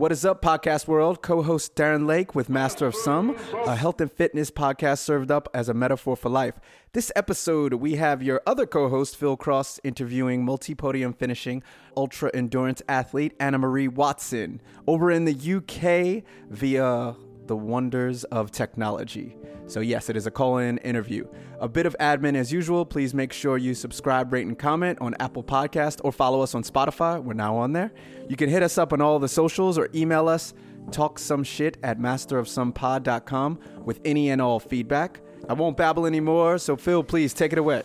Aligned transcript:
What 0.00 0.12
is 0.12 0.24
up, 0.24 0.40
podcast 0.40 0.88
world? 0.88 1.20
Co 1.20 1.42
host 1.42 1.74
Darren 1.74 2.06
Lake 2.06 2.34
with 2.34 2.48
Master 2.48 2.86
of 2.86 2.94
Some, 2.94 3.36
a 3.66 3.76
health 3.76 4.00
and 4.00 4.10
fitness 4.10 4.50
podcast 4.50 5.00
served 5.00 5.30
up 5.30 5.46
as 5.52 5.68
a 5.68 5.74
metaphor 5.74 6.16
for 6.16 6.30
life. 6.30 6.54
This 6.94 7.12
episode, 7.14 7.74
we 7.74 7.96
have 7.96 8.22
your 8.22 8.40
other 8.46 8.64
co 8.64 8.88
host, 8.88 9.18
Phil 9.18 9.36
Cross, 9.36 9.78
interviewing 9.84 10.42
multi 10.42 10.74
podium 10.74 11.12
finishing 11.12 11.62
ultra 11.98 12.30
endurance 12.32 12.80
athlete 12.88 13.34
Anna 13.38 13.58
Marie 13.58 13.88
Watson 13.88 14.62
over 14.86 15.10
in 15.10 15.26
the 15.26 15.34
UK 15.34 16.24
via 16.48 17.14
the 17.50 17.56
wonders 17.56 18.22
of 18.24 18.52
technology. 18.52 19.36
So, 19.66 19.80
yes, 19.80 20.08
it 20.08 20.16
is 20.16 20.24
a 20.24 20.30
call 20.30 20.58
in 20.58 20.78
interview. 20.78 21.26
A 21.58 21.68
bit 21.68 21.84
of 21.84 21.96
admin 21.98 22.36
as 22.36 22.52
usual. 22.52 22.86
Please 22.86 23.12
make 23.12 23.32
sure 23.32 23.58
you 23.58 23.74
subscribe, 23.74 24.32
rate, 24.32 24.46
and 24.46 24.56
comment 24.56 25.00
on 25.00 25.16
Apple 25.18 25.42
Podcast 25.42 26.00
or 26.04 26.12
follow 26.12 26.42
us 26.42 26.54
on 26.54 26.62
Spotify. 26.62 27.20
We're 27.20 27.34
now 27.34 27.56
on 27.56 27.72
there. 27.72 27.90
You 28.28 28.36
can 28.36 28.48
hit 28.48 28.62
us 28.62 28.78
up 28.78 28.92
on 28.92 29.00
all 29.00 29.18
the 29.18 29.28
socials 29.28 29.78
or 29.78 29.88
email 29.92 30.28
us 30.28 30.54
talk 30.92 31.18
some 31.18 31.42
shit 31.42 31.76
at 31.82 31.98
masterofsomepod.com 31.98 33.58
with 33.84 34.00
any 34.04 34.30
and 34.30 34.40
all 34.40 34.60
feedback. 34.60 35.20
I 35.48 35.54
won't 35.54 35.76
babble 35.76 36.06
anymore, 36.06 36.58
so 36.58 36.76
Phil, 36.76 37.02
please 37.02 37.34
take 37.34 37.52
it 37.52 37.58
away. 37.58 37.82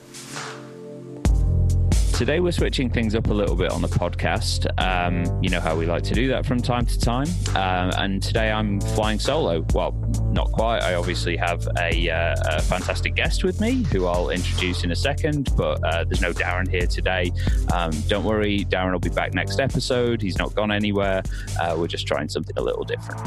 Today, 2.15 2.39
we're 2.39 2.53
switching 2.53 2.89
things 2.89 3.13
up 3.13 3.27
a 3.27 3.33
little 3.33 3.57
bit 3.57 3.71
on 3.71 3.81
the 3.81 3.89
podcast. 3.89 4.67
Um, 4.81 5.43
you 5.43 5.49
know 5.49 5.59
how 5.59 5.75
we 5.75 5.85
like 5.85 6.03
to 6.03 6.13
do 6.13 6.29
that 6.29 6.45
from 6.45 6.61
time 6.61 6.85
to 6.85 6.97
time. 6.97 7.27
Um, 7.49 7.91
and 7.97 8.23
today, 8.23 8.53
I'm 8.53 8.79
flying 8.79 9.19
solo. 9.19 9.65
Well, 9.73 9.91
not 10.31 10.49
quite. 10.53 10.81
I 10.81 10.93
obviously 10.93 11.35
have 11.35 11.67
a, 11.77 12.09
uh, 12.09 12.35
a 12.45 12.61
fantastic 12.61 13.15
guest 13.15 13.43
with 13.43 13.59
me 13.59 13.83
who 13.91 14.05
I'll 14.05 14.29
introduce 14.29 14.85
in 14.85 14.91
a 14.91 14.95
second, 14.95 15.53
but 15.57 15.83
uh, 15.83 16.05
there's 16.05 16.21
no 16.21 16.31
Darren 16.31 16.70
here 16.70 16.87
today. 16.87 17.33
Um, 17.73 17.91
don't 18.07 18.23
worry, 18.23 18.63
Darren 18.63 18.93
will 18.93 18.99
be 18.99 19.09
back 19.09 19.34
next 19.34 19.59
episode. 19.59 20.21
He's 20.21 20.37
not 20.37 20.55
gone 20.55 20.71
anywhere. 20.71 21.21
Uh, 21.59 21.75
we're 21.77 21.87
just 21.87 22.07
trying 22.07 22.29
something 22.29 22.57
a 22.57 22.61
little 22.61 22.85
different. 22.85 23.20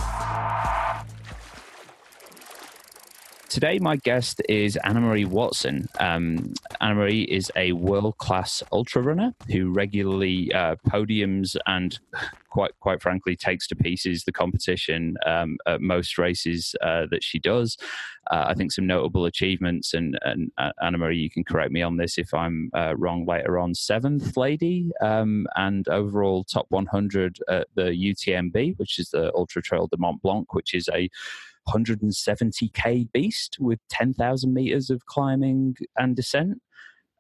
Today, 3.49 3.79
my 3.79 3.96
guest 3.96 4.43
is 4.46 4.77
Anna 4.85 5.01
Marie 5.01 5.24
Watson. 5.24 5.88
Um, 5.99 6.52
Anna 6.82 6.96
Marie 6.96 7.23
is 7.23 7.51
a 7.57 7.73
world 7.73 8.18
class 8.18 8.63
ultra 8.73 9.01
runner 9.01 9.35
who 9.51 9.73
regularly 9.73 10.52
uh, 10.52 10.77
podiums 10.87 11.57
and, 11.66 11.99
quite 12.51 12.73
quite 12.80 13.01
frankly, 13.01 13.37
takes 13.37 13.66
to 13.69 13.74
pieces 13.74 14.24
the 14.24 14.32
competition 14.32 15.16
um, 15.24 15.57
at 15.66 15.80
most 15.80 16.19
races 16.19 16.76
uh, 16.82 17.07
that 17.10 17.24
she 17.24 17.38
does. 17.38 17.79
Uh, 18.30 18.45
I 18.49 18.52
think 18.52 18.71
some 18.71 18.87
notable 18.87 19.24
achievements, 19.24 19.95
and, 19.95 20.19
and 20.26 20.52
uh, 20.59 20.73
Anna 20.82 20.99
Marie, 20.99 21.16
you 21.19 21.30
can 21.30 21.43
correct 21.43 21.73
me 21.73 21.80
on 21.80 21.96
this 21.96 22.19
if 22.19 22.35
I'm 22.35 22.71
uh, 22.74 22.96
wrong 22.99 23.24
later 23.24 23.59
on. 23.59 23.74
Seventh 23.74 24.37
lady 24.37 24.91
um, 25.01 25.46
and 25.57 25.88
overall 25.88 26.45
top 26.45 26.66
100 26.69 27.38
at 27.49 27.69
the 27.76 27.85
UTMB, 27.85 28.79
which 28.79 28.99
is 28.99 29.09
the 29.09 29.35
Ultra 29.35 29.63
Trail 29.63 29.87
de 29.87 29.96
Mont 29.96 30.21
Blanc, 30.21 30.52
which 30.52 30.74
is 30.74 30.91
a 30.93 31.09
170k 31.74 33.11
beast 33.13 33.57
with 33.61 33.79
10,000 33.91 34.52
meters 34.52 34.91
of 34.91 35.07
climbing 35.07 35.77
and 35.97 36.16
descent. 36.16 36.60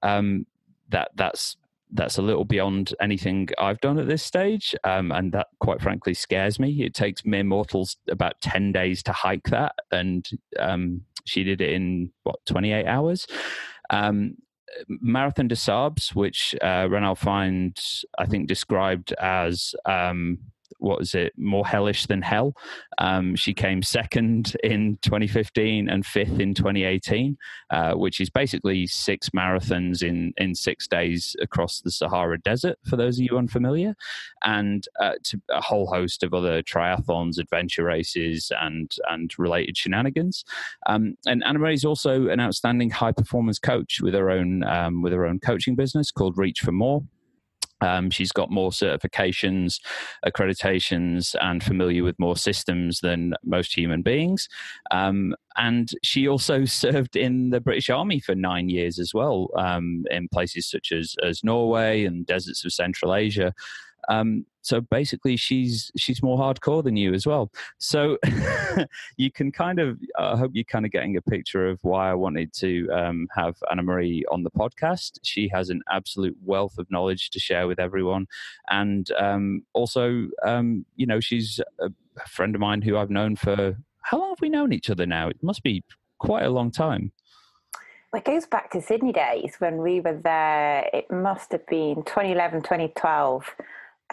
Um, 0.02 0.46
that 0.90 1.10
that's 1.16 1.56
that's 1.92 2.18
a 2.18 2.22
little 2.22 2.44
beyond 2.44 2.94
anything 3.00 3.48
I've 3.58 3.80
done 3.80 3.98
at 3.98 4.08
this 4.08 4.22
stage, 4.22 4.74
um, 4.84 5.10
and 5.10 5.32
that 5.32 5.48
quite 5.60 5.80
frankly 5.80 6.14
scares 6.14 6.58
me. 6.58 6.82
It 6.82 6.94
takes 6.94 7.24
mere 7.24 7.44
mortals 7.44 7.96
about 8.10 8.40
10 8.42 8.72
days 8.72 9.02
to 9.04 9.12
hike 9.12 9.48
that, 9.48 9.74
and 9.90 10.28
um, 10.58 11.02
she 11.24 11.44
did 11.44 11.60
it 11.60 11.70
in 11.72 12.10
what 12.24 12.44
28 12.46 12.86
hours. 12.86 13.26
Um, 13.90 14.36
Marathon 14.88 15.48
des 15.48 15.56
Sables, 15.56 16.14
which 16.14 16.54
uh, 16.62 16.88
Ranulph 16.90 17.20
Fiennes, 17.20 18.04
I 18.18 18.26
think, 18.26 18.48
described 18.48 19.12
as 19.14 19.74
um, 19.86 20.38
what 20.78 20.98
was 20.98 21.14
it 21.14 21.32
more 21.36 21.66
hellish 21.66 22.06
than 22.06 22.22
hell. 22.22 22.54
Um, 22.98 23.36
she 23.36 23.54
came 23.54 23.82
second 23.82 24.56
in 24.62 24.98
2015 25.02 25.88
and 25.88 26.04
fifth 26.04 26.40
in 26.40 26.54
2018 26.54 27.36
uh, 27.70 27.92
which 27.94 28.20
is 28.20 28.30
basically 28.30 28.86
six 28.86 29.30
marathons 29.30 30.02
in 30.02 30.32
in 30.36 30.54
six 30.54 30.86
days 30.86 31.36
across 31.40 31.80
the 31.80 31.90
sahara 31.90 32.40
desert 32.40 32.78
for 32.88 32.96
those 32.96 33.18
of 33.18 33.24
you 33.24 33.38
unfamiliar. 33.38 33.94
And 34.44 34.86
uh, 35.00 35.14
a 35.50 35.60
whole 35.60 35.86
host 35.86 36.22
of 36.22 36.34
other 36.34 36.62
triathlons 36.62 37.38
adventure 37.38 37.84
races 37.84 38.50
and 38.60 38.94
and 39.08 39.32
related 39.38 39.76
shenanigans. 39.76 40.44
Um, 40.86 41.16
and 41.26 41.42
anna 41.44 41.58
is 41.70 41.84
also 41.84 42.28
an 42.28 42.40
outstanding 42.40 42.90
high 42.90 43.12
performance 43.12 43.58
coach 43.58 44.00
with 44.00 44.14
her 44.14 44.30
own 44.30 44.64
um, 44.64 45.02
with 45.02 45.12
her 45.12 45.26
own 45.26 45.40
coaching 45.40 45.74
business 45.74 46.10
called 46.10 46.38
reach 46.38 46.60
for 46.60 46.72
more 46.72 47.02
um, 47.80 48.10
she's 48.10 48.32
got 48.32 48.50
more 48.50 48.70
certifications, 48.70 49.80
accreditations, 50.26 51.34
and 51.40 51.62
familiar 51.62 52.02
with 52.02 52.18
more 52.18 52.36
systems 52.36 53.00
than 53.00 53.34
most 53.44 53.76
human 53.76 54.02
beings. 54.02 54.48
Um, 54.90 55.34
and 55.56 55.90
she 56.02 56.28
also 56.28 56.64
served 56.64 57.16
in 57.16 57.50
the 57.50 57.60
British 57.60 57.90
Army 57.90 58.20
for 58.20 58.34
nine 58.34 58.68
years 58.68 58.98
as 58.98 59.14
well, 59.14 59.48
um, 59.56 60.04
in 60.10 60.28
places 60.28 60.68
such 60.68 60.92
as, 60.92 61.14
as 61.22 61.44
Norway 61.44 62.04
and 62.04 62.26
deserts 62.26 62.64
of 62.64 62.72
Central 62.72 63.14
Asia. 63.14 63.52
Um, 64.08 64.46
so 64.68 64.82
basically, 64.82 65.36
she's 65.36 65.90
she's 65.96 66.22
more 66.22 66.38
hardcore 66.38 66.84
than 66.84 66.94
you 66.94 67.14
as 67.14 67.26
well. 67.26 67.50
So 67.78 68.18
you 69.16 69.32
can 69.32 69.50
kind 69.50 69.78
of, 69.78 69.98
I 70.18 70.36
hope 70.36 70.50
you're 70.52 70.64
kind 70.64 70.84
of 70.84 70.92
getting 70.92 71.16
a 71.16 71.22
picture 71.22 71.66
of 71.66 71.78
why 71.82 72.10
I 72.10 72.14
wanted 72.14 72.52
to 72.54 72.86
um, 72.90 73.28
have 73.34 73.56
Anna 73.70 73.82
Marie 73.82 74.26
on 74.30 74.42
the 74.42 74.50
podcast. 74.50 75.20
She 75.22 75.48
has 75.54 75.70
an 75.70 75.80
absolute 75.90 76.36
wealth 76.44 76.76
of 76.76 76.90
knowledge 76.90 77.30
to 77.30 77.40
share 77.40 77.66
with 77.66 77.80
everyone, 77.80 78.26
and 78.68 79.10
um, 79.12 79.62
also, 79.72 80.28
um, 80.44 80.84
you 80.96 81.06
know, 81.06 81.18
she's 81.18 81.60
a 81.80 81.90
friend 82.28 82.54
of 82.54 82.60
mine 82.60 82.82
who 82.82 82.98
I've 82.98 83.10
known 83.10 83.36
for 83.36 83.74
how 84.02 84.18
long 84.18 84.30
have 84.30 84.40
we 84.42 84.50
known 84.50 84.74
each 84.74 84.90
other 84.90 85.06
now? 85.06 85.28
It 85.28 85.42
must 85.42 85.62
be 85.62 85.82
quite 86.18 86.44
a 86.44 86.50
long 86.50 86.70
time. 86.70 87.12
It 88.14 88.24
goes 88.24 88.46
back 88.46 88.70
to 88.72 88.82
Sydney 88.82 89.12
days 89.12 89.56
when 89.60 89.78
we 89.78 90.00
were 90.00 90.20
there. 90.22 90.90
It 90.92 91.10
must 91.10 91.52
have 91.52 91.66
been 91.66 91.96
2011, 92.04 92.62
2012 92.62 93.54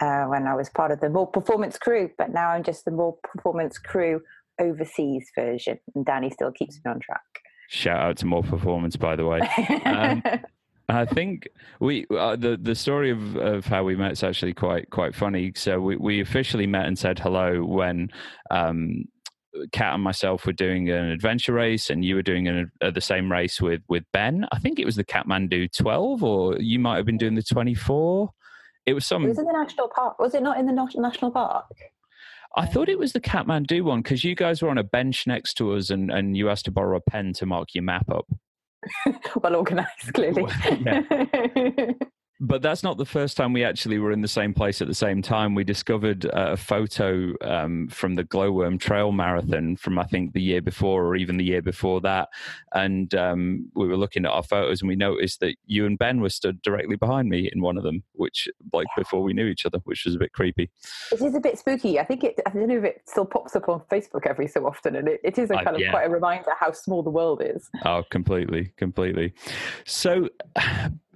uh, 0.00 0.24
when 0.24 0.46
I 0.46 0.54
was 0.54 0.68
part 0.68 0.90
of 0.90 1.00
the 1.00 1.08
more 1.08 1.26
performance 1.26 1.78
crew, 1.78 2.10
but 2.18 2.30
now 2.30 2.50
I'm 2.50 2.62
just 2.62 2.84
the 2.84 2.90
more 2.90 3.16
performance 3.22 3.78
crew 3.78 4.20
overseas 4.60 5.30
version, 5.34 5.78
and 5.94 6.04
Danny 6.04 6.30
still 6.30 6.52
keeps 6.52 6.76
me 6.84 6.90
on 6.90 7.00
track. 7.00 7.20
Shout 7.68 8.00
out 8.00 8.16
to 8.18 8.26
more 8.26 8.42
performance, 8.42 8.96
by 8.96 9.16
the 9.16 9.26
way. 9.26 9.40
Um, 9.84 10.22
I 10.88 11.04
think 11.04 11.48
we 11.80 12.06
uh, 12.16 12.36
the 12.36 12.56
the 12.60 12.74
story 12.74 13.10
of, 13.10 13.36
of 13.36 13.66
how 13.66 13.82
we 13.82 13.96
met 13.96 14.12
is 14.12 14.22
actually 14.22 14.54
quite 14.54 14.88
quite 14.90 15.14
funny. 15.14 15.52
So 15.56 15.80
we, 15.80 15.96
we 15.96 16.20
officially 16.20 16.66
met 16.66 16.86
and 16.86 16.96
said 16.96 17.18
hello 17.18 17.64
when 17.64 18.08
um, 18.50 19.04
Kat 19.72 19.94
and 19.94 20.02
myself 20.02 20.46
were 20.46 20.52
doing 20.52 20.88
an 20.90 21.06
adventure 21.06 21.54
race, 21.54 21.90
and 21.90 22.04
you 22.04 22.14
were 22.14 22.22
doing 22.22 22.46
an, 22.46 22.70
uh, 22.80 22.90
the 22.90 23.00
same 23.00 23.30
race 23.30 23.60
with 23.60 23.82
with 23.88 24.04
Ben. 24.12 24.46
I 24.52 24.58
think 24.60 24.78
it 24.78 24.86
was 24.86 24.96
the 24.96 25.04
Kathmandu 25.04 25.72
12, 25.76 26.22
or 26.22 26.56
you 26.58 26.78
might 26.78 26.96
have 26.96 27.06
been 27.06 27.18
doing 27.18 27.34
the 27.34 27.42
24. 27.42 28.30
It 28.86 28.94
was 28.94 29.04
some. 29.04 29.24
It 29.24 29.28
was 29.28 29.38
in 29.38 29.44
the 29.44 29.52
national 29.52 29.88
park. 29.88 30.18
Was 30.18 30.34
it 30.34 30.42
not 30.42 30.58
in 30.58 30.66
the 30.66 30.72
national 30.72 31.32
park? 31.32 31.66
I 32.56 32.64
thought 32.64 32.88
it 32.88 32.98
was 32.98 33.12
the 33.12 33.20
Kathmandu 33.20 33.82
one 33.82 34.00
because 34.00 34.24
you 34.24 34.34
guys 34.34 34.62
were 34.62 34.70
on 34.70 34.78
a 34.78 34.84
bench 34.84 35.26
next 35.26 35.54
to 35.54 35.74
us 35.74 35.90
and, 35.90 36.10
and 36.10 36.36
you 36.36 36.48
asked 36.48 36.64
to 36.64 36.70
borrow 36.70 36.96
a 36.96 37.00
pen 37.00 37.34
to 37.34 37.44
mark 37.44 37.74
your 37.74 37.84
map 37.84 38.08
up. 38.08 38.26
well 39.42 39.56
organized, 39.56 40.14
clearly. 40.14 40.46
but 42.40 42.60
that's 42.62 42.82
not 42.82 42.98
the 42.98 43.04
first 43.04 43.36
time 43.36 43.52
we 43.52 43.64
actually 43.64 43.98
were 43.98 44.12
in 44.12 44.20
the 44.20 44.28
same 44.28 44.52
place 44.52 44.82
at 44.82 44.88
the 44.88 44.94
same 44.94 45.22
time. 45.22 45.54
We 45.54 45.64
discovered 45.64 46.26
uh, 46.26 46.52
a 46.52 46.56
photo 46.56 47.32
um, 47.42 47.88
from 47.88 48.14
the 48.14 48.24
Glowworm 48.24 48.78
Trail 48.78 49.12
Marathon 49.12 49.76
from 49.76 49.98
I 49.98 50.04
think 50.04 50.32
the 50.32 50.42
year 50.42 50.60
before 50.60 51.04
or 51.04 51.16
even 51.16 51.36
the 51.38 51.44
year 51.44 51.62
before 51.62 52.00
that, 52.02 52.28
and 52.74 53.14
um, 53.14 53.70
we 53.74 53.88
were 53.88 53.96
looking 53.96 54.26
at 54.26 54.30
our 54.30 54.42
photos 54.42 54.82
and 54.82 54.88
we 54.88 54.96
noticed 54.96 55.40
that 55.40 55.56
you 55.66 55.86
and 55.86 55.98
Ben 55.98 56.20
were 56.20 56.28
stood 56.28 56.60
directly 56.62 56.96
behind 56.96 57.28
me 57.28 57.50
in 57.52 57.62
one 57.62 57.78
of 57.78 57.84
them, 57.84 58.02
which 58.12 58.48
like 58.72 58.86
before 58.96 59.22
we 59.22 59.32
knew 59.32 59.46
each 59.46 59.64
other, 59.64 59.78
which 59.84 60.04
was 60.04 60.14
a 60.14 60.18
bit 60.18 60.32
creepy. 60.32 60.70
It 61.12 61.22
is 61.22 61.34
a 61.34 61.40
bit 61.40 61.58
spooky. 61.58 61.98
I 61.98 62.04
think 62.04 62.22
it. 62.22 62.38
I 62.46 62.50
don't 62.50 62.68
know 62.68 62.78
if 62.78 62.84
it 62.84 63.02
still 63.06 63.26
pops 63.26 63.56
up 63.56 63.68
on 63.68 63.80
Facebook 63.90 64.26
every 64.26 64.48
so 64.48 64.66
often, 64.66 64.96
and 64.96 65.08
it, 65.08 65.20
it 65.24 65.38
is 65.38 65.50
a 65.50 65.54
kind 65.54 65.68
uh, 65.68 65.84
of 65.84 65.90
quite 65.90 66.06
a 66.06 66.10
reminder 66.10 66.50
how 66.58 66.72
small 66.72 67.02
the 67.02 67.10
world 67.10 67.40
is. 67.42 67.70
Oh, 67.84 68.02
completely, 68.10 68.72
completely. 68.76 69.32
So. 69.86 70.28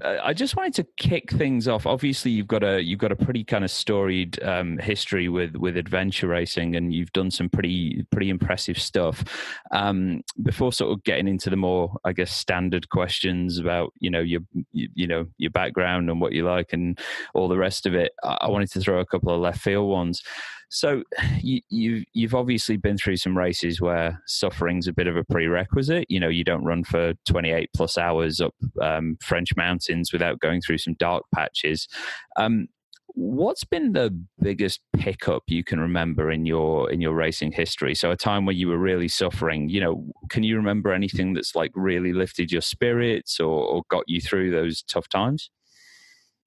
I 0.03 0.33
just 0.33 0.57
wanted 0.57 0.75
to 0.75 0.87
kick 0.97 1.31
things 1.33 1.69
off. 1.69 1.87
Obviously, 1.87 2.31
you've 2.31 2.47
got 2.47 2.63
a 2.63 2.81
you've 2.83 2.99
got 2.99 3.13
a 3.13 3.17
pretty 3.17 3.45
kind 3.45 3.65
of 3.65 3.71
storied 3.71 4.43
um, 4.43 4.79
history 4.79 5.29
with 5.29 5.57
with 5.57 5.77
adventure 5.77 6.29
racing, 6.29 6.77
and 6.77 6.95
you've 6.95 7.13
done 7.13 7.31
some 7.31 7.49
pretty 7.49 8.07
pretty 8.11 8.31
impressive 8.31 8.79
stuff. 8.79 9.25
Um, 9.73 10.23
before 10.43 10.73
sort 10.73 10.93
of 10.93 11.05
getting 11.05 11.29
into 11.29 11.51
the 11.51 11.57
more, 11.57 11.97
I 12.05 12.13
guess, 12.13 12.35
standard 12.35 12.89
questions 12.89 13.59
about 13.59 13.93
you 14.01 14.11
know 14.11 14.21
your 14.21 14.41
you, 14.73 14.89
you 14.95 15.07
know 15.07 15.27
your 15.39 15.51
background 15.51 16.11
and 16.11 16.21
what 16.21 16.33
you 16.33 16.45
like 16.45 16.73
and 16.73 16.99
all 17.35 17.49
the 17.49 17.59
rest 17.59 17.87
of 17.87 17.95
it, 17.95 18.13
I 18.23 18.49
wanted 18.49 18.71
to 18.73 18.81
throw 18.81 19.01
a 19.01 19.07
couple 19.07 19.35
of 19.35 19.41
left 19.41 19.61
field 19.61 19.89
ones. 19.89 20.23
So 20.71 21.03
you, 21.41 21.61
you 21.69 22.05
you've 22.13 22.35
obviously 22.35 22.77
been 22.77 22.97
through 22.97 23.17
some 23.17 23.37
races 23.37 23.81
where 23.81 24.23
suffering's 24.27 24.87
a 24.87 24.93
bit 24.93 25.09
of 25.09 25.17
a 25.17 25.25
prerequisite. 25.25 26.07
You 26.09 26.21
know, 26.21 26.29
you 26.29 26.45
don't 26.45 26.65
run 26.65 26.85
for 26.85 27.15
28 27.29 27.71
plus 27.77 27.99
hours 27.99 28.41
up 28.41 28.55
um, 28.81 29.19
French 29.21 29.57
mountains 29.57 30.13
without 30.13 30.39
going 30.41 30.61
through 30.61 30.79
some 30.79 30.95
dark 30.95 31.25
patches. 31.35 31.89
Um, 32.37 32.69
what's 33.15 33.65
been 33.65 33.93
the 33.93 34.17
biggest 34.41 34.81
pickup 34.97 35.43
you 35.49 35.65
can 35.65 35.81
remember 35.81 36.31
in 36.31 36.47
your 36.47 36.89
in 36.91 37.01
your 37.01 37.15
racing 37.15 37.51
history? 37.51 37.97
So 37.97 38.13
a 38.13 38.17
time 38.17 38.47
where 38.47 38.55
you 38.55 38.69
were 38.69 38.79
really 38.79 39.09
suffering. 39.09 39.69
You 39.69 39.81
know, 39.81 40.05
can 40.29 40.45
you 40.45 40.57
remember 40.57 40.93
anything 40.93 41.35
that's 41.35 41.57
like 41.57 41.73
really 41.75 42.13
lifted 42.13 42.53
your 42.53 42.63
spirits 42.63 43.41
or, 43.41 43.67
or 43.67 43.83
got 43.91 44.05
you 44.07 44.21
through 44.21 44.53
those 44.53 44.83
tough 44.83 45.09
times? 45.09 45.51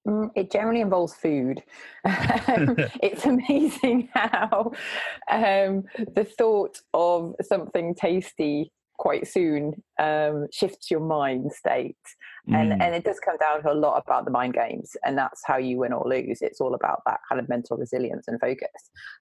Mm, 0.06 0.30
it 0.34 0.50
generally 0.50 0.80
involves 0.80 1.14
food. 1.14 1.62
Um, 2.46 2.76
it's 3.02 3.24
amazing 3.24 4.10
how 4.12 4.72
um, 5.30 5.84
the 6.14 6.24
thought 6.24 6.82
of 6.92 7.34
something 7.40 7.94
tasty 7.94 8.70
quite 8.98 9.26
soon 9.26 9.82
um, 9.98 10.46
shifts 10.52 10.90
your 10.90 11.00
mind 11.00 11.52
state. 11.52 11.96
And, 12.48 12.72
mm. 12.72 12.82
and 12.82 12.94
it 12.94 13.04
does 13.04 13.18
come 13.20 13.38
down 13.38 13.62
to 13.62 13.72
a 13.72 13.74
lot 13.74 14.02
about 14.06 14.26
the 14.26 14.30
mind 14.30 14.52
games, 14.52 14.96
and 15.04 15.16
that's 15.16 15.40
how 15.46 15.56
you 15.56 15.78
win 15.78 15.94
or 15.94 16.06
lose. 16.06 16.42
It's 16.42 16.60
all 16.60 16.74
about 16.74 17.00
that 17.06 17.20
kind 17.28 17.40
of 17.40 17.48
mental 17.48 17.78
resilience 17.78 18.28
and 18.28 18.38
focus. 18.38 18.68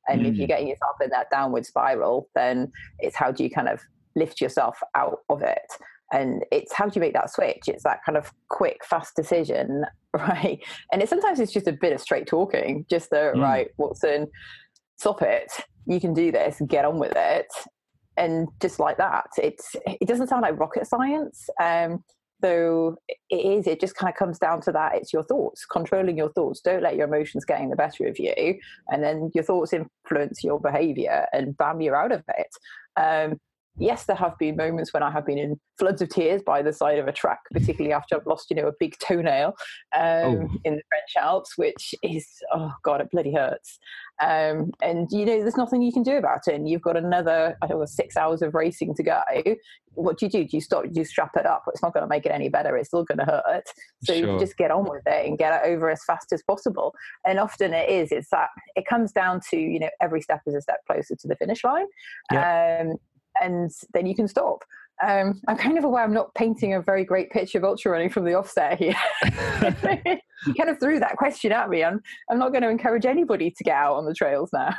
And 0.10 0.22
mm. 0.22 0.28
if 0.28 0.36
you're 0.36 0.46
mm. 0.46 0.50
getting 0.50 0.68
yourself 0.68 0.98
in 1.02 1.10
that 1.12 1.30
downward 1.32 1.66
spiral, 1.66 2.28
then 2.36 2.72
it's 3.00 3.16
how 3.16 3.32
do 3.32 3.44
you 3.44 3.50
kind 3.50 3.70
of 3.70 3.80
lift 4.16 4.42
yourself 4.42 4.78
out 4.96 5.20
of 5.30 5.42
it? 5.42 5.72
And 6.12 6.44
it's 6.52 6.74
how 6.74 6.86
do 6.86 6.92
you 6.96 7.02
make 7.02 7.14
that 7.14 7.32
switch? 7.32 7.64
It's 7.68 7.84
that 7.84 8.00
kind 8.06 8.18
of 8.18 8.32
quick 8.50 8.80
fast 8.86 9.16
decision 9.16 9.86
right? 10.14 10.60
And 10.92 11.02
it 11.02 11.10
sometimes 11.10 11.40
it's 11.40 11.52
just 11.52 11.68
a 11.68 11.74
bit 11.74 11.94
of 11.94 12.02
straight 12.02 12.28
talking 12.28 12.86
just 12.90 13.10
the 13.10 13.34
mm. 13.36 13.42
right 13.42 13.70
watson 13.78 14.28
stop 14.98 15.22
it. 15.22 15.52
You 15.86 16.00
can 16.00 16.14
do 16.14 16.32
this. 16.32 16.62
Get 16.68 16.86
on 16.86 17.00
with 17.00 17.14
it. 17.16 17.48
And 18.16 18.48
just 18.62 18.80
like 18.80 18.98
that 18.98 19.26
it's 19.42 19.76
it 19.86 20.08
doesn't 20.08 20.28
sound 20.28 20.44
like 20.44 20.60
rocket 20.60 20.88
science 20.88 21.50
um 21.62 22.04
though 22.42 22.96
it 23.08 23.36
is. 23.36 23.66
It 23.66 23.80
just 23.80 23.96
kind 23.96 24.12
of 24.12 24.18
comes 24.18 24.38
down 24.38 24.62
to 24.62 24.72
that. 24.74 24.96
It's 24.96 25.14
your 25.14 25.24
thoughts 25.24 25.66
controlling 25.66 26.18
your 26.18 26.32
thoughts. 26.34 26.60
Don't 26.62 26.84
let 26.84 26.96
your 26.96 27.08
emotions 27.08 27.46
getting 27.46 27.70
the 27.70 27.76
better 27.76 28.06
of 28.06 28.20
you 28.20 28.60
and 28.90 29.02
then 29.02 29.32
your 29.34 29.46
thoughts 29.46 29.74
influence 29.74 30.44
your 30.44 30.60
behavior 30.60 31.26
and 31.34 31.58
bam 31.58 31.82
you're 31.82 31.96
out 31.96 32.12
of 32.12 32.24
it. 32.28 32.50
Um, 32.98 33.40
yes, 33.78 34.06
there 34.06 34.16
have 34.16 34.38
been 34.38 34.56
moments 34.56 34.94
when 34.94 35.04
I 35.04 35.12
have 35.12 35.26
been 35.26 35.38
in 35.38 35.60
floods 35.78 36.02
of 36.02 36.10
tears 36.10 36.42
by 36.46 36.62
the 36.62 36.72
side 36.72 37.00
of 37.00 37.08
a 37.08 37.12
track, 37.12 37.40
particularly 37.52 37.94
after 37.94 38.16
I've 38.16 38.28
lost, 38.28 38.50
you 38.50 38.56
know, 38.56 38.68
a 38.68 38.74
big 38.80 38.96
toenail 39.00 39.56
um, 39.96 40.04
oh. 40.04 40.50
in 40.64 40.76
the 40.76 40.84
French 40.90 41.16
Alps, 41.18 41.58
which 41.58 41.96
is, 42.04 42.28
oh 42.54 42.72
God, 42.84 43.02
it 43.02 43.10
bloody 43.12 43.34
hurts. 43.34 43.80
Um, 44.22 44.72
and, 44.82 45.08
you 45.12 45.26
know, 45.26 45.42
there's 45.42 45.58
nothing 45.58 45.82
you 45.82 45.92
can 45.92 46.04
do 46.04 46.18
about 46.18 46.48
it. 46.48 46.54
And 46.54 46.70
you've 46.70 46.84
got 46.84 46.96
another, 46.96 47.58
I 47.62 47.68
don't 47.68 47.80
know, 47.80 47.86
six 47.86 48.16
hours 48.16 48.44
of 48.44 48.54
racing 48.54 48.94
to 48.96 49.04
go. 49.04 49.22
What 49.96 50.18
do 50.18 50.26
you 50.26 50.32
do? 50.32 50.44
Do 50.44 50.58
you 50.58 50.62
stop? 50.62 50.84
Do 50.84 50.92
you 50.94 51.06
strap 51.06 51.32
it 51.36 51.46
up? 51.46 51.64
It's 51.68 51.82
not 51.82 51.94
going 51.94 52.04
to 52.04 52.08
make 52.08 52.26
it 52.26 52.32
any 52.32 52.50
better. 52.50 52.78
It's 52.78 52.90
still 52.90 53.04
going 53.04 53.20
to 53.20 53.26
hurt. 53.26 53.66
So 54.04 54.14
sure. 54.14 54.34
you 54.34 54.40
just 54.40 54.58
get 54.58 54.72
on 54.72 54.86
with 54.86 55.04
it 55.08 55.28
and 55.28 55.38
get 55.38 55.54
it 55.54 55.68
over 55.68 55.90
as 55.90 56.04
fast 56.06 56.32
as 56.32 56.44
possible. 56.44 56.94
And 57.26 57.40
often 57.40 57.74
it 57.74 57.90
is, 57.90 58.12
it's 58.12 58.30
that 58.30 58.50
it 58.76 58.86
comes 58.86 59.12
down 59.12 59.42
to, 59.50 59.58
you 59.58 59.80
know, 59.80 59.90
every 60.02 60.22
step 60.22 60.42
is 60.46 60.56
a 60.56 60.62
step 60.62 60.80
closer 60.88 61.16
to 61.16 61.28
the 61.28 61.36
finish 61.36 61.64
line. 61.64 61.86
Yeah. 62.32 62.82
Um, 62.82 62.98
and 63.42 63.72
then 63.94 64.06
you 64.06 64.16
can 64.16 64.28
stop. 64.28 64.64
Um, 65.06 65.42
I'm 65.48 65.58
kind 65.58 65.78
of 65.78 65.84
aware 65.84 66.04
I'm 66.04 66.14
not 66.14 66.34
painting 66.36 66.76
a 66.76 66.82
very 66.82 67.04
great 67.04 67.30
picture 67.32 67.58
of 67.58 67.64
ultra 67.64 67.92
running 67.92 68.10
from 68.10 68.26
the 68.26 68.36
offset 68.36 68.78
here. 68.78 68.96
you 70.46 70.54
kind 70.54 70.70
of 70.70 70.80
threw 70.80 71.00
that 71.00 71.18
question 71.18 71.52
at 71.52 71.70
me. 71.70 71.84
I'm, 71.84 72.02
I'm 72.30 72.40
not 72.40 72.52
going 72.52 72.62
to 72.62 72.70
encourage 72.70 73.06
anybody 73.06 73.52
to 73.52 73.64
get 73.64 73.76
out 73.76 73.96
on 73.96 74.06
the 74.06 74.14
trails 74.14 74.50
now. 74.54 74.76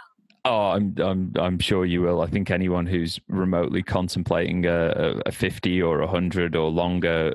Oh, 0.46 0.72
I'm 0.72 0.94
I'm 0.98 1.32
I'm 1.38 1.58
sure 1.58 1.86
you 1.86 2.02
will. 2.02 2.20
I 2.20 2.26
think 2.26 2.50
anyone 2.50 2.84
who's 2.84 3.18
remotely 3.28 3.82
contemplating 3.82 4.66
a, 4.66 5.20
a 5.24 5.32
50 5.32 5.80
or 5.80 6.00
100 6.00 6.54
or 6.54 6.68
longer 6.68 7.32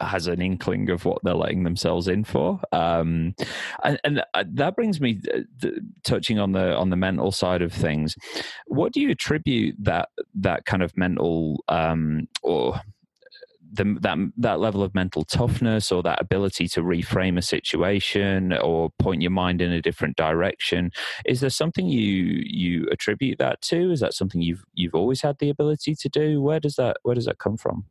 has 0.00 0.26
an 0.26 0.40
inkling 0.40 0.90
of 0.90 1.04
what 1.04 1.18
they're 1.22 1.34
letting 1.34 1.64
themselves 1.64 2.08
in 2.08 2.24
for. 2.24 2.60
Um, 2.72 3.34
and, 3.82 4.00
and, 4.04 4.24
uh, 4.34 4.44
that 4.54 4.76
brings 4.76 5.00
me 5.00 5.20
uh, 5.34 5.68
touching 6.04 6.38
on 6.38 6.52
the 6.52 6.76
on 6.76 6.90
the 6.90 6.96
mental 6.96 7.32
side 7.32 7.62
of 7.62 7.72
things. 7.72 8.16
What 8.66 8.92
do 8.92 9.00
you 9.00 9.10
attribute 9.10 9.76
that 9.80 10.10
that 10.34 10.64
kind 10.66 10.82
of 10.82 10.96
mental 10.96 11.64
um, 11.68 12.28
or 12.42 12.80
the, 13.72 13.96
that 14.00 14.18
that 14.36 14.60
level 14.60 14.82
of 14.82 14.94
mental 14.94 15.24
toughness 15.24 15.90
or 15.90 16.02
that 16.02 16.20
ability 16.20 16.68
to 16.68 16.82
reframe 16.82 17.38
a 17.38 17.42
situation 17.42 18.52
or 18.52 18.90
point 18.98 19.22
your 19.22 19.30
mind 19.30 19.60
in 19.60 19.72
a 19.72 19.82
different 19.82 20.16
direction 20.16 20.90
is 21.24 21.40
there 21.40 21.50
something 21.50 21.88
you 21.88 22.42
you 22.44 22.86
attribute 22.90 23.38
that 23.38 23.60
to 23.62 23.90
is 23.90 24.00
that 24.00 24.14
something 24.14 24.40
you've 24.40 24.64
you've 24.74 24.94
always 24.94 25.22
had 25.22 25.38
the 25.38 25.48
ability 25.48 25.94
to 25.94 26.08
do 26.08 26.40
where 26.40 26.60
does 26.60 26.76
that 26.76 26.96
where 27.02 27.14
does 27.14 27.26
that 27.26 27.38
come 27.38 27.56
from 27.56 27.86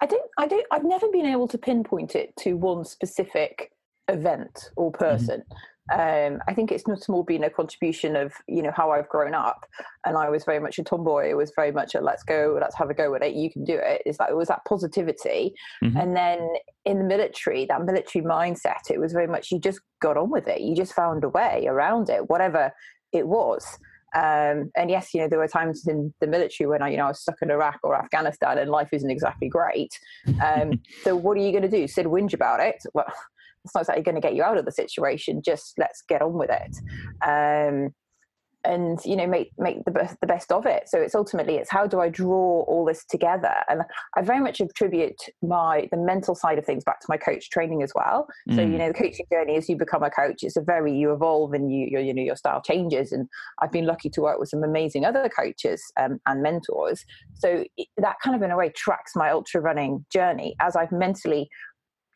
I 0.00 0.06
don't. 0.06 0.30
I 0.38 0.46
don't. 0.46 0.66
I've 0.70 0.84
never 0.84 1.08
been 1.08 1.26
able 1.26 1.48
to 1.48 1.58
pinpoint 1.58 2.14
it 2.14 2.34
to 2.40 2.54
one 2.54 2.84
specific 2.84 3.72
event 4.08 4.70
or 4.76 4.92
mm-hmm. 4.92 5.04
person. 5.04 5.40
Mm-hmm. 5.40 5.56
Um, 5.88 6.40
I 6.48 6.54
think 6.54 6.72
it's 6.72 6.88
not 6.88 7.08
more 7.08 7.24
been 7.24 7.44
a 7.44 7.50
contribution 7.50 8.16
of 8.16 8.32
you 8.48 8.60
know 8.60 8.72
how 8.74 8.90
I've 8.90 9.08
grown 9.08 9.34
up, 9.34 9.66
and 10.04 10.16
I 10.16 10.30
was 10.30 10.44
very 10.44 10.58
much 10.58 10.80
a 10.80 10.84
tomboy. 10.84 11.30
It 11.30 11.36
was 11.36 11.52
very 11.54 11.70
much 11.70 11.94
a 11.94 12.00
let's 12.00 12.24
go, 12.24 12.58
let's 12.60 12.74
have 12.76 12.90
a 12.90 12.94
go 12.94 13.14
at 13.14 13.22
it. 13.22 13.34
You 13.34 13.52
can 13.52 13.64
do 13.64 13.78
it. 13.80 14.02
It's 14.04 14.18
like 14.18 14.30
it 14.30 14.36
was 14.36 14.48
that 14.48 14.64
positivity, 14.68 15.54
mm-hmm. 15.84 15.96
and 15.96 16.16
then 16.16 16.40
in 16.84 16.98
the 16.98 17.04
military, 17.04 17.66
that 17.66 17.84
military 17.84 18.24
mindset, 18.24 18.90
it 18.90 18.98
was 18.98 19.12
very 19.12 19.28
much 19.28 19.52
you 19.52 19.60
just 19.60 19.80
got 20.00 20.16
on 20.16 20.30
with 20.30 20.48
it. 20.48 20.60
You 20.60 20.74
just 20.74 20.92
found 20.92 21.22
a 21.22 21.28
way 21.28 21.66
around 21.68 22.10
it, 22.10 22.28
whatever 22.28 22.72
it 23.12 23.28
was. 23.28 23.78
Um, 24.14 24.70
and 24.76 24.88
yes, 24.88 25.12
you 25.12 25.20
know, 25.20 25.28
there 25.28 25.38
were 25.38 25.48
times 25.48 25.86
in 25.86 26.12
the 26.20 26.26
military 26.26 26.68
when 26.68 26.82
I, 26.82 26.90
you 26.90 26.96
know, 26.96 27.04
I 27.04 27.08
was 27.08 27.20
stuck 27.20 27.36
in 27.42 27.50
Iraq 27.50 27.78
or 27.82 27.96
Afghanistan 27.96 28.58
and 28.58 28.70
life 28.70 28.88
isn't 28.92 29.10
exactly 29.10 29.48
great. 29.48 29.98
Um, 30.42 30.80
so 31.02 31.16
what 31.16 31.36
are 31.36 31.40
you 31.40 31.50
going 31.50 31.62
to 31.62 31.68
do? 31.68 31.86
Sit 31.86 32.06
whinge 32.06 32.32
about 32.32 32.60
it? 32.60 32.82
Well, 32.94 33.06
it's 33.64 33.74
not 33.74 33.82
exactly 33.82 34.04
going 34.04 34.14
to 34.14 34.20
get 34.20 34.34
you 34.34 34.42
out 34.42 34.58
of 34.58 34.64
the 34.64 34.72
situation. 34.72 35.42
Just 35.42 35.74
let's 35.78 36.02
get 36.02 36.22
on 36.22 36.34
with 36.34 36.50
it. 36.50 36.76
Um, 37.26 37.94
and 38.66 38.98
you 39.04 39.16
know 39.16 39.26
make 39.26 39.50
make 39.58 39.84
the 39.84 39.90
best 39.90 40.16
the 40.20 40.26
best 40.26 40.50
of 40.50 40.66
it 40.66 40.88
so 40.88 41.00
it's 41.00 41.14
ultimately 41.14 41.54
it's 41.54 41.70
how 41.70 41.86
do 41.86 42.00
i 42.00 42.08
draw 42.08 42.62
all 42.62 42.84
this 42.84 43.04
together 43.04 43.54
and 43.68 43.82
i 44.16 44.22
very 44.22 44.40
much 44.40 44.60
attribute 44.60 45.20
my 45.42 45.88
the 45.90 45.96
mental 45.96 46.34
side 46.34 46.58
of 46.58 46.64
things 46.64 46.84
back 46.84 47.00
to 47.00 47.06
my 47.08 47.16
coach 47.16 47.48
training 47.50 47.82
as 47.82 47.92
well 47.94 48.26
mm. 48.48 48.54
so 48.54 48.60
you 48.60 48.68
mm. 48.68 48.78
know 48.78 48.88
the 48.88 48.94
coaching 48.94 49.26
journey 49.32 49.56
as 49.56 49.68
you 49.68 49.76
become 49.76 50.02
a 50.02 50.10
coach 50.10 50.42
it's 50.42 50.56
a 50.56 50.60
very 50.60 50.92
you 50.96 51.12
evolve 51.12 51.52
and 51.52 51.72
you 51.72 51.86
your, 51.90 52.00
you 52.00 52.12
know 52.12 52.22
your 52.22 52.36
style 52.36 52.60
changes 52.60 53.12
and 53.12 53.28
i've 53.60 53.72
been 53.72 53.86
lucky 53.86 54.10
to 54.10 54.20
work 54.20 54.38
with 54.38 54.48
some 54.48 54.62
amazing 54.62 55.04
other 55.04 55.28
coaches 55.28 55.82
um, 55.98 56.18
and 56.26 56.42
mentors 56.42 57.04
so 57.34 57.64
that 57.96 58.16
kind 58.22 58.34
of 58.34 58.42
in 58.42 58.50
a 58.50 58.56
way 58.56 58.68
tracks 58.70 59.12
my 59.14 59.30
ultra 59.30 59.60
running 59.60 60.04
journey 60.12 60.56
as 60.60 60.76
i've 60.76 60.92
mentally 60.92 61.48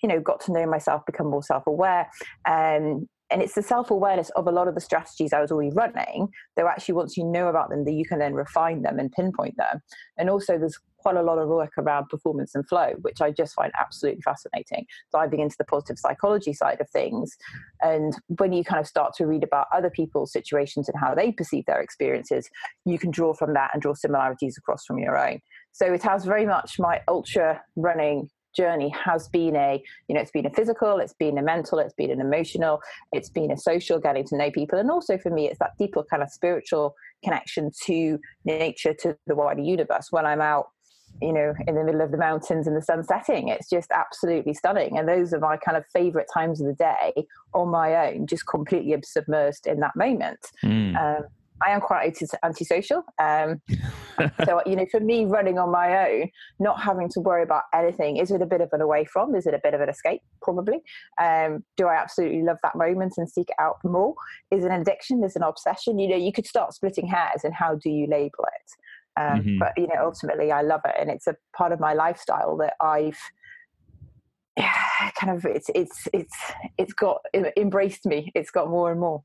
you 0.03 0.09
know 0.09 0.21
got 0.21 0.41
to 0.41 0.53
know 0.53 0.67
myself 0.67 1.05
become 1.07 1.29
more 1.29 1.43
self-aware 1.43 2.09
um, 2.49 3.07
and 3.31 3.43
it's 3.43 3.55
the 3.55 3.63
self-awareness 3.63 4.31
of 4.31 4.47
a 4.47 4.53
lot 4.53 4.69
of 4.69 4.75
the 4.75 4.81
strategies 4.81 5.33
I 5.33 5.41
was 5.41 5.53
already 5.53 5.71
running, 5.71 6.29
though 6.57 6.69
actually 6.69 6.95
once 6.95 7.17
you 7.17 7.25
know 7.25 7.49
about 7.49 7.71
them, 7.71 7.85
that 7.85 7.93
you 7.93 8.05
can 8.05 8.19
then 8.19 8.35
refine 8.35 8.83
them 8.83 8.99
and 8.99 9.11
pinpoint 9.13 9.57
them. 9.57 9.81
And 10.19 10.29
also 10.29 10.59
there's 10.59 10.79
quite 10.99 11.17
a 11.17 11.23
lot 11.23 11.39
of 11.39 11.49
work 11.49 11.73
around 11.79 12.09
performance 12.09 12.55
and 12.55 12.69
flow, 12.69 12.93
which 13.01 13.21
I 13.21 13.31
just 13.31 13.55
find 13.55 13.73
absolutely 13.79 14.23
fascinating, 14.23 14.87
diving 15.13 15.41
into 15.41 15.57
the 15.59 15.65
positive 15.65 15.99
psychology 15.99 16.53
side 16.53 16.81
of 16.81 16.91
things. 16.91 17.37
And 17.81 18.15
when 18.39 18.53
you 18.53 18.65
kind 18.65 18.81
of 18.81 18.87
start 18.87 19.15
to 19.15 19.27
read 19.27 19.43
about 19.43 19.67
other 19.73 19.91
people's 19.91 20.33
situations 20.33 20.89
and 20.89 20.99
how 21.01 21.15
they 21.15 21.33
perceive 21.33 21.65
their 21.67 21.81
experiences, 21.81 22.51
you 22.85 22.99
can 22.99 23.11
draw 23.11 23.33
from 23.33 23.55
that 23.55 23.71
and 23.73 23.81
draw 23.81 23.95
similarities 23.95 24.59
across 24.59 24.85
from 24.85 24.99
your 24.99 25.17
own. 25.17 25.41
So 25.73 25.87
it 25.93 26.03
has 26.03 26.25
very 26.25 26.47
much 26.47 26.79
my 26.79 27.01
ultra 27.09 27.63
running 27.77 28.29
journey 28.57 28.89
has 28.91 29.29
been 29.29 29.57
a 29.57 29.83
you 30.09 30.15
know 30.15 30.21
it's 30.21 30.31
been 30.31 30.47
a 30.47 30.51
physical 30.51 30.99
it's 30.99 31.15
been 31.15 31.39
a 31.39 31.43
mental 31.43 31.79
it's 31.79 31.95
been 31.95 32.11
an 32.11 32.21
emotional 32.21 32.81
it's 33.13 33.29
been 33.29 33.51
a 33.51 33.57
social 33.57 33.99
getting 33.99 34.25
to 34.25 34.37
know 34.37 34.51
people. 34.51 34.79
And 34.79 34.91
also 34.91 35.19
for 35.19 35.31
me 35.31 35.49
it's 35.49 35.59
that 35.59 35.73
deeper 35.79 36.03
kind 36.05 36.23
of 36.23 36.31
spiritual 36.31 36.95
connection 37.25 37.71
to 37.85 38.19
nature 38.45 38.95
to 38.95 39.17
the 39.27 39.35
wider 39.35 39.63
universe. 39.63 40.09
When 40.11 40.27
i'm 40.27 40.41
out 40.41 40.69
you 41.21 41.33
know 41.33 41.53
in 41.67 41.75
the 41.75 41.83
middle 41.83 42.01
of 42.01 42.13
the 42.13 42.17
mountains 42.17 42.69
and 42.69 42.77
the 42.77 42.83
sun 42.83 43.03
setting 43.03 43.49
it's 43.49 43.69
just 43.69 43.91
absolutely 43.91 44.55
stunning. 44.55 44.99
And 44.99 45.09
those 45.09 45.33
are 45.33 45.41
my 45.41 45.57
kind 45.57 45.77
of 45.77 45.85
favorite 45.93 46.29
times 46.33 46.61
of 46.61 46.67
the 46.67 46.75
day 46.75 47.27
on 47.55 47.69
my 47.69 48.09
own 48.09 48.27
just 48.27 48.47
completely 48.47 48.95
submersed 48.97 49.67
in 49.67 49.81
that 49.81 49.97
moment. 49.97 50.41
Mm. 50.65 50.97
um, 50.97 51.25
I 51.63 51.71
am 51.71 51.81
quite 51.81 52.17
antisocial. 52.43 53.05
Um, 53.19 53.61
so, 54.45 54.63
you 54.67 54.77
know, 54.77 54.87
for 54.91 55.01
me, 55.01 55.25
running 55.25 55.59
on 55.59 55.71
my 55.71 56.09
own, 56.09 56.31
not 56.59 56.81
having 56.81 57.09
to 57.11 57.21
worry 57.21 57.43
about 57.43 57.65
anything, 57.75 58.17
is 58.17 58.31
it 58.31 58.43
a 58.43 58.47
bit 58.47 58.61
of 58.61 58.71
an 58.73 58.81
away 58.81 59.05
from? 59.05 59.35
Is 59.35 59.47
it 59.47 59.55
a 59.55 59.61
bit 59.63 59.75
of 59.75 59.81
an 59.81 59.89
escape? 59.89 60.23
Probably. 60.43 60.79
Um, 61.21 61.65
do 61.77 61.87
I 61.87 61.95
absolutely 61.95 62.43
love 62.43 62.59
that 62.63 62.77
moment 62.77 63.15
and 63.17 63.29
seek 63.29 63.51
it 63.51 63.57
out 63.59 63.77
more? 63.85 64.15
Is 64.51 64.65
it 64.65 64.71
an 64.71 64.81
addiction? 64.81 65.23
Is 65.25 65.37
it 65.37 65.43
an 65.43 65.49
obsession? 65.49 65.99
You 65.99 66.09
know, 66.09 66.17
you 66.17 66.33
could 66.33 66.47
start 66.47 66.75
splitting 66.75 67.07
hairs 67.07 67.45
and 67.45 67.55
how 67.55 67.75
do 67.75 67.91
you 67.91 68.07
label 68.07 68.45
it? 68.45 69.21
Um, 69.21 69.41
mm-hmm. 69.41 69.59
But, 69.59 69.73
you 69.77 69.87
know, 69.87 70.05
ultimately, 70.05 70.53
I 70.53 70.63
love 70.63 70.81
it. 70.85 70.95
And 70.99 71.11
it's 71.11 71.27
a 71.27 71.37
part 71.55 71.73
of 71.73 71.81
my 71.81 71.95
lifestyle 71.95 72.57
that 72.59 72.75
I've 72.81 73.19
kind 75.21 75.37
of 75.37 75.45
it's 75.45 75.71
it's 75.75 76.09
it's 76.13 76.37
it's 76.79 76.93
got 76.95 77.21
embraced 77.57 78.07
me. 78.07 78.33
It's 78.35 78.51
got 78.51 78.71
more 78.71 78.91
and 78.91 79.01
more. 79.01 79.23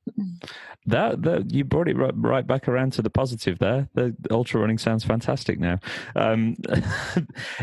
That 0.85 1.21
that 1.23 1.51
you 1.51 1.63
brought 1.63 1.87
it 1.87 1.95
right, 1.95 2.13
right 2.17 2.45
back 2.45 2.67
around 2.67 2.93
to 2.93 3.01
the 3.01 3.09
positive 3.09 3.59
there. 3.59 3.87
The, 3.93 4.15
ultra 4.31 4.59
running 4.59 4.77
sounds 4.77 5.03
fantastic 5.03 5.59
now. 5.59 5.79
Um, 6.15 6.55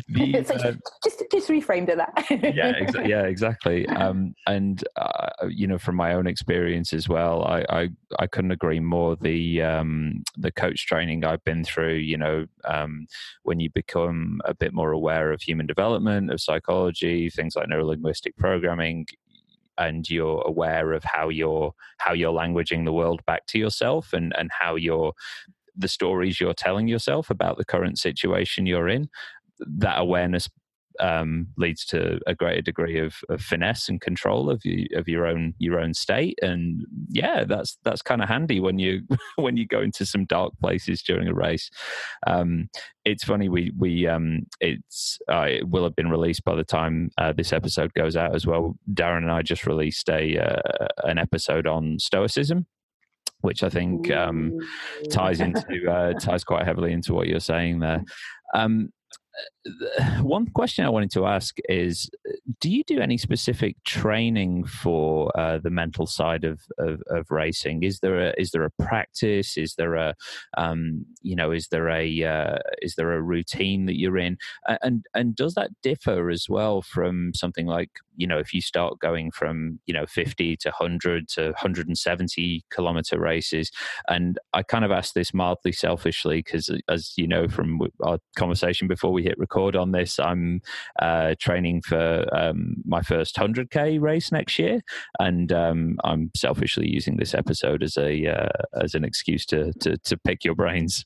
the, 0.09 0.45
so 0.47 0.55
uh, 0.55 0.73
just 1.05 1.23
just 1.31 1.49
reframed 1.49 1.91
it 1.91 1.99
that. 1.99 2.55
yeah, 2.55 2.73
exa- 2.81 3.07
yeah, 3.15 3.23
exactly. 3.23 3.87
Um, 3.89 4.35
and 4.47 4.83
uh, 4.97 5.29
you 5.49 5.67
know, 5.67 5.79
from 5.79 5.97
my 5.97 6.15
own 6.15 6.27
experience 6.27 6.93
as 6.93 7.09
well, 7.09 7.45
I 7.45 7.65
I, 7.69 7.89
I 8.19 8.27
couldn't 8.27 8.53
agree 8.53 8.81
more. 8.81 9.17
The 9.17 9.63
um, 9.63 10.23
the 10.37 10.53
coach 10.53 10.87
training 10.87 11.25
I've 11.25 11.45
been 11.45 11.65
through, 11.65 11.97
you 11.97 12.17
know, 12.17 12.47
um, 12.65 13.07
when 13.43 13.61
you 13.61 13.69
become 13.71 14.41
a 14.47 14.55
bit 14.55 14.73
more 14.73 14.93
aware 14.93 15.33
of 15.33 15.43
human 15.43 15.67
development, 15.67 16.31
of 16.31 16.41
psychology, 16.41 17.29
things 17.29 17.57
like 17.57 17.69
neuro 17.69 17.85
linguistic 18.23 18.37
programming, 18.37 19.07
and 19.79 20.09
you're 20.09 20.43
aware 20.43 20.93
of 20.93 21.03
how 21.05 21.29
you're 21.29 21.73
how 21.99 22.13
you're 22.13 22.33
languaging 22.33 22.85
the 22.85 22.93
world 22.93 23.21
back 23.27 23.47
to 23.47 23.59
yourself 23.59 24.13
and 24.13 24.35
and 24.39 24.51
how 24.53 24.77
you're 24.77 25.13
the 25.77 25.89
stories 25.89 26.41
you're 26.41 26.55
telling 26.55 26.87
yourself 26.89 27.31
about 27.31 27.57
the 27.57 27.65
current 27.65 27.99
situation 27.99 28.67
you're 28.67 28.89
in 28.89 29.09
that 29.61 29.99
awareness 29.99 30.49
um, 31.01 31.49
leads 31.57 31.85
to 31.87 32.21
a 32.27 32.35
greater 32.35 32.63
degree 32.63 32.99
of, 32.99 33.17
of 33.29 33.41
finesse 33.41 33.89
and 33.89 34.01
control 34.01 34.51
of 34.51 34.65
you, 34.65 34.87
of 34.95 35.09
your 35.09 35.27
own 35.27 35.55
your 35.59 35.81
own 35.81 35.95
state. 35.95 36.39
And 36.43 36.85
yeah, 37.09 37.45
that's 37.45 37.79
that's 37.85 38.03
kind 38.03 38.23
of 38.23 38.29
handy 38.29 38.61
when 38.61 38.79
you 38.79 39.03
when 39.37 39.57
you 39.57 39.67
go 39.67 39.81
into 39.81 40.07
some 40.07 40.25
dark 40.25 40.53
places 40.61 41.03
during 41.03 41.29
a 41.29 41.35
race. 41.35 41.71
Um, 42.27 42.69
it's 43.05 43.25
funny 43.25 43.49
we 43.49 43.73
we 43.77 44.07
um, 44.07 44.47
it's 44.61 45.19
uh, 45.31 45.47
it 45.49 45.69
will 45.69 45.85
have 45.85 45.97
been 45.97 46.11
released 46.11 46.45
by 46.45 46.55
the 46.55 46.65
time 46.65 47.11
uh, 47.19 47.33
this 47.33 47.53
episode 47.53 47.93
goes 47.95 48.17
out 48.17 48.35
as 48.35 48.47
well. 48.47 48.77
Darren 48.93 49.19
and 49.19 49.31
I 49.31 49.43
just 49.43 49.67
released 49.67 50.09
a 50.09 50.39
uh, 50.39 50.89
an 51.05 51.19
episode 51.19 51.67
on 51.67 51.99
stoicism 51.99 52.67
which 53.43 53.65
I 53.65 53.69
think 53.69 54.11
um, 54.11 54.57
ties 55.11 55.41
into 55.41 55.91
uh, 55.91 56.13
ties 56.15 56.45
quite 56.45 56.65
heavily 56.65 56.93
into 56.93 57.13
what 57.13 57.27
you're 57.27 57.41
saying 57.41 57.81
there. 57.81 58.03
Um, 58.55 58.91
one 60.21 60.47
question 60.47 60.85
I 60.85 60.89
wanted 60.89 61.11
to 61.13 61.27
ask 61.27 61.57
is 61.69 62.11
do 62.61 62.71
you 62.71 62.83
do 62.85 63.01
any 63.01 63.17
specific 63.17 63.77
training 63.85 64.65
for 64.65 65.31
uh, 65.39 65.59
the 65.59 65.71
mental 65.71 66.07
side 66.07 66.45
of, 66.45 66.61
of, 66.79 67.03
of, 67.09 67.31
racing? 67.31 67.83
Is 67.83 68.01
there 68.01 68.29
a 68.29 68.35
is 68.37 68.51
there 68.51 68.65
a 68.65 68.71
practice? 68.83 69.57
Is 69.57 69.75
there 69.77 69.95
a 69.95 70.15
um, 70.57 71.07
you 71.23 71.37
know 71.37 71.53
is 71.53 71.69
there 71.69 71.89
a 71.89 72.25
uh, 72.25 72.59
is 72.81 72.97
there 72.97 73.13
a 73.13 73.23
routine 73.23 73.87
that 73.87 73.99
you're 73.99 74.19
in? 74.19 74.37
And 74.83 75.07
and 75.15 75.37
does 75.37 75.55
that 75.55 75.71
differ 75.83 76.31
as 76.31 76.49
well 76.49 76.83
from 76.83 77.33
something 77.35 77.67
like 77.67 77.91
you 78.17 78.27
know 78.27 78.39
if 78.39 78.53
you 78.53 78.61
start 78.61 78.99
going 78.99 79.31
from 79.31 79.79
you 79.87 79.95
know 79.95 80.07
50 80.07 80.57
to 80.57 80.69
100 80.69 81.29
to 81.31 81.45
170 81.45 82.65
kilometer 82.71 83.21
races? 83.21 83.71
And 84.09 84.39
I 84.53 84.63
kind 84.63 84.85
of 84.85 84.91
ask 84.91 85.15
this 85.15 85.33
mildly 85.33 85.73
selfishly 85.73 86.39
because 86.43 86.71
as 86.89 87.13
you 87.17 87.29
know 87.29 87.49
from 87.49 87.81
our 88.03 88.19
conversation 88.37 88.89
before 88.89 89.13
we 89.13 89.23
hit 89.23 89.39
record 89.39 89.52
on 89.77 89.93
this, 89.93 90.19
I'm 90.19 90.63
uh, 91.01 91.35
training 91.39 91.83
for 91.83 92.27
um, 92.33 92.77
my 92.85 93.03
first 93.03 93.37
100k 93.37 94.01
race 94.01 94.33
next 94.33 94.59
year, 94.59 94.81
and 95.19 95.53
um, 95.53 95.99
I'm 96.05 96.31
selfishly 96.35 96.89
using 96.89 97.17
this 97.17 97.35
episode 97.35 97.83
as 97.83 97.97
a 97.97 98.27
uh, 98.27 98.49
as 98.81 98.95
an 98.95 99.05
excuse 99.05 99.47
to, 99.47 99.73
to 99.81 99.97
to 99.97 100.17
pick 100.17 100.45
your 100.45 100.55
brains. 100.55 101.05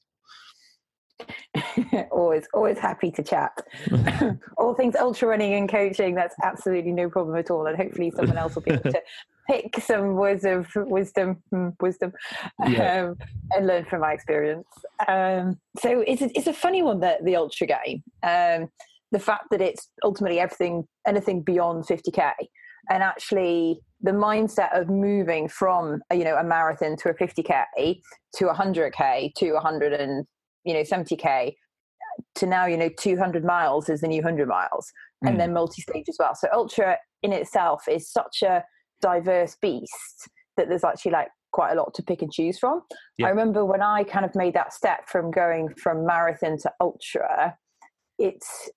always, 2.11 2.47
always 2.53 2.79
happy 2.79 3.11
to 3.11 3.23
chat. 3.23 3.53
all 4.59 4.75
things 4.75 4.95
ultra 4.97 5.29
running 5.29 5.55
and 5.55 5.69
coaching, 5.69 6.15
that's 6.15 6.35
absolutely 6.43 6.93
no 6.93 7.09
problem 7.09 7.37
at 7.37 7.51
all. 7.51 7.67
And 7.67 7.77
hopefully, 7.77 8.11
someone 8.11 8.39
else 8.39 8.55
will 8.55 8.63
be 8.63 8.73
able 8.73 8.93
to 8.93 9.03
pick 9.49 9.81
some 9.81 10.15
words 10.15 10.45
of 10.45 10.67
wisdom, 10.75 11.43
hmm, 11.51 11.69
wisdom, 11.81 12.13
yeah. 12.67 13.05
um, 13.05 13.17
and 13.53 13.67
learn 13.67 13.85
from 13.85 14.01
my 14.01 14.13
experience. 14.13 14.67
Um, 15.07 15.59
so 15.81 16.03
it's 16.07 16.23
a, 16.23 16.37
it's 16.37 16.47
a 16.47 16.53
funny 16.53 16.83
one 16.83 17.01
that 17.01 17.25
the 17.25 17.37
ultra 17.37 17.67
game. 17.67 18.03
Um, 18.23 18.69
the 19.13 19.19
fact 19.19 19.45
that 19.51 19.61
it's 19.61 19.89
ultimately 20.05 20.41
everything, 20.41 20.85
anything 21.07 21.43
beyond 21.43 21.85
50k, 21.87 22.33
and 22.91 23.03
actually 23.03 23.81
the 24.03 24.11
mindset 24.11 24.79
of 24.79 24.89
moving 24.89 25.49
from 25.49 26.01
you 26.13 26.25
know 26.25 26.37
a 26.37 26.45
marathon 26.45 26.97
to 26.97 27.09
a 27.09 27.15
50k 27.15 28.01
to 28.35 28.45
100k 28.45 29.33
to 29.35 29.53
100 29.53 29.93
and 29.93 30.27
you 30.65 30.75
know 30.75 30.81
70k 30.81 31.55
to 32.35 32.47
now 32.47 32.67
you 32.67 32.77
know 32.77 32.91
200 32.99 33.45
miles 33.45 33.89
is 33.89 34.01
the 34.01 34.09
new 34.09 34.23
100 34.23 34.49
miles 34.49 34.93
and 35.23 35.35
mm. 35.35 35.39
then 35.39 35.53
multi-stage 35.53 36.07
as 36.09 36.17
well 36.19 36.35
so 36.35 36.49
ultra 36.53 36.99
in 37.23 37.33
itself 37.33 37.85
is 37.89 38.11
such 38.11 38.43
a 38.43 38.63
diverse 39.01 39.57
beast 39.61 40.29
that 40.57 40.69
there's 40.69 40.85
actually 40.85 41.13
like 41.13 41.29
quite 41.53 41.73
a 41.73 41.75
lot 41.75 41.95
to 41.95 42.03
pick 42.03 42.23
and 42.23 42.33
choose 42.33 42.59
from 42.59 42.83
yeah. 43.19 43.27
i 43.27 43.31
remember 43.31 43.65
when 43.65 43.83
i 43.83 44.03
kind 44.05 44.25
of 44.25 44.35
made 44.35 44.55
that 44.55 44.73
step 44.73 45.09
from 45.09 45.31
going 45.31 45.69
from 45.75 46.05
marathon 46.05 46.59
to 46.59 46.71
ultra 46.81 47.57
it's 48.19 48.69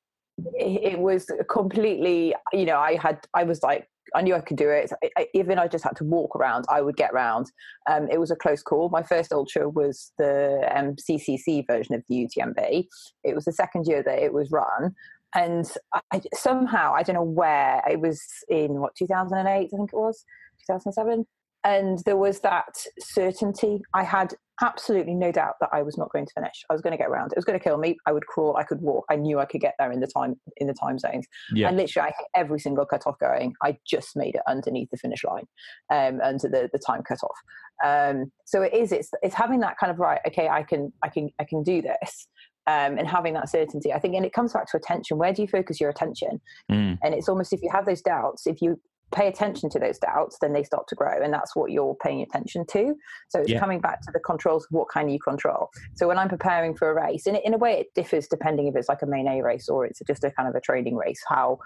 it 0.54 0.98
was 0.98 1.30
completely 1.50 2.34
you 2.54 2.66
know 2.66 2.78
i 2.78 2.96
had 2.96 3.20
i 3.34 3.44
was 3.44 3.62
like 3.64 3.88
I 4.16 4.22
knew 4.22 4.36
I 4.36 4.42
could 4.42 4.58
do 4.58 4.70
it. 4.70 4.92
I, 5.04 5.10
I, 5.18 5.28
even 5.34 5.60
I 5.60 5.68
just 5.68 5.84
had 5.84 5.96
to 5.98 6.04
walk 6.04 6.36
around, 6.36 6.66
I 6.70 6.82
would 6.82 6.98
get 6.98 7.12
around. 7.12 7.52
Um, 7.90 8.08
it 8.12 8.20
was 8.20 8.32
a 8.32 8.36
close 8.36 8.62
call. 8.62 8.90
My 8.90 9.04
first 9.04 9.32
ultra 9.32 9.70
was 9.70 10.12
the 10.18 10.68
um, 10.76 10.96
CCC 10.96 11.66
version 11.68 11.96
of 11.96 12.04
the 12.10 12.28
UTMB. 12.28 12.88
It 13.24 13.36
was 13.36 13.46
the 13.46 13.54
second 13.54 13.88
year 13.88 14.04
that 14.04 14.20
it 14.20 14.34
was 14.34 14.52
run, 14.52 14.96
and 15.36 15.66
I, 16.12 16.22
somehow 16.34 16.94
I 16.94 17.04
don't 17.04 17.16
know 17.16 17.24
where 17.24 17.82
it 17.90 18.00
was 18.00 18.22
in 18.50 18.80
what 18.80 18.96
2008 18.96 19.50
I 19.50 19.68
think 19.68 19.94
it 19.94 19.98
was 19.98 20.24
2007 20.68 21.26
and 21.64 22.00
there 22.06 22.18
was 22.18 22.40
that 22.42 22.76
certainty. 23.00 23.82
I 23.94 24.04
had 24.04 24.34
absolutely 24.62 25.14
no 25.14 25.32
doubt 25.32 25.54
that 25.62 25.70
i 25.72 25.82
was 25.82 25.98
not 25.98 26.12
going 26.12 26.26
to 26.26 26.34
finish. 26.34 26.64
I 26.70 26.74
was 26.74 26.82
going 26.82 26.92
to 26.92 26.98
get 26.98 27.08
around. 27.08 27.32
It 27.32 27.38
was 27.38 27.46
going 27.46 27.58
to 27.58 27.64
kill 27.64 27.78
me. 27.78 27.98
I 28.06 28.12
would 28.12 28.26
crawl. 28.28 28.58
I 28.58 28.64
could 28.64 28.82
walk. 28.82 29.06
I 29.10 29.16
knew 29.16 29.40
i 29.40 29.46
could 29.46 29.62
get 29.62 29.76
there 29.80 29.92
in 29.92 30.00
the 30.00 30.08
time 30.08 30.36
in 30.58 30.68
the 30.68 30.74
time 30.74 31.00
zones. 31.00 31.26
Yeah. 31.54 31.70
and 31.70 31.78
literally 31.78 32.10
i 32.10 32.14
hit 32.18 32.28
every 32.36 32.60
single 32.60 32.86
cutoff 32.86 33.18
going. 33.20 33.54
I 33.62 33.78
just 33.86 34.16
made 34.16 34.36
it 34.36 34.42
underneath 34.48 34.90
the 34.90 34.98
finish 34.98 35.24
line 35.24 35.46
um, 35.92 36.20
under 36.22 36.50
the, 36.50 36.70
the 36.72 36.80
time 36.80 37.04
cutoff. 37.04 37.38
Um, 37.84 38.32
so 38.46 38.62
it 38.62 38.74
is 38.74 38.92
it's 38.92 39.12
it's 39.22 39.36
having 39.36 39.62
that 39.62 39.78
kind 39.78 39.92
of 39.92 40.00
right 40.00 40.20
okay 40.28 40.50
i 40.50 40.64
can 40.64 40.92
i 41.02 41.08
can 41.08 41.30
i 41.40 41.46
can 41.46 41.64
do 41.64 41.82
this 41.82 42.28
um, 42.70 42.98
and 43.00 43.08
having 43.08 43.34
that 43.34 43.50
certainty. 43.50 43.92
I 43.92 44.00
think, 44.00 44.16
and 44.16 44.26
it 44.26 44.34
comes 44.34 44.54
back 44.54 44.70
to 44.72 44.78
attention. 44.78 45.18
Where 45.18 45.34
do 45.34 45.42
you 45.42 45.48
focus 45.48 45.82
your 45.82 45.90
attention? 45.90 46.40
Mm. 46.72 47.00
And 47.04 47.14
it's 47.16 47.28
almost 47.28 47.52
if 47.52 47.62
you 47.64 47.70
have 47.72 47.86
those 47.86 48.02
doubts, 48.02 48.46
if 48.46 48.62
you 48.62 48.80
pay 49.12 49.28
attention 49.28 49.72
to 49.72 49.80
those 49.80 49.98
doubts, 49.98 50.38
then 50.40 50.54
they 50.54 50.64
start 50.64 50.88
to 50.90 50.96
grow, 50.96 51.20
and 51.24 51.34
that's 51.34 51.56
what 51.56 51.72
you're 51.72 51.96
paying 51.96 52.22
attention 52.22 52.66
to. 52.68 52.94
So 53.30 53.40
it's 53.40 53.50
yeah. 53.50 53.60
coming 53.60 53.82
back 53.82 54.02
to 54.02 54.12
the 54.14 54.20
controls. 54.20 54.68
What 54.70 54.88
can 54.94 55.10
you 55.10 55.20
control? 55.20 55.70
So 55.96 56.08
when 56.08 56.20
I'm 56.20 56.30
preparing 56.30 56.76
for 56.76 56.92
a 56.92 56.94
race, 56.94 57.26
and 57.26 57.38
in 57.44 57.56
a 57.56 57.58
way, 57.58 57.80
it 57.80 57.88
differs 57.96 58.28
depending 58.28 58.68
if 58.68 58.76
it's 58.76 58.90
like 58.90 59.02
a 59.02 59.08
main 59.08 59.28
A 59.28 59.42
race 59.42 59.68
or 59.68 59.86
it's 59.86 60.02
just 60.06 60.24
a 60.24 60.32
kind 60.32 60.48
of 60.48 60.54
a 60.54 60.62
training 60.62 60.96
race. 60.96 61.22
How 61.28 61.58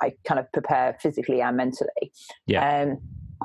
I 0.00 0.12
kind 0.26 0.40
of 0.40 0.50
prepare 0.52 0.96
physically 1.00 1.40
and 1.40 1.56
mentally. 1.56 2.12
Yeah. 2.46 2.82
Um, 2.82 2.98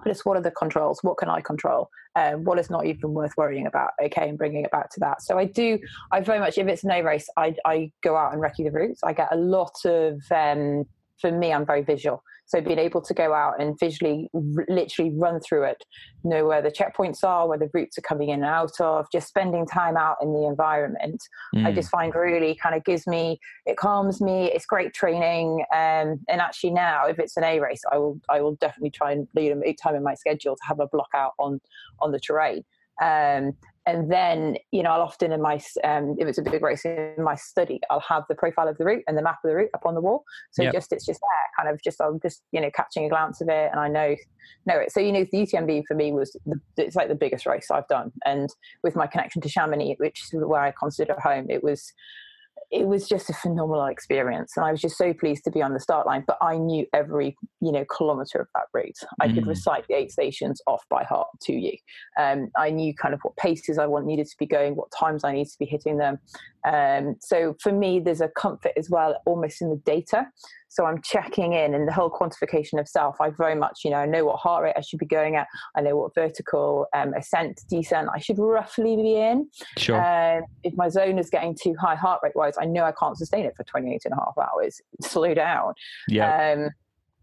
just 0.06 0.26
what 0.26 0.38
are 0.38 0.42
the 0.42 0.52
controls? 0.52 1.00
What 1.02 1.18
can 1.18 1.30
I 1.30 1.42
control? 1.42 1.90
Um, 2.16 2.44
what 2.44 2.60
is 2.60 2.70
not 2.70 2.86
even 2.86 3.14
worth 3.14 3.34
worrying 3.38 3.68
about? 3.68 3.92
Okay, 4.04 4.30
and 4.30 4.38
bringing 4.38 4.64
it 4.66 4.72
back 4.72 4.90
to 4.92 5.00
that. 5.00 5.22
So 5.22 5.38
I 5.38 5.46
do. 5.46 5.80
I 6.12 6.22
very 6.22 6.40
much, 6.40 6.58
if 6.58 6.68
it's 6.68 6.86
A 6.86 7.02
race, 7.02 7.28
I 7.38 7.56
I 7.66 7.92
go 8.02 8.16
out 8.16 8.34
and 8.34 8.42
recce 8.42 8.58
the 8.58 8.72
routes. 8.72 9.02
I 9.04 9.14
get 9.14 9.30
a 9.32 9.38
lot 9.38 9.76
of. 9.86 10.22
Um, 10.32 10.86
for 11.20 11.32
me, 11.32 11.54
I'm 11.54 11.66
very 11.66 11.84
visual. 11.84 12.24
So 12.46 12.60
being 12.60 12.80
able 12.80 13.02
to 13.02 13.14
go 13.14 13.34
out 13.34 13.62
and 13.62 13.80
visually, 13.80 14.30
r- 14.34 14.66
literally 14.68 15.12
run 15.16 15.40
through 15.40 15.64
it, 15.64 15.84
know 16.24 16.46
where 16.46 16.62
the 16.62 16.70
checkpoints 16.70 17.24
are, 17.24 17.48
where 17.48 17.58
the 17.58 17.70
routes 17.74 17.98
are 17.98 18.02
coming 18.02 18.30
in 18.30 18.44
and 18.44 18.46
out 18.46 18.80
of, 18.80 19.06
just 19.12 19.28
spending 19.30 19.66
time 19.66 19.96
out 19.96 20.18
in 20.22 20.34
the 20.34 20.46
environment, 20.46 21.24
mm. 21.56 21.66
I 21.66 21.72
just 21.72 21.90
find 21.90 22.14
really 22.14 22.56
kind 22.62 22.76
of 22.76 22.84
gives 22.84 23.08
me, 23.08 23.40
it 23.66 23.78
calms 23.78 24.22
me. 24.22 24.52
It's 24.52 24.66
great 24.66 24.94
training. 24.94 25.64
Um, 25.74 26.20
and 26.28 26.42
actually 26.42 26.72
now, 26.72 27.08
if 27.08 27.18
it's 27.18 27.38
an 27.38 27.46
A 27.46 27.60
race, 27.60 27.82
I 27.92 27.98
will, 27.98 28.20
I 28.30 28.42
will 28.42 28.56
definitely 28.56 28.92
try 28.92 29.14
and 29.14 29.28
lead 29.36 29.58
a 29.66 29.74
time 29.74 29.96
in 29.96 30.04
my 30.04 30.16
schedule 30.16 30.56
to 30.56 30.62
have 30.68 30.80
a 30.80 30.88
block 30.88 31.10
out 31.16 31.32
on, 31.40 31.62
on 32.02 32.12
the 32.12 32.20
terrain. 32.20 32.64
Um, 33.02 33.54
and 33.86 34.12
then 34.12 34.56
you 34.72 34.82
know 34.82 34.92
i'll 34.92 35.02
often 35.02 35.32
in 35.32 35.42
my 35.42 35.60
um, 35.84 36.16
if 36.18 36.28
it's 36.28 36.38
a 36.38 36.42
big 36.42 36.62
race 36.62 36.86
in 36.86 37.16
my 37.18 37.36
study 37.36 37.80
i'll 37.90 38.00
have 38.00 38.24
the 38.30 38.36
profile 38.36 38.68
of 38.68 38.78
the 38.78 38.86
route 38.86 39.04
and 39.08 39.18
the 39.18 39.22
map 39.22 39.38
of 39.44 39.50
the 39.50 39.56
route 39.56 39.70
up 39.74 39.86
on 39.86 39.96
the 39.96 40.02
wall. 40.02 40.24
So 40.52 40.64
yep. 40.64 40.74
just 40.74 40.92
it's 40.92 41.06
just 41.06 41.20
there 41.20 41.64
kind 41.64 41.74
of 41.74 41.82
just 41.84 42.00
i'm 42.02 42.20
just 42.22 42.44
you 42.52 42.62
know 42.62 42.72
catching 42.76 43.06
a 43.06 43.10
glance 43.10 43.42
of 43.42 43.50
it 43.50 43.70
and 43.72 43.80
i 43.80 43.88
know 43.88 44.16
know 44.66 44.78
it. 44.78 44.92
So 44.92 45.00
you 45.00 45.12
know 45.12 45.26
the 45.32 45.46
utmb 45.46 45.84
for 45.88 45.96
me 45.96 46.12
was 46.12 46.36
the, 46.46 46.60
it's 46.78 46.96
like 46.96 47.10
the 47.10 47.16
biggest 47.16 47.46
race 47.46 47.70
i've 47.72 47.88
done. 47.88 48.12
And 48.26 48.50
with 48.84 48.96
my 48.96 49.08
connection 49.08 49.42
to 49.42 49.50
chamonix 49.50 49.96
which 50.00 50.22
is 50.24 50.32
where 50.34 50.62
i 50.62 50.74
consider 50.78 51.16
home 51.20 51.48
it 51.50 51.64
was 51.64 51.94
it 52.72 52.88
was 52.88 53.08
just 53.08 53.30
a 53.30 53.34
phenomenal 53.34 53.86
experience 53.86 54.54
and 54.56 54.66
i 54.66 54.72
was 54.72 54.82
just 54.82 54.98
so 54.98 55.14
pleased 55.14 55.44
to 55.44 55.52
be 55.52 55.62
on 55.62 55.74
the 55.74 55.80
start 55.80 56.08
line 56.08 56.24
but 56.26 56.38
i 56.42 56.58
knew 56.58 56.86
every 56.94 57.36
you 57.62 57.72
know 57.72 57.86
kilometer 57.96 58.40
of 58.40 58.48
that 58.56 58.64
route. 58.74 58.98
I 59.20 59.28
mm. 59.28 59.36
could 59.36 59.48
recite 59.48 59.86
the 59.88 59.96
eight 59.96 60.12
stations 60.12 60.62
off 60.68 60.84
by 60.90 61.04
heart 61.04 61.28
to 61.44 61.54
you. 61.54 61.78
Um, 62.20 62.50
i 62.58 62.70
knew 62.70 62.94
kind 62.94 63.14
of 63.14 63.20
what 63.22 63.36
paces 63.38 63.78
i 63.78 63.86
want 63.86 64.06
needed 64.06 64.28
to 64.28 64.36
be 64.40 64.46
going 64.46 64.76
what 64.76 64.92
times 64.98 65.24
i 65.24 65.34
needed 65.34 65.52
to 65.52 65.60
be 65.60 65.66
hitting 65.66 65.98
them 65.98 66.18
Um, 66.66 67.16
so 67.20 67.56
for 67.62 67.72
me, 67.72 68.00
there's 68.00 68.22
a 68.22 68.30
comfort 68.30 68.72
as 68.78 68.90
well, 68.90 69.16
almost 69.26 69.62
in 69.62 69.70
the 69.70 69.76
data. 69.78 70.28
So 70.70 70.86
I'm 70.86 71.02
checking 71.04 71.54
in 71.54 71.76
and 71.76 71.88
the 71.88 71.92
whole 71.92 72.10
quantification 72.10 72.80
of 72.80 72.88
self. 72.88 73.22
I 73.22 73.30
very 73.30 73.54
much, 73.54 73.82
you 73.84 73.92
know, 73.92 73.98
I 73.98 74.08
know 74.08 74.26
what 74.26 74.38
heart 74.38 74.64
rate 74.64 74.74
I 74.76 74.82
should 74.82 74.98
be 74.98 75.06
going 75.06 75.36
at. 75.36 75.48
I 75.76 75.82
know 75.82 75.96
what 75.96 76.16
vertical 76.16 76.88
um, 76.96 77.14
ascent, 77.14 77.62
descent 77.70 78.10
I 78.12 78.18
should 78.18 78.40
roughly 78.40 78.96
be 78.96 79.16
in. 79.16 79.50
Sure. 79.78 79.98
Um, 79.98 80.46
if 80.64 80.74
my 80.76 80.90
zone 80.90 81.20
is 81.20 81.30
getting 81.30 81.56
too 81.62 81.76
high 81.80 81.96
heart 81.96 82.22
rate 82.24 82.36
wise, 82.36 82.56
I 82.60 82.66
know 82.66 82.86
I 82.86 82.92
can't 82.92 83.18
sustain 83.18 83.46
it 83.46 83.54
for 83.56 83.64
28 83.66 84.02
and 84.06 84.14
a 84.14 84.18
half 84.18 84.36
hours. 84.38 84.82
Slow 85.02 85.34
down. 85.36 85.74
Yeah. 86.08 86.54
Um, 86.54 86.70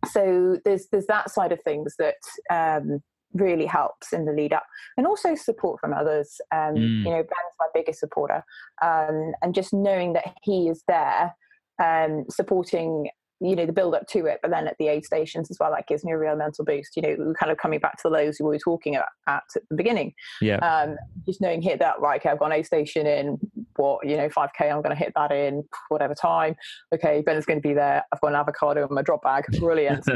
so 0.06 0.56
there's 0.64 0.86
there's 0.90 1.06
that 1.06 1.30
side 1.30 1.52
of 1.52 1.60
things 1.62 1.94
that 1.98 2.14
um, 2.50 3.02
really 3.34 3.66
helps 3.66 4.12
in 4.12 4.24
the 4.24 4.32
lead 4.32 4.52
up 4.52 4.64
and 4.96 5.06
also 5.06 5.34
support 5.34 5.80
from 5.80 5.92
others 5.92 6.40
um, 6.52 6.74
Mm. 6.74 7.04
you 7.04 7.10
know 7.10 7.22
ben's 7.22 7.56
my 7.58 7.66
biggest 7.74 8.00
supporter 8.00 8.44
um, 8.82 9.32
and 9.42 9.54
just 9.54 9.72
knowing 9.72 10.12
that 10.14 10.34
he 10.42 10.68
is 10.68 10.82
there 10.88 11.34
um, 11.82 12.24
supporting 12.28 13.08
you 13.40 13.56
know 13.56 13.66
the 13.66 13.72
build 13.72 13.94
up 13.94 14.06
to 14.06 14.26
it 14.26 14.38
but 14.42 14.50
then 14.50 14.68
at 14.68 14.76
the 14.78 14.88
aid 14.88 15.04
stations 15.04 15.50
as 15.50 15.56
well 15.58 15.70
that 15.70 15.86
gives 15.86 16.04
me 16.04 16.12
a 16.12 16.18
real 16.18 16.36
mental 16.36 16.64
boost 16.64 16.94
you 16.96 17.02
know 17.02 17.32
kind 17.38 17.50
of 17.50 17.58
coming 17.58 17.78
back 17.78 17.96
to 17.96 18.02
the 18.04 18.10
lows 18.10 18.38
we 18.40 18.46
were 18.46 18.58
talking 18.58 18.96
at, 18.96 19.06
at 19.26 19.42
the 19.70 19.76
beginning. 19.76 20.12
Yeah. 20.40 20.56
um, 20.56 20.96
just 21.26 21.40
knowing 21.40 21.62
hit 21.62 21.78
that 21.78 22.00
right 22.00 22.20
okay 22.20 22.30
i've 22.30 22.38
got 22.38 22.46
an 22.46 22.52
aid 22.52 22.66
station 22.66 23.06
in 23.06 23.38
what 23.76 24.06
you 24.06 24.16
know 24.16 24.28
5k 24.28 24.70
i'm 24.70 24.82
going 24.82 24.90
to 24.90 24.94
hit 24.94 25.12
that 25.16 25.32
in 25.32 25.64
whatever 25.88 26.14
time. 26.14 26.56
Okay 26.94 27.22
ben 27.24 27.36
is 27.36 27.46
going 27.46 27.60
to 27.60 27.66
be 27.66 27.74
there. 27.74 28.04
I've 28.12 28.20
got 28.20 28.28
an 28.28 28.34
avocado 28.34 28.86
in 28.86 28.94
my 28.94 29.02
drop 29.02 29.22
bag. 29.22 29.44
Brilliant. 29.58 30.06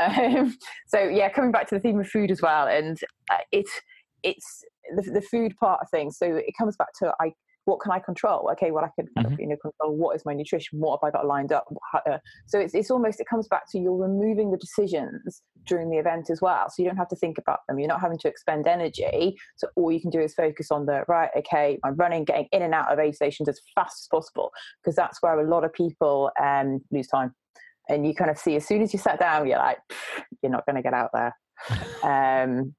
Um, 0.00 0.56
so 0.86 1.00
yeah, 1.00 1.28
coming 1.28 1.52
back 1.52 1.68
to 1.68 1.74
the 1.74 1.80
theme 1.80 2.00
of 2.00 2.08
food 2.08 2.30
as 2.30 2.40
well, 2.40 2.66
and 2.66 2.98
uh, 3.30 3.38
it's 3.50 3.80
it's 4.22 4.64
the, 4.94 5.10
the 5.10 5.20
food 5.20 5.56
part 5.58 5.80
of 5.82 5.90
things. 5.90 6.16
So 6.18 6.26
it 6.26 6.54
comes 6.58 6.76
back 6.76 6.88
to 7.00 7.12
I 7.20 7.32
what 7.64 7.80
can 7.80 7.92
I 7.92 7.98
control? 7.98 8.48
Okay, 8.52 8.70
well 8.70 8.84
I 8.84 8.90
can 8.98 9.08
kind 9.16 9.32
of, 9.32 9.38
you 9.38 9.46
know 9.46 9.56
control 9.56 9.96
what 9.96 10.16
is 10.16 10.24
my 10.24 10.34
nutrition, 10.34 10.80
what 10.80 10.98
have 11.02 11.08
I 11.08 11.16
got 11.16 11.26
lined 11.26 11.52
up. 11.52 11.66
Uh, 11.94 12.18
so 12.46 12.58
it's 12.58 12.74
it's 12.74 12.90
almost 12.90 13.20
it 13.20 13.26
comes 13.28 13.48
back 13.48 13.70
to 13.70 13.78
you're 13.78 13.96
removing 13.96 14.50
the 14.50 14.56
decisions 14.56 15.42
during 15.66 15.90
the 15.90 15.98
event 15.98 16.30
as 16.30 16.40
well, 16.40 16.68
so 16.68 16.82
you 16.82 16.88
don't 16.88 16.96
have 16.96 17.08
to 17.08 17.16
think 17.16 17.38
about 17.38 17.60
them. 17.68 17.78
You're 17.78 17.88
not 17.88 18.00
having 18.00 18.18
to 18.18 18.28
expend 18.28 18.66
energy. 18.66 19.36
So 19.56 19.68
all 19.76 19.92
you 19.92 20.00
can 20.00 20.10
do 20.10 20.20
is 20.20 20.34
focus 20.34 20.70
on 20.70 20.86
the 20.86 21.04
right. 21.08 21.30
Okay, 21.36 21.78
I'm 21.84 21.94
running, 21.94 22.24
getting 22.24 22.48
in 22.52 22.62
and 22.62 22.74
out 22.74 22.92
of 22.92 22.98
aid 22.98 23.14
stations 23.14 23.48
as 23.48 23.60
fast 23.74 24.04
as 24.04 24.08
possible 24.10 24.50
because 24.82 24.96
that's 24.96 25.22
where 25.22 25.38
a 25.38 25.48
lot 25.48 25.64
of 25.64 25.72
people 25.72 26.30
um, 26.40 26.80
lose 26.90 27.06
time 27.06 27.34
and 27.88 28.06
you 28.06 28.14
kind 28.14 28.30
of 28.30 28.38
see 28.38 28.56
as 28.56 28.66
soon 28.66 28.82
as 28.82 28.92
you 28.92 28.98
sat 28.98 29.18
down, 29.18 29.46
you're 29.46 29.58
like, 29.58 29.78
you're 30.42 30.52
not 30.52 30.66
going 30.66 30.76
to 30.76 30.82
get 30.82 30.94
out 30.94 31.10
there. 31.12 31.36
Um, 32.02 32.74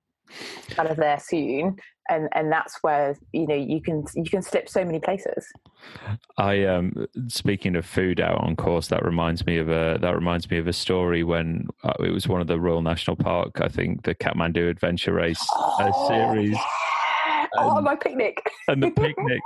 kind 0.72 0.90
of 0.90 0.98
there 0.98 1.20
soon, 1.20 1.76
and 2.10 2.30
and 2.34 2.52
that's 2.52 2.78
where 2.82 3.16
you 3.32 3.48
know 3.48 3.56
you 3.56 3.82
can 3.82 4.06
you 4.16 4.30
can 4.30 4.42
slip 4.42 4.70
so 4.70 4.84
many 4.84 5.00
places. 5.00 5.52
I 6.38 6.64
um 6.66 7.08
speaking 7.28 7.76
of 7.76 7.86
food 7.86 8.20
out 8.20 8.42
on 8.42 8.56
course, 8.56 8.88
that 8.88 9.04
reminds 9.04 9.46
me 9.46 9.58
of 9.58 9.70
a 9.70 9.98
that 10.02 10.16
reminds 10.16 10.50
me 10.50 10.58
of 10.58 10.68
a 10.68 10.74
story 10.74 11.24
when 11.24 11.68
uh, 11.84 11.94
it 12.00 12.12
was 12.12 12.28
one 12.28 12.42
of 12.42 12.48
the 12.48 12.60
Royal 12.60 12.82
National 12.82 13.16
Park, 13.16 13.62
I 13.62 13.68
think 13.68 14.04
the 14.04 14.16
Kathmandu 14.16 14.70
Adventure 14.70 15.14
Race 15.14 15.46
uh, 15.58 15.92
series. 16.08 16.52
yeah. 16.52 16.64
Oh, 17.58 17.82
my 17.82 17.96
picnic. 17.96 18.38
and 18.68 18.82
the 18.82 18.92
picnic. 18.96 19.42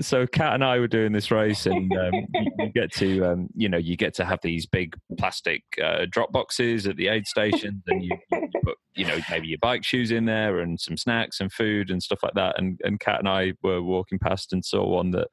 So 0.00 0.26
Kat 0.26 0.54
and 0.54 0.64
I 0.64 0.78
were 0.78 0.88
doing 0.88 1.12
this 1.12 1.30
race, 1.30 1.66
and 1.66 1.92
um, 1.92 2.12
you, 2.34 2.50
you 2.58 2.68
get 2.74 2.92
to, 2.94 3.24
um, 3.24 3.48
you 3.54 3.68
know, 3.68 3.78
you 3.78 3.96
get 3.96 4.14
to 4.14 4.24
have 4.24 4.40
these 4.42 4.66
big 4.66 4.96
plastic 5.18 5.62
uh, 5.82 6.06
drop 6.10 6.32
boxes 6.32 6.86
at 6.86 6.96
the 6.96 7.08
aid 7.08 7.26
stations, 7.26 7.82
and 7.86 8.04
you, 8.04 8.10
you 8.32 8.48
put, 8.64 8.76
you 8.94 9.06
know, 9.06 9.18
maybe 9.30 9.48
your 9.48 9.58
bike 9.58 9.84
shoes 9.84 10.10
in 10.10 10.24
there, 10.24 10.60
and 10.60 10.80
some 10.80 10.96
snacks 10.96 11.40
and 11.40 11.52
food 11.52 11.90
and 11.90 12.02
stuff 12.02 12.20
like 12.22 12.34
that. 12.34 12.58
And 12.58 12.80
and 12.84 13.00
Kat 13.00 13.18
and 13.18 13.28
I 13.28 13.52
were 13.62 13.82
walking 13.82 14.18
past 14.18 14.52
and 14.52 14.64
saw 14.64 14.86
one 14.86 15.10
that 15.12 15.28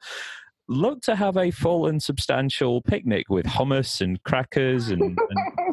looked 0.69 1.03
to 1.05 1.15
have 1.15 1.37
a 1.37 1.49
full 1.51 1.87
and 1.87 2.01
substantial 2.03 2.81
picnic 2.81 3.27
with 3.29 3.45
hummus 3.45 4.01
and 4.01 4.21
crackers 4.23 4.89
and, 4.89 5.01
and 5.01 5.17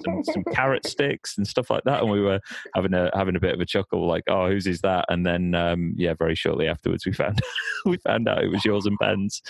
some, 0.05 0.23
some 0.25 0.45
carrot 0.53 0.87
sticks 0.87 1.37
and 1.37 1.47
stuff 1.47 1.69
like 1.71 1.83
that. 1.85 2.01
And 2.03 2.11
we 2.11 2.21
were 2.21 2.41
having 2.75 2.95
a 2.95 3.11
having 3.15 3.35
a 3.37 3.41
bit 3.41 3.55
of 3.55 3.61
a 3.61 3.67
chuckle, 3.67 4.07
like, 4.07 4.25
"Oh, 4.29 4.49
whose 4.49 4.67
is 4.67 4.81
that?" 4.83 5.07
And 5.09 5.27
then, 5.27 5.55
um, 5.55 5.95
yeah, 5.97 6.15
very 6.15 6.35
shortly 6.35 6.69
afterwards, 6.69 7.05
we 7.07 7.13
found 7.13 7.41
we 7.87 7.97
found 7.99 8.29
out 8.29 8.45
it 8.45 8.49
was 8.51 8.65
yours 8.65 8.87
and 8.87 8.97
Ben's. 8.99 9.43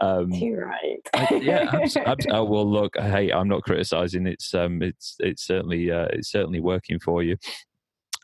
Um, 0.00 0.30
You're 0.30 0.66
right. 0.66 1.00
I- 1.14 1.34
yeah, 1.42 1.68
abs- 1.72 1.96
abs- 2.06 2.26
oh, 2.30 2.44
well, 2.44 2.70
look, 2.70 2.96
hey, 2.98 3.30
I'm 3.30 3.48
not 3.48 3.62
criticizing. 3.62 4.26
It's 4.26 4.54
um, 4.54 4.82
it's 4.82 5.16
it's 5.18 5.44
certainly 5.44 5.90
uh, 5.90 6.06
it's 6.12 6.30
certainly 6.30 6.60
working 6.60 6.98
for 7.00 7.22
you. 7.22 7.36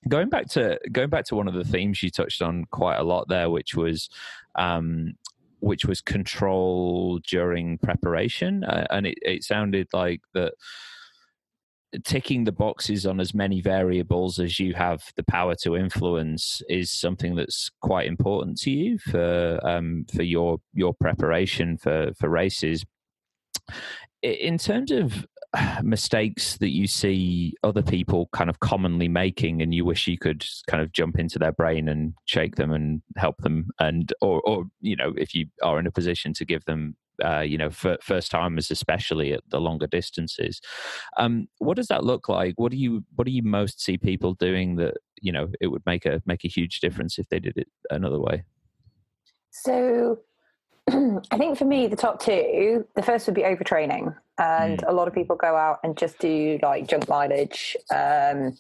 Going 0.09 0.29
back 0.29 0.47
to 0.51 0.79
going 0.93 1.11
back 1.11 1.25
to 1.27 1.35
one 1.35 1.49
of 1.49 1.55
the 1.55 1.65
themes 1.65 2.03
you 2.05 2.11
touched 2.11 2.41
on 2.41 2.67
quite 2.71 2.99
a 2.99 3.03
lot 3.03 3.29
there, 3.29 3.51
which 3.51 3.75
was 3.75 4.09
um, 4.57 5.15
which 5.61 5.85
was 5.85 6.01
control 6.01 7.21
during 7.29 7.79
preparation, 7.79 8.65
uh, 8.65 8.87
and 8.91 9.07
it, 9.07 9.19
it 9.23 9.45
sounded 9.45 9.89
like 9.93 10.21
that 10.35 10.55
ticking 12.05 12.45
the 12.45 12.53
boxes 12.53 13.07
on 13.07 13.19
as 13.19 13.35
many 13.35 13.61
variables 13.61 14.39
as 14.39 14.61
you 14.61 14.75
have 14.75 15.03
the 15.17 15.23
power 15.23 15.55
to 15.55 15.77
influence 15.77 16.61
is 16.69 16.93
something 16.93 17.35
that's 17.35 17.71
quite 17.81 18.07
important 18.07 18.59
to 18.59 18.71
you 18.71 18.99
for 18.99 19.59
um, 19.67 20.05
for 20.15 20.23
your 20.23 20.59
your 20.75 20.95
preparation 20.95 21.77
for 21.79 22.13
for 22.19 22.29
races. 22.29 22.85
In 24.23 24.59
terms 24.59 24.91
of 24.91 25.27
mistakes 25.83 26.59
that 26.59 26.71
you 26.71 26.87
see 26.87 27.55
other 27.63 27.83
people 27.83 28.29
kind 28.33 28.51
of 28.51 28.61
commonly 28.61 29.09
making 29.09 29.63
and 29.63 29.75
you 29.75 29.85
wish 29.85 30.07
you 30.07 30.19
could 30.19 30.45
kind 30.67 30.83
of 30.83 30.93
jump 30.93 31.19
into 31.19 31.39
their 31.39 31.53
brain 31.53 31.89
and 31.89 32.15
shake 32.27 32.57
them 32.57 32.71
and 32.71 33.03
help 33.17 33.37
them 33.39 33.71
and 33.81 34.13
or 34.21 34.41
or 34.43 34.65
you 34.81 34.95
know 34.95 35.15
if 35.17 35.35
you 35.35 35.47
are 35.63 35.79
in 35.79 35.87
a 35.87 35.91
position 35.91 36.33
to 36.35 36.45
give 36.45 36.65
them 36.67 36.97
uh, 37.25 37.41
you 37.41 37.59
know 37.59 37.71
for 37.71 37.97
first 38.03 38.31
timers 38.31 38.71
especially 38.71 39.33
at 39.33 39.43
the 39.49 39.61
longer 39.61 39.87
distances. 39.87 40.61
Um, 41.17 41.49
what 41.59 41.77
does 41.77 41.89
that 41.89 42.05
look 42.05 42.29
like? 42.29 42.55
What 42.57 42.71
do 42.71 42.79
you 42.79 43.05
what 43.17 43.27
do 43.27 43.33
you 43.33 43.43
most 43.43 43.81
see 43.81 43.97
people 43.97 44.35
doing 44.35 44.77
that 44.77 44.95
you 45.21 45.33
know 45.33 45.49
it 45.61 45.69
would 45.69 45.83
make 45.87 46.07
a 46.07 46.23
make 46.27 46.45
a 46.45 46.49
huge 46.49 46.81
difference 46.81 47.19
if 47.19 47.29
they 47.29 47.41
did 47.41 47.57
it 47.57 47.69
another 47.91 48.21
way? 48.21 48.45
So 49.51 50.21
I 50.89 51.39
think 51.39 51.59
for 51.59 51.65
me, 51.65 51.87
the 51.87 51.97
top 51.97 52.23
two, 52.23 52.87
the 52.95 53.03
first 53.03 53.27
would 53.27 53.35
be 53.35 53.43
overtraining. 53.43 54.15
And 54.39 54.83
a 54.85 54.93
lot 54.93 55.09
of 55.09 55.15
people 55.15 55.37
go 55.37 55.57
out 55.57 55.79
and 55.83 55.97
just 55.97 56.19
do 56.19 56.59
like 56.63 56.87
junk 56.89 57.09
mileage 57.09 57.77
um, 57.91 58.57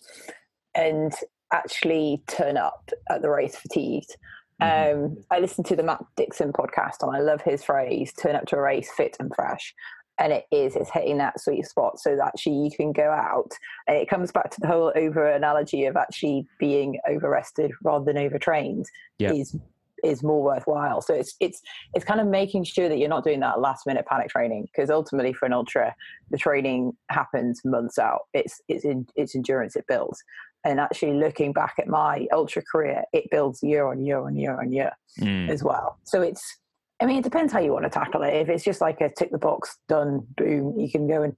and 0.75 1.13
actually 1.53 2.23
turn 2.27 2.57
up 2.57 2.91
at 3.09 3.23
the 3.23 3.31
race 3.31 3.57
fatigued. 3.57 4.17
Um, 4.61 5.19
I 5.31 5.39
listened 5.39 5.67
to 5.67 5.77
the 5.77 5.85
Matt 5.85 6.05
Dixon 6.17 6.53
podcast 6.53 7.03
and 7.03 7.15
I 7.15 7.21
love 7.21 7.43
his 7.43 7.63
phrase 7.63 8.13
turn 8.13 8.35
up 8.35 8.47
to 8.47 8.57
a 8.57 8.61
race 8.61 8.91
fit 8.97 9.17
and 9.21 9.33
fresh. 9.35 9.73
And 10.19 10.33
it 10.33 10.47
is, 10.51 10.75
it's 10.75 10.91
hitting 10.91 11.19
that 11.19 11.41
sweet 11.41 11.65
spot 11.65 12.01
so 12.01 12.17
that 12.17 12.27
actually 12.27 12.57
you 12.57 12.71
can 12.73 12.93
go 12.93 13.09
out. 13.09 13.53
And 13.87 13.97
it 13.97 14.09
comes 14.09 14.33
back 14.33 14.51
to 14.51 14.61
the 14.61 14.67
whole 14.67 14.93
over 14.97 15.29
analogy 15.31 15.85
of 15.85 15.97
actually 15.97 16.45
being 16.59 16.99
over 17.09 17.31
rested 17.31 17.71
rather 17.85 18.05
than 18.05 18.19
overtrained 18.19 18.87
Yeah. 19.19 19.33
is 19.33 19.57
is 20.05 20.23
more 20.23 20.43
worthwhile. 20.43 21.01
So 21.01 21.15
it's 21.15 21.35
it's 21.41 21.61
it's 21.95 22.05
kind 22.05 22.21
of 22.21 22.27
making 22.27 22.65
sure 22.65 22.89
that 22.89 22.99
you're 22.99 23.09
not 23.09 23.25
doing 23.25 23.41
that 23.41 23.61
last 23.61 23.87
minute 23.87 24.07
panic 24.07 24.29
training 24.29 24.65
because 24.65 24.91
ultimately 24.91 25.33
for 25.33 25.47
an 25.47 25.53
ultra, 25.53 25.95
the 26.31 26.39
training 26.39 26.93
happens 27.11 27.61
months 27.65 27.99
out. 27.99 28.21
It's 28.35 28.61
it's 28.69 28.85
in 28.85 29.07
it's 29.17 29.35
endurance 29.35 29.77
it 29.77 29.85
builds. 29.89 30.23
And 30.65 30.81
actually 30.81 31.15
looking 31.15 31.53
back 31.53 31.75
at 31.79 31.87
my 31.87 32.27
ultra 32.33 32.63
career, 32.63 33.05
it 33.13 33.31
builds 33.31 33.63
year 33.63 33.87
on 33.87 34.05
year 34.05 34.19
on 34.19 34.37
year 34.37 34.59
on 34.61 34.73
year 34.73 34.93
Mm. 35.21 35.49
as 35.51 35.63
well. 35.65 35.99
So 36.05 36.21
it's 36.23 36.59
I 37.01 37.07
mean 37.07 37.19
it 37.19 37.25
depends 37.25 37.53
how 37.53 37.61
you 37.61 37.73
want 37.73 37.85
to 37.85 37.91
tackle 37.91 38.23
it. 38.23 38.35
If 38.35 38.49
it's 38.49 38.65
just 38.65 38.81
like 38.81 39.01
a 39.01 39.09
tick 39.11 39.31
the 39.31 39.39
box, 39.39 39.77
done, 39.89 40.27
boom, 40.37 40.79
you 40.79 40.91
can 40.91 41.07
go 41.09 41.23
and 41.23 41.37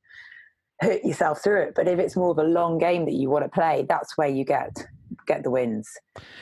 hurt 0.80 1.04
yourself 1.04 1.42
through 1.42 1.62
it. 1.62 1.72
But 1.76 1.88
if 1.88 1.98
it's 1.98 2.16
more 2.16 2.30
of 2.30 2.38
a 2.38 2.42
long 2.44 2.78
game 2.78 3.04
that 3.04 3.12
you 3.14 3.28
want 3.30 3.44
to 3.44 3.50
play, 3.50 3.84
that's 3.88 4.16
where 4.16 4.28
you 4.28 4.44
get 4.44 4.74
get 5.30 5.42
the 5.44 5.50
wins. 5.50 5.88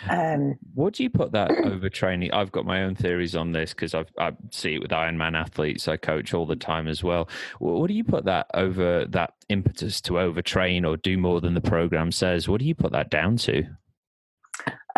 Um, 0.09 0.59
What 0.75 0.95
do 0.95 1.03
you 1.03 1.11
put 1.11 1.33
that 1.33 1.51
overtraining? 1.51 2.33
I've 2.33 2.53
got 2.53 2.65
my 2.65 2.83
own 2.85 2.95
theories 2.95 3.37
on 3.37 3.53
this 3.53 3.75
because 3.75 3.95
I 3.95 4.33
see 4.51 4.75
it 4.77 4.83
with 4.83 4.91
Ironman 4.91 5.37
athletes 5.37 5.89
I 5.89 5.97
coach 5.97 6.33
all 6.33 6.47
the 6.47 6.57
time 6.57 6.89
as 6.89 7.05
well. 7.05 7.29
What 7.59 7.89
do 7.89 7.95
you 7.95 8.05
put 8.05 8.25
that 8.25 8.47
over 8.55 9.05
that 9.07 9.35
impetus 9.49 10.01
to 10.03 10.15
overtrain 10.15 10.87
or 10.87 10.97
do 10.97 11.19
more 11.19 11.41
than 11.41 11.55
the 11.55 11.61
program 11.61 12.13
says? 12.13 12.49
What 12.49 12.61
do 12.61 12.67
you 12.67 12.75
put 12.75 12.93
that 12.93 13.11
down 13.11 13.37
to? 13.39 13.65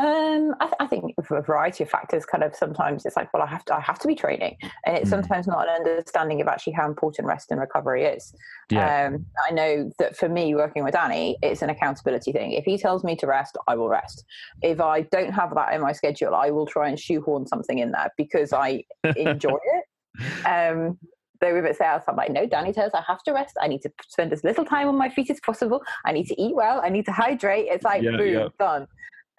Um, 0.00 0.54
I, 0.60 0.64
th- 0.64 0.74
I 0.80 0.86
think 0.86 1.14
for 1.26 1.36
a 1.36 1.42
variety 1.42 1.84
of 1.84 1.90
factors, 1.90 2.24
kind 2.24 2.42
of 2.42 2.54
sometimes 2.56 3.04
it's 3.04 3.16
like, 3.16 3.32
well, 3.34 3.42
I 3.42 3.46
have 3.46 3.64
to, 3.66 3.74
I 3.76 3.80
have 3.80 3.98
to 3.98 4.08
be 4.08 4.14
training, 4.14 4.56
and 4.86 4.96
it's 4.96 5.08
Mm. 5.08 5.10
sometimes 5.10 5.46
not 5.46 5.68
an 5.68 5.74
understanding 5.74 6.40
of 6.40 6.48
actually 6.48 6.72
how 6.72 6.86
important 6.86 7.28
rest 7.28 7.50
and 7.50 7.60
recovery 7.60 8.04
is. 8.04 8.34
Yeah. 8.70 9.06
Um, 9.08 9.26
I 9.46 9.50
know 9.52 9.90
that 9.98 10.16
for 10.16 10.28
me, 10.28 10.54
working 10.54 10.84
with 10.84 10.94
Danny, 10.94 11.36
it's 11.42 11.60
an 11.60 11.68
accountability 11.68 12.32
thing. 12.32 12.52
If 12.52 12.64
he 12.64 12.78
tells 12.78 13.04
me 13.04 13.14
to 13.16 13.26
rest, 13.26 13.58
I 13.68 13.74
will 13.74 13.88
rest. 13.90 14.24
If 14.62 14.80
I 14.80 15.02
don't 15.02 15.32
have 15.32 15.54
that 15.54 15.74
in 15.74 15.82
my 15.82 15.92
schedule, 15.92 16.34
I 16.34 16.50
will 16.50 16.66
try 16.66 16.88
and 16.88 16.98
shoehorn 16.98 17.46
something 17.46 17.78
in 17.78 17.90
there 17.92 18.10
because 18.16 18.52
I 18.54 18.84
enjoy 19.16 19.58
it. 19.76 20.46
Um, 20.46 20.98
though 21.42 21.56
if 21.56 21.64
it's 21.64 21.80
else, 21.80 22.04
I'm 22.08 22.16
like, 22.16 22.30
no, 22.30 22.46
Danny 22.46 22.72
tells 22.72 22.92
I 22.94 23.02
have 23.06 23.22
to 23.24 23.32
rest. 23.32 23.56
I 23.60 23.66
need 23.66 23.82
to 23.82 23.90
spend 24.08 24.32
as 24.32 24.44
little 24.44 24.64
time 24.64 24.88
on 24.88 24.96
my 24.96 25.08
feet 25.10 25.30
as 25.30 25.40
possible. 25.40 25.82
I 26.06 26.12
need 26.12 26.26
to 26.28 26.40
eat 26.40 26.54
well. 26.54 26.80
I 26.82 26.88
need 26.88 27.04
to 27.06 27.12
hydrate. 27.24 27.66
It's 27.68 27.84
like 27.84 28.02
Yeah, 28.02 28.16
boom, 28.16 28.32
yeah. 28.32 28.48
done. 28.58 28.86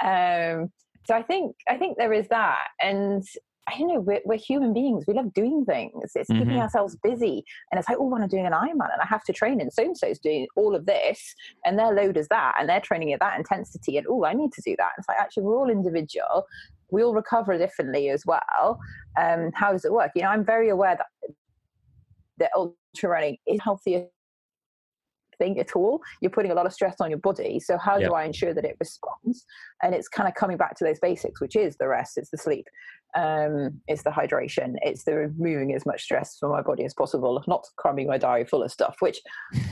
Um, 0.03 0.71
so 1.05 1.15
I 1.15 1.23
think 1.23 1.55
I 1.67 1.77
think 1.77 1.97
there 1.97 2.13
is 2.13 2.27
that, 2.29 2.67
and 2.81 3.23
I 3.67 3.77
don't 3.77 3.87
know, 3.87 3.99
we're, 3.99 4.21
we're 4.25 4.37
human 4.37 4.73
beings. 4.73 5.05
We 5.07 5.13
love 5.13 5.33
doing 5.33 5.65
things. 5.65 6.11
It's 6.15 6.29
keeping 6.29 6.47
Mhm. 6.47 6.61
ourselves 6.61 6.97
busy. 7.03 7.43
And 7.71 7.79
it's 7.79 7.87
like, 7.87 7.97
oh, 7.99 8.07
when 8.07 8.21
I'm 8.21 8.27
doing 8.27 8.45
an 8.45 8.53
Ironman 8.53 8.91
and 8.91 9.01
I 9.01 9.05
have 9.07 9.23
to 9.25 9.33
train 9.33 9.61
and 9.61 9.71
so 9.71 9.83
and 9.83 9.97
so's 9.97 10.19
doing 10.19 10.47
all 10.55 10.75
of 10.75 10.85
this 10.87 11.35
and 11.65 11.77
their 11.77 11.93
load 11.93 12.17
is 12.17 12.27
that 12.29 12.55
and 12.59 12.67
they're 12.67 12.81
training 12.81 13.13
at 13.13 13.19
that 13.19 13.37
intensity 13.37 13.97
and 13.97 14.07
oh, 14.09 14.25
I 14.25 14.33
need 14.33 14.51
to 14.53 14.61
do 14.61 14.75
that. 14.77 14.89
It's 14.97 15.07
like 15.07 15.19
actually 15.19 15.43
we're 15.43 15.57
all 15.57 15.69
individual. 15.69 16.45
We 16.91 17.03
all 17.03 17.13
recover 17.13 17.57
differently 17.57 18.09
as 18.09 18.25
well. 18.25 18.79
Um, 19.17 19.51
how 19.53 19.71
does 19.71 19.85
it 19.85 19.93
work? 19.93 20.11
You 20.15 20.23
know, 20.23 20.29
I'm 20.29 20.43
very 20.43 20.69
aware 20.69 20.97
that 20.97 21.33
that 22.39 22.51
ultra 22.55 23.09
running 23.09 23.37
is 23.47 23.59
healthier 23.63 24.07
thing 25.41 25.59
at 25.59 25.75
all. 25.75 26.01
You're 26.21 26.31
putting 26.37 26.51
a 26.51 26.55
lot 26.55 26.65
of 26.67 26.73
stress 26.73 26.95
on 26.99 27.09
your 27.09 27.19
body. 27.19 27.59
So 27.59 27.77
how 27.77 27.97
Yep. 27.97 28.09
do 28.09 28.13
I 28.15 28.23
ensure 28.25 28.53
that 28.53 28.63
it 28.63 28.77
responds? 28.79 29.45
And 29.81 29.95
it's 29.95 30.07
kind 30.07 30.29
of 30.29 30.35
coming 30.35 30.57
back 30.57 30.75
to 30.77 30.83
those 30.83 30.99
basics, 30.99 31.41
which 31.41 31.55
is 31.55 31.77
the 31.77 31.87
rest, 31.87 32.17
it's 32.17 32.29
the 32.29 32.37
sleep, 32.37 32.67
um, 33.15 33.81
it's 33.87 34.03
the 34.03 34.09
hydration, 34.09 34.75
it's 34.81 35.03
the 35.03 35.15
removing 35.15 35.73
as 35.73 35.85
much 35.85 36.03
stress 36.03 36.37
from 36.39 36.51
my 36.51 36.61
body 36.61 36.85
as 36.85 36.93
possible, 36.93 37.43
not 37.47 37.65
cramming 37.77 38.07
my 38.07 38.17
diary 38.17 38.45
full 38.45 38.63
of 38.63 38.71
stuff, 38.71 38.95
which 38.99 39.19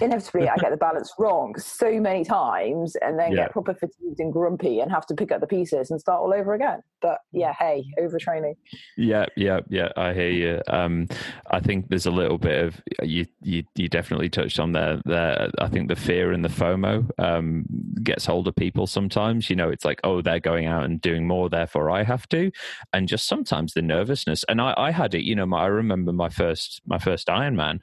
inevitably 0.02 0.49
I 0.49 0.56
get 0.58 0.71
the 0.71 0.78
balance 0.78 1.13
wrong 1.19 1.56
so 1.58 1.99
many 1.99 2.23
times 2.25 2.95
and 2.97 3.17
then 3.17 3.32
Yeah. 3.32 3.43
get 3.43 3.52
proper 3.52 3.73
fatigued 3.73 4.19
and 4.19 4.34
grumpy 4.34 4.80
and 4.80 4.91
have 4.91 5.06
to 5.08 5.15
pick 5.15 5.32
up 5.32 5.41
the 5.41 5.47
pieces 5.47 5.91
and 5.91 5.99
start 5.99 6.19
all 6.21 6.34
over 6.34 6.54
again. 6.54 6.82
But 7.02 7.19
yeah, 7.32 7.54
hey, 7.58 7.86
overtraining. 7.99 8.56
Yeah, 8.97 9.25
yeah, 9.38 9.62
yeah. 9.69 9.89
I 9.95 10.13
hear 10.13 10.30
you. 10.30 10.62
Um, 10.67 11.08
I 11.49 11.60
think 11.62 11.88
there's 11.89 12.06
a 12.08 12.12
little 12.12 12.38
bit 12.38 12.63
of 12.65 12.82
you. 13.04 13.25
You, 13.41 13.63
you 13.75 13.88
definitely 13.88 14.30
touched 14.30 14.60
on 14.60 14.73
there. 14.73 15.02
There, 15.06 15.49
I 15.60 15.67
think 15.69 15.88
the 15.88 15.95
fear 15.95 16.34
and 16.34 16.43
the 16.43 16.49
FOMO 16.49 17.10
um, 17.17 17.65
gets 18.04 18.25
hold 18.25 18.47
of 18.49 18.56
people 18.56 18.86
sometimes. 18.86 19.49
You 19.49 19.56
know, 19.56 19.69
it's 19.69 19.86
like, 19.86 20.02
oh, 20.04 20.21
they're 20.21 20.41
going 20.41 20.65
out 20.65 20.84
and 20.84 20.99
doing 20.99 21.25
more, 21.25 21.49
therefore 21.49 21.89
I 21.89 22.04
have 22.04 22.28
to, 22.30 22.52
and 22.91 23.08
just 23.08 23.28
sometimes 23.29 23.73
the 23.73 23.81
nervousness. 23.81 24.43
And 24.49 24.59
I, 24.59 24.73
I 24.75 24.91
had 24.91 25.13
it. 25.13 25.23
You 25.23 25.35
know, 25.35 25.45
my, 25.45 25.63
I 25.63 25.67
remember 25.67 26.11
my 26.11 26.29
first 26.29 26.81
my 26.85 26.97
first 26.97 27.27
Ironman. 27.27 27.79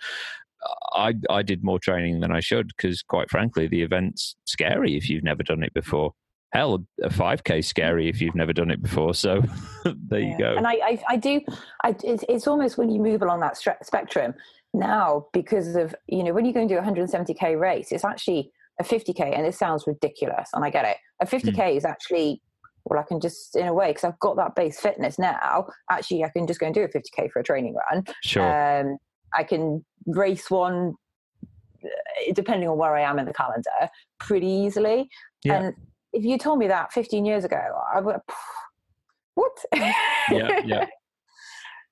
I 0.92 1.14
I 1.30 1.42
did 1.42 1.64
more 1.64 1.78
training 1.78 2.20
than 2.20 2.32
I 2.32 2.40
should 2.40 2.68
because, 2.68 3.02
quite 3.02 3.30
frankly, 3.30 3.68
the 3.68 3.82
event's 3.82 4.36
scary 4.44 4.96
if 4.96 5.08
you've 5.08 5.24
never 5.24 5.42
done 5.42 5.62
it 5.62 5.72
before. 5.72 6.12
Hell, 6.52 6.84
a 7.02 7.10
five 7.10 7.44
k 7.44 7.62
scary 7.62 8.08
if 8.08 8.20
you've 8.20 8.34
never 8.34 8.52
done 8.52 8.70
it 8.70 8.82
before. 8.82 9.14
So 9.14 9.42
there 9.84 10.20
you 10.20 10.36
go. 10.38 10.54
And 10.56 10.66
I, 10.66 10.72
I, 10.72 11.02
I 11.10 11.16
do. 11.16 11.40
I, 11.82 11.94
it's, 12.02 12.24
it's 12.28 12.46
almost 12.46 12.78
when 12.78 12.90
you 12.90 13.00
move 13.00 13.22
along 13.22 13.40
that 13.40 13.54
stre- 13.54 13.84
spectrum 13.84 14.34
now, 14.74 15.26
because 15.32 15.76
of 15.76 15.94
you 16.08 16.24
know 16.24 16.32
when 16.32 16.44
you 16.44 16.52
go 16.52 16.60
and 16.60 16.68
do 16.68 16.78
a 16.78 16.82
170k 16.82 17.58
race, 17.58 17.92
it's 17.92 18.04
actually 18.04 18.50
a 18.80 18.84
50k, 18.84 19.36
and 19.36 19.46
it 19.46 19.54
sounds 19.54 19.84
ridiculous, 19.86 20.50
and 20.52 20.64
I 20.64 20.70
get 20.70 20.84
it. 20.84 20.96
A 21.20 21.26
50k 21.26 21.70
hmm. 21.70 21.76
is 21.76 21.84
actually 21.84 22.42
well, 22.86 22.98
I 23.00 23.02
can 23.02 23.20
just 23.20 23.56
in 23.56 23.66
a 23.66 23.74
way 23.74 23.88
because 23.88 24.04
I've 24.04 24.18
got 24.20 24.36
that 24.36 24.54
base 24.54 24.80
fitness 24.80 25.18
now. 25.18 25.66
Actually, 25.90 26.24
I 26.24 26.28
can 26.30 26.46
just 26.46 26.60
go 26.60 26.66
and 26.66 26.74
do 26.74 26.82
a 26.82 26.88
50k 26.88 27.30
for 27.32 27.40
a 27.40 27.44
training 27.44 27.74
run. 27.90 28.04
Sure. 28.22 28.80
Um, 28.80 28.96
I 29.34 29.42
can 29.44 29.84
race 30.06 30.50
one 30.50 30.94
uh, 31.84 31.88
depending 32.34 32.68
on 32.68 32.78
where 32.78 32.94
I 32.94 33.02
am 33.02 33.18
in 33.18 33.26
the 33.26 33.32
calendar 33.34 33.70
pretty 34.18 34.46
easily. 34.46 35.08
Yeah. 35.44 35.54
And 35.64 35.74
if 36.12 36.24
you 36.24 36.38
told 36.38 36.58
me 36.58 36.68
that 36.68 36.92
15 36.92 37.24
years 37.24 37.44
ago, 37.44 37.60
I 37.94 38.00
would. 38.00 38.16
What? 39.34 39.52
yeah, 39.74 40.60
yeah. 40.64 40.86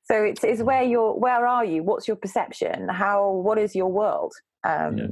So 0.07 0.23
it's, 0.23 0.45
it's 0.45 0.63
where 0.63 0.83
you're. 0.83 1.15
Where 1.19 1.47
are 1.47 1.65
you? 1.65 1.83
What's 1.83 2.07
your 2.07 2.17
perception? 2.17 2.89
How? 2.89 3.31
What 3.31 3.59
is 3.59 3.75
your 3.75 3.91
world? 3.91 4.35
Um, 4.63 4.99
Yeah. 4.99 5.07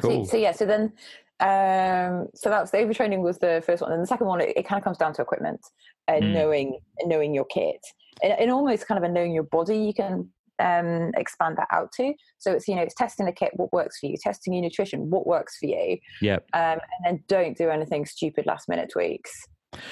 so- 0.00 0.08
Cool. 0.08 0.24
So, 0.24 0.36
yeah. 0.38 0.52
So 0.52 0.64
then, 0.66 0.92
um, 1.40 2.28
so 2.34 2.48
that's 2.48 2.70
the 2.70 2.78
overtraining 2.78 3.20
was 3.20 3.38
the 3.38 3.62
first 3.66 3.82
one, 3.82 3.92
and 3.92 4.02
the 4.02 4.06
second 4.06 4.26
one 4.26 4.40
it, 4.40 4.56
it 4.56 4.66
kind 4.66 4.78
of 4.78 4.84
comes 4.84 4.98
down 4.98 5.12
to 5.14 5.22
equipment 5.22 5.60
and 6.08 6.26
Mm. 6.26 6.32
knowing 6.32 6.78
knowing 7.04 7.34
your 7.34 7.44
kit, 7.46 7.80
and, 8.22 8.32
and 8.38 8.50
almost 8.50 8.86
kind 8.86 9.02
of 9.02 9.08
a 9.08 9.12
knowing 9.12 9.32
your 9.32 9.42
body. 9.44 9.76
You 9.78 9.92
can 9.94 10.30
um, 10.58 11.10
expand 11.16 11.58
that 11.58 11.68
out 11.70 11.92
to. 11.96 12.14
So 12.38 12.52
it's 12.52 12.66
you 12.68 12.74
know 12.74 12.82
it's 12.82 12.94
testing 12.94 13.26
the 13.26 13.32
kit, 13.32 13.50
what 13.56 13.72
works 13.72 13.98
for 14.00 14.06
you, 14.06 14.16
testing 14.22 14.54
your 14.54 14.62
nutrition, 14.62 15.10
what 15.10 15.26
works 15.26 15.58
for 15.58 15.66
you, 15.66 15.98
Yep. 16.22 16.46
um, 16.54 16.78
and 16.80 17.04
then 17.04 17.24
don't 17.28 17.56
do 17.56 17.68
anything 17.70 18.06
stupid 18.06 18.46
last 18.46 18.68
minute 18.68 18.90
tweaks. 18.92 19.32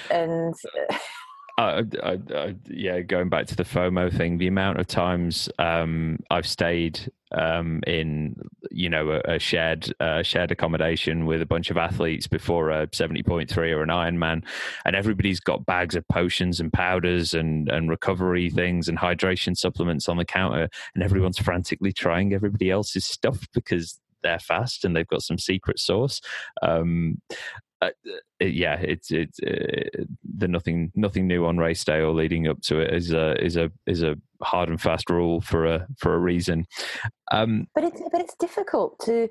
And 0.09 0.53
I, 1.57 1.83
I, 2.03 2.19
I, 2.33 2.55
yeah, 2.67 2.99
going 2.99 3.29
back 3.29 3.45
to 3.47 3.55
the 3.55 3.63
FOMO 3.63 4.15
thing, 4.15 4.37
the 4.37 4.47
amount 4.47 4.79
of 4.79 4.87
times 4.87 5.49
um, 5.57 6.19
I've 6.29 6.47
stayed 6.47 7.09
um, 7.31 7.81
in, 7.87 8.35
you 8.71 8.89
know, 8.89 9.11
a, 9.11 9.35
a 9.35 9.39
shared 9.39 9.93
uh, 10.01 10.21
shared 10.21 10.51
accommodation 10.51 11.25
with 11.25 11.41
a 11.41 11.45
bunch 11.45 11.69
of 11.71 11.77
athletes 11.77 12.27
before 12.27 12.71
a 12.71 12.89
seventy 12.91 13.23
point 13.23 13.49
three 13.49 13.71
or 13.71 13.83
an 13.83 13.89
Ironman, 13.89 14.43
and 14.83 14.95
everybody's 14.97 15.39
got 15.39 15.65
bags 15.65 15.95
of 15.95 16.05
potions 16.09 16.59
and 16.59 16.73
powders 16.73 17.33
and 17.33 17.69
and 17.69 17.89
recovery 17.89 18.49
things 18.49 18.89
and 18.89 18.97
hydration 18.97 19.55
supplements 19.55 20.09
on 20.09 20.17
the 20.17 20.25
counter, 20.25 20.67
and 20.93 21.03
everyone's 21.03 21.39
frantically 21.39 21.93
trying 21.93 22.33
everybody 22.33 22.69
else's 22.69 23.05
stuff 23.05 23.47
because 23.53 23.97
they're 24.23 24.39
fast 24.39 24.83
and 24.83 24.95
they've 24.95 25.07
got 25.07 25.21
some 25.21 25.37
secret 25.37 25.79
sauce. 25.79 26.19
Um, 26.61 27.21
uh, 27.81 27.89
yeah, 28.39 28.75
it's 28.75 29.11
it's 29.11 29.39
uh, 29.39 30.03
the 30.37 30.47
nothing 30.47 30.91
nothing 30.95 31.27
new 31.27 31.45
on 31.45 31.57
race 31.57 31.83
day 31.83 31.99
or 31.99 32.13
leading 32.13 32.47
up 32.47 32.61
to 32.61 32.79
it 32.79 32.93
is 32.93 33.11
a 33.11 33.41
is 33.43 33.57
a 33.57 33.71
is 33.85 34.03
a 34.03 34.15
hard 34.41 34.69
and 34.69 34.81
fast 34.81 35.09
rule 35.09 35.41
for 35.41 35.65
a 35.65 35.87
for 35.97 36.13
a 36.13 36.19
reason. 36.19 36.65
Um, 37.31 37.67
but 37.75 37.83
it's 37.83 38.01
but 38.11 38.21
it's 38.21 38.35
difficult 38.35 38.99
to 39.05 39.29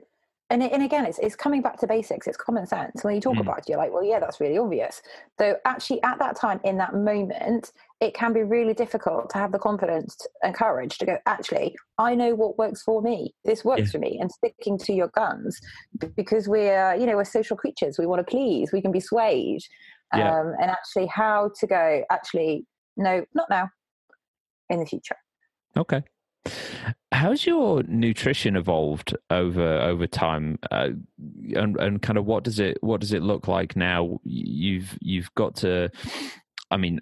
and, 0.50 0.62
it- 0.62 0.72
and 0.72 0.82
again 0.82 1.04
it's, 1.06 1.18
it's 1.18 1.34
coming 1.36 1.62
back 1.62 1.78
to 1.80 1.86
basics 1.86 2.26
it's 2.26 2.36
common 2.36 2.66
sense 2.66 3.02
when 3.02 3.14
you 3.14 3.20
talk 3.20 3.34
Mm. 3.36 3.40
about 3.40 3.58
it 3.60 3.68
you're 3.68 3.78
like 3.78 3.92
well 3.92 4.04
yeah 4.04 4.18
that's 4.20 4.40
really 4.40 4.58
obvious 4.58 5.00
Though, 5.38 5.56
actually 5.64 6.02
at 6.02 6.18
that 6.18 6.36
time 6.36 6.60
in 6.64 6.76
that 6.78 6.94
moment 6.94 7.72
it 8.00 8.14
can 8.14 8.32
be 8.32 8.42
really 8.42 8.74
difficult 8.74 9.30
to 9.30 9.38
have 9.38 9.52
the 9.52 9.58
confidence 9.58 10.16
and 10.42 10.54
courage 10.54 10.98
to 10.98 11.06
go 11.06 11.18
actually 11.26 11.74
i 11.98 12.14
know 12.14 12.34
what 12.34 12.58
works 12.58 12.82
for 12.82 13.00
me 13.02 13.34
this 13.44 13.64
works 13.64 13.82
Yeah. 13.82 13.86
for 13.92 13.98
me 13.98 14.18
and 14.20 14.30
sticking 14.30 14.78
to 14.78 14.92
your 14.92 15.08
guns 15.08 15.58
because 16.16 16.48
we're 16.48 16.94
you 16.94 17.06
know 17.06 17.16
we're 17.16 17.24
social 17.24 17.56
creatures 17.56 17.98
we 17.98 18.06
want 18.06 18.20
to 18.26 18.30
please 18.30 18.70
we 18.72 18.82
can 18.82 18.92
be 18.92 19.00
swayed 19.00 19.62
Yeah. 20.14 20.38
um, 20.40 20.52
and 20.60 20.70
actually 20.70 21.06
how 21.06 21.50
to 21.58 21.66
go 21.66 22.04
actually 22.10 22.66
no 22.96 23.24
not 23.34 23.48
now 23.50 23.70
in 24.70 24.78
the 24.80 24.86
future 24.86 25.16
okay. 25.76 26.02
How's 27.12 27.46
your 27.46 27.82
nutrition 27.84 28.56
evolved 28.56 29.16
over 29.30 29.80
over 29.80 30.06
time, 30.06 30.58
uh, 30.70 30.90
and 31.54 31.76
and 31.76 32.02
kind 32.02 32.18
of 32.18 32.26
what 32.26 32.44
does 32.44 32.58
it 32.58 32.76
what 32.82 33.00
does 33.00 33.12
it 33.12 33.22
look 33.22 33.48
like 33.48 33.76
now? 33.76 34.18
You've 34.24 34.98
you've 35.00 35.32
got 35.34 35.56
to, 35.56 35.90
I 36.70 36.76
mean, 36.76 37.00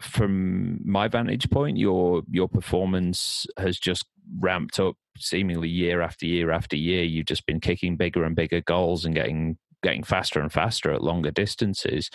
from 0.00 0.80
my 0.84 1.08
vantage 1.08 1.50
point, 1.50 1.76
your 1.76 2.22
your 2.30 2.48
performance 2.48 3.46
has 3.58 3.78
just 3.78 4.06
ramped 4.38 4.80
up 4.80 4.96
seemingly 5.18 5.68
year 5.68 6.00
after 6.00 6.26
year 6.26 6.50
after 6.50 6.76
year. 6.76 7.04
You've 7.04 7.26
just 7.26 7.46
been 7.46 7.60
kicking 7.60 7.96
bigger 7.96 8.24
and 8.24 8.34
bigger 8.34 8.60
goals 8.60 9.04
and 9.04 9.14
getting 9.14 9.56
getting 9.84 10.02
faster 10.02 10.40
and 10.40 10.52
faster 10.52 10.92
at 10.92 11.02
longer 11.02 11.30
distances. 11.30 12.10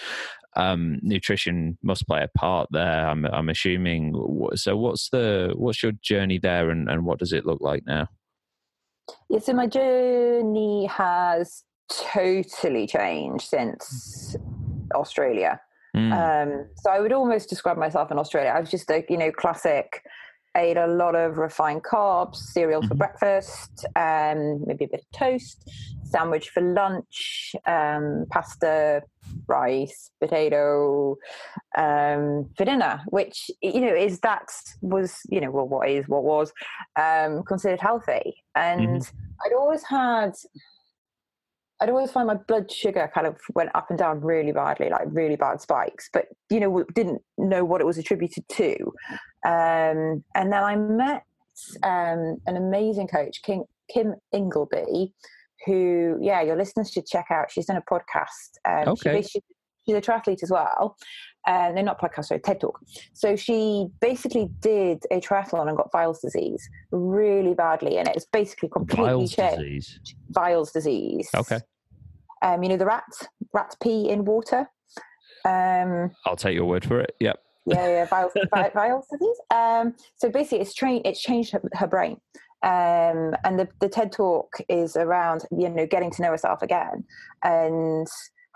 Um, 0.55 0.99
nutrition 1.01 1.77
must 1.81 2.07
play 2.07 2.23
a 2.23 2.37
part 2.37 2.67
there. 2.71 3.07
I'm 3.07 3.23
I'm 3.25 3.47
assuming. 3.49 4.13
So 4.55 4.75
what's 4.75 5.09
the 5.09 5.53
what's 5.55 5.81
your 5.81 5.93
journey 6.01 6.39
there, 6.39 6.71
and, 6.71 6.89
and 6.89 7.05
what 7.05 7.19
does 7.19 7.31
it 7.31 7.45
look 7.45 7.61
like 7.61 7.83
now? 7.85 8.07
Yeah, 9.29 9.39
so 9.39 9.53
my 9.53 9.67
journey 9.67 10.87
has 10.87 11.63
totally 11.89 12.87
changed 12.87 13.45
since 13.47 14.35
Australia. 14.93 15.61
Mm, 15.95 16.11
Um, 16.13 16.67
so 16.75 16.91
I 16.91 16.99
would 16.99 17.13
almost 17.13 17.49
describe 17.49 17.77
myself 17.77 18.11
in 18.11 18.19
Australia. 18.19 18.51
I 18.51 18.59
was 18.59 18.69
just 18.69 18.89
a 18.91 19.03
you 19.09 19.17
know 19.17 19.31
classic. 19.31 20.03
Ate 20.55 20.77
a 20.77 20.87
lot 20.87 21.15
of 21.15 21.37
refined 21.37 21.83
carbs, 21.83 22.35
cereal 22.37 22.81
for 22.81 22.95
Mhm. 22.95 22.97
breakfast, 22.97 23.85
um, 23.95 24.65
maybe 24.65 24.85
a 24.85 24.87
bit 24.87 25.01
of 25.01 25.11
toast, 25.19 25.69
sandwich 26.03 26.49
for 26.49 26.61
lunch, 26.61 27.55
um, 27.65 28.25
pasta, 28.29 29.03
rice, 29.47 30.11
potato 30.19 31.17
um, 31.77 32.49
for 32.57 32.65
dinner. 32.65 33.01
Which 33.07 33.51
you 33.61 33.81
know 33.81 33.93
is 33.93 34.19
that 34.21 34.49
was 34.81 35.19
you 35.29 35.39
know 35.39 35.51
well 35.51 35.67
what 35.67 35.89
is 35.89 36.07
what 36.07 36.23
was 36.23 36.51
um, 36.95 37.43
considered 37.43 37.79
healthy, 37.79 38.43
and 38.55 39.01
I'd 39.45 39.53
always 39.53 39.83
had 39.83 40.33
I'd 41.81 41.89
always 41.89 42.11
find 42.11 42.27
my 42.27 42.35
blood 42.35 42.69
sugar 42.71 43.09
kind 43.13 43.25
of 43.25 43.37
went 43.53 43.69
up 43.73 43.89
and 43.89 43.97
down 43.97 44.19
really 44.21 44.51
badly, 44.51 44.89
like 44.89 45.07
really 45.07 45.35
bad 45.37 45.61
spikes, 45.61 46.09
but 46.11 46.25
you 46.49 46.59
know, 46.59 46.83
didn't 46.93 47.21
know 47.37 47.63
what 47.63 47.79
it 47.81 47.85
was 47.85 47.97
attributed 47.97 48.47
to. 48.49 48.75
Um, 49.45 50.23
and 50.35 50.51
then 50.51 50.63
I 50.63 50.75
met 50.75 51.23
um, 51.83 52.37
an 52.47 52.57
amazing 52.57 53.07
coach, 53.07 53.41
King, 53.43 53.63
Kim 53.93 54.15
Ingleby, 54.33 55.13
who, 55.65 56.17
yeah, 56.21 56.41
your 56.41 56.55
listeners 56.57 56.91
should 56.91 57.05
check 57.05 57.27
out. 57.29 57.51
She's 57.51 57.65
done 57.67 57.77
a 57.77 57.81
podcast. 57.81 58.57
Um, 58.65 58.89
Okay. 58.93 59.11
basically- 59.13 59.55
she's 59.89 59.97
a 59.97 60.01
triathlete 60.01 60.43
as 60.43 60.51
well. 60.51 60.97
Uh, 61.47 61.71
no, 61.73 61.81
not 61.81 61.99
podcast, 61.99 62.25
sorry, 62.25 62.39
TED 62.41 62.59
Talk. 62.59 62.79
So 63.13 63.35
she 63.35 63.87
basically 64.01 64.49
did 64.59 65.03
a 65.09 65.19
triathlon 65.19 65.67
and 65.67 65.77
got 65.77 65.89
Weil's 65.93 66.19
disease 66.19 66.69
really 66.91 67.53
badly, 67.53 67.97
and 67.97 68.07
it's 68.09 68.25
basically 68.25 68.69
completely 68.69 69.07
Weil's 69.07 69.33
changed. 69.33 69.57
disease. 69.57 69.99
Weil's 70.35 70.71
disease. 70.71 71.29
Okay. 71.35 71.59
Um, 72.41 72.63
you 72.63 72.69
know 72.69 72.77
the 72.77 72.85
rat, 72.85 73.03
rat 73.53 73.75
pee 73.81 74.09
in 74.09 74.25
water. 74.25 74.69
Um, 75.45 76.11
I'll 76.25 76.35
take 76.35 76.55
your 76.55 76.65
word 76.65 76.85
for 76.85 76.99
it. 76.99 77.15
Yep. 77.19 77.39
Yeah, 77.65 77.87
yeah, 77.87 78.07
Weil's, 78.11 78.31
Weil's 78.75 79.07
disease. 79.11 79.37
Um, 79.53 79.95
so 80.17 80.29
basically, 80.29 80.59
it's 80.59 80.73
trained. 80.73 81.05
It's 81.05 81.21
changed 81.21 81.51
her, 81.53 81.61
her 81.73 81.87
brain. 81.87 82.17
Um, 82.61 83.35
and 83.45 83.57
the, 83.57 83.69
the 83.79 83.87
TED 83.87 84.11
talk 84.11 84.57
is 84.67 84.97
around 84.97 85.45
you 85.57 85.69
know 85.69 85.85
getting 85.87 86.11
to 86.11 86.21
know 86.21 86.31
herself 86.31 86.61
again 86.61 87.05
and 87.43 88.05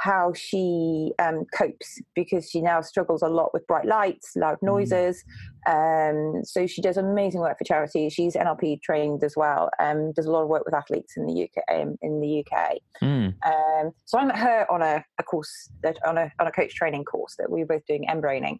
how 0.03 0.33
she 0.33 1.13
um, 1.17 1.45
copes 1.57 2.01
because 2.13 2.49
she 2.49 2.59
now 2.59 2.81
struggles 2.81 3.21
a 3.21 3.27
lot 3.29 3.53
with 3.53 3.65
bright 3.67 3.85
lights, 3.85 4.35
loud 4.35 4.57
mm. 4.57 4.63
noises. 4.63 5.23
Mm. 5.65 6.39
Um, 6.39 6.43
so 6.43 6.67
she 6.67 6.81
does 6.81 6.97
amazing 6.97 7.39
work 7.39 7.57
for 7.57 7.63
charity. 7.63 8.09
She's 8.09 8.35
NLP 8.35 8.81
trained 8.81 9.23
as 9.23 9.37
well. 9.37 9.69
Um, 9.79 10.11
does 10.11 10.25
a 10.25 10.31
lot 10.31 10.41
of 10.41 10.49
work 10.49 10.65
with 10.65 10.73
athletes 10.73 11.13
in 11.15 11.25
the 11.25 11.43
UK. 11.43 11.63
Um, 11.73 11.95
in 12.01 12.19
the 12.19 12.43
UK. 12.45 12.79
Mm. 13.01 13.33
Um, 13.45 13.91
so 14.03 14.17
I 14.17 14.25
met 14.25 14.37
her 14.37 14.69
on 14.69 14.81
a, 14.81 15.05
a 15.19 15.23
course 15.23 15.69
that 15.83 15.97
on 16.05 16.17
a 16.17 16.29
on 16.37 16.47
a 16.47 16.51
coach 16.51 16.75
training 16.75 17.05
course 17.05 17.35
that 17.39 17.49
we 17.49 17.61
were 17.61 17.67
both 17.67 17.85
doing 17.85 18.03
embraining, 18.11 18.59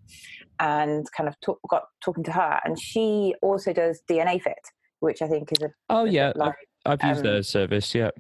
and 0.62 1.06
kind 1.12 1.28
of 1.28 1.38
talk, 1.42 1.60
got 1.70 1.84
talking 2.02 2.24
to 2.24 2.32
her. 2.32 2.62
And 2.64 2.80
she 2.80 3.36
also 3.42 3.74
does 3.74 4.02
DNA 4.10 4.42
Fit, 4.42 4.54
which 5.02 5.22
I 5.22 5.28
think 5.28 5.52
is 5.52 5.62
a 5.62 5.72
oh 5.90 6.06
yeah, 6.06 6.32
I've, 6.40 6.54
I've 6.86 7.04
used 7.04 7.26
um, 7.26 7.34
their 7.34 7.44
service. 7.44 7.94
Yeah. 7.94 8.12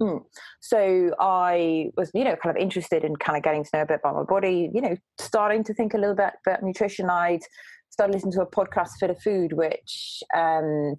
Mm. 0.00 0.22
So 0.60 1.14
I 1.20 1.90
was, 1.96 2.10
you 2.14 2.24
know, 2.24 2.36
kind 2.36 2.56
of 2.56 2.60
interested 2.60 3.04
in 3.04 3.16
kind 3.16 3.36
of 3.36 3.42
getting 3.42 3.64
to 3.64 3.70
know 3.74 3.82
a 3.82 3.86
bit 3.86 4.00
about 4.02 4.16
my 4.16 4.22
body, 4.22 4.70
you 4.72 4.80
know, 4.80 4.96
starting 5.18 5.62
to 5.64 5.74
think 5.74 5.94
a 5.94 5.98
little 5.98 6.14
bit 6.14 6.32
about 6.46 6.62
nutrition. 6.62 7.10
I'd 7.10 7.42
started 7.90 8.14
listening 8.14 8.32
to 8.32 8.42
a 8.42 8.46
podcast, 8.46 8.90
Fitter 8.98 9.16
Food, 9.22 9.52
which 9.52 10.22
um, 10.34 10.94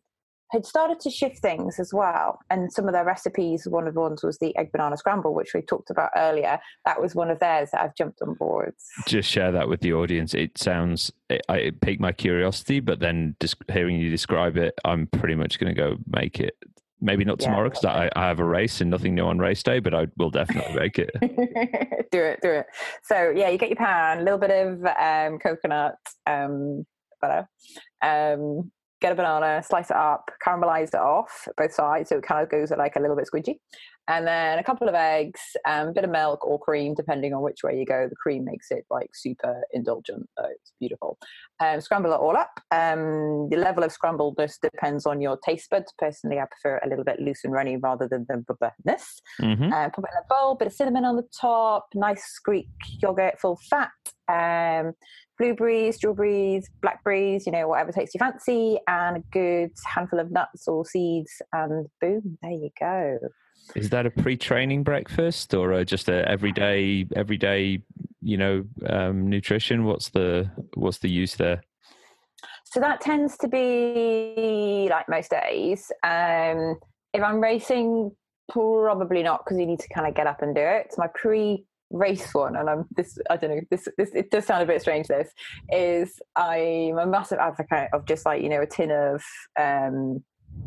had 0.51 0.65
started 0.65 0.99
to 0.99 1.09
shift 1.09 1.39
things 1.39 1.79
as 1.79 1.93
well. 1.93 2.39
And 2.49 2.71
some 2.71 2.87
of 2.87 2.93
their 2.93 3.05
recipes, 3.05 3.65
one 3.67 3.87
of 3.87 3.93
the 3.93 4.01
ones 4.01 4.21
was 4.21 4.37
the 4.37 4.55
egg 4.57 4.71
banana 4.71 4.97
scramble, 4.97 5.33
which 5.33 5.53
we 5.55 5.61
talked 5.61 5.89
about 5.89 6.11
earlier. 6.15 6.59
That 6.85 7.01
was 7.01 7.15
one 7.15 7.31
of 7.31 7.39
theirs 7.39 7.69
that 7.71 7.81
I've 7.81 7.95
jumped 7.95 8.21
on 8.21 8.35
board. 8.35 8.75
Just 9.07 9.29
share 9.29 9.51
that 9.51 9.67
with 9.67 9.79
the 9.79 9.93
audience. 9.93 10.33
It 10.33 10.57
sounds, 10.57 11.11
it, 11.29 11.41
it 11.49 11.81
piqued 11.81 12.01
my 12.01 12.11
curiosity, 12.11 12.81
but 12.81 12.99
then 12.99 13.35
just 13.39 13.55
hearing 13.71 13.95
you 13.95 14.09
describe 14.09 14.57
it, 14.57 14.75
I'm 14.85 15.07
pretty 15.07 15.35
much 15.35 15.57
going 15.57 15.73
to 15.73 15.81
go 15.81 15.97
make 16.05 16.39
it 16.39 16.55
Maybe 17.03 17.25
not 17.25 17.39
tomorrow 17.39 17.69
because 17.69 17.83
yeah. 17.83 17.93
I, 17.93 18.09
I, 18.15 18.27
have 18.27 18.39
a 18.39 18.45
race 18.45 18.79
and 18.79 18.91
nothing 18.91 19.15
new 19.15 19.25
on 19.25 19.39
race 19.39 19.63
day, 19.63 19.79
but 19.79 19.93
I 19.93 20.07
will 20.17 20.29
definitely 20.29 20.75
make 20.75 20.99
it. 20.99 21.09
do 22.11 22.21
it, 22.21 22.39
do 22.41 22.49
it. 22.51 22.67
So 23.01 23.31
yeah, 23.35 23.49
you 23.49 23.57
get 23.57 23.69
your 23.69 23.77
pan, 23.77 24.19
a 24.19 24.23
little 24.23 24.37
bit 24.37 24.51
of 24.51 24.85
um, 24.85 25.39
coconut 25.39 25.95
um, 26.27 26.85
butter, 27.19 27.49
um, 28.03 28.71
get 29.01 29.11
a 29.11 29.15
banana, 29.15 29.63
slice 29.67 29.89
it 29.89 29.95
up, 29.95 30.29
caramelize 30.45 30.89
it 30.89 30.95
off 30.95 31.47
both 31.57 31.73
sides 31.73 32.09
so 32.09 32.17
it 32.17 32.23
kind 32.23 32.43
of 32.43 32.49
goes 32.49 32.71
like 32.71 32.95
a 32.95 32.99
little 32.99 33.15
bit 33.15 33.27
squidgy 33.31 33.55
and 34.07 34.27
then 34.27 34.59
a 34.59 34.63
couple 34.63 34.89
of 34.89 34.95
eggs, 34.95 35.39
um, 35.65 35.89
a 35.89 35.91
bit 35.91 36.03
of 36.03 36.09
milk 36.09 36.45
or 36.45 36.59
cream, 36.59 36.93
depending 36.93 37.33
on 37.33 37.41
which 37.41 37.63
way 37.63 37.77
you 37.77 37.85
go. 37.85 38.07
The 38.09 38.15
cream 38.15 38.45
makes 38.45 38.71
it 38.71 38.85
like 38.89 39.09
super 39.13 39.61
indulgent. 39.71 40.27
So 40.37 40.45
it's 40.49 40.73
beautiful. 40.79 41.17
Um, 41.59 41.79
scramble 41.81 42.11
it 42.11 42.19
all 42.19 42.35
up. 42.35 42.59
Um, 42.71 43.49
the 43.49 43.57
level 43.57 43.83
of 43.83 43.95
scrambledness 43.95 44.55
depends 44.61 45.05
on 45.05 45.21
your 45.21 45.37
taste 45.37 45.69
buds. 45.69 45.93
Personally, 45.97 46.39
I 46.39 46.45
prefer 46.45 46.81
a 46.83 46.89
little 46.89 47.03
bit 47.03 47.19
loose 47.19 47.43
and 47.43 47.53
runny 47.53 47.77
rather 47.77 48.07
than 48.07 48.25
the 48.27 48.43
rubberness. 48.49 49.21
Mm-hmm. 49.39 49.71
Uh, 49.71 49.89
put 49.89 50.05
it 50.05 50.11
in 50.11 50.23
a 50.23 50.27
bowl, 50.29 50.55
bit 50.55 50.67
of 50.67 50.73
cinnamon 50.73 51.05
on 51.05 51.15
the 51.15 51.27
top, 51.39 51.87
nice 51.93 52.39
Greek 52.43 52.69
yogurt, 53.01 53.39
full 53.39 53.59
fat. 53.69 53.91
Um, 54.27 54.93
blueberries, 55.37 55.95
strawberries, 55.95 56.69
blackberries, 56.81 57.45
you 57.45 57.51
know, 57.51 57.67
whatever 57.67 57.91
takes 57.91 58.13
you 58.13 58.19
fancy, 58.19 58.79
and 58.87 59.17
a 59.17 59.23
good 59.31 59.71
handful 59.85 60.19
of 60.19 60.31
nuts 60.31 60.67
or 60.67 60.85
seeds, 60.85 61.41
and 61.51 61.87
boom, 61.99 62.37
there 62.41 62.51
you 62.51 62.69
go. 62.79 63.17
Is 63.75 63.89
that 63.89 64.05
a 64.05 64.09
pre-training 64.09 64.83
breakfast 64.83 65.53
or 65.53 65.71
a, 65.73 65.85
just 65.85 66.09
a 66.09 66.27
everyday, 66.27 67.05
everyday, 67.15 67.81
you 68.21 68.37
know, 68.37 68.65
um, 68.87 69.29
nutrition? 69.29 69.85
What's 69.85 70.09
the 70.09 70.49
what's 70.75 70.99
the 70.99 71.09
use 71.09 71.35
there? 71.35 71.61
So 72.65 72.79
that 72.79 73.01
tends 73.01 73.37
to 73.37 73.47
be 73.47 74.87
like 74.89 75.07
most 75.09 75.31
days. 75.31 75.91
Um, 76.03 76.79
if 77.13 77.21
I'm 77.21 77.39
racing, 77.41 78.11
probably 78.49 79.23
not 79.23 79.43
because 79.43 79.59
you 79.59 79.65
need 79.65 79.79
to 79.79 79.89
kind 79.89 80.07
of 80.07 80.15
get 80.15 80.27
up 80.27 80.41
and 80.41 80.55
do 80.55 80.61
it. 80.61 80.85
It's 80.87 80.97
my 80.97 81.07
pre 81.13 81.65
race 81.93 82.33
one 82.33 82.55
and 82.55 82.69
i'm 82.69 82.85
this 82.95 83.17
i 83.29 83.35
don't 83.35 83.49
know 83.49 83.61
this 83.69 83.85
this 83.97 84.11
it 84.13 84.31
does 84.31 84.45
sound 84.45 84.63
a 84.63 84.65
bit 84.65 84.81
strange 84.81 85.07
this 85.07 85.29
is 85.71 86.21
i'm 86.35 86.97
a 86.97 87.05
massive 87.05 87.37
advocate 87.37 87.89
of 87.93 88.05
just 88.05 88.25
like 88.25 88.41
you 88.41 88.49
know 88.49 88.61
a 88.61 88.65
tin 88.65 88.91
of 88.91 89.21
um 89.59 90.23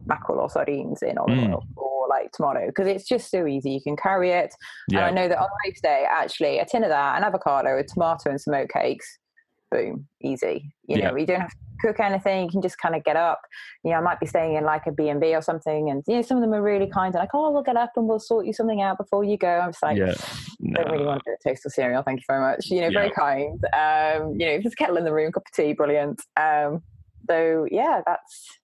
mackerel 0.07 0.41
or 0.41 0.51
sardines 0.51 1.03
in 1.03 1.19
olive 1.19 1.39
mm. 1.39 1.53
oil 1.53 1.65
or 1.77 2.09
like 2.09 2.31
tomato 2.33 2.67
because 2.67 2.87
it's 2.87 3.09
just 3.09 3.31
so 3.31 3.47
easy. 3.47 3.71
You 3.71 3.81
can 3.81 3.97
carry 3.97 4.31
it. 4.31 4.55
Yeah. 4.89 5.07
And 5.07 5.19
I 5.19 5.23
know 5.23 5.29
that 5.29 5.39
on 5.39 5.49
race 5.65 5.81
day, 5.81 6.05
actually, 6.09 6.59
a 6.59 6.65
tin 6.65 6.85
of 6.85 6.91
that, 6.91 7.17
an 7.17 7.25
avocado, 7.25 7.79
a 7.79 7.85
tomato, 7.85 8.31
and 8.31 8.41
some 8.41 8.55
oatcakes. 8.55 9.05
Boom, 9.71 10.07
easy. 10.23 10.73
You 10.87 10.99
yeah. 10.99 11.11
know, 11.11 11.17
you 11.17 11.27
don't 11.27 11.41
have 11.41 11.51
to 11.51 11.57
cook 11.81 12.01
anything. 12.01 12.45
You 12.45 12.51
can 12.51 12.63
just 12.63 12.79
kind 12.79 12.95
of 12.95 13.03
get 13.03 13.17
up. 13.17 13.41
You 13.83 13.91
know, 13.91 13.97
I 13.97 14.01
might 14.01 14.21
be 14.21 14.27
staying 14.27 14.55
in 14.55 14.65
like 14.65 14.87
a 14.87 14.93
B 14.93 15.09
and 15.09 15.21
B 15.21 15.35
or 15.35 15.43
something, 15.43 15.91
and 15.91 16.03
you 16.07 16.17
know, 16.17 16.23
some 16.23 16.37
of 16.37 16.43
them 16.43 16.55
are 16.55 16.63
really 16.63 16.87
kind 16.87 17.15
and 17.15 17.21
like, 17.21 17.31
oh, 17.35 17.51
we'll 17.51 17.63
get 17.63 17.77
up 17.77 17.93
and 17.97 18.07
we'll 18.07 18.21
sort 18.21 18.47
you 18.47 18.53
something 18.53 18.83
out 18.83 18.99
before 18.99 19.25
you 19.25 19.37
go. 19.37 19.49
I'm 19.49 19.73
just 19.73 19.83
like, 19.83 19.99
yeah. 19.99 20.15
no. 20.61 20.83
don't 20.83 20.93
really 20.93 21.07
want 21.07 21.23
to 21.25 21.31
do 21.31 21.37
a 21.41 21.49
toast 21.49 21.67
of 21.67 21.73
cereal. 21.73 22.03
Thank 22.03 22.21
you 22.21 22.25
very 22.29 22.41
much. 22.41 22.67
You 22.67 22.83
know, 22.83 22.89
yeah. 22.89 22.99
very 22.99 23.11
kind. 23.11 23.65
Um, 23.75 24.39
you 24.39 24.47
know, 24.47 24.59
just 24.63 24.77
kettle 24.77 24.97
in 24.97 25.05
the 25.05 25.13
room, 25.13 25.33
cup 25.33 25.45
of 25.47 25.53
tea, 25.53 25.73
brilliant. 25.73 26.21
Um, 26.37 26.83
so 27.29 27.67
yeah, 27.71 28.03
that's 28.07 28.59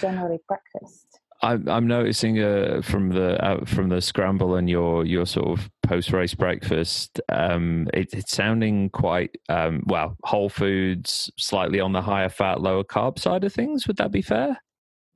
generally 0.00 0.38
breakfast. 0.48 1.06
I'm, 1.42 1.68
I'm 1.68 1.86
noticing 1.88 2.40
uh, 2.40 2.82
from 2.84 3.10
the 3.10 3.44
uh, 3.44 3.64
from 3.64 3.88
the 3.88 4.00
scramble 4.00 4.54
and 4.54 4.70
your 4.70 5.04
your 5.04 5.26
sort 5.26 5.58
of 5.58 5.68
post 5.82 6.12
race 6.12 6.34
breakfast, 6.34 7.20
um, 7.28 7.88
it, 7.92 8.12
it's 8.12 8.32
sounding 8.32 8.90
quite 8.90 9.36
um, 9.48 9.82
well 9.86 10.16
whole 10.22 10.48
foods, 10.48 11.30
slightly 11.36 11.80
on 11.80 11.92
the 11.92 12.00
higher 12.02 12.28
fat, 12.28 12.60
lower 12.60 12.84
carb 12.84 13.18
side 13.18 13.42
of 13.42 13.52
things. 13.52 13.88
Would 13.88 13.96
that 13.96 14.12
be 14.12 14.22
fair? 14.22 14.62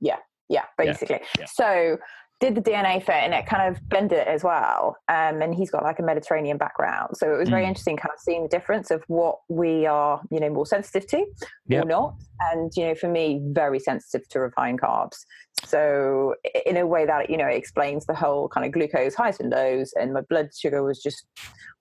Yeah, 0.01 0.17
yeah, 0.49 0.65
basically. 0.77 1.19
Yeah, 1.21 1.39
yeah. 1.39 1.45
So 1.45 1.97
did 2.39 2.53
the 2.53 2.61
DNA 2.61 3.03
fit 3.03 3.15
and 3.15 3.33
it 3.33 3.47
kind 3.47 3.75
of 3.75 3.81
blended 3.89 4.19
it 4.19 4.27
as 4.27 4.43
well. 4.43 4.95
Um, 5.07 5.41
and 5.41 5.55
he's 5.55 5.71
got 5.71 5.83
like 5.83 5.97
a 5.97 6.03
Mediterranean 6.03 6.57
background. 6.57 7.17
So 7.17 7.33
it 7.33 7.37
was 7.37 7.49
very 7.49 7.63
mm. 7.63 7.69
interesting 7.69 7.97
kind 7.97 8.11
of 8.13 8.19
seeing 8.19 8.43
the 8.43 8.49
difference 8.49 8.91
of 8.91 9.03
what 9.07 9.39
we 9.49 9.87
are, 9.87 10.21
you 10.29 10.39
know, 10.39 10.49
more 10.49 10.65
sensitive 10.65 11.07
to 11.07 11.25
yep. 11.67 11.85
or 11.85 11.87
not. 11.87 12.13
And, 12.51 12.71
you 12.75 12.85
know, 12.85 12.95
for 12.95 13.07
me, 13.07 13.41
very 13.43 13.79
sensitive 13.79 14.27
to 14.29 14.39
refined 14.39 14.81
carbs. 14.81 15.25
So 15.65 16.35
in 16.67 16.77
a 16.77 16.85
way 16.85 17.07
that, 17.07 17.31
you 17.31 17.37
know, 17.37 17.47
it 17.47 17.55
explains 17.55 18.05
the 18.05 18.13
whole 18.13 18.47
kind 18.49 18.67
of 18.67 18.71
glucose 18.71 19.15
highs 19.15 19.39
and 19.39 19.49
lows 19.49 19.91
and 19.99 20.13
my 20.13 20.21
blood 20.21 20.49
sugar 20.55 20.83
was 20.83 21.01
just 21.01 21.25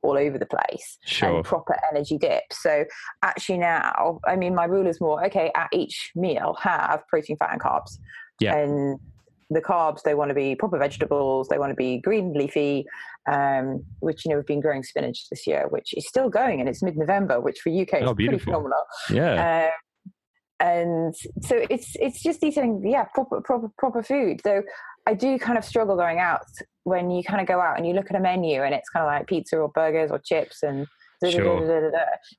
all 0.00 0.16
over 0.16 0.38
the 0.38 0.46
place 0.46 0.98
sure. 1.04 1.36
and 1.36 1.44
proper 1.44 1.76
energy 1.92 2.16
dip. 2.16 2.44
So 2.50 2.86
actually 3.22 3.58
now, 3.58 4.20
I 4.26 4.36
mean, 4.36 4.54
my 4.54 4.64
rule 4.64 4.86
is 4.86 5.02
more, 5.02 5.22
okay, 5.26 5.52
at 5.54 5.68
each 5.72 6.12
meal 6.16 6.56
have 6.62 7.06
protein, 7.08 7.36
fat 7.36 7.52
and 7.52 7.60
carbs. 7.60 7.98
Yeah. 8.40 8.56
And 8.56 8.98
the 9.50 9.60
carbs 9.60 10.02
they 10.02 10.14
want 10.14 10.28
to 10.28 10.34
be 10.34 10.54
proper 10.54 10.78
vegetables 10.78 11.48
they 11.48 11.58
want 11.58 11.70
to 11.70 11.76
be 11.76 11.98
green 11.98 12.32
leafy 12.32 12.84
um, 13.30 13.84
which 14.00 14.24
you 14.24 14.30
know 14.30 14.36
we've 14.36 14.46
been 14.46 14.60
growing 14.60 14.82
spinach 14.82 15.28
this 15.30 15.46
year 15.46 15.66
which 15.68 15.94
is 15.96 16.06
still 16.06 16.28
going 16.28 16.60
and 16.60 16.68
it's 16.68 16.82
mid-november 16.82 17.40
which 17.40 17.60
for 17.60 17.70
uk 17.70 17.94
is 17.94 18.08
oh, 18.08 18.14
pretty 18.14 18.38
phenomenal 18.38 18.84
yeah 19.10 19.66
um, 19.66 20.12
and 20.58 21.14
so 21.42 21.66
it's 21.68 21.94
it's 22.00 22.22
just 22.22 22.42
eating 22.42 22.82
yeah 22.84 23.04
proper 23.14 23.40
proper 23.40 23.68
proper 23.78 24.02
food 24.02 24.40
so 24.42 24.62
i 25.06 25.12
do 25.12 25.38
kind 25.38 25.58
of 25.58 25.64
struggle 25.64 25.96
going 25.96 26.18
out 26.18 26.46
when 26.84 27.10
you 27.10 27.22
kind 27.22 27.40
of 27.40 27.46
go 27.46 27.60
out 27.60 27.76
and 27.76 27.86
you 27.86 27.92
look 27.92 28.06
at 28.10 28.16
a 28.16 28.20
menu 28.20 28.62
and 28.62 28.74
it's 28.74 28.88
kind 28.88 29.04
of 29.04 29.08
like 29.08 29.26
pizza 29.26 29.56
or 29.58 29.68
burgers 29.68 30.10
or 30.10 30.18
chips 30.18 30.62
and 30.62 30.86
sure. 31.28 31.92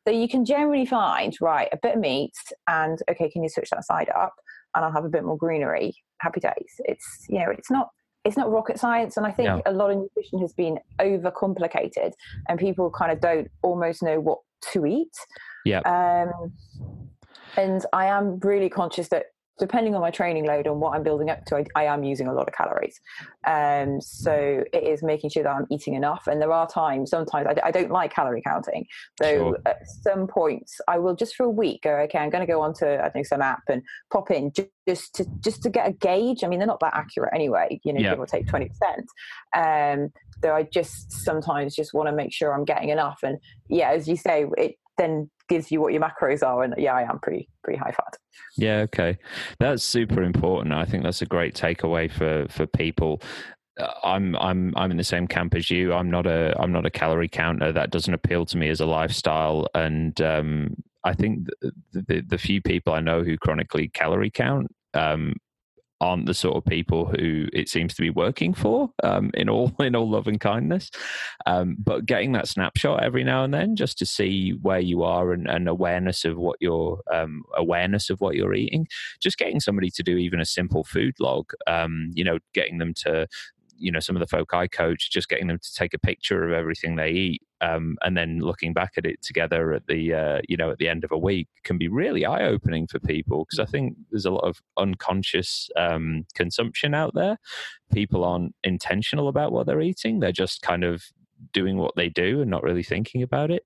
so 0.07 0.11
you 0.11 0.27
can 0.27 0.45
generally 0.45 0.85
find 0.85 1.35
right 1.41 1.69
a 1.71 1.77
bit 1.77 1.95
of 1.95 2.01
meat 2.01 2.33
and 2.67 2.99
okay 3.09 3.29
can 3.29 3.43
you 3.43 3.49
switch 3.49 3.69
that 3.69 3.85
side 3.85 4.09
up 4.15 4.33
and 4.77 4.85
I'll 4.85 4.91
have 4.91 5.05
a 5.05 5.09
bit 5.09 5.23
more 5.23 5.37
greenery. 5.37 5.95
Happy 6.19 6.39
days. 6.39 6.81
It's 6.85 7.25
you 7.29 7.39
know, 7.39 7.51
it's 7.51 7.71
not 7.71 7.89
it's 8.25 8.37
not 8.37 8.51
rocket 8.51 8.79
science, 8.79 9.17
and 9.17 9.25
I 9.25 9.31
think 9.31 9.61
a 9.65 9.71
lot 9.71 9.91
of 9.91 9.97
nutrition 9.97 10.39
has 10.39 10.53
been 10.53 10.79
overcomplicated, 10.99 12.11
and 12.49 12.59
people 12.59 12.91
kind 12.91 13.11
of 13.11 13.21
don't 13.21 13.49
almost 13.61 14.03
know 14.03 14.19
what 14.19 14.39
to 14.73 14.85
eat. 14.85 15.13
Yeah. 15.65 15.79
Um, 15.79 16.53
and 17.55 17.85
I 17.93 18.05
am 18.05 18.39
really 18.39 18.69
conscious 18.69 19.07
that 19.09 19.27
depending 19.59 19.95
on 19.95 20.01
my 20.01 20.11
training 20.11 20.45
load 20.45 20.67
and 20.67 20.79
what 20.79 20.95
I'm 20.95 21.03
building 21.03 21.29
up 21.29 21.45
to, 21.45 21.57
I, 21.57 21.65
I 21.75 21.83
am 21.85 22.03
using 22.03 22.27
a 22.27 22.33
lot 22.33 22.47
of 22.47 22.53
calories. 22.53 22.99
Um, 23.45 24.01
so 24.01 24.63
it 24.71 24.83
is 24.83 25.03
making 25.03 25.29
sure 25.31 25.43
that 25.43 25.49
I'm 25.49 25.65
eating 25.71 25.95
enough. 25.95 26.27
And 26.27 26.41
there 26.41 26.51
are 26.51 26.67
times, 26.67 27.09
sometimes 27.09 27.47
I, 27.47 27.67
I 27.67 27.71
don't 27.71 27.91
like 27.91 28.13
calorie 28.13 28.41
counting. 28.41 28.85
So 29.21 29.37
sure. 29.37 29.57
at 29.65 29.87
some 29.87 30.27
points, 30.27 30.79
I 30.87 30.99
will 30.99 31.15
just 31.15 31.35
for 31.35 31.43
a 31.43 31.49
week 31.49 31.83
go, 31.83 31.91
okay, 31.91 32.19
I'm 32.19 32.29
going 32.29 32.45
to 32.45 32.51
go 32.51 32.61
onto 32.61 32.85
I 32.85 33.09
think 33.09 33.25
some 33.25 33.41
app 33.41 33.63
and 33.69 33.81
pop 34.11 34.31
in 34.31 34.51
just 34.87 35.15
to 35.15 35.25
just 35.39 35.63
to 35.63 35.69
get 35.69 35.87
a 35.87 35.93
gauge. 35.93 36.43
I 36.43 36.47
mean, 36.47 36.59
they're 36.59 36.67
not 36.67 36.79
that 36.79 36.95
accurate 36.95 37.33
anyway. 37.33 37.79
You 37.83 37.93
know, 37.93 37.99
yeah. 37.99 38.11
give 38.11 38.19
or 38.19 38.25
take 38.25 38.47
twenty 38.47 38.69
percent. 38.69 39.07
Um, 39.55 40.11
though 40.41 40.55
I 40.55 40.63
just 40.63 41.11
sometimes 41.11 41.75
just 41.75 41.93
want 41.93 42.07
to 42.07 42.15
make 42.15 42.31
sure 42.31 42.53
I'm 42.53 42.65
getting 42.65 42.89
enough. 42.89 43.19
And 43.23 43.37
yeah, 43.69 43.89
as 43.91 44.07
you 44.07 44.15
say, 44.15 44.45
it 44.57 44.75
then 44.97 45.29
gives 45.47 45.71
you 45.71 45.81
what 45.81 45.93
your 45.93 46.01
macros 46.01 46.45
are. 46.45 46.63
And 46.63 46.73
yeah, 46.77 46.93
I 46.93 47.03
am 47.03 47.19
pretty 47.19 47.49
pretty 47.63 47.79
high 47.79 47.91
fat. 47.91 48.17
Yeah, 48.57 48.79
okay, 48.79 49.17
that's 49.59 49.83
super 49.83 50.23
important. 50.23 50.73
I 50.73 50.85
think 50.85 51.03
that's 51.03 51.21
a 51.21 51.25
great 51.25 51.55
takeaway 51.55 52.11
for 52.11 52.47
for 52.49 52.67
people. 52.67 53.21
Uh, 53.79 53.91
I'm 54.03 54.35
I'm 54.37 54.73
I'm 54.75 54.91
in 54.91 54.97
the 54.97 55.03
same 55.03 55.27
camp 55.27 55.55
as 55.55 55.69
you. 55.69 55.93
I'm 55.93 56.09
not 56.09 56.25
a 56.25 56.55
I'm 56.59 56.71
not 56.71 56.85
a 56.85 56.91
calorie 56.91 57.29
counter. 57.29 57.71
That 57.71 57.91
doesn't 57.91 58.13
appeal 58.13 58.45
to 58.47 58.57
me 58.57 58.69
as 58.69 58.79
a 58.79 58.85
lifestyle, 58.85 59.67
and 59.75 60.19
um, 60.21 60.75
I 61.03 61.13
think 61.13 61.47
the, 61.61 61.71
the, 61.93 62.21
the 62.21 62.37
few 62.37 62.61
people 62.61 62.93
I 62.93 62.99
know 62.99 63.23
who 63.23 63.37
chronically 63.37 63.87
calorie 63.89 64.31
count 64.31 64.67
um, 64.93 65.35
aren't 66.01 66.25
the 66.25 66.33
sort 66.33 66.55
of 66.55 66.65
people 66.65 67.05
who 67.05 67.47
it 67.53 67.69
seems 67.69 67.93
to 67.95 68.01
be 68.01 68.09
working 68.09 68.53
for 68.53 68.89
um, 69.03 69.31
in 69.33 69.49
all 69.49 69.73
in 69.79 69.95
all 69.95 70.09
love 70.09 70.27
and 70.27 70.39
kindness. 70.39 70.89
Um, 71.45 71.77
but 71.79 72.05
getting 72.05 72.33
that 72.33 72.47
snapshot 72.47 73.03
every 73.03 73.23
now 73.23 73.43
and 73.43 73.53
then 73.53 73.75
just 73.75 73.97
to 73.99 74.05
see 74.05 74.51
where 74.61 74.79
you 74.79 75.03
are 75.03 75.33
and, 75.33 75.47
and 75.47 75.67
awareness 75.67 76.25
of 76.25 76.37
what 76.37 76.57
your 76.59 77.01
um, 77.13 77.43
awareness 77.55 78.09
of 78.09 78.21
what 78.21 78.35
you're 78.35 78.53
eating, 78.53 78.87
just 79.19 79.37
getting 79.37 79.59
somebody 79.59 79.89
to 79.91 80.03
do 80.03 80.17
even 80.17 80.39
a 80.39 80.45
simple 80.45 80.83
food 80.83 81.15
log, 81.19 81.51
um, 81.67 82.11
you 82.13 82.23
know, 82.23 82.39
getting 82.53 82.77
them 82.77 82.93
to 82.93 83.27
you 83.79 83.91
know 83.91 83.99
some 83.99 84.15
of 84.15 84.19
the 84.19 84.27
folk 84.27 84.53
I 84.53 84.67
coach, 84.67 85.11
just 85.11 85.29
getting 85.29 85.47
them 85.47 85.59
to 85.59 85.73
take 85.73 85.93
a 85.93 85.99
picture 85.99 86.43
of 86.43 86.51
everything 86.51 86.95
they 86.95 87.11
eat, 87.11 87.41
um, 87.61 87.97
and 88.03 88.15
then 88.15 88.39
looking 88.39 88.73
back 88.73 88.93
at 88.97 89.05
it 89.05 89.21
together 89.21 89.73
at 89.73 89.87
the 89.87 90.13
uh, 90.13 90.41
you 90.47 90.57
know 90.57 90.71
at 90.71 90.77
the 90.77 90.87
end 90.87 91.03
of 91.03 91.11
a 91.11 91.17
week 91.17 91.47
can 91.63 91.77
be 91.77 91.87
really 91.87 92.25
eye 92.25 92.43
opening 92.43 92.87
for 92.87 92.99
people 92.99 93.45
because 93.45 93.59
I 93.59 93.69
think 93.69 93.95
there's 94.11 94.25
a 94.25 94.31
lot 94.31 94.43
of 94.43 94.61
unconscious 94.77 95.69
um, 95.75 96.25
consumption 96.35 96.93
out 96.93 97.13
there. 97.15 97.37
People 97.93 98.23
aren't 98.23 98.53
intentional 98.63 99.27
about 99.27 99.51
what 99.51 99.65
they're 99.65 99.81
eating; 99.81 100.19
they're 100.19 100.31
just 100.31 100.61
kind 100.61 100.83
of 100.83 101.03
doing 101.53 101.77
what 101.77 101.95
they 101.95 102.09
do 102.09 102.41
and 102.41 102.49
not 102.49 102.63
really 102.63 102.83
thinking 102.83 103.21
about 103.21 103.51
it. 103.51 103.63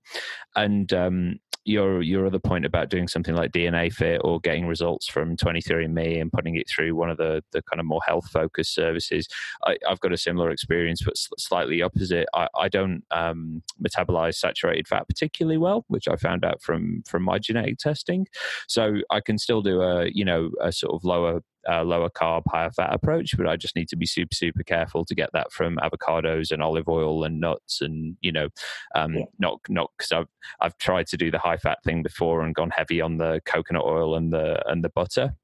And 0.54 0.92
um, 0.92 1.38
your 1.64 2.02
your 2.02 2.26
other 2.26 2.38
point 2.38 2.64
about 2.64 2.88
doing 2.88 3.06
something 3.08 3.34
like 3.34 3.52
DNA 3.52 3.92
Fit 3.92 4.20
or 4.24 4.40
getting 4.40 4.66
results 4.66 5.08
from 5.08 5.36
23andMe 5.36 6.20
and 6.20 6.32
putting 6.32 6.56
it 6.56 6.68
through 6.68 6.94
one 6.94 7.10
of 7.10 7.18
the 7.18 7.42
the 7.52 7.62
kind 7.62 7.80
of 7.80 7.86
more 7.86 8.00
health 8.06 8.28
focused 8.30 8.74
services, 8.74 9.28
I, 9.64 9.76
have 9.88 10.00
got 10.00 10.12
a 10.12 10.16
similar 10.16 10.50
experience, 10.50 11.02
but 11.02 11.14
slightly 11.16 11.82
opposite. 11.82 12.26
I, 12.34 12.48
I 12.56 12.68
don't 12.68 13.04
um, 13.10 13.62
metabolize 13.82 14.34
saturated 14.34 14.88
fat 14.88 15.06
particularly 15.06 15.58
well, 15.58 15.84
which 15.88 16.08
I 16.08 16.16
found 16.16 16.44
out 16.44 16.62
from 16.62 17.02
from 17.06 17.22
my 17.22 17.38
genetic 17.38 17.78
testing. 17.78 18.26
So 18.68 18.96
I 19.10 19.20
can 19.20 19.38
still 19.38 19.62
do 19.62 19.82
a 19.82 20.08
you 20.08 20.24
know 20.24 20.50
a 20.60 20.72
sort 20.72 20.94
of 20.94 21.04
lower 21.04 21.42
uh, 21.68 21.82
lower 21.82 22.10
carb, 22.10 22.42
higher 22.48 22.70
fat 22.70 22.92
approach, 22.92 23.36
but 23.36 23.46
I 23.46 23.56
just 23.56 23.76
need 23.76 23.88
to 23.88 23.96
be 23.96 24.06
super, 24.06 24.34
super 24.34 24.62
careful 24.62 25.04
to 25.04 25.14
get 25.14 25.30
that 25.32 25.52
from 25.52 25.76
avocados 25.76 26.50
and 26.50 26.62
olive 26.62 26.88
oil 26.88 27.24
and 27.24 27.40
nuts, 27.40 27.80
and 27.80 28.16
you 28.20 28.32
know, 28.32 28.48
um, 28.94 29.14
yeah. 29.14 29.24
not 29.38 29.60
not 29.68 29.90
because 29.96 30.12
I've 30.12 30.28
I've 30.60 30.78
tried 30.78 31.06
to 31.08 31.16
do 31.16 31.30
the 31.30 31.38
high 31.38 31.56
fat 31.56 31.78
thing 31.84 32.02
before 32.02 32.42
and 32.42 32.54
gone 32.54 32.70
heavy 32.70 33.00
on 33.00 33.18
the 33.18 33.40
coconut 33.44 33.84
oil 33.84 34.14
and 34.14 34.32
the 34.32 34.62
and 34.68 34.84
the 34.84 34.90
butter, 34.90 35.34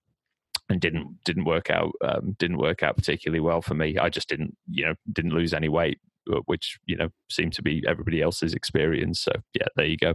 and 0.68 0.81
didn't 0.81 1.18
didn't 1.24 1.44
work 1.44 1.70
out 1.70 1.92
um, 2.04 2.37
didn't 2.38 2.59
work 2.59 2.83
out 2.83 2.96
particularly 2.96 3.40
well 3.40 3.62
for 3.62 3.74
me. 3.74 3.98
I 3.98 4.09
just 4.09 4.28
didn't 4.28 4.57
you 4.70 4.87
know 4.87 4.94
didn't 5.12 5.33
lose 5.35 5.54
any 5.54 5.68
weight, 5.68 5.98
which 6.46 6.78
you 6.87 6.96
know 6.96 7.09
seemed 7.31 7.52
to 7.54 7.62
be 7.62 7.83
everybody 7.87 8.22
else's 8.22 8.54
experience. 8.54 9.20
So 9.20 9.33
yeah, 9.54 9.66
there 9.76 9.87
you 9.87 9.96
go. 9.96 10.14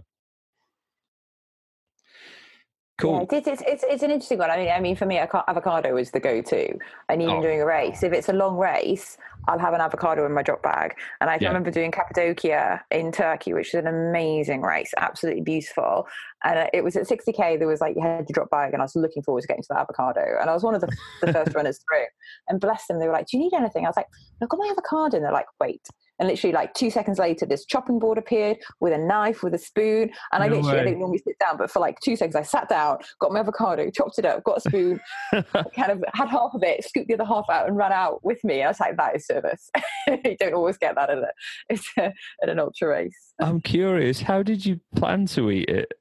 Cool. 3.03 3.27
Yeah, 3.29 3.37
it's, 3.37 3.47
it's, 3.47 3.63
it's, 3.67 3.83
it's, 3.85 4.03
an 4.03 4.11
interesting 4.11 4.37
one. 4.37 4.49
I 4.49 4.55
mean, 4.55 4.69
I 4.69 4.79
mean, 4.79 4.95
for 4.95 5.05
me, 5.05 5.17
avocado 5.19 5.97
is 5.97 6.11
the 6.11 6.21
go-to. 6.21 6.77
And 7.09 7.21
even 7.21 7.35
oh. 7.35 7.41
doing 7.41 7.61
a 7.61 7.65
race, 7.65 8.01
if 8.01 8.13
it's 8.13 8.29
a 8.29 8.33
long 8.33 8.55
race, 8.55 9.17
I'll 9.49 9.59
have 9.59 9.73
an 9.73 9.81
avocado 9.81 10.25
in 10.25 10.31
my 10.31 10.41
drop 10.41 10.63
bag. 10.63 10.95
And 11.19 11.29
I 11.29 11.37
yeah. 11.39 11.49
remember 11.49 11.69
doing 11.69 11.91
Cappadocia 11.91 12.81
in 12.91 13.11
Turkey, 13.11 13.51
which 13.51 13.69
is 13.69 13.73
an 13.73 13.87
amazing 13.87 14.61
race, 14.61 14.93
absolutely 14.95 15.41
beautiful. 15.41 16.07
And 16.45 16.59
uh, 16.59 16.67
it 16.73 16.81
was 16.85 16.95
at 16.95 17.05
60k. 17.05 17.59
There 17.59 17.67
was 17.67 17.81
like 17.81 17.97
you 17.97 18.01
had 18.01 18.25
your 18.29 18.33
drop 18.33 18.49
bag, 18.49 18.71
and 18.71 18.81
I 18.81 18.85
was 18.85 18.95
looking 18.95 19.21
forward 19.21 19.41
to 19.41 19.47
getting 19.47 19.63
to 19.63 19.67
the 19.69 19.79
avocado. 19.79 20.37
And 20.39 20.49
I 20.49 20.53
was 20.53 20.63
one 20.63 20.73
of 20.73 20.79
the, 20.79 20.95
the 21.21 21.33
first 21.33 21.53
runners 21.55 21.79
through. 21.79 22.05
And 22.47 22.61
bless 22.61 22.87
them, 22.87 22.99
they 22.99 23.07
were 23.07 23.13
like, 23.13 23.27
"Do 23.27 23.37
you 23.37 23.43
need 23.43 23.53
anything?" 23.53 23.85
I 23.85 23.89
was 23.89 23.97
like, 23.97 24.07
"I've 24.41 24.47
got 24.47 24.59
my 24.59 24.69
avocado." 24.71 25.17
And 25.17 25.25
they're 25.25 25.33
like, 25.33 25.47
"Wait." 25.59 25.85
And 26.23 26.29
literally, 26.29 26.53
like 26.53 26.73
two 26.73 26.89
seconds 26.89 27.19
later, 27.19 27.45
this 27.45 27.65
chopping 27.65 27.99
board 27.99 28.17
appeared 28.17 28.59
with 28.79 28.93
a 28.93 28.97
knife, 28.97 29.43
with 29.43 29.53
a 29.55 29.57
spoon. 29.57 30.09
And 30.31 30.39
no 30.39 30.45
I 30.45 30.47
literally, 30.47 30.71
way. 30.71 30.79
I 30.79 30.83
didn't 30.85 30.99
normally 30.99 31.17
sit 31.17 31.37
down, 31.37 31.57
but 31.57 31.69
for 31.69 31.81
like 31.81 31.99
two 31.99 32.15
seconds, 32.15 32.37
I 32.37 32.43
sat 32.43 32.69
down, 32.69 32.99
got 33.19 33.33
my 33.33 33.41
avocado, 33.41 33.91
chopped 33.91 34.17
it 34.19 34.25
up, 34.25 34.41
got 34.45 34.59
a 34.59 34.61
spoon, 34.61 35.01
kind 35.33 35.91
of 35.91 36.01
had 36.13 36.29
half 36.29 36.51
of 36.53 36.63
it, 36.63 36.81
scooped 36.85 37.09
the 37.09 37.15
other 37.15 37.25
half 37.25 37.43
out, 37.51 37.67
and 37.67 37.75
ran 37.75 37.91
out 37.91 38.23
with 38.23 38.41
me. 38.45 38.61
And 38.61 38.63
I 38.63 38.67
was 38.69 38.79
like, 38.79 38.95
that 38.95 39.17
is 39.17 39.25
service. 39.25 39.69
you 40.07 40.37
don't 40.39 40.53
always 40.53 40.77
get 40.77 40.95
that 40.95 41.09
at, 41.09 41.17
a, 41.17 42.13
at 42.41 42.47
an 42.47 42.57
ultra 42.57 42.87
race. 42.87 43.33
I'm 43.41 43.59
curious, 43.59 44.21
how 44.21 44.43
did 44.43 44.65
you 44.65 44.79
plan 44.95 45.25
to 45.25 45.51
eat 45.51 45.67
it? 45.67 45.91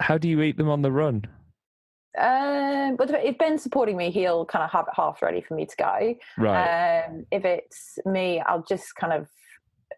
How 0.00 0.18
do 0.18 0.28
you 0.28 0.42
eat 0.42 0.58
them 0.58 0.68
on 0.68 0.82
the 0.82 0.92
run? 0.92 1.24
Um, 2.18 2.96
but 2.96 3.10
if 3.24 3.38
Ben's 3.38 3.62
supporting 3.62 3.96
me, 3.96 4.10
he'll 4.10 4.44
kind 4.44 4.62
of 4.62 4.70
have 4.70 4.86
it 4.86 4.94
half 4.94 5.22
ready 5.22 5.40
for 5.40 5.54
me 5.54 5.64
to 5.64 5.76
go. 5.76 6.14
Right. 6.36 7.04
Um, 7.06 7.24
if 7.30 7.46
it's 7.46 7.98
me, 8.04 8.38
I'll 8.40 8.64
just 8.68 8.94
kind 8.96 9.14
of 9.14 9.28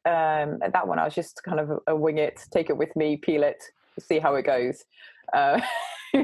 um, 0.06 0.58
that 0.72 0.86
one 0.86 0.98
I 0.98 1.04
was 1.04 1.14
just 1.14 1.42
kind 1.42 1.60
of 1.60 1.80
a, 1.86 1.96
wing 1.96 2.18
it, 2.18 2.44
take 2.50 2.70
it 2.70 2.76
with 2.76 2.94
me, 2.96 3.16
peel 3.16 3.42
it, 3.42 3.62
see 3.98 4.18
how 4.18 4.34
it 4.34 4.42
goes. 4.42 4.84
Uh, 5.32 5.60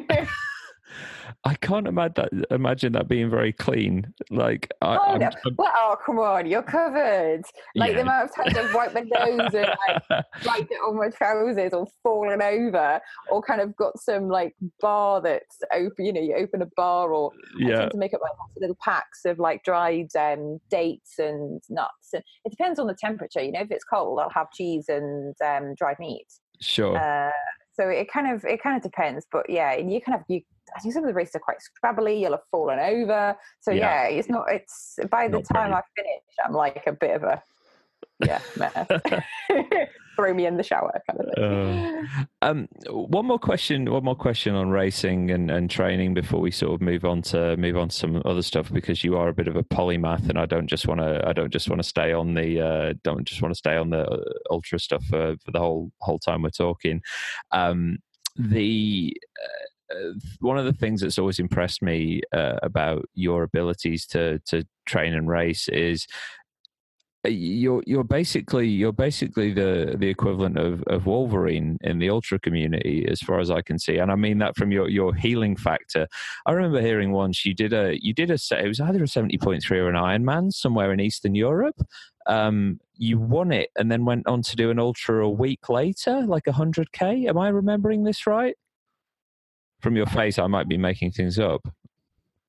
I 1.44 1.54
can't 1.54 1.86
imagine 1.86 2.28
that, 2.32 2.46
imagine 2.50 2.92
that 2.92 3.08
being 3.08 3.30
very 3.30 3.52
clean. 3.52 4.12
Like, 4.30 4.70
I, 4.82 4.96
oh, 4.96 5.16
no. 5.16 5.30
well, 5.56 5.72
oh, 5.74 5.96
come 6.04 6.18
on, 6.18 6.46
you're 6.46 6.62
covered. 6.62 7.42
Like 7.74 7.90
yeah. 7.90 7.96
the 7.96 8.02
amount 8.02 8.30
of 8.30 8.36
times 8.36 8.56
I've 8.56 8.74
wiped 8.74 8.94
my 8.94 9.00
nose 9.00 9.54
and 9.54 9.70
like 9.88 10.02
wiped 10.44 10.70
it 10.70 10.80
on 10.86 10.96
my 10.96 11.08
trousers 11.08 11.72
or 11.72 11.86
fallen 12.02 12.42
over, 12.42 13.00
or 13.30 13.42
kind 13.42 13.60
of 13.60 13.74
got 13.76 13.98
some 13.98 14.28
like 14.28 14.54
bar 14.80 15.20
that's 15.22 15.58
open. 15.72 16.04
You 16.04 16.12
know, 16.12 16.20
you 16.20 16.34
open 16.34 16.62
a 16.62 16.68
bar, 16.76 17.12
or 17.12 17.32
yeah. 17.58 17.68
I 17.68 17.78
tend 17.80 17.90
to 17.92 17.98
make 17.98 18.14
up 18.14 18.20
like 18.20 18.32
little 18.58 18.76
packs 18.80 19.24
of 19.24 19.38
like 19.38 19.62
dried 19.64 20.14
um, 20.16 20.60
dates 20.70 21.18
and 21.18 21.62
nuts. 21.70 22.12
And 22.12 22.22
it 22.44 22.50
depends 22.50 22.78
on 22.78 22.86
the 22.86 22.94
temperature. 22.94 23.42
You 23.42 23.52
know, 23.52 23.60
if 23.60 23.70
it's 23.70 23.84
cold, 23.84 24.18
I'll 24.20 24.30
have 24.30 24.50
cheese 24.52 24.86
and 24.88 25.34
um, 25.44 25.74
dried 25.74 25.98
meat. 25.98 26.26
Sure. 26.60 26.96
Uh, 26.98 27.30
so 27.72 27.88
it 27.88 28.12
kind 28.12 28.30
of 28.30 28.44
it 28.44 28.62
kind 28.62 28.76
of 28.76 28.82
depends, 28.82 29.26
but 29.32 29.48
yeah, 29.48 29.72
and 29.72 29.92
you 29.92 30.00
kind 30.00 30.18
of 30.18 30.24
you 30.28 30.42
I 30.76 30.80
think 30.80 30.94
some 30.94 31.04
of 31.04 31.08
the 31.08 31.14
races 31.14 31.36
are 31.36 31.40
quite 31.40 31.58
scrabbly. 31.58 32.20
You'll 32.20 32.32
have 32.32 32.44
fallen 32.50 32.78
over. 32.78 33.36
So 33.60 33.70
yeah, 33.70 34.08
yeah 34.08 34.16
it's 34.16 34.28
not. 34.28 34.44
It's 34.50 34.98
by 35.10 35.28
the 35.28 35.38
not 35.38 35.44
time 35.52 35.74
I 35.74 35.82
finish, 35.96 36.22
I'm 36.44 36.52
like 36.52 36.82
a 36.86 36.92
bit 36.92 37.16
of 37.16 37.22
a 37.24 37.42
yeah 38.24 38.40
Throw 40.16 40.34
me 40.34 40.44
in 40.44 40.56
the 40.58 40.62
shower, 40.62 41.00
kind 41.08 41.20
of 41.20 41.34
thing. 41.34 42.08
Uh, 42.42 42.46
um, 42.46 42.68
one 42.90 43.24
more 43.24 43.38
question. 43.38 43.90
One 43.90 44.04
more 44.04 44.16
question 44.16 44.54
on 44.54 44.68
racing 44.68 45.30
and, 45.30 45.50
and 45.50 45.70
training 45.70 46.12
before 46.12 46.40
we 46.40 46.50
sort 46.50 46.74
of 46.74 46.82
move 46.82 47.04
on 47.06 47.22
to 47.22 47.56
move 47.56 47.76
on 47.76 47.88
to 47.88 47.96
some 47.96 48.20
other 48.26 48.42
stuff 48.42 48.70
because 48.70 49.02
you 49.02 49.16
are 49.16 49.28
a 49.28 49.32
bit 49.32 49.48
of 49.48 49.56
a 49.56 49.62
polymath, 49.62 50.28
and 50.28 50.38
I 50.38 50.44
don't 50.44 50.66
just 50.66 50.86
want 50.86 51.00
to. 51.00 51.26
I 51.26 51.32
don't 51.32 51.52
just 51.52 51.70
want 51.70 51.80
to 51.80 51.88
stay 51.88 52.12
on 52.12 52.34
the. 52.34 52.60
Uh, 52.60 52.94
don't 53.02 53.24
just 53.24 53.40
want 53.40 53.54
to 53.54 53.58
stay 53.58 53.76
on 53.76 53.90
the 53.90 54.04
uh, 54.04 54.18
ultra 54.50 54.78
stuff 54.78 55.04
for, 55.04 55.36
for 55.42 55.52
the 55.52 55.58
whole 55.58 55.90
whole 56.00 56.18
time 56.18 56.42
we're 56.42 56.50
talking. 56.50 57.00
Um, 57.52 57.98
the 58.36 59.16
uh, 59.40 59.44
uh, 59.44 59.69
one 60.40 60.58
of 60.58 60.64
the 60.64 60.72
things 60.72 61.00
that's 61.00 61.18
always 61.18 61.38
impressed 61.38 61.82
me 61.82 62.22
uh, 62.32 62.56
about 62.62 63.04
your 63.14 63.42
abilities 63.42 64.06
to 64.06 64.38
to 64.46 64.64
train 64.86 65.14
and 65.14 65.28
race 65.28 65.68
is 65.68 66.06
uh, 67.26 67.28
you're 67.28 67.82
you're 67.86 68.04
basically 68.04 68.66
you're 68.66 68.92
basically 68.92 69.52
the 69.52 69.94
the 69.98 70.08
equivalent 70.08 70.56
of, 70.56 70.82
of 70.84 71.06
Wolverine 71.06 71.76
in 71.82 71.98
the 71.98 72.08
ultra 72.08 72.38
community 72.38 73.06
as 73.10 73.20
far 73.20 73.40
as 73.40 73.50
I 73.50 73.60
can 73.60 73.78
see. 73.78 73.98
And 73.98 74.10
I 74.10 74.14
mean 74.14 74.38
that 74.38 74.56
from 74.56 74.72
your 74.72 74.88
your 74.88 75.14
healing 75.14 75.56
factor. 75.56 76.06
I 76.46 76.52
remember 76.52 76.80
hearing 76.80 77.12
once 77.12 77.44
you 77.44 77.54
did 77.54 77.72
a 77.72 78.02
you 78.02 78.14
did 78.14 78.30
a 78.30 78.34
it 78.34 78.68
was 78.68 78.80
either 78.80 79.02
a 79.02 79.06
70.3 79.06 79.70
or 79.72 79.88
an 79.88 79.96
Ironman 79.96 80.52
somewhere 80.52 80.92
in 80.92 81.00
Eastern 81.00 81.34
Europe. 81.34 81.76
Um, 82.26 82.80
you 82.94 83.18
won 83.18 83.50
it 83.50 83.70
and 83.76 83.90
then 83.90 84.04
went 84.04 84.26
on 84.26 84.42
to 84.42 84.56
do 84.56 84.70
an 84.70 84.78
ultra 84.78 85.24
a 85.24 85.30
week 85.30 85.70
later 85.70 86.20
like 86.26 86.44
100k 86.44 87.26
am 87.26 87.38
I 87.38 87.48
remembering 87.48 88.04
this 88.04 88.26
right 88.26 88.54
from 89.82 89.96
your 89.96 90.06
face, 90.06 90.38
I 90.38 90.46
might 90.46 90.68
be 90.68 90.76
making 90.76 91.12
things 91.12 91.38
up. 91.38 91.62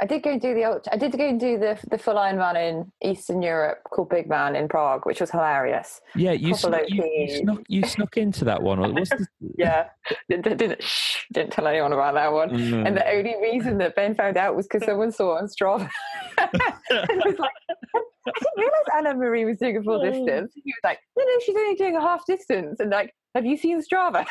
I 0.01 0.05
did 0.05 0.23
go 0.23 0.31
and 0.31 0.41
do 0.41 0.55
the 0.55 0.81
I 0.91 0.97
did 0.97 1.11
go 1.15 1.27
and 1.27 1.39
do 1.39 1.59
the 1.59 1.77
the 1.91 1.97
full 1.97 2.15
Ironman 2.15 2.55
in 2.55 2.91
Eastern 3.07 3.43
Europe 3.43 3.81
called 3.83 4.09
Big 4.09 4.27
Man 4.27 4.55
in 4.55 4.67
Prague, 4.67 5.05
which 5.05 5.21
was 5.21 5.29
hilarious. 5.29 6.01
Yeah, 6.15 6.31
you, 6.31 6.55
snuck, 6.55 6.81
you, 6.87 7.03
you, 7.03 7.37
snuck, 7.37 7.59
you 7.67 7.83
snuck 7.83 8.17
into 8.17 8.43
that 8.45 8.63
one. 8.63 8.81
The... 8.81 9.27
yeah, 9.59 9.89
didn't 10.27 10.57
didn't, 10.57 10.81
shh, 10.81 11.25
didn't 11.31 11.51
tell 11.51 11.67
anyone 11.67 11.93
about 11.93 12.15
that 12.15 12.33
one. 12.33 12.49
Mm. 12.49 12.87
And 12.87 12.97
the 12.97 13.07
only 13.07 13.35
reason 13.43 13.77
that 13.77 13.95
Ben 13.95 14.15
found 14.15 14.37
out 14.37 14.55
was 14.55 14.67
because 14.67 14.83
someone 14.87 15.11
saw 15.11 15.37
on 15.37 15.45
Strava. 15.45 15.87
it 16.39 17.25
was 17.25 17.37
like, 17.37 17.51
I 17.69 18.31
didn't 18.39 18.57
realize 18.57 18.71
Anna 18.97 19.13
Marie 19.13 19.45
was 19.45 19.57
doing 19.57 19.77
a 19.77 19.83
full 19.83 20.01
distance. 20.03 20.51
He 20.55 20.63
was 20.65 20.81
like, 20.83 20.99
no, 21.15 21.23
no, 21.23 21.39
she's 21.45 21.55
only 21.55 21.75
doing 21.75 21.95
a 21.95 22.01
half 22.01 22.25
distance. 22.25 22.79
And 22.79 22.89
like, 22.89 23.13
have 23.35 23.45
you 23.45 23.55
seen 23.55 23.79
Strava? 23.83 24.25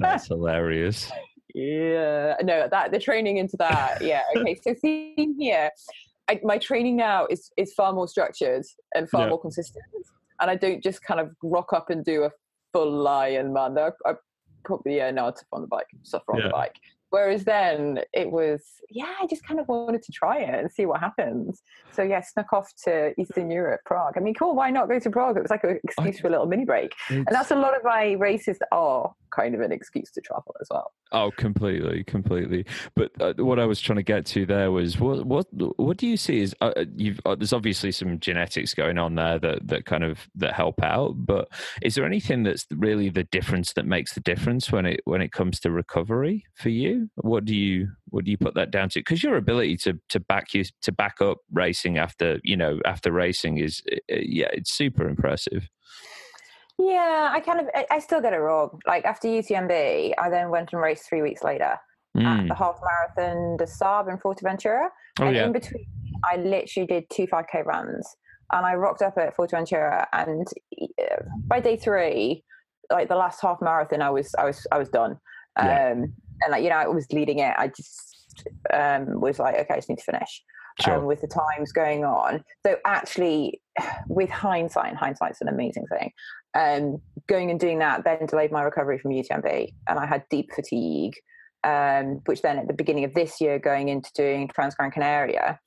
That's 0.00 0.26
hilarious. 0.26 1.08
Yeah, 1.54 2.36
no, 2.42 2.68
that 2.70 2.92
the 2.92 2.98
training 2.98 3.36
into 3.36 3.56
that. 3.58 4.00
Yeah, 4.00 4.22
okay. 4.36 4.58
So 4.62 4.74
seeing 4.80 5.36
here, 5.38 5.70
I, 6.28 6.40
my 6.42 6.58
training 6.58 6.96
now 6.96 7.26
is 7.28 7.50
is 7.56 7.74
far 7.74 7.92
more 7.92 8.08
structured 8.08 8.64
and 8.94 9.08
far 9.10 9.22
yeah. 9.22 9.28
more 9.28 9.40
consistent, 9.40 9.84
and 10.40 10.50
I 10.50 10.56
don't 10.56 10.82
just 10.82 11.02
kind 11.02 11.20
of 11.20 11.30
rock 11.42 11.72
up 11.72 11.90
and 11.90 12.04
do 12.04 12.24
a 12.24 12.30
full 12.72 13.04
Ironman. 13.04 13.78
I, 13.78 14.10
I 14.10 14.14
probably 14.64 14.96
yeah, 14.96 15.10
no, 15.10 15.26
I 15.26 15.30
tough 15.30 15.44
on 15.52 15.60
the 15.62 15.66
bike, 15.66 15.86
suffer 16.02 16.32
on 16.32 16.38
yeah. 16.38 16.46
the 16.46 16.52
bike. 16.52 16.76
Whereas 17.12 17.44
then 17.44 18.00
it 18.14 18.30
was, 18.30 18.62
yeah, 18.88 19.12
I 19.20 19.26
just 19.26 19.44
kind 19.44 19.60
of 19.60 19.68
wanted 19.68 20.02
to 20.02 20.12
try 20.12 20.38
it 20.38 20.58
and 20.58 20.72
see 20.72 20.86
what 20.86 20.98
happens. 20.98 21.62
So 21.92 22.02
yeah, 22.02 22.22
snuck 22.22 22.54
off 22.54 22.72
to 22.84 23.12
Eastern 23.20 23.50
Europe, 23.50 23.82
Prague. 23.84 24.14
I 24.16 24.20
mean, 24.20 24.32
cool, 24.32 24.54
why 24.54 24.70
not 24.70 24.88
go 24.88 24.98
to 24.98 25.10
Prague? 25.10 25.36
It 25.36 25.42
was 25.42 25.50
like 25.50 25.62
an 25.62 25.78
excuse 25.84 26.20
for 26.20 26.28
a 26.28 26.30
little 26.30 26.46
mini 26.46 26.64
break. 26.64 26.94
And 27.10 27.26
that's 27.30 27.50
a 27.50 27.54
lot 27.54 27.76
of 27.76 27.84
my 27.84 28.12
races 28.12 28.58
that 28.60 28.68
are 28.72 29.12
kind 29.30 29.54
of 29.54 29.60
an 29.60 29.72
excuse 29.72 30.10
to 30.12 30.20
travel 30.20 30.54
as 30.60 30.68
well. 30.70 30.92
Oh, 31.10 31.30
completely, 31.36 32.04
completely. 32.04 32.64
But 32.94 33.10
uh, 33.20 33.34
what 33.36 33.58
I 33.58 33.66
was 33.66 33.80
trying 33.80 33.96
to 33.96 34.02
get 34.02 34.24
to 34.26 34.46
there 34.46 34.70
was 34.70 34.98
what 34.98 35.26
what 35.26 35.46
what 35.78 35.96
do 35.96 36.06
you 36.06 36.16
see 36.16 36.40
is 36.40 36.54
uh, 36.60 36.84
you've 36.96 37.20
uh, 37.26 37.34
there's 37.34 37.52
obviously 37.52 37.92
some 37.92 38.18
genetics 38.20 38.74
going 38.74 38.98
on 38.98 39.14
there 39.14 39.38
that 39.38 39.66
that 39.68 39.84
kind 39.84 40.04
of 40.04 40.28
that 40.36 40.54
help 40.54 40.82
out. 40.82 41.14
But 41.16 41.48
is 41.82 41.94
there 41.94 42.06
anything 42.06 42.42
that's 42.42 42.66
really 42.70 43.08
the 43.08 43.24
difference 43.24 43.72
that 43.74 43.86
makes 43.86 44.14
the 44.14 44.20
difference 44.20 44.70
when 44.70 44.86
it 44.86 45.00
when 45.04 45.20
it 45.20 45.32
comes 45.32 45.60
to 45.60 45.70
recovery 45.70 46.44
for 46.54 46.68
you? 46.68 47.01
What 47.16 47.44
do 47.44 47.54
you 47.54 47.88
what 48.10 48.24
do 48.24 48.30
you 48.30 48.38
put 48.38 48.54
that 48.54 48.70
down 48.70 48.88
to? 48.90 49.00
Because 49.00 49.22
your 49.22 49.36
ability 49.36 49.76
to 49.78 49.98
to 50.10 50.20
back 50.20 50.54
you 50.54 50.64
to 50.82 50.92
back 50.92 51.20
up 51.20 51.38
racing 51.52 51.98
after 51.98 52.40
you 52.42 52.56
know 52.56 52.80
after 52.84 53.12
racing 53.12 53.58
is 53.58 53.82
uh, 53.90 53.96
yeah 54.08 54.48
it's 54.52 54.72
super 54.72 55.08
impressive. 55.08 55.68
Yeah, 56.78 57.30
I 57.32 57.40
kind 57.40 57.60
of, 57.60 57.66
I, 57.90 57.98
still 57.98 58.20
get 58.20 58.32
it 58.32 58.38
wrong. 58.38 58.80
Like 58.86 59.04
after 59.04 59.28
UTMB, 59.28 60.14
I 60.18 60.30
then 60.30 60.50
went 60.50 60.72
and 60.72 60.80
raced 60.80 61.08
three 61.08 61.22
weeks 61.22 61.44
later 61.44 61.76
mm. 62.16 62.24
at 62.24 62.48
the 62.48 62.54
half 62.54 62.80
marathon 62.82 63.56
des 63.56 63.66
Sables 63.66 64.08
in 64.08 64.18
Fuerteventura. 64.18 64.88
Oh, 65.20 65.26
and 65.26 65.36
yeah. 65.36 65.46
in 65.46 65.52
between, 65.52 65.86
I 66.24 66.36
literally 66.36 66.86
did 66.86 67.04
two 67.10 67.26
5K 67.26 67.64
runs. 67.64 68.08
And 68.52 68.66
I 68.66 68.74
rocked 68.74 69.02
up 69.02 69.16
at 69.16 69.36
Fuerteventura, 69.36 70.06
and 70.12 70.46
by 71.46 71.60
day 71.60 71.76
three, 71.76 72.44
like 72.90 73.08
the 73.08 73.16
last 73.16 73.40
half 73.40 73.62
marathon, 73.62 74.02
I 74.02 74.10
was, 74.10 74.34
I 74.38 74.44
was, 74.44 74.66
I 74.70 74.78
was 74.78 74.88
done. 74.88 75.18
Yeah. 75.56 75.92
Um, 75.92 76.12
and 76.42 76.52
like 76.52 76.62
you 76.62 76.70
know, 76.70 76.76
I 76.76 76.86
was 76.86 77.06
leading 77.12 77.38
it. 77.38 77.54
I 77.56 77.68
just 77.68 78.46
um, 78.72 79.20
was 79.20 79.38
like, 79.38 79.56
okay, 79.56 79.74
I 79.74 79.76
just 79.76 79.88
need 79.88 79.98
to 79.98 80.04
finish. 80.04 80.42
Sure. 80.80 80.96
Um, 80.96 81.04
with 81.04 81.20
the 81.20 81.28
times 81.28 81.70
going 81.70 82.04
on. 82.04 82.42
So 82.66 82.76
actually, 82.86 83.60
with 84.08 84.30
hindsight, 84.30 84.88
and 84.88 84.98
hindsight's 84.98 85.40
an 85.40 85.48
amazing 85.48 85.86
thing. 85.86 86.12
Um, 86.54 87.00
going 87.28 87.50
and 87.50 87.58
doing 87.58 87.78
that 87.78 88.04
then 88.04 88.26
delayed 88.26 88.52
my 88.52 88.62
recovery 88.62 88.98
from 88.98 89.12
UTMB, 89.12 89.72
and 89.88 89.98
I 89.98 90.06
had 90.06 90.24
deep 90.30 90.50
fatigue. 90.54 91.14
Um, 91.64 92.20
which 92.26 92.42
then 92.42 92.58
at 92.58 92.66
the 92.66 92.74
beginning 92.74 93.04
of 93.04 93.14
this 93.14 93.40
year, 93.40 93.60
going 93.60 93.88
into 93.88 94.10
doing 94.16 94.48
Trans 94.48 94.74
Gran 94.74 94.90
Canaria, 94.90 95.60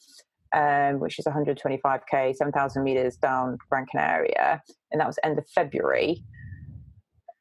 um, 0.56 1.00
which 1.00 1.20
is 1.20 1.26
125k, 1.26 2.36
7,000 2.36 2.84
meters 2.84 3.18
down 3.18 3.58
Gran 3.70 3.86
Canaria, 3.86 4.62
and 4.92 5.00
that 5.00 5.08
was 5.08 5.20
end 5.24 5.38
of 5.38 5.48
February. 5.54 6.24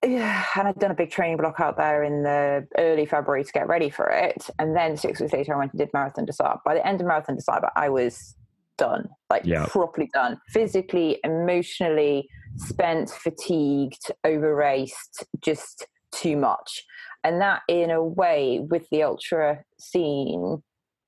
Yeah, 0.05 0.45
and 0.57 0.69
I'd 0.69 0.79
done 0.79 0.91
a 0.91 0.95
big 0.95 1.11
training 1.11 1.39
block 1.39 1.61
out 1.61 1.77
there 1.77 2.03
in 2.03 2.23
the 2.23 2.67
early 2.77 3.07
February 3.07 3.45
to 3.45 3.53
get 3.53 3.69
ready 3.69 3.89
for 3.89 4.09
it, 4.11 4.51
and 4.59 4.77
then 4.77 4.97
six 4.97 5.21
weeks 5.21 5.33
later, 5.33 5.55
I 5.55 5.59
went 5.59 5.73
and 5.73 5.79
did 5.79 5.91
Marathon 5.95 6.31
Sables. 6.31 6.61
By 6.65 6.75
the 6.75 6.87
end 6.87 7.01
of 7.01 7.07
Marathon 7.07 7.41
Sables, 7.41 7.71
I 7.75 7.89
was 7.89 8.37
done, 8.77 9.09
like 9.31 9.45
Yeah. 9.47 9.67
properly 9.67 10.11
done, 10.13 10.41
physically, 10.49 11.21
emotionally 11.25 12.29
spent, 12.57 13.11
fatigued, 13.11 14.11
over 14.25 14.55
raced, 14.55 15.25
just 15.41 15.87
too 16.13 16.37
much. 16.37 16.85
And 17.23 17.41
that, 17.41 17.63
in 17.69 17.91
a 17.91 18.03
way, 18.03 18.61
with 18.61 18.89
the 18.91 19.03
ultra 19.05 19.65
scene, 19.79 20.63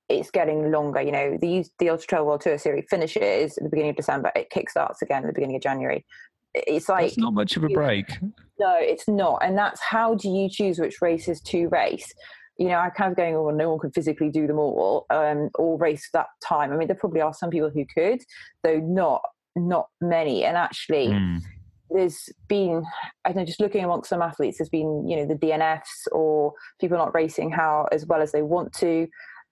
it's 0.09 0.31
getting 0.31 0.71
longer. 0.71 1.03
You 1.03 1.13
know, 1.13 1.37
the 1.39 1.65
the 1.79 1.91
Ultra 1.91 2.07
Trail 2.07 2.27
World 2.27 2.41
Tour 2.41 2.57
Series 2.59 2.87
finishes 2.89 3.59
at 3.59 3.65
the 3.65 3.69
beginning 3.69 3.91
of 3.91 3.97
December. 3.97 4.33
It 4.35 4.51
kickstarts 4.51 5.03
again 5.03 5.25
at 5.25 5.27
the 5.27 5.33
beginning 5.33 5.57
of 5.57 5.63
January. 5.63 6.07
It's 6.67 6.89
like 6.89 7.07
It's 7.09 7.19
not 7.19 7.35
much 7.35 7.57
of 7.57 7.65
a 7.65 7.69
break. 7.69 8.09
no, 8.59 8.75
it's 8.79 9.07
not. 9.09 9.39
And 9.45 9.57
that's 9.59 9.81
how 9.81 10.15
do 10.15 10.29
you 10.29 10.49
choose 10.49 10.79
which 10.79 11.03
races 11.03 11.41
to 11.43 11.69
race? 11.69 12.13
You 12.59 12.69
know, 12.69 12.77
I'm 12.77 12.91
kind 12.93 13.11
of 13.11 13.17
going, 13.17 13.35
oh, 13.37 13.43
well, 13.43 13.55
no 13.55 13.69
one 13.71 13.79
can 13.79 13.91
physically 13.93 14.31
do 14.31 14.47
them 14.47 14.59
all 14.59 15.05
um, 15.11 15.51
or 15.57 15.77
race 15.77 16.09
that 16.15 16.29
time. 16.43 16.73
I 16.73 16.77
mean, 16.77 16.89
there 16.89 16.97
probably 16.97 17.21
are 17.21 17.35
some 17.35 17.51
people 17.51 17.69
who 17.71 17.85
could, 17.95 18.21
though 18.65 18.79
not 18.81 19.23
not 19.55 19.87
many. 20.01 20.45
And 20.45 20.57
actually, 20.57 21.09
Mm. 21.09 21.41
there's 21.91 22.29
been, 22.49 22.83
I 23.25 23.29
don't 23.31 23.37
know, 23.39 23.45
just 23.45 23.61
looking 23.61 23.85
amongst 23.85 24.11
some 24.11 24.21
athletes, 24.23 24.59
there's 24.59 24.69
been, 24.69 25.07
you 25.09 25.17
know, 25.17 25.27
the 25.27 25.35
DNFs 25.35 26.07
or 26.13 26.53
people 26.81 26.99
not 26.99 27.15
racing 27.15 27.51
how 27.53 27.87
as 27.93 28.05
well 28.07 28.21
as 28.23 28.33
they 28.33 28.43
want 28.43 28.73
to. 28.75 29.07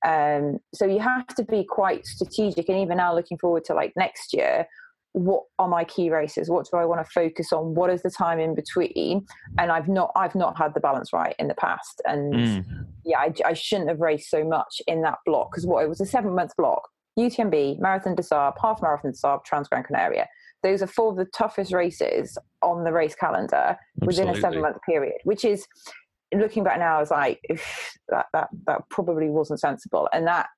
Um, 0.06 0.58
so 0.74 0.84
you 0.84 0.98
have 1.00 1.26
to 1.28 1.44
be 1.44 1.64
quite 1.64 2.04
strategic. 2.06 2.68
And 2.68 2.78
even 2.78 2.98
now, 2.98 3.14
looking 3.14 3.38
forward 3.38 3.64
to 3.66 3.74
like 3.74 3.92
next 3.96 4.34
year, 4.34 4.66
what 5.14 5.44
are 5.60 5.68
my 5.68 5.84
key 5.84 6.10
races? 6.10 6.50
What 6.50 6.66
do 6.70 6.76
I 6.76 6.84
want 6.84 7.04
to 7.04 7.10
focus 7.10 7.52
on? 7.52 7.74
What 7.74 7.88
is 7.88 8.02
the 8.02 8.10
time 8.10 8.40
in 8.40 8.54
between? 8.54 9.24
And 9.58 9.70
I've 9.70 9.88
not, 9.88 10.10
I've 10.16 10.34
not 10.34 10.58
had 10.58 10.74
the 10.74 10.80
balance 10.80 11.12
right 11.12 11.36
in 11.38 11.46
the 11.46 11.54
past. 11.54 12.02
And 12.04 12.34
Mm. 12.34 12.86
yeah, 13.04 13.18
I, 13.18 13.32
I 13.44 13.52
shouldn't 13.52 13.88
have 13.88 14.00
raced 14.00 14.28
so 14.28 14.44
much 14.44 14.82
in 14.88 15.02
that 15.02 15.18
block 15.24 15.52
because 15.52 15.66
what 15.66 15.84
it 15.84 15.88
was 15.88 16.00
a 16.00 16.06
seven 16.06 16.34
month 16.34 16.52
block. 16.56 16.88
UTMB, 17.16 17.78
Marathon 17.78 18.16
des 18.16 18.24
Sables, 18.24 18.54
Half 18.60 18.82
Marathon 18.82 19.12
des 19.12 19.16
Sables, 19.16 19.40
Trans 19.46 19.68
Gran 19.68 19.84
Canaria. 19.84 20.26
Those 20.64 20.82
are 20.82 20.88
four 20.88 21.12
of 21.12 21.16
the 21.16 21.26
toughest 21.26 21.72
races 21.72 22.36
on 22.60 22.82
the 22.82 22.92
race 22.92 23.14
calendar 23.14 23.76
within 24.04 24.28
a 24.28 24.34
seven 24.40 24.62
month 24.62 24.78
period, 24.84 25.18
which 25.22 25.44
is 25.44 25.64
looking 26.34 26.64
back 26.64 26.80
now, 26.80 26.96
I 26.96 27.00
was 27.00 27.12
like, 27.12 27.40
that, 28.08 28.26
that, 28.32 28.48
that 28.66 28.80
probably 28.90 29.28
wasn't 29.30 29.60
sensible. 29.60 30.08
And 30.12 30.26
that 30.26 30.48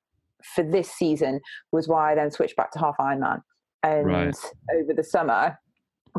for 0.55 0.63
this 0.63 0.89
season 0.91 1.41
was 1.71 1.87
why 1.87 2.11
I 2.11 2.15
then 2.15 2.31
switched 2.31 2.55
back 2.55 2.71
to 2.71 2.79
half 2.79 2.95
Ironman. 2.99 3.41
And 3.95 4.05
Right. 4.05 4.35
over 4.75 4.93
the 4.93 5.03
summer, 5.03 5.57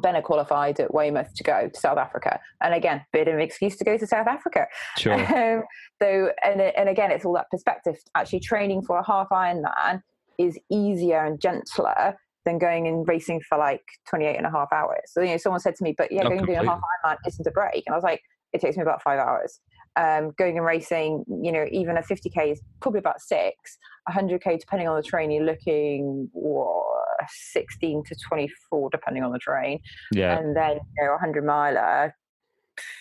Bennett 0.01 0.25
qualified 0.25 0.79
at 0.81 0.95
Weymouth 0.95 1.35
to 1.35 1.43
go 1.43 1.69
to 1.69 1.81
South 1.81 1.99
Africa. 1.99 2.39
And 2.62 2.73
again, 2.75 3.05
bit 3.12 3.29
of 3.29 3.35
an 3.35 3.41
excuse 3.41 3.77
to 3.79 3.85
go 3.85 3.97
to 3.97 4.07
South 4.07 4.27
Africa. 4.27 4.66
Sure. 4.97 5.14
Um, 5.59 5.64
so, 6.01 6.31
and, 6.45 6.61
and 6.61 6.89
again, 6.89 7.11
it's 7.11 7.25
all 7.25 7.35
that 7.35 7.51
perspective. 7.51 7.97
Actually, 8.14 8.39
training 8.41 8.83
for 8.83 8.99
a 8.99 9.05
half 9.05 9.29
Ironman 9.31 10.01
is 10.39 10.57
easier 10.71 11.25
and 11.25 11.41
gentler 11.41 12.16
than 12.45 12.59
going 12.59 12.87
and 12.87 13.07
racing 13.09 13.41
for 13.49 13.59
like 13.59 13.83
28 14.09 14.37
and 14.37 14.47
a 14.47 14.51
half 14.51 14.69
hours. 14.73 15.01
So, 15.09 15.21
you 15.23 15.31
know, 15.33 15.37
someone 15.39 15.61
said 15.61 15.75
to 15.77 15.83
me, 15.83 15.95
but 15.99 16.12
yeah, 16.12 16.21
Oh, 16.25 16.29
going 16.29 16.39
and 16.39 16.47
doing 16.47 16.59
a 16.61 16.64
half 16.64 16.81
Ironman 17.05 17.16
isn't 17.27 17.47
a 17.47 17.51
break. 17.51 17.83
And 17.87 17.95
I 17.95 17.97
was 17.97 18.05
like, 18.05 18.23
it 18.53 18.61
takes 18.61 18.77
me 18.77 18.83
about 18.83 19.03
five 19.03 19.19
hours. 19.19 19.61
Um, 19.97 20.31
going 20.39 20.57
and 20.57 20.64
racing, 20.64 21.25
you 21.43 21.51
know, 21.51 21.66
even 21.73 21.97
a 21.97 22.03
50k 22.03 22.53
is 22.53 22.61
probably 22.81 23.01
about 23.01 23.21
six. 23.21 23.77
100k, 24.09 24.61
depending 24.61 24.87
on 24.87 24.97
the 24.97 25.03
train, 25.03 25.33
you're 25.33 25.45
looking 25.45 26.29
what, 26.33 26.97
16 27.29 28.05
to 28.05 28.16
24, 28.29 28.91
depending 28.91 29.23
on 29.23 29.33
the 29.33 29.39
train 29.39 29.81
Yeah. 30.12 30.39
and 30.39 30.57
then 30.57 30.79
you 30.99 31.05
know, 31.07 31.14
a 31.14 31.19
hundred 31.19 31.45
miler, 31.45 32.14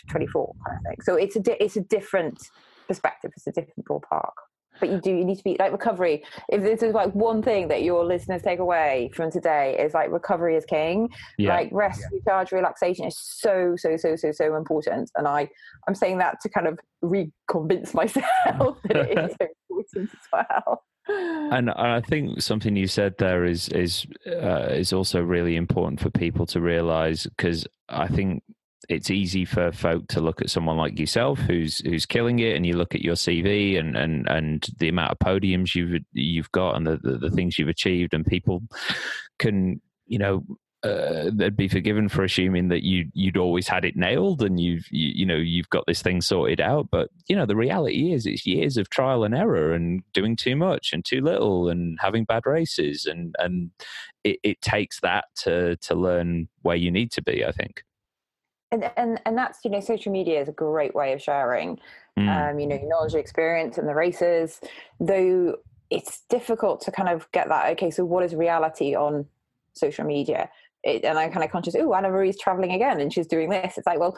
twenty 0.10 0.28
four 0.28 0.54
kind 0.66 0.78
of 0.78 0.84
thing. 0.84 0.98
So 1.04 1.16
it's 1.16 1.36
a 1.36 1.40
di- 1.40 1.58
it's 1.60 1.78
a 1.78 1.82
different 1.82 2.38
perspective. 2.88 3.32
It's 3.36 3.48
a 3.48 3.52
different 3.52 3.86
ballpark. 3.88 4.32
But 4.80 4.90
you 4.90 5.02
do 5.02 5.10
you 5.10 5.26
need 5.26 5.38
to 5.38 5.44
be 5.44 5.56
like 5.60 5.72
recovery. 5.72 6.24
If 6.50 6.62
this 6.62 6.84
is 6.84 6.94
like 6.94 7.12
one 7.16 7.42
thing 7.42 7.68
that 7.70 7.82
your 7.82 8.06
listeners 8.06 8.44
take 8.44 8.60
away 8.60 9.10
from 9.14 9.32
today 9.32 9.76
is 9.80 9.94
like 9.96 10.12
recovery 10.12 10.56
is 10.56 10.66
king. 10.66 11.10
Yeah. 11.40 11.56
Like 11.56 11.70
rest, 11.72 12.02
recharge, 12.12 12.52
relaxation 12.52 13.06
is 13.06 13.18
so 13.20 13.74
so 13.76 13.98
so 13.98 14.16
so 14.16 14.32
so 14.32 14.56
important. 14.56 15.10
And 15.16 15.28
I 15.28 15.50
I'm 15.88 15.96
saying 15.96 16.20
that 16.20 16.40
to 16.42 16.50
kind 16.50 16.68
of 16.68 16.80
re-convince 17.02 17.94
myself 17.96 18.26
that 18.84 18.98
it 19.12 19.18
is 19.18 19.36
so 19.42 19.48
important 19.70 20.10
as 20.14 20.28
well. 20.32 20.84
And 21.10 21.70
I 21.70 22.02
think 22.02 22.42
something 22.42 22.76
you 22.76 22.88
said 22.88 23.16
there 23.18 23.46
is 23.46 23.70
is 23.70 24.06
uh, 24.26 24.68
is 24.70 24.94
also 24.94 25.22
really 25.22 25.56
important 25.56 26.00
for 26.00 26.10
people 26.10 26.46
to 26.48 26.62
realize 26.62 27.24
because 27.24 27.68
I 27.90 28.08
think 28.08 28.44
it's 28.90 29.10
easy 29.10 29.44
for 29.44 29.72
folk 29.72 30.08
to 30.08 30.22
look 30.22 30.42
at 30.42 30.50
someone 30.50 30.78
like 30.78 31.00
yourself 31.00 31.40
who's 31.40 31.80
who's 31.80 32.06
killing 32.06 32.40
it, 32.40 32.56
and 32.56 32.66
you 32.66 32.78
look 32.78 32.96
at 32.96 33.02
your 33.02 33.16
CV 33.16 33.80
and 33.80 33.96
and 33.96 34.28
and 34.30 34.68
the 34.80 34.90
amount 34.90 35.12
of 35.12 35.20
podiums 35.20 35.76
you've 35.76 36.02
you've 36.14 36.52
got 36.52 36.76
and 36.76 36.88
the 36.88 36.98
the, 37.04 37.18
the 37.18 37.32
things 37.32 37.58
you've 37.58 37.68
achieved, 37.68 38.14
and 38.14 38.26
people 38.26 38.64
can 39.40 39.82
you 40.06 40.20
know. 40.20 40.44
Uh, 40.88 41.32
they'd 41.34 41.56
be 41.56 41.68
forgiven 41.68 42.10
for 42.10 42.24
assuming 42.24 42.70
that 42.70 42.84
you 42.84 43.10
you'd 43.14 43.38
always 43.38 43.68
had 43.68 43.86
it 43.86 43.96
nailed 43.96 44.42
and 44.42 44.60
you've 44.60 44.88
you, 44.92 45.12
you 45.16 45.26
know 45.26 45.36
you've 45.36 45.70
got 45.70 45.86
this 45.88 46.02
thing 46.02 46.22
sorted 46.22 46.62
out. 46.62 46.90
But 46.92 47.10
you 47.28 47.36
know 47.36 47.46
the 47.46 47.56
reality 47.56 48.14
is 48.14 48.26
it's 48.26 48.46
years 48.46 48.78
of 48.78 48.90
trial 48.90 49.24
and 49.24 49.36
error 49.36 49.74
and 49.74 50.04
doing 50.14 50.36
too 50.36 50.56
much 50.56 50.94
and 50.94 51.04
too 51.04 51.22
little 51.22 51.70
and 51.70 51.98
having 52.02 52.26
bad 52.26 52.46
races. 52.46 53.06
And 53.06 53.36
and 53.40 53.72
it, 54.24 54.40
it 54.44 54.62
takes 54.62 55.00
that 55.02 55.26
to 55.44 55.76
to 55.78 55.96
learn 55.96 56.48
where 56.62 56.76
you 56.76 56.92
need 56.92 57.12
to 57.14 57.22
be 57.22 57.46
i 57.46 57.52
think. 57.52 57.84
And 58.72 58.92
and 58.98 59.22
and 59.26 59.38
that's 59.38 59.60
you 59.64 59.72
know 59.72 59.80
social 59.80 60.12
media 60.12 60.42
is 60.42 60.50
a 60.50 60.54
great 60.54 60.96
way 60.96 61.14
of 61.14 61.22
sharing 61.22 61.80
Mm. 62.18 62.52
um, 62.52 62.60
you 62.60 62.66
know 62.66 62.76
your 62.76 62.90
knowledge 62.90 63.14
your 63.14 63.22
experience 63.22 63.78
and 63.78 63.88
the 63.88 63.94
races. 63.94 64.60
Though 65.00 65.58
it's 65.90 66.24
difficult 66.30 66.82
to 66.82 66.92
kind 66.92 67.10
of 67.10 67.32
get 67.32 67.48
that 67.48 67.72
okay 67.72 67.92
so 67.92 68.04
what 68.04 68.24
is 68.24 68.36
reality 68.36 68.96
on 68.96 69.26
social 69.74 70.04
media 70.04 70.50
it, 70.84 71.04
and 71.04 71.18
i'm 71.18 71.32
kind 71.32 71.44
of 71.44 71.52
conscious 71.52 71.76
oh 71.76 71.94
anna 71.94 72.10
marie's 72.10 72.40
traveling 72.40 72.72
again 72.72 73.00
and 73.00 73.14
she's 73.14 73.28
doing 73.28 73.50
this 73.50 73.78
it's 73.78 73.88
like 73.88 74.00
well 74.00 74.18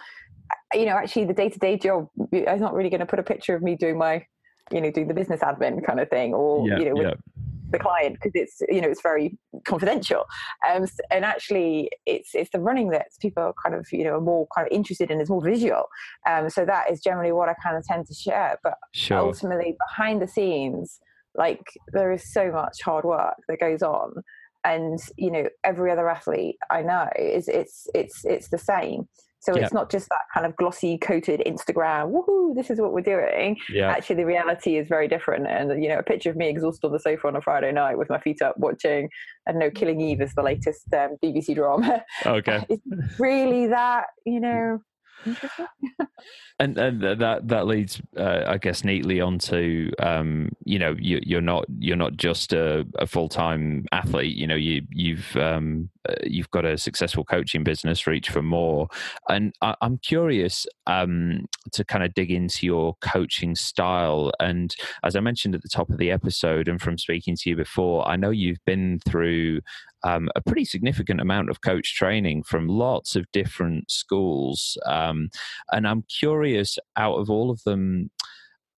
you 0.74 0.86
know 0.86 0.96
actually 0.96 1.26
the 1.26 1.34
day-to-day 1.34 1.78
job 1.78 2.08
i'm 2.48 2.60
not 2.60 2.74
really 2.74 2.90
going 2.90 3.00
to 3.00 3.06
put 3.06 3.20
a 3.20 3.24
picture 3.24 3.56
of 3.56 3.62
me 3.62 3.76
doing 3.76 3.98
my 3.98 4.24
you 4.72 4.82
know 4.82 4.92
doing 4.92 5.08
the 5.08 5.14
business 5.14 5.42
admin 5.42 5.86
kind 5.86 6.00
of 6.00 6.10
thing 6.10 6.34
or 6.34 6.68
yeah, 6.68 6.80
you 6.80 6.86
know 6.86 6.94
with 6.94 7.08
yeah. 7.08 7.14
the 7.72 7.80
client 7.80 8.16
because 8.16 8.32
it's 8.36 8.62
you 8.70 8.82
know 8.82 8.88
it's 8.88 9.02
very 9.02 9.38
confidential 9.66 10.26
um, 10.70 10.86
and 11.12 11.26
actually 11.26 11.90
it's 12.06 12.36
it's 12.36 12.52
the 12.52 12.60
running 12.60 12.90
that 12.90 13.08
people 13.20 13.44
are 13.44 13.54
kind 13.64 13.76
of 13.76 13.88
you 13.92 14.04
know 14.04 14.16
are 14.16 14.22
more 14.22 14.48
kind 14.56 14.68
of 14.68 14.72
interested 14.72 15.12
in 15.12 15.20
it's 15.20 15.30
more 15.30 15.44
visual 15.44 15.86
um, 16.28 16.50
so 16.50 16.66
that 16.66 16.92
is 16.92 17.02
generally 17.02 17.32
what 17.32 17.50
i 17.50 17.54
kind 17.64 17.78
of 17.78 17.86
tend 17.86 18.06
to 18.06 18.14
share 18.14 18.58
but 18.64 18.76
sure. 18.94 19.18
ultimately 19.18 19.76
behind 19.88 20.22
the 20.22 20.28
scenes 20.28 21.00
like 21.36 21.64
there 21.94 22.12
is 22.12 22.32
so 22.32 22.52
much 22.52 22.82
hard 22.84 23.06
work 23.06 23.36
that 23.48 23.60
goes 23.60 23.82
on 23.82 24.14
and 24.64 25.00
you 25.18 25.32
know 25.32 25.48
every 25.64 25.92
other 25.92 26.10
athlete 26.10 26.58
i 26.70 26.82
know 26.82 27.08
is 27.18 27.48
it's 27.48 27.88
it's 27.94 28.26
it's 28.26 28.50
the 28.50 28.58
same 28.58 29.08
so 29.42 29.56
yeah. 29.56 29.64
it's 29.64 29.74
not 29.74 29.90
just 29.90 30.10
that 30.10 30.22
kind 30.34 30.46
of 30.46 30.56
glossy 30.58 30.98
coated 30.98 31.42
Instagram, 31.46 32.12
woohoo, 32.12 32.56
this 32.56 32.70
is 32.70 32.80
what 32.80 32.92
we're 32.92 33.02
doing. 33.02 33.58
Yeah. 33.70 33.90
Actually, 33.90 34.18
the 34.18 34.26
reality 34.26 34.78
is 34.78 34.88
very 34.88 35.08
different. 35.08 35.48
And, 35.48 35.82
you 35.82 35.90
know, 35.90 36.00
a 36.00 36.04
picture 36.04 36.30
of 36.30 36.36
me 36.36 36.50
exhausted 36.50 36.88
on 36.88 36.94
the 36.94 37.00
sofa 37.00 37.28
on 37.28 37.36
a 37.38 37.42
Friday 37.42 37.72
night 37.72 37.98
with 37.98 38.10
my 38.10 38.20
feet 38.20 38.42
up 38.42 38.56
watching, 38.58 39.10
I 39.48 39.52
don't 39.52 39.60
know, 39.60 39.72
Killing 39.72 40.02
Eve 40.02 40.22
is 40.22 40.34
the 40.36 40.44
latest 40.44 40.94
um, 40.94 41.16
BBC 41.24 41.56
drama. 41.56 42.04
Okay. 42.26 42.66
it's 42.70 43.20
really 43.20 43.68
that, 43.68 44.08
you 44.26 44.42
know, 44.42 44.80
and 46.60 46.78
and 46.78 47.02
that 47.02 47.48
that 47.48 47.68
leads, 47.68 48.02
uh, 48.18 48.44
I 48.48 48.58
guess, 48.58 48.84
neatly 48.84 49.22
onto 49.22 49.92
um, 50.00 50.50
you 50.66 50.80
know 50.80 50.96
you, 51.00 51.38
are 51.38 51.42
not 51.42 51.66
you're 51.80 51.96
not 51.96 52.18
just 52.18 52.54
a, 52.54 52.86
a 52.96 53.08
full 53.08 53.30
time 53.30 53.86
athlete. 53.92 54.36
You 54.36 54.48
know 54.48 54.56
you 54.56 54.82
you've 54.92 55.36
um, 55.36 55.90
uh, 56.08 56.16
you've 56.24 56.52
got 56.52 56.66
a 56.66 56.78
successful 56.78 57.24
coaching 57.24 57.64
business, 57.64 58.08
Reach 58.08 58.30
for 58.30 58.42
More, 58.42 58.88
and 59.30 59.54
I, 59.62 59.76
am 59.82 60.00
curious 60.00 60.66
um, 60.88 61.46
to 61.74 61.84
kind 61.86 62.04
of 62.04 62.14
dig 62.14 62.32
into 62.32 62.66
your 62.66 62.96
coaching 63.02 63.56
style. 63.56 64.32
And 64.40 64.76
as 65.04 65.16
I 65.16 65.22
mentioned 65.22 65.56
at 65.56 65.62
the 65.62 65.70
top 65.70 65.90
of 65.90 65.98
the 65.98 66.12
episode, 66.12 66.68
and 66.68 66.82
from 66.82 66.98
speaking 66.98 67.36
to 67.38 67.50
you 67.50 67.56
before, 67.56 68.08
I 68.08 68.16
know 68.16 68.32
you've 68.32 68.64
been 68.66 69.00
through 69.08 69.62
um, 70.04 70.30
a 70.36 70.42
pretty 70.42 70.66
significant 70.66 71.22
amount 71.22 71.50
of 71.50 71.62
coach 71.62 71.96
training 71.96 72.44
from 72.44 72.68
lots 72.68 73.16
of 73.16 73.26
different 73.32 73.90
schools. 73.92 74.78
Um, 74.86 75.30
and 75.72 75.88
I'm 75.88 76.04
curious, 76.04 76.78
out 76.96 77.16
of 77.16 77.30
all 77.30 77.50
of 77.52 77.64
them, 77.64 78.12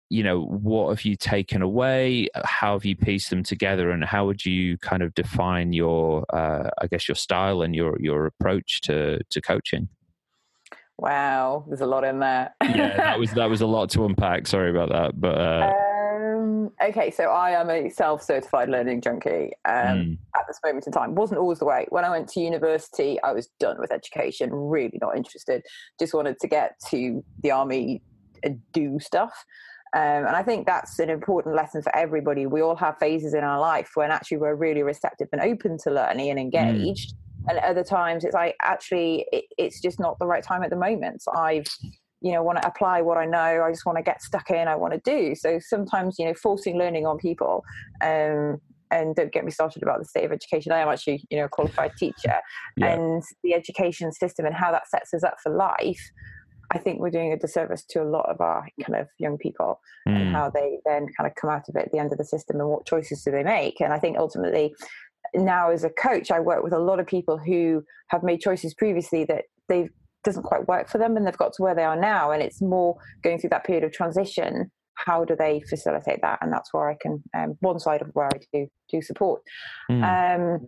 you 0.09 0.23
know, 0.23 0.41
what 0.41 0.89
have 0.89 1.05
you 1.05 1.15
taken 1.15 1.61
away? 1.61 2.27
How 2.43 2.73
have 2.73 2.83
you 2.83 2.97
pieced 2.97 3.29
them 3.29 3.43
together, 3.43 3.91
and 3.91 4.03
how 4.03 4.25
would 4.25 4.45
you 4.45 4.77
kind 4.79 5.03
of 5.03 5.13
define 5.13 5.71
your, 5.71 6.25
uh, 6.35 6.69
I 6.81 6.87
guess, 6.87 7.07
your 7.07 7.15
style 7.15 7.61
and 7.61 7.73
your 7.73 7.97
your 7.99 8.25
approach 8.25 8.81
to 8.81 9.21
to 9.29 9.41
coaching? 9.41 9.87
Wow, 10.97 11.63
there's 11.67 11.81
a 11.81 11.85
lot 11.85 12.03
in 12.03 12.19
there. 12.19 12.53
yeah, 12.61 12.97
that 12.97 13.19
was 13.19 13.31
that 13.31 13.49
was 13.49 13.61
a 13.61 13.65
lot 13.67 13.89
to 13.91 14.05
unpack. 14.05 14.47
Sorry 14.47 14.69
about 14.69 14.89
that, 14.89 15.19
but. 15.19 15.37
Uh, 15.37 15.73
um, 16.51 16.71
okay, 16.83 17.11
so 17.11 17.25
I 17.25 17.51
am 17.51 17.69
a 17.69 17.89
self-certified 17.89 18.69
learning 18.69 19.01
junkie 19.01 19.51
um, 19.65 19.73
mm. 19.73 20.17
at 20.35 20.43
this 20.47 20.59
moment 20.63 20.85
in 20.87 20.93
time. 20.93 21.15
Wasn't 21.15 21.39
always 21.39 21.59
the 21.59 21.65
way. 21.65 21.85
When 21.89 22.05
I 22.05 22.09
went 22.09 22.27
to 22.29 22.39
university, 22.39 23.21
I 23.23 23.31
was 23.31 23.47
done 23.59 23.77
with 23.79 23.91
education. 23.91 24.49
Really 24.53 24.97
not 25.01 25.15
interested. 25.17 25.63
Just 25.99 26.13
wanted 26.13 26.39
to 26.39 26.47
get 26.47 26.75
to 26.89 27.23
the 27.41 27.51
army 27.51 28.01
and 28.43 28.59
do 28.73 28.99
stuff. 28.99 29.45
Um, 29.93 30.25
and 30.25 30.35
I 30.35 30.43
think 30.43 30.65
that's 30.65 30.99
an 30.99 31.09
important 31.09 31.55
lesson 31.55 31.81
for 31.81 31.93
everybody. 31.95 32.45
We 32.45 32.61
all 32.61 32.77
have 32.77 32.97
phases 32.97 33.33
in 33.33 33.43
our 33.43 33.59
life 33.59 33.91
when 33.95 34.09
actually 34.09 34.37
we're 34.37 34.55
really 34.55 34.83
receptive 34.83 35.27
and 35.33 35.41
open 35.41 35.77
to 35.83 35.91
learning 35.91 36.29
and 36.29 36.39
hmm. 36.39 36.45
engaged. 36.45 37.13
Mm. 37.13 37.17
And 37.49 37.57
at 37.57 37.63
other 37.63 37.83
times, 37.83 38.23
it's 38.23 38.35
like 38.35 38.55
actually 38.61 39.25
it, 39.31 39.45
it's 39.57 39.81
just 39.81 39.99
not 39.99 40.17
the 40.19 40.27
right 40.27 40.43
time 40.43 40.63
at 40.63 40.69
the 40.69 40.75
moment. 40.75 41.23
So 41.23 41.33
I've 41.33 41.65
you 42.21 42.31
know 42.31 42.43
want 42.43 42.61
to 42.61 42.67
apply 42.67 43.01
what 43.01 43.17
i 43.17 43.25
know 43.25 43.63
i 43.63 43.71
just 43.71 43.85
want 43.85 43.97
to 43.97 44.03
get 44.03 44.21
stuck 44.21 44.49
in 44.49 44.67
i 44.67 44.75
want 44.75 44.93
to 44.93 45.01
do 45.03 45.35
so 45.35 45.59
sometimes 45.59 46.15
you 46.17 46.25
know 46.25 46.33
forcing 46.33 46.77
learning 46.77 47.05
on 47.05 47.17
people 47.17 47.63
um, 48.03 48.59
and 48.91 49.15
don't 49.15 49.31
get 49.31 49.45
me 49.45 49.51
started 49.51 49.81
about 49.81 49.99
the 49.99 50.05
state 50.05 50.25
of 50.25 50.31
education 50.31 50.71
i 50.71 50.79
am 50.79 50.87
actually 50.87 51.23
you 51.29 51.37
know 51.37 51.45
a 51.45 51.49
qualified 51.49 51.91
teacher 51.97 52.39
yeah. 52.77 52.93
and 52.93 53.23
the 53.43 53.53
education 53.53 54.11
system 54.11 54.45
and 54.45 54.55
how 54.55 54.71
that 54.71 54.87
sets 54.87 55.13
us 55.13 55.23
up 55.23 55.35
for 55.41 55.51
life 55.55 56.11
i 56.71 56.77
think 56.77 56.99
we're 56.99 57.09
doing 57.09 57.33
a 57.33 57.37
disservice 57.37 57.83
to 57.83 58.01
a 58.01 58.05
lot 58.05 58.29
of 58.29 58.39
our 58.39 58.67
kind 58.85 58.99
of 58.99 59.07
young 59.17 59.37
people 59.37 59.79
mm. 60.07 60.15
and 60.15 60.31
how 60.31 60.49
they 60.49 60.77
then 60.85 61.07
kind 61.17 61.27
of 61.27 61.35
come 61.35 61.49
out 61.49 61.67
of 61.67 61.75
it 61.75 61.85
at 61.85 61.91
the 61.91 61.97
end 61.97 62.11
of 62.11 62.17
the 62.17 62.25
system 62.25 62.59
and 62.59 62.69
what 62.69 62.85
choices 62.85 63.23
do 63.23 63.31
they 63.31 63.43
make 63.43 63.81
and 63.81 63.93
i 63.93 63.99
think 63.99 64.17
ultimately 64.17 64.73
now 65.33 65.71
as 65.71 65.83
a 65.83 65.89
coach 65.89 66.29
i 66.29 66.39
work 66.39 66.63
with 66.63 66.73
a 66.73 66.79
lot 66.79 66.99
of 66.99 67.07
people 67.07 67.37
who 67.37 67.83
have 68.09 68.21
made 68.21 68.39
choices 68.39 68.73
previously 68.73 69.23
that 69.23 69.45
they've 69.67 69.89
doesn't 70.23 70.43
quite 70.43 70.67
work 70.67 70.89
for 70.89 70.97
them 70.97 71.17
and 71.17 71.25
they've 71.25 71.37
got 71.37 71.53
to 71.53 71.61
where 71.61 71.75
they 71.75 71.83
are 71.83 71.99
now 71.99 72.31
and 72.31 72.41
it's 72.41 72.61
more 72.61 72.95
going 73.23 73.39
through 73.39 73.49
that 73.49 73.63
period 73.63 73.83
of 73.83 73.91
transition 73.91 74.71
how 74.95 75.25
do 75.25 75.35
they 75.35 75.61
facilitate 75.69 76.19
that 76.21 76.37
and 76.41 76.51
that's 76.51 76.73
where 76.73 76.89
i 76.89 76.97
can 77.01 77.21
um, 77.35 77.55
one 77.61 77.79
side 77.79 78.01
of 78.01 78.09
where 78.13 78.27
i 78.27 78.39
do 78.53 78.67
do 78.89 79.01
support 79.01 79.41
mm. 79.89 80.03
um, 80.03 80.67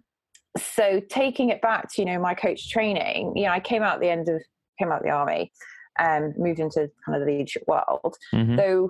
so 0.58 1.02
taking 1.10 1.50
it 1.50 1.62
back 1.62 1.92
to 1.92 2.02
you 2.02 2.06
know 2.06 2.20
my 2.20 2.34
coach 2.34 2.70
training 2.70 3.34
you 3.36 3.44
know 3.44 3.52
i 3.52 3.60
came 3.60 3.84
out 3.84 4.00
the 4.00 4.10
end 4.10 4.30
of 4.30 4.42
came 4.80 4.92
out 4.92 5.04
the 5.04 5.10
army 5.10 5.52
and 6.00 6.34
um, 6.34 6.34
moved 6.38 6.60
into 6.60 6.90
kind 7.06 7.22
of 7.22 7.26
the 7.26 7.32
leadership 7.32 7.64
world 7.68 8.16
mm-hmm. 8.34 8.56
though 8.56 8.90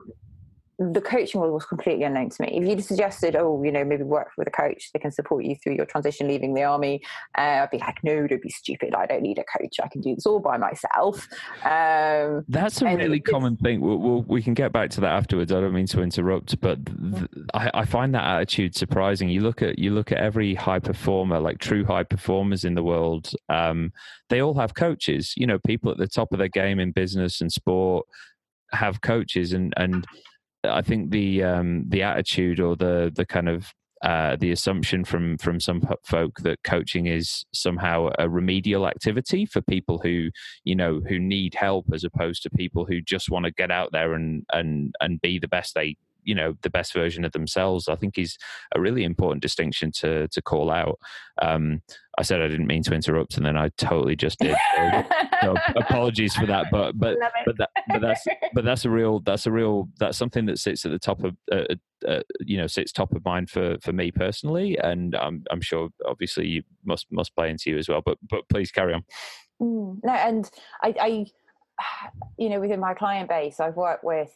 the 0.80 1.01
coaching 1.01 1.39
world 1.39 1.53
was 1.53 1.65
completely 1.65 2.03
unknown 2.03 2.30
to 2.30 2.41
me. 2.41 2.49
If 2.59 2.67
you'd 2.67 2.84
suggested, 2.84 3.36
oh, 3.36 3.61
you 3.63 3.71
know, 3.71 3.86
maybe 3.86 4.03
work 4.03 4.30
with 4.38 4.47
a 4.47 4.51
coach, 4.51 4.89
they 4.93 4.99
can 4.99 5.11
support 5.11 5.43
you 5.43 5.55
through 5.55 5.76
your 5.76 5.86
transition 5.86 6.28
leaving 6.28 6.53
the 6.53 6.63
army, 6.63 7.01
uh, 7.38 7.61
I'd 7.61 7.69
be 7.71 7.78
like, 7.78 8.03
no, 8.03 8.26
don't 8.26 8.41
be 8.41 8.49
stupid. 8.49 8.95
I 8.95 9.05
don't 9.05 9.21
need 9.21 9.38
a 9.38 9.43
coach. 9.57 9.78
I 9.84 9.88
can 9.88 10.01
do 10.01 10.15
this 10.15 10.26
all 10.26 10.39
by 10.39 10.57
myself. 10.57 11.28
Um, 11.63 12.43
That's 12.47 12.82
a 12.82 12.86
really 12.86 13.19
common 13.19 13.57
thing. 13.57 13.82
We'll, 13.82 13.97
we'll, 13.97 14.21
we 14.24 14.41
can 14.41 14.53
get 14.53 14.71
back 14.71 14.89
to 14.91 15.01
that 15.01 15.11
afterwards. 15.11 15.51
I 15.51 15.61
don't 15.61 15.74
mean 15.74 15.88
to 15.88 16.01
interrupt, 16.01 16.59
but 16.59 16.86
th- 16.86 16.97
mm-hmm. 16.97 17.43
I, 17.53 17.71
I, 17.74 17.86
find 17.86 18.13
that 18.15 18.24
attitude 18.24 18.76
surprising. 18.76 19.30
You 19.30 19.41
look 19.41 19.61
at 19.61 19.78
you 19.78 19.91
look 19.91 20.11
at 20.11 20.17
every 20.17 20.55
high 20.55 20.80
performer, 20.80 21.39
like 21.39 21.59
true 21.59 21.86
high 21.86 22.03
performers 22.03 22.65
in 22.65 22.74
the 22.74 22.84
world. 22.84 23.32
Um, 23.49 23.91
they 24.30 24.41
all 24.41 24.55
have 24.55 24.74
coaches. 24.74 25.34
You 25.38 25.45
know, 25.45 25.59
people 25.59 25.91
at 25.91 25.97
the 25.97 26.07
top 26.07 26.32
of 26.32 26.39
their 26.39 26.47
game 26.47 26.80
in 26.80 26.91
business 26.91 27.41
and 27.41 27.51
sport 27.51 28.07
have 28.71 29.01
coaches, 29.01 29.53
and 29.53 29.74
and 29.78 30.05
I 30.64 30.82
think 30.82 31.11
the 31.11 31.43
um, 31.43 31.86
the 31.88 32.03
attitude 32.03 32.59
or 32.59 32.76
the 32.76 33.11
the 33.14 33.26
kind 33.26 33.49
of 33.49 33.74
uh, 34.03 34.36
the 34.36 34.51
assumption 34.51 35.05
from 35.05 35.38
from 35.38 35.59
some 35.59 35.82
folk 36.03 36.39
that 36.39 36.61
coaching 36.64 37.07
is 37.07 37.45
somehow 37.53 38.09
a 38.20 38.28
remedial 38.28 38.88
activity 38.88 39.45
for 39.45 39.61
people 39.61 39.97
who 39.99 40.30
you 40.66 40.76
know 40.76 41.01
who 41.07 41.20
need 41.20 41.55
help 41.55 41.86
as 41.93 42.03
opposed 42.03 42.43
to 42.43 42.49
people 42.49 42.86
who 42.86 43.01
just 43.01 43.30
want 43.30 43.45
to 43.45 43.51
get 43.51 43.72
out 43.72 43.89
there 43.93 44.14
and 44.14 44.45
and 44.51 44.93
and 44.99 45.22
be 45.22 45.39
the 45.39 45.47
best 45.47 45.74
they 45.74 45.95
you 46.24 46.36
know 46.36 46.53
the 46.61 46.70
best 46.70 46.93
version 46.93 47.26
of 47.26 47.34
themselves 47.34 47.89
i 47.89 47.95
think 47.95 48.18
is 48.18 48.38
a 48.76 48.80
really 48.80 49.03
important 49.03 49.41
distinction 49.41 49.91
to 49.91 50.28
to 50.30 50.41
call 50.41 50.70
out. 50.72 50.99
Um, 51.41 51.82
i 52.18 52.22
said 52.22 52.41
i 52.41 52.47
didn't 52.47 52.68
mean 52.68 52.84
to 52.84 52.93
interrupt 52.93 53.38
and 53.38 53.45
then 53.45 53.57
i 53.57 53.70
totally 53.78 54.16
just 54.16 54.39
did. 54.39 54.55
So, 54.76 55.03
so 55.41 55.55
apologies 55.76 56.36
for 56.36 56.45
that 56.45 56.68
but 56.72 56.97
but 56.97 57.18
but 57.45 57.57
that 57.57 57.70
but 57.88 58.01
that's 58.01 58.26
but 58.53 58.66
that's 58.66 58.86
a 58.86 58.89
real 58.89 59.20
that's 59.22 59.45
a 59.45 59.51
real 59.51 59.89
that's 59.99 60.18
something 60.18 60.45
that 60.45 60.59
sits 60.59 60.86
at 60.86 60.91
the 60.91 60.99
top 60.99 61.24
of 61.24 61.36
uh, 61.51 61.64
uh, 61.70 62.07
uh, 62.07 62.22
you 62.41 62.57
know 62.57 62.68
sits 62.68 62.91
top 62.91 63.14
of 63.14 63.24
mind 63.26 63.49
for 63.49 63.78
for 63.82 63.93
me 63.93 64.11
personally 64.11 64.78
and 64.78 65.16
i'm 65.16 65.43
i'm 65.51 65.61
sure 65.61 65.89
obviously 66.07 66.47
you 66.47 66.64
must 66.86 67.07
must 67.11 67.36
play 67.36 67.49
into 67.49 67.70
you 67.70 67.78
as 67.78 67.89
well 67.89 68.01
but 68.05 68.18
but 68.30 68.47
please 68.49 68.72
carry 68.72 68.93
on. 68.93 69.03
Mm, 69.61 69.99
no 70.03 70.14
and 70.14 70.49
i 70.84 70.95
i 70.99 71.26
you 72.38 72.49
know 72.49 72.59
within 72.59 72.80
my 72.80 72.93
client 72.93 73.30
base 73.30 73.59
i've 73.59 73.76
worked 73.76 74.03
with 74.03 74.32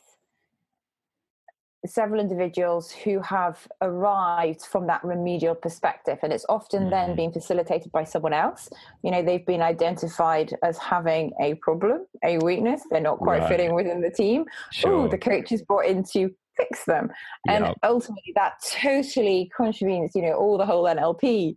several 1.85 2.19
individuals 2.19 2.91
who 2.91 3.19
have 3.21 3.67
arrived 3.81 4.61
from 4.61 4.87
that 4.87 5.03
remedial 5.03 5.53
perspective 5.53 6.17
and 6.23 6.33
it's 6.33 6.45
often 6.49 6.81
mm-hmm. 6.81 6.89
then 6.89 7.15
being 7.15 7.31
facilitated 7.31 7.91
by 7.91 8.03
someone 8.03 8.33
else 8.33 8.69
you 9.03 9.11
know 9.11 9.21
they've 9.21 9.45
been 9.45 9.61
identified 9.61 10.53
as 10.63 10.77
having 10.77 11.31
a 11.39 11.53
problem 11.55 12.05
a 12.23 12.37
weakness 12.39 12.81
they're 12.89 12.99
not 12.99 13.19
quite 13.19 13.41
right. 13.41 13.49
fitting 13.49 13.73
within 13.73 14.01
the 14.01 14.09
team 14.09 14.43
sure. 14.71 14.91
oh 14.91 15.07
the 15.07 15.17
coach 15.17 15.51
is 15.51 15.61
brought 15.61 15.85
in 15.85 16.03
to 16.03 16.33
fix 16.57 16.85
them 16.85 17.09
and 17.47 17.65
yep. 17.65 17.77
ultimately 17.83 18.33
that 18.33 18.53
totally 18.81 19.49
contravenes 19.55 20.15
you 20.15 20.23
know 20.23 20.33
all 20.33 20.57
the 20.57 20.65
whole 20.65 20.85
nlp 20.85 21.55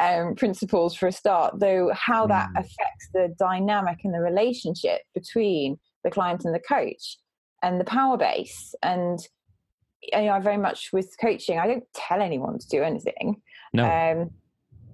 um, 0.00 0.34
principles 0.34 0.96
for 0.96 1.06
a 1.06 1.12
start 1.12 1.58
though 1.60 1.92
how 1.94 2.24
mm. 2.24 2.28
that 2.28 2.48
affects 2.56 3.08
the 3.14 3.32
dynamic 3.38 3.98
and 4.02 4.12
the 4.12 4.18
relationship 4.18 5.02
between 5.14 5.78
the 6.02 6.10
client 6.10 6.44
and 6.44 6.52
the 6.52 6.60
coach 6.60 7.18
and 7.62 7.80
the 7.80 7.84
power 7.84 8.16
base 8.16 8.74
and 8.82 9.26
you 10.12 10.22
know, 10.22 10.32
I 10.32 10.40
very 10.40 10.56
much 10.56 10.92
with 10.92 11.14
coaching. 11.20 11.58
I 11.58 11.66
don't 11.66 11.84
tell 11.94 12.20
anyone 12.20 12.58
to 12.58 12.68
do 12.68 12.82
anything. 12.82 13.40
No. 13.72 13.84
Um, 13.84 14.30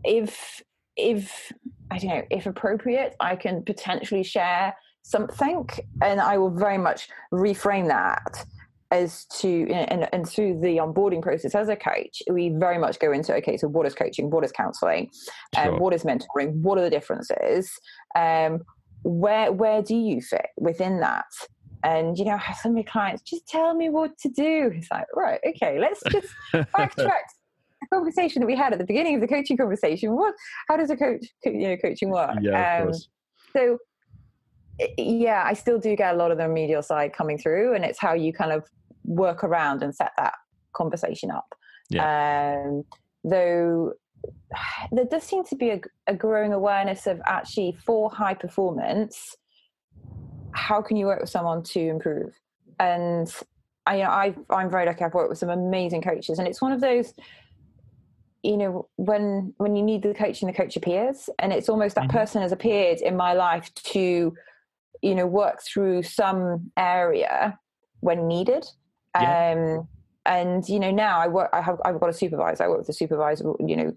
if 0.05 0.63
if 0.97 1.53
I 1.91 1.99
don't 1.99 2.11
know 2.11 2.23
if 2.31 2.47
appropriate, 2.47 3.17
I 3.21 3.37
can 3.37 3.65
potentially 3.65 4.23
share 4.23 4.75
something, 5.03 5.69
and 6.03 6.21
I 6.21 6.39
will 6.39 6.51
very 6.51 6.79
much 6.79 7.09
reframe 7.33 7.89
that 7.89 8.45
as 8.91 9.25
to 9.27 9.69
and, 9.71 10.09
and 10.13 10.29
through 10.29 10.59
the 10.61 10.79
onboarding 10.79 11.23
process 11.23 11.55
as 11.55 11.69
a 11.69 11.77
coach 11.77 12.23
we 12.29 12.49
very 12.49 12.77
much 12.77 12.99
go 12.99 13.13
into 13.13 13.33
okay 13.33 13.57
so 13.57 13.69
what 13.69 13.87
is 13.87 13.95
coaching 13.95 14.31
what 14.31 14.45
is 14.45 14.51
counseling 14.51 15.09
um, 15.57 15.65
sure. 15.65 15.75
um, 15.75 15.81
what 15.81 15.95
is 15.95 16.03
mentoring 16.03 16.53
what 16.55 16.77
are 16.77 16.83
the 16.83 16.91
differences 16.91 17.71
um, 18.17 18.61
where 19.05 19.53
where 19.53 19.81
do 19.81 19.95
you 19.95 20.21
fit 20.21 20.47
within 20.57 20.99
that 21.01 21.27
and 21.83 22.18
you 22.18 22.24
know, 22.24 22.33
I 22.33 22.39
have 22.39 22.57
so 22.57 22.68
many 22.68 22.85
clients 22.85 23.22
just 23.22 23.47
tell 23.49 23.74
me 23.74 23.89
what 23.89 24.18
to 24.18 24.28
do. 24.28 24.70
It's 24.74 24.89
like, 24.91 25.07
right, 25.14 25.41
okay, 25.47 25.78
let's 25.78 26.03
just 26.11 26.28
backtrack 26.53 26.97
the 26.97 27.87
conversation 27.93 28.41
that 28.41 28.47
we 28.47 28.57
had 28.57 28.72
at 28.72 28.78
the 28.78 28.85
beginning 28.85 29.14
of 29.14 29.20
the 29.20 29.28
coaching 29.28 29.57
conversation. 29.57 30.14
What? 30.14 30.35
How 30.68 30.76
does 30.76 30.91
a 30.91 30.97
coach, 30.97 31.26
you 31.45 31.68
know, 31.68 31.76
coaching 31.76 32.11
work? 32.11 32.37
Yeah, 32.41 32.76
of 32.76 32.81
um, 32.81 32.87
course. 32.89 33.09
So, 33.53 33.78
yeah, 34.99 35.43
I 35.47 35.55
still 35.55 35.78
do 35.78 35.97
get 35.97 36.14
a 36.14 36.16
lot 36.16 36.31
of 36.31 36.39
the 36.39 36.49
remedial 36.49 36.83
side 36.83 37.12
coming 37.12 37.39
through, 37.39 37.74
and 37.74 37.85
it's 37.85 37.99
how 37.99 38.12
you 38.12 38.33
kind 38.33 38.53
of 38.53 38.64
work 39.05 39.43
around 39.43 39.83
and 39.83 39.95
set 39.95 40.12
that 40.18 40.35
conversation 40.74 41.31
up. 41.31 41.55
Yeah. 41.89 42.61
Um, 42.62 42.85
though 43.24 43.93
there 44.93 45.07
does 45.07 45.24
seem 45.24 45.45
to 45.45 45.57
be 45.57 45.70
a, 45.70 45.81
a 46.07 46.14
growing 46.14 46.53
awareness 46.53 47.07
of 47.07 47.20
actually 47.26 47.76
for 47.85 48.11
high 48.11 48.35
performance 48.35 49.37
how 50.53 50.82
can 50.82 50.96
you 50.96 51.07
work 51.07 51.20
with 51.20 51.30
someone 51.30 51.62
to 51.62 51.80
improve 51.80 52.38
and 52.80 53.32
I, 53.86 53.96
you 53.96 54.03
know, 54.05 54.11
I, 54.11 54.34
I'm 54.51 54.70
very 54.70 54.86
lucky. 54.86 55.05
I've 55.05 55.14
worked 55.14 55.30
with 55.30 55.38
some 55.38 55.51
amazing 55.51 56.03
coaches, 56.03 56.38
and 56.38 56.46
it's 56.46 56.61
one 56.61 56.72
of 56.72 56.80
those, 56.80 57.14
you 58.42 58.57
know, 58.57 58.88
when 58.96 59.55
when 59.59 59.76
you 59.76 59.82
need 59.82 60.03
the 60.03 60.14
coaching, 60.14 60.46
the 60.46 60.55
coach 60.55 60.76
appears, 60.76 61.28
and 61.38 61.53
it's 61.53 61.68
almost 61.68 61.94
that 61.94 62.09
mm-hmm. 62.09 62.16
person 62.16 62.42
has 62.42 62.53
appeared 62.53 63.01
in 63.01 63.16
my 63.16 63.32
life 63.32 63.72
to, 63.74 64.34
you 65.03 65.14
know, 65.14 65.26
work 65.26 65.62
through 65.62 66.03
some 66.03 66.70
area 66.76 67.59
when 68.01 68.28
needed. 68.28 68.66
Yeah. 69.18 69.78
Um, 69.78 69.88
and 70.26 70.68
you 70.68 70.78
know, 70.78 70.90
now 70.90 71.18
I 71.18 71.28
work. 71.28 71.51
I 71.53 71.61
have. 71.61 71.80
I've 71.84 72.01
got 72.01 72.11
a 72.11 72.14
supervisor. 72.14 72.64
I 72.64 72.68
work 72.68 72.78
with 72.78 72.88
a 72.90 72.94
supervisor. 72.94 73.53
You 73.66 73.76
know, 73.76 73.96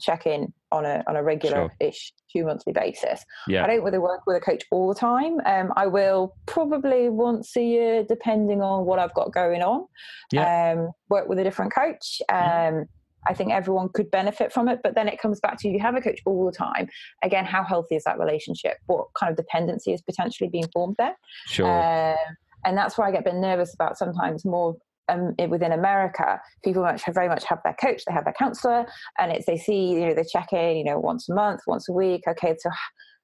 check 0.00 0.26
in 0.26 0.52
on 0.72 0.84
a 0.84 1.02
on 1.06 1.16
a 1.16 1.22
regular 1.22 1.72
ish 1.80 2.12
two 2.32 2.44
monthly 2.44 2.72
basis. 2.72 3.24
Yeah. 3.48 3.64
I 3.64 3.66
don't 3.66 3.84
really 3.84 3.98
work 3.98 4.20
with 4.26 4.36
a 4.36 4.40
coach 4.40 4.64
all 4.70 4.88
the 4.88 4.98
time. 4.98 5.38
Um, 5.44 5.72
I 5.76 5.86
will 5.86 6.36
probably 6.46 7.08
once 7.08 7.56
a 7.56 7.62
year, 7.62 8.04
depending 8.04 8.62
on 8.62 8.84
what 8.84 8.98
I've 8.98 9.14
got 9.14 9.32
going 9.32 9.62
on. 9.62 9.86
Yeah. 10.32 10.72
Um, 10.72 10.90
work 11.08 11.28
with 11.28 11.38
a 11.38 11.44
different 11.44 11.74
coach. 11.74 12.22
Mm-hmm. 12.30 12.78
Um, 12.78 12.84
I 13.26 13.34
think 13.34 13.52
everyone 13.52 13.90
could 13.92 14.10
benefit 14.10 14.52
from 14.52 14.68
it, 14.68 14.80
but 14.82 14.94
then 14.94 15.06
it 15.06 15.20
comes 15.20 15.40
back 15.40 15.58
to 15.60 15.68
you 15.68 15.78
have 15.80 15.94
a 15.94 16.00
coach 16.00 16.20
all 16.24 16.46
the 16.46 16.56
time. 16.56 16.88
Again, 17.22 17.44
how 17.44 17.62
healthy 17.62 17.96
is 17.96 18.04
that 18.04 18.18
relationship? 18.18 18.78
What 18.86 19.08
kind 19.18 19.30
of 19.30 19.36
dependency 19.36 19.92
is 19.92 20.00
potentially 20.00 20.48
being 20.48 20.68
formed 20.72 20.96
there? 20.98 21.16
Sure. 21.46 21.66
Uh, 21.66 22.16
and 22.64 22.76
that's 22.76 22.96
where 22.96 23.06
I 23.06 23.10
get 23.10 23.20
a 23.20 23.24
bit 23.24 23.34
nervous 23.34 23.74
about 23.74 23.98
sometimes 23.98 24.44
more 24.44 24.76
um, 25.10 25.34
within 25.50 25.72
America, 25.72 26.40
people 26.64 26.82
much 26.82 27.02
very 27.12 27.28
much 27.28 27.44
have 27.44 27.60
their 27.64 27.76
coach, 27.80 28.02
they 28.06 28.12
have 28.12 28.24
their 28.24 28.34
counselor, 28.34 28.86
and 29.18 29.32
it's 29.32 29.46
they 29.46 29.56
see 29.56 29.90
you 29.90 30.06
know 30.06 30.14
they 30.14 30.24
check 30.24 30.52
in 30.52 30.76
you 30.76 30.84
know 30.84 30.98
once 30.98 31.28
a 31.28 31.34
month, 31.34 31.60
once 31.66 31.88
a 31.88 31.92
week. 31.92 32.22
Okay, 32.28 32.54
so 32.58 32.70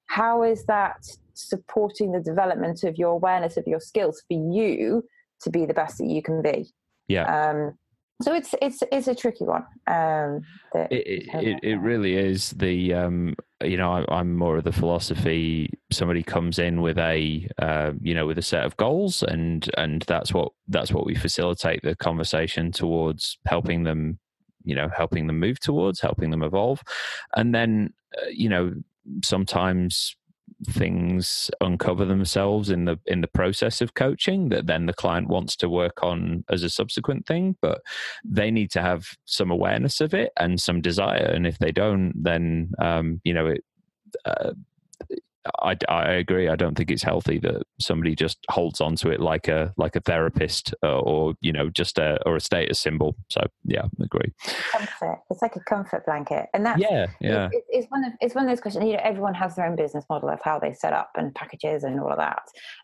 how 0.06 0.42
is 0.42 0.64
that 0.66 0.96
supporting 1.34 2.12
the 2.12 2.20
development 2.20 2.82
of 2.84 2.96
your 2.96 3.10
awareness 3.10 3.56
of 3.56 3.64
your 3.66 3.80
skills 3.80 4.22
for 4.28 4.34
you 4.54 5.04
to 5.42 5.50
be 5.50 5.66
the 5.66 5.74
best 5.74 5.98
that 5.98 6.06
you 6.06 6.22
can 6.22 6.42
be? 6.42 6.66
Yeah. 7.08 7.24
Um, 7.24 7.78
so 8.22 8.34
it's 8.34 8.54
it's 8.62 8.82
it's 8.90 9.08
a 9.08 9.14
tricky 9.14 9.44
one. 9.44 9.64
Um, 9.86 10.40
it, 10.74 11.28
it, 11.34 11.60
it 11.62 11.76
really 11.76 12.14
is. 12.14 12.50
The 12.50 12.94
um, 12.94 13.34
you 13.62 13.76
know 13.76 13.92
I, 13.92 14.20
am 14.20 14.34
more 14.34 14.56
of 14.56 14.64
the 14.64 14.72
philosophy. 14.72 15.70
Somebody 15.92 16.22
comes 16.22 16.58
in 16.58 16.80
with 16.80 16.96
a 16.96 17.46
uh, 17.60 17.92
you 18.00 18.14
know 18.14 18.26
with 18.26 18.38
a 18.38 18.42
set 18.42 18.64
of 18.64 18.76
goals, 18.78 19.22
and 19.22 19.68
and 19.76 20.02
that's 20.06 20.32
what 20.32 20.52
that's 20.68 20.92
what 20.92 21.04
we 21.04 21.14
facilitate 21.14 21.82
the 21.82 21.94
conversation 21.96 22.72
towards 22.72 23.38
helping 23.46 23.82
them. 23.82 24.18
You 24.64 24.74
know, 24.74 24.88
helping 24.88 25.26
them 25.26 25.38
move 25.38 25.60
towards, 25.60 26.00
helping 26.00 26.30
them 26.30 26.42
evolve, 26.42 26.82
and 27.36 27.54
then 27.54 27.92
uh, 28.16 28.28
you 28.30 28.48
know 28.48 28.72
sometimes 29.22 30.16
things 30.68 31.50
uncover 31.60 32.04
themselves 32.04 32.70
in 32.70 32.84
the 32.86 32.98
in 33.06 33.20
the 33.20 33.28
process 33.28 33.80
of 33.80 33.94
coaching 33.94 34.48
that 34.48 34.66
then 34.66 34.86
the 34.86 34.92
client 34.92 35.28
wants 35.28 35.56
to 35.56 35.68
work 35.68 36.02
on 36.02 36.44
as 36.48 36.62
a 36.62 36.70
subsequent 36.70 37.26
thing 37.26 37.56
but 37.60 37.80
they 38.24 38.50
need 38.50 38.70
to 38.70 38.80
have 38.80 39.06
some 39.24 39.50
awareness 39.50 40.00
of 40.00 40.14
it 40.14 40.32
and 40.38 40.60
some 40.60 40.80
desire. 40.80 41.30
And 41.34 41.46
if 41.46 41.58
they 41.58 41.72
don't 41.72 42.12
then 42.16 42.72
um, 42.80 43.20
you 43.24 43.34
know 43.34 43.46
it 43.46 43.64
uh, 44.24 44.52
I, 45.62 45.76
I 45.88 46.12
agree. 46.12 46.48
I 46.48 46.56
don't 46.56 46.76
think 46.76 46.90
it's 46.90 47.02
healthy 47.02 47.38
that 47.40 47.62
somebody 47.80 48.14
just 48.14 48.38
holds 48.50 48.80
on 48.80 48.96
to 48.96 49.10
it 49.10 49.20
like 49.20 49.48
a 49.48 49.72
like 49.76 49.96
a 49.96 50.00
therapist 50.00 50.74
uh, 50.82 50.98
or 51.00 51.34
you 51.40 51.52
know 51.52 51.68
just 51.68 51.98
a 51.98 52.18
or 52.26 52.36
a 52.36 52.40
status 52.40 52.78
symbol. 52.80 53.16
So 53.28 53.42
yeah, 53.64 53.82
I 53.84 54.04
agree. 54.04 54.32
Comfort. 54.72 55.20
It's 55.30 55.42
like 55.42 55.56
a 55.56 55.60
comfort 55.60 56.04
blanket, 56.06 56.46
and 56.54 56.64
that's 56.64 56.80
yeah, 56.80 57.06
yeah. 57.20 57.48
It, 57.52 57.64
it's 57.68 57.86
one 57.90 58.04
of 58.04 58.12
it's 58.20 58.34
one 58.34 58.44
of 58.44 58.50
those 58.50 58.60
questions. 58.60 58.84
You 58.84 58.94
know, 58.94 59.00
everyone 59.02 59.34
has 59.34 59.56
their 59.56 59.66
own 59.66 59.76
business 59.76 60.04
model 60.08 60.28
of 60.28 60.40
how 60.42 60.58
they 60.58 60.72
set 60.72 60.92
up 60.92 61.10
and 61.16 61.34
packages 61.34 61.84
and 61.84 62.00
all 62.00 62.10
of 62.10 62.18
that. 62.18 62.42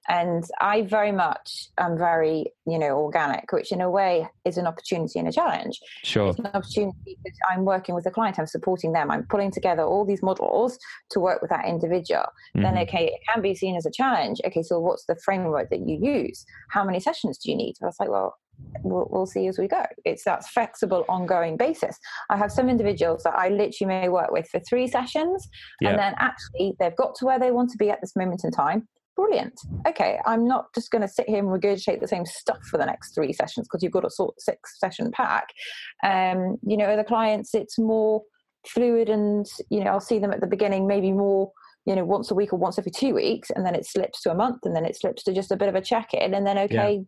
And 0.08 0.44
I 0.60 0.82
very 0.82 1.12
much 1.12 1.68
am 1.78 1.96
very 1.96 2.52
you 2.66 2.78
know 2.78 2.98
organic, 2.98 3.52
which 3.52 3.72
in 3.72 3.80
a 3.80 3.90
way 3.90 4.28
is 4.44 4.58
an 4.58 4.66
opportunity 4.66 5.18
and 5.18 5.28
a 5.28 5.32
challenge. 5.32 5.80
Sure, 6.02 6.30
it's 6.30 6.38
an 6.38 6.46
opportunity 6.46 7.18
because 7.24 7.38
I'm 7.50 7.64
working 7.64 7.94
with 7.94 8.06
a 8.06 8.10
client. 8.10 8.38
I'm 8.38 8.46
supporting 8.46 8.92
them. 8.92 9.10
I'm 9.10 9.24
pulling 9.26 9.50
together 9.50 9.82
all 9.82 10.04
these 10.04 10.22
models 10.22 10.78
to 11.10 11.20
work 11.20 11.40
with 11.40 11.50
that 11.50 11.66
individual 11.66 12.24
mm-hmm. 12.56 12.62
then 12.62 12.78
okay, 12.78 13.06
it 13.06 13.20
can 13.32 13.42
be 13.42 13.54
seen 13.54 13.76
as 13.76 13.86
a 13.86 13.90
challenge. 13.90 14.40
Okay, 14.46 14.62
so 14.62 14.78
what's 14.78 15.04
the 15.06 15.16
framework 15.16 15.70
that 15.70 15.86
you 15.86 15.98
use? 16.00 16.44
How 16.70 16.84
many 16.84 17.00
sessions 17.00 17.38
do 17.38 17.50
you 17.50 17.56
need? 17.56 17.74
I 17.82 17.86
was 17.86 17.96
like, 18.00 18.10
well, 18.10 18.36
We'll, 18.84 19.08
we'll, 19.10 19.26
see 19.26 19.46
as 19.46 19.58
we 19.58 19.68
go. 19.68 19.84
It's 20.04 20.24
that 20.24 20.46
flexible, 20.46 21.04
ongoing 21.08 21.56
basis. 21.56 21.98
I 22.30 22.36
have 22.36 22.50
some 22.50 22.68
individuals 22.68 23.22
that 23.24 23.34
I 23.34 23.48
literally 23.48 23.86
may 23.86 24.08
work 24.08 24.30
with 24.30 24.48
for 24.48 24.60
three 24.60 24.88
sessions, 24.88 25.48
yeah. 25.80 25.90
and 25.90 25.98
then 25.98 26.14
actually 26.18 26.74
they've 26.78 26.96
got 26.96 27.14
to 27.16 27.24
where 27.24 27.38
they 27.38 27.50
want 27.50 27.70
to 27.70 27.78
be 27.78 27.90
at 27.90 28.00
this 28.00 28.16
moment 28.16 28.42
in 28.44 28.50
time. 28.50 28.88
Brilliant. 29.14 29.60
Okay, 29.86 30.18
I'm 30.26 30.46
not 30.46 30.72
just 30.74 30.90
going 30.90 31.02
to 31.02 31.08
sit 31.08 31.28
here 31.28 31.38
and 31.38 31.48
regurgitate 31.48 32.00
the 32.00 32.08
same 32.08 32.24
stuff 32.24 32.58
for 32.70 32.78
the 32.78 32.86
next 32.86 33.14
three 33.14 33.32
sessions 33.32 33.68
because 33.68 33.82
you've 33.82 33.92
got 33.92 34.06
a 34.06 34.10
sort 34.10 34.40
six 34.40 34.78
session 34.78 35.10
pack. 35.12 35.48
Um, 36.02 36.56
you 36.66 36.76
know, 36.76 36.86
other 36.86 37.04
clients, 37.04 37.54
it's 37.54 37.78
more 37.78 38.22
fluid, 38.66 39.10
and 39.10 39.46
you 39.68 39.84
know, 39.84 39.90
I'll 39.90 40.00
see 40.00 40.18
them 40.18 40.32
at 40.32 40.40
the 40.40 40.46
beginning, 40.46 40.86
maybe 40.86 41.12
more 41.12 41.52
you 41.86 41.96
know 41.96 42.04
once 42.04 42.30
a 42.30 42.34
week 42.34 42.52
or 42.52 42.58
once 42.58 42.78
every 42.78 42.92
two 42.92 43.14
weeks 43.14 43.50
and 43.50 43.66
then 43.66 43.74
it 43.74 43.86
slips 43.86 44.22
to 44.22 44.30
a 44.30 44.34
month 44.34 44.60
and 44.64 44.74
then 44.74 44.84
it 44.84 44.96
slips 44.96 45.22
to 45.24 45.32
just 45.32 45.50
a 45.50 45.56
bit 45.56 45.68
of 45.68 45.74
a 45.74 45.80
check 45.80 46.14
in 46.14 46.34
and 46.34 46.46
then 46.46 46.58
okay 46.58 46.94
yeah. 46.94 47.02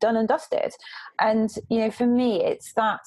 done 0.00 0.16
and 0.16 0.28
dusted. 0.28 0.72
And 1.20 1.50
you 1.68 1.78
know 1.78 1.90
for 1.90 2.06
me 2.06 2.44
it's 2.44 2.72
that 2.74 3.00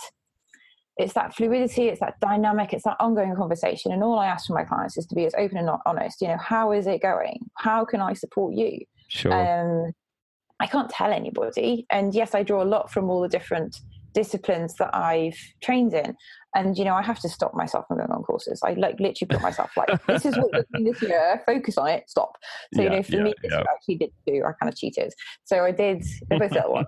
it's 0.98 1.14
that 1.14 1.34
fluidity 1.34 1.88
it's 1.88 2.00
that 2.02 2.20
dynamic 2.20 2.74
it's 2.74 2.84
that 2.84 2.98
ongoing 3.00 3.36
conversation. 3.36 3.92
And 3.92 4.04
all 4.04 4.20
i 4.20 4.28
ask 4.28 4.48
from 4.48 4.56
my 4.56 4.64
clients 4.64 4.98
is 4.98 5.06
to 5.08 5.16
be 5.16 5.26
as 5.26 5.34
open 5.38 5.58
and 5.58 5.70
honest. 5.86 6.22
You 6.22 6.30
know 6.30 6.38
how 6.38 6.72
is 6.72 6.88
it 6.88 7.02
going? 7.02 7.50
How 7.58 7.86
can 7.86 8.02
i 8.02 8.14
support 8.14 8.54
you? 8.56 8.80
Sure. 9.08 9.34
Um, 9.34 9.94
i 10.60 10.68
can't 10.68 10.90
tell 10.90 11.12
anybody. 11.12 11.86
And 11.90 12.14
yes 12.14 12.36
i 12.36 12.44
draw 12.44 12.64
a 12.64 12.66
lot 12.66 12.92
from 12.92 13.10
all 13.10 13.22
the 13.22 13.30
different 13.30 13.80
disciplines 14.14 14.76
that 14.76 14.96
I've 14.96 15.38
trained 15.62 15.94
in. 15.94 16.16
And 16.56 16.78
you 16.78 16.86
know, 16.86 16.94
I 16.94 17.02
have 17.02 17.20
to 17.22 17.30
stop 17.30 17.56
myself 17.56 17.88
from 17.88 17.98
going 17.98 18.12
on 18.12 18.22
courses. 18.22 18.62
I 18.64 18.74
like 18.74 19.00
literally 19.00 19.28
put 19.28 19.42
myself 19.42 19.72
like, 19.76 19.90
"This 20.06 20.26
is 20.26 20.38
what 20.38 20.52
you're 20.54 20.66
doing 20.72 20.92
this 20.92 21.02
year. 21.02 21.42
Focus 21.48 21.80
on 21.80 21.90
it. 21.90 22.08
Stop." 22.08 22.38
So 22.76 22.84
yeah, 22.84 22.90
you 22.92 22.96
know, 22.96 23.04
for 23.04 23.16
yeah, 23.16 23.24
me, 23.24 23.34
this 23.42 23.52
yeah. 23.52 23.60
I 23.60 23.74
actually 23.74 23.96
did 23.96 24.12
do. 24.28 24.44
I 24.46 24.52
kind 24.60 24.72
of 24.72 24.78
cheated. 24.78 25.14
So 25.46 25.64
I 25.66 25.72
did 25.72 26.04
the 26.30 26.38
little 26.38 26.74
one. 26.74 26.86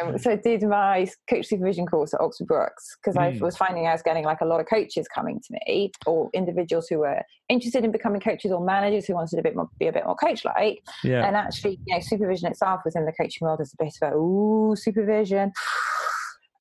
Um, 0.00 0.18
so 0.18 0.32
I 0.32 0.36
did 0.36 0.62
my 0.62 1.06
coach 1.28 1.46
supervision 1.46 1.86
course 1.86 2.14
at 2.14 2.20
Oxford 2.20 2.46
Brookes 2.46 2.96
because 2.96 3.16
mm. 3.16 3.20
I 3.20 3.44
was 3.44 3.56
finding 3.56 3.86
I 3.86 3.92
was 3.92 4.02
getting 4.02 4.24
like 4.24 4.40
a 4.40 4.44
lot 4.44 4.60
of 4.60 4.66
coaches 4.66 5.06
coming 5.14 5.40
to 5.40 5.58
me 5.66 5.92
or 6.06 6.30
individuals 6.34 6.88
who 6.88 6.98
were 6.98 7.22
interested 7.48 7.84
in 7.84 7.92
becoming 7.92 8.20
coaches 8.20 8.52
or 8.52 8.64
managers 8.64 9.06
who 9.06 9.14
wanted 9.14 9.38
a 9.38 9.42
bit 9.42 9.54
more 9.54 9.68
be 9.78 9.86
a 9.86 9.92
bit 9.92 10.04
more 10.04 10.16
coach 10.16 10.44
like. 10.44 10.82
Yeah. 11.04 11.26
And 11.26 11.36
actually, 11.36 11.78
you 11.86 11.94
know, 11.94 12.00
supervision 12.00 12.50
itself 12.50 12.80
within 12.84 13.04
the 13.04 13.12
coaching 13.12 13.46
world 13.46 13.60
is 13.60 13.74
a 13.74 13.84
bit 13.84 13.94
of 14.00 14.12
a 14.12 14.16
ooh 14.16 14.74
supervision 14.76 15.52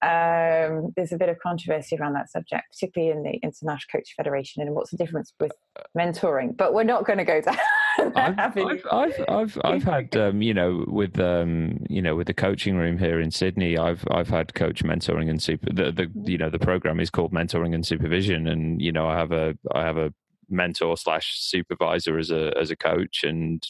um, 0.01 0.93
there's 0.95 1.11
a 1.11 1.17
bit 1.17 1.29
of 1.29 1.37
controversy 1.39 1.95
around 1.95 2.13
that 2.13 2.31
subject, 2.31 2.63
particularly 2.71 3.15
in 3.15 3.23
the 3.23 3.39
International 3.43 3.87
Coach 3.91 4.13
Federation, 4.15 4.63
and 4.63 4.73
what's 4.73 4.89
the 4.89 4.97
difference 4.97 5.33
with 5.39 5.51
mentoring. 5.97 6.57
But 6.57 6.73
we're 6.73 6.83
not 6.83 7.05
going 7.05 7.19
to 7.19 7.23
go 7.23 7.41
down. 7.41 7.57
I've, 8.15 8.57
I've, 8.57 8.85
I've, 8.91 9.25
I've, 9.27 9.61
I've 9.63 9.83
had 9.83 10.15
um, 10.17 10.41
you 10.41 10.53
know 10.53 10.85
with 10.87 11.19
um, 11.19 11.85
you 11.89 12.01
know 12.01 12.15
with 12.15 12.27
the 12.27 12.33
coaching 12.33 12.75
room 12.75 12.97
here 12.97 13.19
in 13.19 13.31
Sydney 13.31 13.77
I've 13.77 14.03
I've 14.09 14.29
had 14.29 14.53
coach 14.55 14.83
mentoring 14.83 15.29
and 15.29 15.41
super 15.41 15.71
the, 15.71 15.91
the 15.91 16.09
you 16.23 16.37
know 16.37 16.49
the 16.49 16.57
program 16.57 16.99
is 16.99 17.09
called 17.09 17.33
mentoring 17.33 17.75
and 17.75 17.85
supervision 17.85 18.47
and 18.47 18.81
you 18.81 18.91
know 18.91 19.07
I 19.07 19.17
have 19.17 19.31
a 19.31 19.57
I 19.75 19.83
have 19.83 19.97
a 19.97 20.13
mentor 20.49 20.97
slash 20.97 21.39
supervisor 21.39 22.17
as 22.17 22.31
a 22.31 22.53
as 22.59 22.71
a 22.71 22.75
coach 22.75 23.23
and 23.23 23.65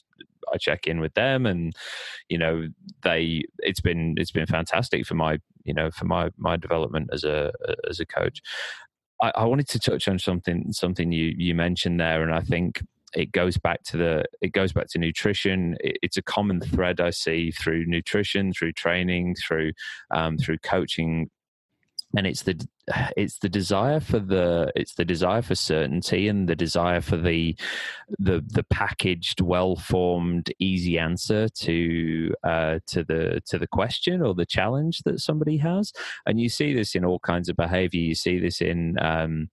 I 0.54 0.58
check 0.58 0.88
in 0.88 1.00
with 1.00 1.14
them 1.14 1.46
and 1.46 1.76
you 2.30 2.38
know 2.38 2.68
they 3.04 3.44
it's 3.60 3.82
been 3.82 4.16
it's 4.18 4.32
been 4.32 4.46
fantastic 4.46 5.06
for 5.06 5.16
my 5.16 5.40
you 5.64 5.74
know 5.74 5.92
for 5.92 6.06
my 6.06 6.30
my 6.38 6.58
development 6.58 7.10
as 7.14 7.24
a 7.24 7.52
as 7.90 8.00
a 8.00 8.06
coach. 8.06 8.42
I, 9.22 9.32
I 9.36 9.46
wanted 9.46 9.68
to 9.70 9.80
touch 9.80 10.08
on 10.08 10.20
something 10.20 10.72
something 10.72 11.12
you 11.12 11.34
you 11.38 11.56
mentioned 11.56 12.00
there 12.00 12.24
and 12.24 12.34
I 12.34 12.42
think 12.42 12.82
it 13.14 13.32
goes 13.32 13.58
back 13.58 13.84
to 13.84 13.98
the 13.98 14.26
it 14.42 14.54
goes 14.54 14.72
back 14.74 14.88
to 14.92 15.00
nutrition. 15.00 15.76
It, 15.82 15.98
it's 16.02 16.18
a 16.18 16.22
common 16.22 16.62
thread 16.62 17.02
i 17.02 17.10
see 17.10 17.52
through 17.52 17.86
nutrition 17.86 18.54
through 18.54 18.74
training 18.74 19.36
through 19.36 19.72
um, 20.12 20.38
through 20.38 20.60
coaching 20.60 21.30
and 22.16 22.28
it's 22.28 22.44
the 22.44 22.68
it's 23.16 23.40
the 23.40 23.50
desire 23.50 24.00
for 24.00 24.20
the 24.20 24.72
it's 24.76 24.96
the 24.96 25.06
desire 25.06 25.42
for 25.42 25.56
certainty 25.56 26.28
and 26.28 26.50
the 26.50 26.56
desire 26.56 27.00
for 27.00 27.16
the 27.18 27.56
the 28.20 28.44
the 28.48 28.64
packaged 28.64 29.40
well 29.40 29.76
formed 29.76 30.52
easy 30.60 31.00
answer 31.00 31.48
to 31.50 32.34
uh, 32.44 32.80
to 32.88 33.04
the 33.04 33.42
to 33.46 33.58
the 33.58 33.68
question 33.68 34.22
or 34.22 34.34
the 34.34 34.46
challenge 34.46 35.00
that 35.04 35.20
somebody 35.20 35.58
has. 35.58 35.94
And 36.26 36.40
you 36.40 36.50
see 36.50 36.74
this 36.74 36.96
in 36.96 37.06
all 37.06 37.20
kinds 37.20 37.50
of 37.50 37.56
behavior. 37.56 38.02
You 38.02 38.16
see 38.16 38.40
this 38.40 38.62
in 38.62 38.98
um, 39.02 39.50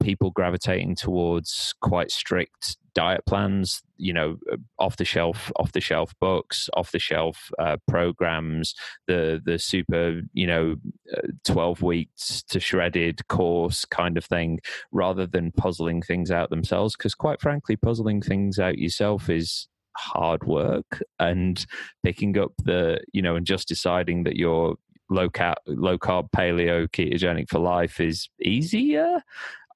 people 0.00 0.30
gravitating 0.30 0.94
towards 0.94 1.74
quite 1.80 2.10
strict 2.10 2.76
diet 2.94 3.24
plans 3.26 3.82
you 3.96 4.12
know 4.12 4.36
uh, 4.52 4.56
off 4.78 4.96
the 4.96 5.04
shelf 5.04 5.50
off 5.56 5.72
the 5.72 5.80
shelf 5.80 6.14
books 6.20 6.68
off 6.74 6.92
the 6.92 6.98
shelf 6.98 7.50
uh, 7.58 7.76
programs 7.88 8.74
the 9.06 9.40
the 9.44 9.58
super 9.58 10.20
you 10.32 10.46
know 10.46 10.76
uh, 11.16 11.28
12 11.44 11.82
weeks 11.82 12.42
to 12.42 12.60
shredded 12.60 13.26
course 13.28 13.84
kind 13.84 14.16
of 14.18 14.24
thing 14.24 14.58
rather 14.90 15.26
than 15.26 15.52
puzzling 15.52 16.02
things 16.02 16.30
out 16.30 16.50
themselves 16.50 16.94
because 16.96 17.14
quite 17.14 17.40
frankly 17.40 17.76
puzzling 17.76 18.20
things 18.20 18.58
out 18.58 18.78
yourself 18.78 19.30
is 19.30 19.68
hard 19.96 20.44
work 20.44 21.02
and 21.18 21.66
picking 22.02 22.38
up 22.38 22.52
the 22.64 23.00
you 23.12 23.22
know 23.22 23.36
and 23.36 23.46
just 23.46 23.68
deciding 23.68 24.24
that 24.24 24.36
you're 24.36 24.76
low 25.10 25.28
carb 25.28 25.54
low 25.66 25.98
carb 25.98 26.28
paleo 26.34 26.88
ketogenic 26.88 27.48
for 27.48 27.58
life 27.58 28.00
is 28.00 28.28
easier 28.40 29.22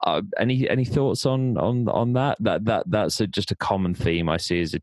uh, 0.04 0.22
any 0.38 0.68
any 0.68 0.84
thoughts 0.84 1.26
on 1.26 1.56
on 1.58 1.88
on 1.88 2.12
that? 2.14 2.36
That 2.40 2.64
that 2.64 2.84
that's 2.90 3.20
a, 3.20 3.26
just 3.26 3.50
a 3.50 3.56
common 3.56 3.94
theme 3.94 4.28
I 4.28 4.36
see 4.36 4.60
as 4.60 4.74
a 4.74 4.80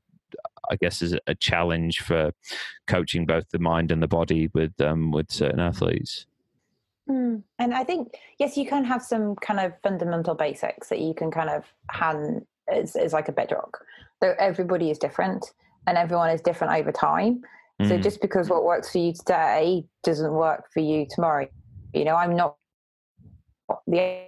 I 0.69 0.75
guess 0.75 1.01
as 1.01 1.15
a 1.27 1.35
challenge 1.35 1.99
for 1.99 2.31
coaching 2.87 3.25
both 3.25 3.49
the 3.49 3.59
mind 3.59 3.91
and 3.91 4.01
the 4.01 4.07
body 4.07 4.49
with 4.53 4.79
um, 4.81 5.11
with 5.11 5.31
certain 5.31 5.59
athletes. 5.59 6.25
Mm. 7.09 7.43
And 7.59 7.73
I 7.73 7.83
think 7.83 8.15
yes, 8.39 8.57
you 8.57 8.65
can 8.65 8.83
have 8.85 9.01
some 9.01 9.35
kind 9.35 9.59
of 9.59 9.73
fundamental 9.83 10.35
basics 10.35 10.89
that 10.89 10.99
you 10.99 11.13
can 11.13 11.31
kind 11.31 11.49
of 11.49 11.65
hand 11.89 12.45
as, 12.71 12.95
as 12.95 13.13
like 13.13 13.27
a 13.27 13.33
bedrock. 13.33 13.83
Though 14.21 14.35
everybody 14.39 14.89
is 14.89 14.97
different, 14.97 15.51
and 15.85 15.97
everyone 15.97 16.29
is 16.29 16.41
different 16.41 16.73
over 16.73 16.91
time. 16.91 17.41
Mm. 17.81 17.89
So 17.89 17.97
just 17.97 18.21
because 18.21 18.49
what 18.49 18.63
works 18.63 18.91
for 18.91 18.99
you 18.99 19.13
today 19.13 19.85
doesn't 20.03 20.31
work 20.31 20.71
for 20.73 20.79
you 20.79 21.05
tomorrow. 21.09 21.47
You 21.93 22.05
know, 22.05 22.15
I'm 22.15 22.35
not 22.35 22.57
the 23.87 24.27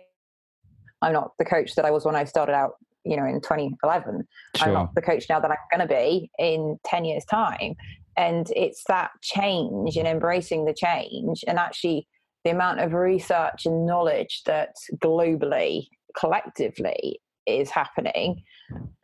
I'm 1.05 1.13
not 1.13 1.31
the 1.37 1.45
coach 1.45 1.75
that 1.75 1.85
I 1.85 1.91
was 1.91 2.03
when 2.03 2.15
I 2.15 2.23
started 2.23 2.53
out, 2.53 2.73
you 3.03 3.15
know, 3.15 3.25
in 3.25 3.39
2011. 3.41 4.27
Sure. 4.55 4.67
I'm 4.67 4.73
not 4.73 4.95
the 4.95 5.01
coach 5.01 5.25
now 5.29 5.39
that 5.39 5.51
I'm 5.51 5.57
going 5.71 5.87
to 5.87 5.93
be 5.93 6.31
in 6.39 6.79
10 6.85 7.05
years' 7.05 7.25
time. 7.25 7.75
And 8.17 8.49
it's 8.55 8.83
that 8.87 9.11
change 9.21 9.97
and 9.97 10.07
embracing 10.07 10.65
the 10.65 10.73
change 10.73 11.43
and 11.47 11.59
actually 11.59 12.07
the 12.43 12.51
amount 12.51 12.79
of 12.79 12.93
research 12.93 13.65
and 13.65 13.85
knowledge 13.85 14.41
that 14.45 14.75
globally, 14.97 15.87
collectively 16.17 17.19
is 17.45 17.69
happening. 17.69 18.41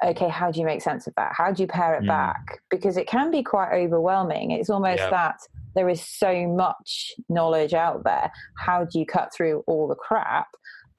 Okay, 0.04 0.30
how 0.30 0.52
do 0.52 0.60
you 0.60 0.66
make 0.66 0.82
sense 0.82 1.06
of 1.06 1.14
that? 1.18 1.34
How 1.36 1.52
do 1.52 1.62
you 1.62 1.68
pair 1.68 1.96
it 1.96 2.04
mm. 2.04 2.08
back? 2.08 2.62
Because 2.70 2.98
it 2.98 3.08
can 3.08 3.30
be 3.30 3.44
quite 3.44 3.74
overwhelming. 3.74 4.52
It's 4.52 4.70
almost 4.70 5.00
yep. 5.00 5.12
that 5.12 5.36
there 5.76 5.90
is 5.90 6.02
so 6.02 6.48
much 6.48 7.12
knowledge 7.30 7.74
out 7.74 8.04
there. 8.04 8.32
How 8.58 8.86
do 8.86 9.00
you 9.00 9.06
cut 9.06 9.34
through 9.34 9.64
all 9.68 9.88
the 9.88 9.96
crap? 9.96 10.48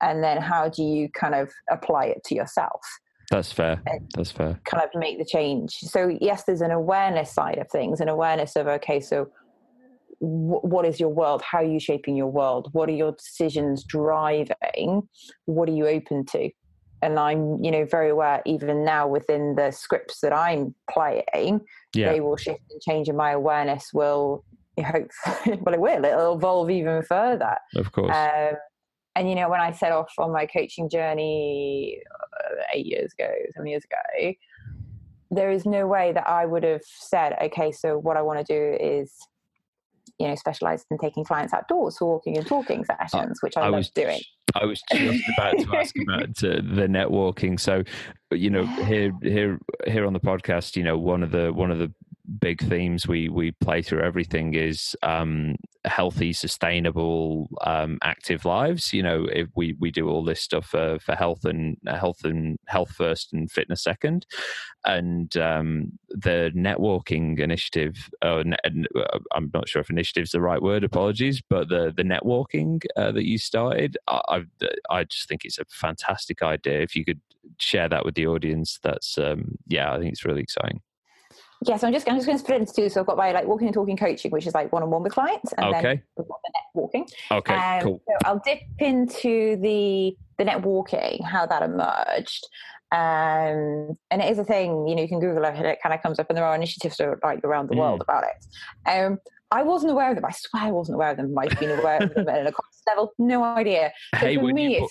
And 0.02 0.22
then 0.22 0.40
how 0.40 0.68
do 0.68 0.82
you 0.82 1.08
kind 1.10 1.34
of 1.34 1.50
apply 1.70 2.06
it 2.06 2.22
to 2.24 2.34
yourself? 2.34 2.80
That's 3.30 3.52
fair. 3.52 3.82
That's 4.14 4.30
fair. 4.30 4.60
kind 4.64 4.82
of 4.82 4.90
make 4.94 5.18
the 5.18 5.24
change. 5.24 5.72
So 5.72 6.16
yes 6.20 6.44
there's 6.44 6.60
an 6.60 6.70
awareness 6.70 7.32
side 7.32 7.58
of 7.58 7.68
things 7.70 8.00
an 8.00 8.08
awareness 8.08 8.56
of 8.56 8.66
okay 8.66 9.00
so 9.00 9.30
w- 10.20 10.60
what 10.60 10.84
is 10.84 11.00
your 11.00 11.08
world? 11.08 11.42
How 11.42 11.58
are 11.58 11.64
you 11.64 11.80
shaping 11.80 12.16
your 12.16 12.26
world? 12.26 12.68
What 12.72 12.88
are 12.88 12.92
your 12.92 13.12
decisions 13.12 13.84
driving? 13.84 15.08
What 15.46 15.68
are 15.68 15.72
you 15.72 15.86
open 15.86 16.26
to? 16.26 16.50
And 17.04 17.18
i'm 17.18 17.58
you 17.64 17.72
know 17.72 17.84
very 17.84 18.10
aware 18.10 18.42
even 18.46 18.84
now 18.84 19.08
within 19.08 19.56
the 19.56 19.72
scripts 19.72 20.20
that 20.20 20.32
i'm 20.32 20.72
playing 20.88 21.60
yeah. 21.96 22.12
they 22.12 22.20
will 22.20 22.36
shift 22.36 22.60
and 22.70 22.80
change 22.80 23.08
and 23.08 23.18
my 23.18 23.32
awareness 23.32 23.90
will 23.92 24.44
hope 24.80 25.10
well 25.46 25.74
it 25.74 25.80
will. 25.80 26.04
It'll 26.04 26.36
evolve 26.36 26.70
even 26.70 27.02
further. 27.02 27.56
Of 27.76 27.92
course. 27.92 28.14
Um, 28.14 28.54
and 29.16 29.28
you 29.28 29.34
know 29.34 29.48
when 29.48 29.60
i 29.60 29.70
set 29.72 29.92
off 29.92 30.12
on 30.18 30.32
my 30.32 30.46
coaching 30.46 30.88
journey 30.88 32.00
uh, 32.20 32.62
eight 32.74 32.86
years 32.86 33.12
ago 33.18 33.30
seven 33.54 33.66
years 33.66 33.84
ago 33.84 34.32
there 35.30 35.50
is 35.50 35.64
no 35.64 35.86
way 35.86 36.12
that 36.12 36.28
i 36.28 36.44
would 36.44 36.62
have 36.62 36.82
said 36.84 37.36
okay 37.42 37.72
so 37.72 37.98
what 37.98 38.16
i 38.16 38.22
want 38.22 38.44
to 38.44 38.44
do 38.44 38.76
is 38.84 39.16
you 40.18 40.28
know 40.28 40.34
specialize 40.34 40.84
in 40.90 40.98
taking 40.98 41.24
clients 41.24 41.52
outdoors 41.52 41.98
for 41.98 42.06
walking 42.06 42.36
and 42.36 42.46
talking 42.46 42.84
sessions 42.84 43.42
which 43.42 43.56
i, 43.56 43.62
I 43.62 43.68
love 43.68 43.78
was, 43.78 43.90
doing. 43.90 44.20
i 44.54 44.64
was 44.64 44.80
just 44.92 45.24
about 45.36 45.58
to 45.58 45.76
ask 45.76 45.94
about 46.02 46.44
uh, 46.44 46.56
the 46.56 46.86
networking. 46.88 47.58
So 47.58 47.82
you 48.30 48.50
know 48.50 48.66
here 48.86 49.12
here 49.22 49.58
here 49.86 50.06
on 50.06 50.12
the 50.12 50.20
podcast 50.20 50.76
you 50.76 50.84
know 50.84 50.98
one 50.98 51.22
of 51.22 51.30
the 51.30 51.52
one 51.52 51.70
of 51.70 51.78
the 51.78 51.92
big 52.38 52.60
themes 52.60 53.06
we 53.06 53.28
we 53.28 53.52
play 53.52 53.82
through 53.82 54.00
everything 54.00 54.54
is 54.54 54.94
um, 55.02 55.56
healthy, 55.84 56.32
sustainable, 56.32 57.48
um, 57.62 57.98
active 58.02 58.44
lives. 58.44 58.92
You 58.92 59.02
know, 59.02 59.26
if 59.30 59.48
we 59.56 59.74
we 59.80 59.90
do 59.90 60.08
all 60.08 60.24
this 60.24 60.40
stuff 60.40 60.66
for, 60.66 60.98
for 61.00 61.14
health 61.14 61.44
and 61.44 61.76
health 61.86 62.24
and 62.24 62.58
health 62.66 62.90
first 62.90 63.32
and 63.32 63.50
fitness 63.50 63.82
second, 63.82 64.26
and 64.84 65.36
um, 65.36 65.92
the 66.08 66.52
networking 66.54 67.38
initiative. 67.38 68.10
Uh, 68.20 68.44
I'm 69.34 69.50
not 69.52 69.68
sure 69.68 69.80
if 69.80 69.90
initiative 69.90 70.24
is 70.24 70.30
the 70.30 70.40
right 70.40 70.62
word. 70.62 70.84
Apologies, 70.84 71.42
but 71.48 71.68
the 71.68 71.92
the 71.96 72.04
networking 72.04 72.82
uh, 72.96 73.12
that 73.12 73.26
you 73.26 73.38
started, 73.38 73.98
I 74.06 74.42
I 74.90 75.04
just 75.04 75.28
think 75.28 75.44
it's 75.44 75.58
a 75.58 75.64
fantastic 75.68 76.42
idea. 76.42 76.80
If 76.80 76.94
you 76.94 77.04
could 77.04 77.20
share 77.58 77.88
that 77.88 78.04
with 78.04 78.14
the 78.14 78.26
audience, 78.26 78.78
that's 78.82 79.18
um, 79.18 79.56
yeah, 79.66 79.92
I 79.92 79.98
think 79.98 80.12
it's 80.12 80.24
really 80.24 80.42
exciting 80.42 80.80
yeah, 81.64 81.76
so 81.76 81.86
I'm 81.86 81.92
just 81.92 82.08
I'm 82.08 82.16
just 82.16 82.26
going 82.26 82.38
to 82.38 82.44
split 82.44 82.60
into 82.60 82.72
two. 82.72 82.88
So 82.88 83.00
I've 83.00 83.06
got 83.06 83.16
my 83.16 83.32
like 83.32 83.46
walking 83.46 83.68
and 83.68 83.74
talking 83.74 83.96
coaching, 83.96 84.30
which 84.30 84.46
is 84.46 84.54
like 84.54 84.72
one 84.72 84.82
on 84.82 84.90
one 84.90 85.02
with 85.02 85.12
clients, 85.12 85.52
and 85.52 85.66
okay. 85.66 85.82
then 85.82 86.02
the 86.16 86.22
net 86.22 86.64
walking. 86.74 87.06
Okay, 87.30 87.54
um, 87.54 87.82
cool. 87.82 88.02
So 88.06 88.14
I'll 88.24 88.42
dip 88.44 88.60
into 88.78 89.56
the 89.56 90.16
the 90.38 90.44
net 90.44 90.62
walking, 90.62 91.22
how 91.22 91.46
that 91.46 91.62
emerged. 91.62 92.48
Um, 92.90 93.96
and 94.10 94.20
it 94.20 94.30
is 94.30 94.38
a 94.38 94.44
thing, 94.44 94.86
you 94.86 94.94
know, 94.94 95.00
you 95.00 95.08
can 95.08 95.18
Google 95.18 95.44
it 95.44 95.54
and 95.54 95.64
it 95.64 95.78
kind 95.82 95.94
of 95.94 96.02
comes 96.02 96.18
up, 96.18 96.26
and 96.28 96.36
there 96.36 96.44
are 96.44 96.54
initiatives 96.54 97.00
like 97.22 97.42
around 97.42 97.70
the 97.70 97.74
mm. 97.74 97.78
world 97.78 98.02
about 98.02 98.24
it. 98.24 98.90
Um, 98.90 99.18
I 99.50 99.62
wasn't 99.62 99.92
aware 99.92 100.10
of 100.10 100.16
them. 100.16 100.24
I 100.24 100.32
swear 100.32 100.62
I 100.64 100.70
wasn't 100.70 100.96
aware 100.96 101.10
of 101.10 101.18
them. 101.18 101.32
Might 101.32 101.50
have 101.50 101.60
been 101.60 101.78
aware 101.78 102.02
of 102.02 102.14
them 102.14 102.28
at 102.28 102.46
a 102.46 102.52
conscious 102.52 102.82
level. 102.86 103.12
No 103.18 103.44
idea. 103.44 103.92
So 104.18 104.26
hey, 104.26 104.36
when, 104.36 104.54
me, 104.54 104.78
you, 104.78 104.88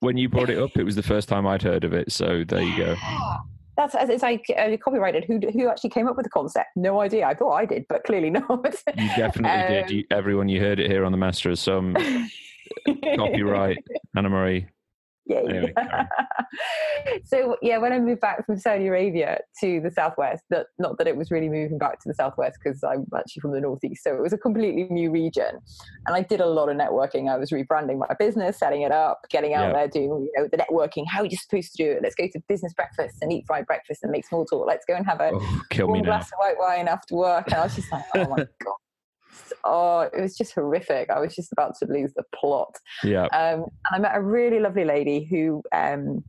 when 0.00 0.16
you 0.16 0.28
brought 0.28 0.50
it 0.50 0.58
up, 0.58 0.76
it 0.76 0.84
was 0.84 0.94
the 0.96 1.02
first 1.02 1.28
time 1.28 1.46
I'd 1.46 1.62
heard 1.62 1.84
of 1.84 1.92
it. 1.92 2.12
So 2.12 2.44
there 2.44 2.62
you 2.62 2.76
go. 2.76 2.96
that's 3.90 4.10
it's 4.10 4.22
like 4.22 4.44
uh, 4.56 4.76
copyrighted. 4.82 5.24
Who 5.24 5.38
who 5.52 5.68
actually 5.68 5.90
came 5.90 6.08
up 6.08 6.16
with 6.16 6.24
the 6.24 6.30
concept? 6.30 6.68
No 6.76 7.00
idea. 7.00 7.26
I 7.26 7.34
thought 7.34 7.52
I 7.52 7.64
did, 7.64 7.86
but 7.88 8.04
clearly 8.04 8.30
not. 8.38 8.48
you 8.96 9.08
definitely 9.16 9.50
um, 9.50 9.72
did. 9.72 9.90
You, 9.90 10.04
everyone, 10.10 10.48
you 10.48 10.60
heard 10.60 10.80
it 10.80 10.90
here 10.90 11.04
on 11.04 11.12
the 11.12 11.18
Master 11.18 11.50
of 11.50 11.58
Some. 11.58 11.96
copyright, 13.16 13.78
Anna 14.16 14.30
Marie. 14.30 14.66
Yeah. 15.26 15.38
Anyway, 15.38 15.74
so 17.24 17.56
yeah, 17.62 17.78
when 17.78 17.92
I 17.92 18.00
moved 18.00 18.20
back 18.20 18.44
from 18.44 18.58
Saudi 18.58 18.88
Arabia 18.88 19.38
to 19.60 19.80
the 19.80 19.90
southwest, 19.90 20.42
that 20.50 20.66
not 20.78 20.98
that 20.98 21.06
it 21.06 21.16
was 21.16 21.30
really 21.30 21.48
moving 21.48 21.78
back 21.78 22.00
to 22.00 22.08
the 22.08 22.14
southwest 22.14 22.58
because 22.62 22.82
I'm 22.82 23.06
actually 23.16 23.40
from 23.40 23.52
the 23.52 23.60
northeast, 23.60 24.02
so 24.02 24.14
it 24.14 24.20
was 24.20 24.32
a 24.32 24.38
completely 24.38 24.84
new 24.90 25.10
region, 25.12 25.60
and 26.06 26.16
I 26.16 26.22
did 26.22 26.40
a 26.40 26.46
lot 26.46 26.68
of 26.68 26.76
networking. 26.76 27.30
I 27.30 27.36
was 27.36 27.50
rebranding 27.50 27.98
my 27.98 28.14
business, 28.18 28.58
setting 28.58 28.82
it 28.82 28.90
up, 28.90 29.20
getting 29.30 29.54
out 29.54 29.68
yeah. 29.68 29.72
there, 29.72 29.88
doing 29.88 30.04
you 30.04 30.32
know 30.36 30.48
the 30.50 30.58
networking. 30.58 31.04
How 31.08 31.20
are 31.20 31.26
you 31.26 31.36
supposed 31.36 31.72
to 31.76 31.84
do 31.84 31.92
it? 31.92 32.00
Let's 32.02 32.16
go 32.16 32.26
to 32.26 32.40
business 32.48 32.72
breakfast 32.74 33.18
and 33.22 33.32
eat 33.32 33.44
fried 33.46 33.66
breakfast 33.66 34.02
and 34.02 34.10
make 34.10 34.26
small 34.26 34.44
talk. 34.44 34.66
Let's 34.66 34.84
go 34.84 34.94
and 34.94 35.06
have 35.06 35.20
a 35.20 35.30
oh, 35.32 36.02
glass 36.02 36.26
of 36.32 36.38
white 36.38 36.58
wine 36.58 36.88
after 36.88 37.14
work. 37.14 37.46
And 37.46 37.54
I 37.54 37.64
was 37.64 37.76
just 37.76 37.92
like, 37.92 38.04
oh 38.16 38.28
my 38.28 38.36
god 38.64 38.74
oh, 39.64 40.00
it 40.00 40.20
was 40.20 40.36
just 40.36 40.54
horrific. 40.54 41.10
I 41.10 41.20
was 41.20 41.34
just 41.34 41.52
about 41.52 41.76
to 41.78 41.86
lose 41.86 42.12
the 42.14 42.24
plot. 42.34 42.74
Yeah. 43.02 43.26
Um, 43.26 43.64
and 43.90 43.92
I 43.92 43.98
met 43.98 44.16
a 44.16 44.22
really 44.22 44.60
lovely 44.60 44.84
lady 44.84 45.24
who, 45.24 45.62
um, 45.72 46.24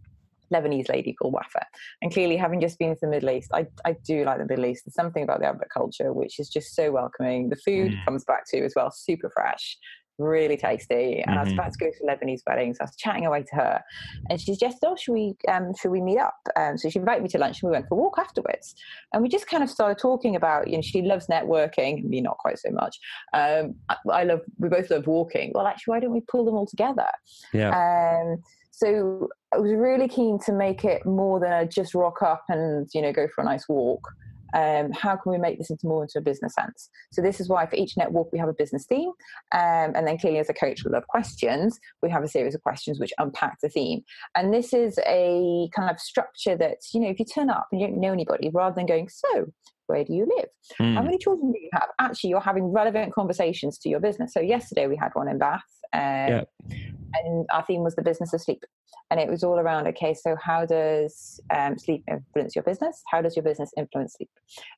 Lebanese 0.53 0.89
lady 0.89 1.13
called 1.13 1.33
Wafa. 1.33 1.65
And 2.01 2.13
clearly, 2.13 2.37
having 2.37 2.61
just 2.61 2.77
been 2.77 2.93
to 2.93 2.99
the 3.01 3.07
Middle 3.07 3.31
East, 3.31 3.49
I, 3.53 3.65
I 3.85 3.93
do 4.05 4.23
like 4.23 4.37
the 4.37 4.45
Middle 4.45 4.65
East. 4.65 4.85
There's 4.85 4.93
something 4.93 5.23
about 5.23 5.39
the 5.39 5.47
Arabic 5.47 5.69
culture 5.73 6.13
which 6.13 6.39
is 6.39 6.47
just 6.47 6.75
so 6.75 6.91
welcoming. 6.91 7.49
The 7.49 7.55
food 7.55 7.93
mm. 7.93 8.05
comes 8.05 8.23
back 8.23 8.47
to 8.49 8.57
you 8.57 8.65
as 8.65 8.73
well, 8.75 8.91
super 8.91 9.31
fresh 9.31 9.77
really 10.17 10.57
tasty. 10.57 11.21
And 11.21 11.25
mm-hmm. 11.25 11.37
I 11.37 11.41
was 11.41 11.49
mm-hmm. 11.49 11.59
about 11.59 11.73
to 11.73 11.79
go 11.79 11.91
to 11.91 12.03
Lebanese 12.03 12.41
weddings. 12.47 12.77
So 12.77 12.83
I 12.83 12.85
was 12.85 12.95
chatting 12.95 13.25
away 13.25 13.43
to 13.43 13.55
her, 13.55 13.81
and 14.29 14.39
she 14.39 14.53
suggested, 14.53 14.87
"Oh, 14.87 14.95
should 14.95 15.13
we 15.13 15.35
um, 15.47 15.73
should 15.79 15.91
we 15.91 16.01
meet 16.01 16.19
up?" 16.19 16.35
Um, 16.55 16.77
so 16.77 16.89
she 16.89 16.99
invited 16.99 17.23
me 17.23 17.29
to 17.29 17.37
lunch, 17.37 17.61
and 17.61 17.69
we 17.69 17.75
went 17.75 17.87
for 17.87 17.95
a 17.95 18.01
walk 18.01 18.17
afterwards. 18.17 18.75
And 19.13 19.21
we 19.21 19.29
just 19.29 19.47
kind 19.47 19.63
of 19.63 19.69
started 19.69 19.99
talking 19.99 20.35
about, 20.35 20.67
you 20.67 20.77
know, 20.77 20.81
she 20.81 21.01
loves 21.01 21.27
networking, 21.27 22.03
me 22.05 22.21
not 22.21 22.37
quite 22.37 22.59
so 22.59 22.69
much. 22.71 22.97
Um, 23.33 23.75
I, 23.89 23.95
I, 24.11 24.23
love, 24.23 24.41
we 24.57 24.69
both 24.69 24.89
love 24.89 25.07
walking. 25.07 25.51
Well, 25.53 25.67
actually, 25.67 25.91
why 25.91 25.99
don't 25.99 26.13
we 26.13 26.21
pull 26.21 26.45
them 26.45 26.55
all 26.55 26.65
together? 26.65 27.07
Yeah. 27.53 27.69
Um, 27.69 28.41
so 28.71 29.29
I 29.53 29.57
was 29.59 29.71
really 29.71 30.07
keen 30.07 30.39
to 30.45 30.51
make 30.51 30.83
it 30.83 31.05
more 31.05 31.39
than 31.39 31.53
a 31.53 31.67
just 31.67 31.93
rock 31.93 32.23
up 32.23 32.43
and 32.49 32.87
you 32.93 33.01
know 33.01 33.13
go 33.13 33.27
for 33.33 33.41
a 33.41 33.45
nice 33.45 33.69
walk. 33.69 34.01
Um, 34.53 34.91
how 34.91 35.15
can 35.15 35.31
we 35.31 35.37
make 35.37 35.57
this 35.57 35.69
into 35.69 35.87
more 35.87 36.03
into 36.03 36.19
a 36.19 36.21
business 36.21 36.53
sense? 36.53 36.89
So 37.11 37.21
this 37.21 37.39
is 37.39 37.49
why 37.49 37.65
for 37.65 37.75
each 37.75 37.97
network 37.97 38.31
we 38.31 38.39
have 38.39 38.49
a 38.49 38.53
business 38.53 38.85
theme, 38.85 39.09
um, 39.51 39.93
and 39.95 40.07
then 40.07 40.17
clearly 40.17 40.39
as 40.39 40.49
a 40.49 40.53
coach 40.53 40.83
we 40.83 40.91
love 40.91 41.07
questions. 41.07 41.79
We 42.01 42.09
have 42.09 42.23
a 42.23 42.27
series 42.27 42.55
of 42.55 42.61
questions 42.61 42.99
which 42.99 43.13
unpack 43.17 43.59
the 43.61 43.69
theme, 43.69 44.03
and 44.35 44.53
this 44.53 44.73
is 44.73 44.99
a 45.05 45.69
kind 45.75 45.89
of 45.89 45.99
structure 45.99 46.55
that 46.57 46.77
you 46.93 46.99
know 46.99 47.09
if 47.09 47.19
you 47.19 47.25
turn 47.25 47.49
up 47.49 47.67
and 47.71 47.81
you 47.81 47.87
don't 47.87 47.99
know 47.99 48.13
anybody, 48.13 48.49
rather 48.53 48.75
than 48.75 48.85
going 48.85 49.09
so 49.09 49.45
where 49.87 50.03
do 50.03 50.13
you 50.13 50.27
live? 50.37 50.49
Mm. 50.79 50.93
How 50.95 51.01
hmm. 51.01 51.05
many 51.07 51.17
children 51.17 51.51
do 51.51 51.59
you 51.59 51.69
have? 51.73 51.89
Actually, 51.99 52.31
you're 52.31 52.39
having 52.39 52.71
relevant 52.71 53.13
conversations 53.13 53.77
to 53.79 53.89
your 53.89 53.99
business. 53.99 54.33
So 54.33 54.39
yesterday 54.39 54.87
we 54.87 54.95
had 54.95 55.09
one 55.13 55.27
in 55.27 55.37
Bath, 55.37 55.61
um, 55.93 55.99
yeah. 55.99 56.43
and 56.69 57.45
our 57.51 57.63
theme 57.65 57.81
was 57.81 57.95
the 57.95 58.03
business 58.03 58.33
of 58.33 58.41
sleep 58.41 58.63
and 59.13 59.19
it 59.19 59.29
was 59.29 59.43
all 59.43 59.59
around 59.59 59.87
okay 59.87 60.13
so 60.13 60.35
how 60.41 60.65
does 60.65 61.39
um, 61.55 61.77
sleep 61.77 62.03
influence 62.09 62.55
your 62.55 62.63
business 62.63 63.03
how 63.11 63.21
does 63.21 63.35
your 63.35 63.43
business 63.43 63.71
influence 63.77 64.15
sleep 64.15 64.29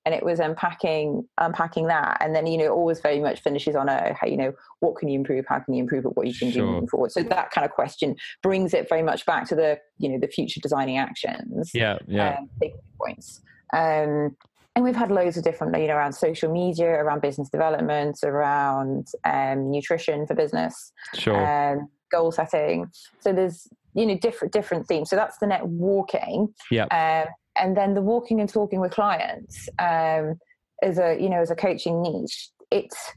and 0.06 0.14
it 0.14 0.24
was 0.24 0.39
unpacking 0.39 1.26
unpacking 1.38 1.88
that 1.88 2.18
and 2.20 2.36
then 2.36 2.45
you 2.45 2.58
know 2.58 2.68
always 2.68 2.99
very 2.99 3.20
much 3.22 3.41
finishes 3.41 3.76
on 3.76 3.88
a 3.88 4.14
how 4.14 4.28
you 4.28 4.36
know 4.36 4.51
what 4.80 4.97
can 4.97 5.08
you 5.08 5.18
improve 5.18 5.45
how 5.47 5.60
can 5.60 5.74
you 5.74 5.82
improve 5.82 6.03
it 6.03 6.16
what 6.18 6.28
you 6.28 6.34
can 6.34 6.51
sure. 6.51 6.66
do 6.66 6.72
moving 6.72 6.88
forward 6.89 7.12
so 7.12 7.24
that 7.24 7.49
kind 7.51 7.64
of 7.64 7.72
question 7.72 8.16
brings 8.43 8.74
it 8.74 8.89
very 8.89 9.03
much 9.03 9.26
back 9.26 9.47
to 9.47 9.56
the 9.56 9.80
you 9.97 10.10
know 10.10 10.20
the 10.20 10.28
future 10.28 10.60
designing 10.60 10.97
actions 10.97 11.72
yeah 11.74 11.97
yeah 12.08 12.39
um, 12.39 12.49
points 12.99 13.41
um, 13.74 14.36
and 14.76 14.84
we've 14.84 14.95
had 14.95 15.11
loads 15.11 15.38
of 15.38 15.43
different 15.43 15.78
you 15.80 15.88
know 15.88 15.95
around 15.95 16.13
social 16.13 16.51
media 16.51 16.89
around 16.89 17.21
business 17.21 17.49
development 17.49 18.19
around 18.23 19.07
um, 19.23 19.71
nutrition 19.71 20.28
for 20.28 20.36
business 20.36 20.91
sure. 21.13 21.45
um, 21.45 21.88
goal 22.11 22.32
setting. 22.32 22.89
So 23.19 23.34
there's 23.34 23.67
you 23.93 24.05
know 24.05 24.17
different 24.17 24.53
different 24.53 24.88
themes. 24.88 25.09
So 25.09 25.15
that's 25.15 25.38
the 25.38 25.47
net 25.47 25.65
walking. 25.65 26.53
Yeah 26.69 26.86
um, 26.91 27.32
and 27.57 27.76
then 27.76 27.93
the 27.93 28.01
walking 28.01 28.39
and 28.41 28.49
talking 28.49 28.80
with 28.80 28.91
clients 28.91 29.69
um, 29.80 30.36
as 30.84 30.97
a 30.97 31.17
you 31.19 31.30
know 31.30 31.39
as 31.39 31.51
a 31.51 31.55
coaching 31.55 32.01
niche 32.01 32.49
it's 32.71 33.13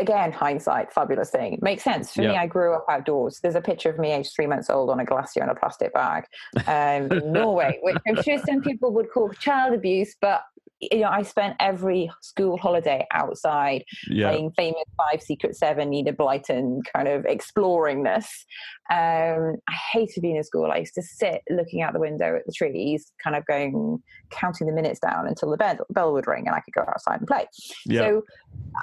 again 0.00 0.32
hindsight 0.32 0.92
fabulous 0.92 1.30
thing. 1.30 1.58
Makes 1.62 1.84
sense. 1.84 2.12
For 2.12 2.22
me 2.22 2.36
i 2.36 2.46
grew 2.46 2.74
up 2.74 2.86
outdoors. 2.88 3.40
There's 3.42 3.54
a 3.54 3.60
picture 3.60 3.90
of 3.90 3.98
me 3.98 4.12
aged 4.12 4.32
three 4.34 4.46
months 4.46 4.70
old 4.70 4.90
on 4.90 5.00
a 5.00 5.04
glacier 5.04 5.42
in 5.42 5.48
a 5.48 5.54
plastic 5.54 5.92
bag. 5.94 6.24
Um, 6.66 7.10
in 7.10 7.32
norway 7.32 7.78
which 7.82 7.96
i'm 8.06 8.22
sure 8.22 8.38
some 8.46 8.62
people 8.62 8.92
would 8.92 9.10
call 9.10 9.30
child 9.30 9.74
abuse 9.74 10.16
but 10.20 10.42
you 10.80 11.00
know, 11.00 11.08
I 11.08 11.22
spent 11.22 11.56
every 11.60 12.10
school 12.22 12.56
holiday 12.56 13.06
outside 13.12 13.84
yeah. 14.08 14.30
playing 14.30 14.52
famous 14.52 14.84
five 14.96 15.22
secret 15.22 15.56
seven, 15.56 15.92
Enid 15.92 16.16
Blyton 16.16 16.80
kind 16.94 17.06
of 17.06 17.26
exploring 17.26 18.02
this. 18.02 18.46
Um, 18.90 19.56
I 19.68 19.74
hated 19.92 20.22
being 20.22 20.36
in 20.36 20.44
school. 20.44 20.70
I 20.70 20.78
used 20.78 20.94
to 20.94 21.02
sit 21.02 21.42
looking 21.50 21.82
out 21.82 21.92
the 21.92 22.00
window 22.00 22.34
at 22.34 22.46
the 22.46 22.52
trees, 22.52 23.12
kind 23.22 23.36
of 23.36 23.44
going, 23.46 24.02
counting 24.30 24.66
the 24.66 24.72
minutes 24.72 25.00
down 25.00 25.26
until 25.26 25.50
the 25.50 25.56
bell, 25.56 25.76
bell 25.90 26.12
would 26.12 26.26
ring 26.26 26.46
and 26.46 26.56
I 26.56 26.60
could 26.60 26.74
go 26.74 26.82
outside 26.82 27.20
and 27.20 27.28
play. 27.28 27.46
Yeah. 27.86 28.00
So 28.00 28.22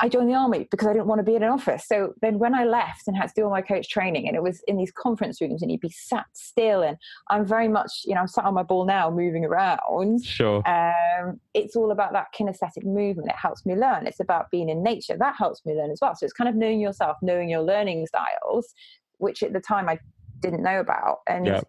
I 0.02 0.08
joined 0.08 0.30
the 0.30 0.36
army 0.36 0.68
because 0.70 0.88
I 0.88 0.94
didn't 0.94 1.08
want 1.08 1.20
to 1.20 1.24
be 1.24 1.36
in 1.36 1.44
an 1.44 1.50
office. 1.50 1.86
So 1.88 2.14
then 2.22 2.40
when 2.40 2.54
I 2.54 2.66
left 2.66 3.08
and 3.08 3.18
had 3.18 3.28
to 3.28 3.34
do 3.36 3.44
all 3.46 3.50
my 3.50 3.62
coach 3.62 3.90
training, 3.90 4.28
and 4.28 4.36
it 4.36 4.44
was 4.44 4.62
in 4.68 4.78
these 4.78 4.92
conference 4.92 5.42
rooms, 5.42 5.62
and 5.62 5.72
you'd 5.72 5.82
be 5.82 5.90
sat 5.90 6.26
still, 6.34 6.84
and 6.84 6.98
I'm 7.30 7.46
very 7.46 7.68
much, 7.68 8.04
you 8.06 8.14
know, 8.14 8.22
I'm 8.22 8.28
sat 8.28 8.46
on 8.46 8.54
my 8.54 8.64
ball 8.64 8.86
now, 8.86 9.10
moving 9.10 9.46
around. 9.46 10.24
Sure. 10.24 10.62
Um, 10.68 11.40
it's 11.54 11.76
all 11.76 11.87
about 11.92 12.14
that 12.14 12.28
kinesthetic 12.38 12.84
movement. 12.84 13.30
It 13.30 13.36
helps 13.36 13.66
me 13.66 13.76
learn. 13.76 14.08
It's 14.08 14.20
about 14.20 14.50
being 14.52 14.70
in 14.70 14.84
nature. 14.84 15.16
That 15.18 15.36
helps 15.38 15.66
me 15.66 15.74
learn 15.74 15.92
as 15.92 16.00
well. 16.02 16.16
So 16.16 16.26
it's 16.26 16.34
kind 16.34 16.50
of 16.50 16.56
knowing 16.56 16.80
yourself, 16.80 17.18
knowing 17.22 17.50
your 17.50 17.62
learning 17.62 18.08
styles, 18.08 18.74
which 19.18 19.44
at 19.44 19.54
the 19.54 19.60
time 19.60 19.90
I 19.90 20.00
didn't 20.42 20.64
know 20.64 20.80
about. 20.80 21.20
And 21.28 21.46
yep. 21.48 21.68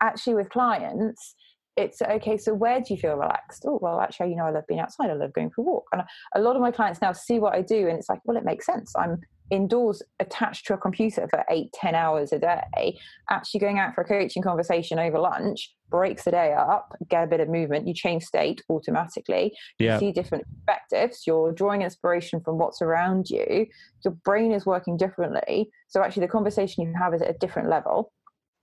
actually, 0.00 0.34
with 0.34 0.50
clients, 0.50 1.34
it's 1.76 2.02
okay. 2.02 2.36
So 2.36 2.52
where 2.52 2.80
do 2.80 2.92
you 2.92 2.96
feel 2.98 3.14
relaxed? 3.14 3.64
Oh, 3.66 3.78
well, 3.80 4.00
actually, 4.00 4.30
you 4.30 4.36
know, 4.36 4.44
I 4.44 4.50
love 4.50 4.66
being 4.66 4.80
outside. 4.80 5.10
I 5.10 5.14
love 5.14 5.32
going 5.32 5.50
for 5.50 5.62
a 5.62 5.64
walk. 5.64 5.84
And 5.92 6.02
a 6.34 6.40
lot 6.40 6.54
of 6.56 6.62
my 6.62 6.70
clients 6.70 7.00
now 7.00 7.12
see 7.12 7.38
what 7.38 7.54
I 7.54 7.62
do, 7.62 7.88
and 7.88 7.98
it's 7.98 8.08
like, 8.08 8.20
well, 8.24 8.36
it 8.36 8.44
makes 8.44 8.66
sense. 8.66 8.92
I'm 8.96 9.20
indoors 9.52 10.02
attached 10.18 10.66
to 10.66 10.74
a 10.74 10.78
computer 10.78 11.28
for 11.28 11.44
eight, 11.50 11.72
ten 11.74 11.94
hours 11.94 12.32
a 12.32 12.38
day. 12.38 12.98
Actually, 13.30 13.60
going 13.60 13.78
out 13.78 13.94
for 13.94 14.00
a 14.00 14.08
coaching 14.08 14.42
conversation 14.42 14.98
over 14.98 15.18
lunch 15.18 15.72
breaks 15.90 16.24
the 16.24 16.30
day 16.30 16.54
up. 16.54 16.96
Get 17.08 17.24
a 17.24 17.26
bit 17.26 17.40
of 17.40 17.50
movement. 17.50 17.86
You 17.86 17.92
change 17.92 18.24
state 18.24 18.62
automatically. 18.70 19.52
Yeah. 19.78 19.94
You 19.94 20.00
see 20.00 20.12
different 20.12 20.44
perspectives. 20.48 21.24
You're 21.26 21.52
drawing 21.52 21.82
inspiration 21.82 22.40
from 22.40 22.56
what's 22.58 22.80
around 22.80 23.28
you. 23.28 23.66
Your 24.04 24.14
brain 24.24 24.52
is 24.52 24.64
working 24.64 24.96
differently. 24.96 25.70
So 25.88 26.02
actually, 26.02 26.26
the 26.26 26.32
conversation 26.32 26.84
you 26.84 26.94
have 26.98 27.14
is 27.14 27.22
at 27.22 27.30
a 27.30 27.38
different 27.38 27.68
level. 27.68 28.10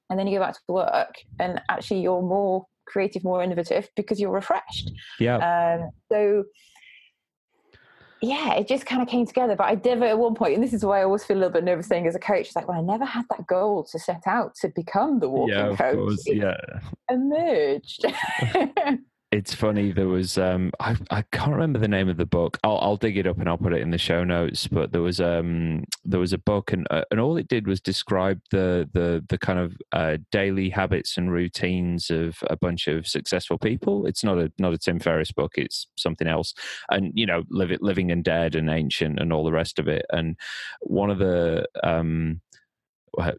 And 0.09 0.17
then 0.17 0.25
you 0.25 0.39
go 0.39 0.43
back 0.43 0.55
to 0.55 0.73
work, 0.73 1.13
and 1.39 1.61
actually, 1.69 2.01
you're 2.01 2.23
more 2.23 2.65
creative, 2.87 3.23
more 3.23 3.43
innovative 3.43 3.87
because 3.95 4.19
you're 4.19 4.31
refreshed. 4.31 4.91
Yeah. 5.19 5.37
Um, 5.37 5.91
so 6.11 6.45
yeah, 8.22 8.55
it 8.55 8.67
just 8.67 8.86
kind 8.86 9.01
of 9.01 9.07
came 9.07 9.26
together. 9.26 9.55
But 9.55 9.65
I 9.65 9.82
never 9.84 10.05
at 10.05 10.17
one 10.17 10.36
point, 10.36 10.55
and 10.55 10.63
this 10.63 10.74
is 10.74 10.84
why 10.84 10.99
I 10.99 11.03
always 11.03 11.24
feel 11.24 11.38
a 11.38 11.39
little 11.39 11.53
bit 11.53 11.63
nervous 11.63 11.88
saying 11.88 12.07
as 12.07 12.15
a 12.15 12.20
coach, 12.20 12.47
it's 12.47 12.55
like, 12.55 12.67
well, 12.67 12.78
I 12.78 12.82
never 12.82 13.05
had 13.05 13.26
that 13.30 13.47
goal 13.47 13.84
to 13.86 13.99
set 13.99 14.24
out 14.26 14.55
to 14.55 14.70
become 14.70 15.20
the 15.20 15.30
walking 15.30 15.55
yeah, 15.55 15.76
coach. 15.76 15.95
Course, 15.95 16.24
yeah. 16.28 16.55
Emerged. 17.09 18.05
it's 19.32 19.53
funny 19.53 19.91
there 19.91 20.07
was 20.07 20.39
um 20.39 20.71
I, 20.80 20.95
I 21.11 21.21
can't 21.32 21.51
remember 21.51 21.77
the 21.77 21.88
name 21.88 22.09
of 22.09 22.17
the 22.17 22.25
book. 22.25 22.57
I'll, 22.63 22.80
I'll 22.82 22.97
dig 22.97 23.17
it 23.17 23.27
up 23.27 23.38
and 23.38 23.47
i'll 23.47 23.57
put 23.57 23.73
it 23.73 23.82
in 23.82 23.91
the 23.91 23.97
show 23.97 24.23
notes 24.23 24.67
but 24.67 24.91
there 24.91 25.03
was 25.03 25.21
um 25.21 25.84
there 26.03 26.19
was 26.19 26.34
a 26.34 26.38
book 26.38 26.73
and 26.73 26.88
uh, 26.89 27.03
and 27.11 27.19
all 27.19 27.38
it 27.38 27.47
did 27.47 27.67
was 27.67 27.80
describe 27.80 28.39
the 28.51 28.89
the 28.93 29.23
the 29.30 29.38
kind 29.38 29.59
of 29.59 29.77
uh, 29.91 30.17
daily 30.32 30.69
habits 30.69 31.17
and 31.17 31.32
routines 31.32 32.09
of 32.09 32.38
a 32.49 32.55
bunch 32.55 32.88
of 32.88 33.07
successful 33.07 33.57
people. 33.57 34.05
It's 34.07 34.23
not 34.23 34.38
a 34.39 34.51
not 34.57 34.73
a 34.73 34.77
tim 34.77 34.99
ferriss 34.99 35.32
book 35.32 35.53
it's 35.57 35.88
something 35.95 36.27
else. 36.27 36.53
And 36.89 37.11
you 37.15 37.25
know 37.25 37.43
live 37.49 37.71
it, 37.71 37.82
living 37.84 38.11
and 38.11 38.23
dead 38.23 38.55
and 38.55 38.69
ancient 38.69 39.19
and 39.19 39.32
all 39.32 39.43
the 39.43 39.51
rest 39.51 39.77
of 39.80 39.88
it. 39.88 40.05
And 40.11 40.38
one 40.82 41.11
of 41.11 41.19
the 41.19 41.67
um 41.84 42.41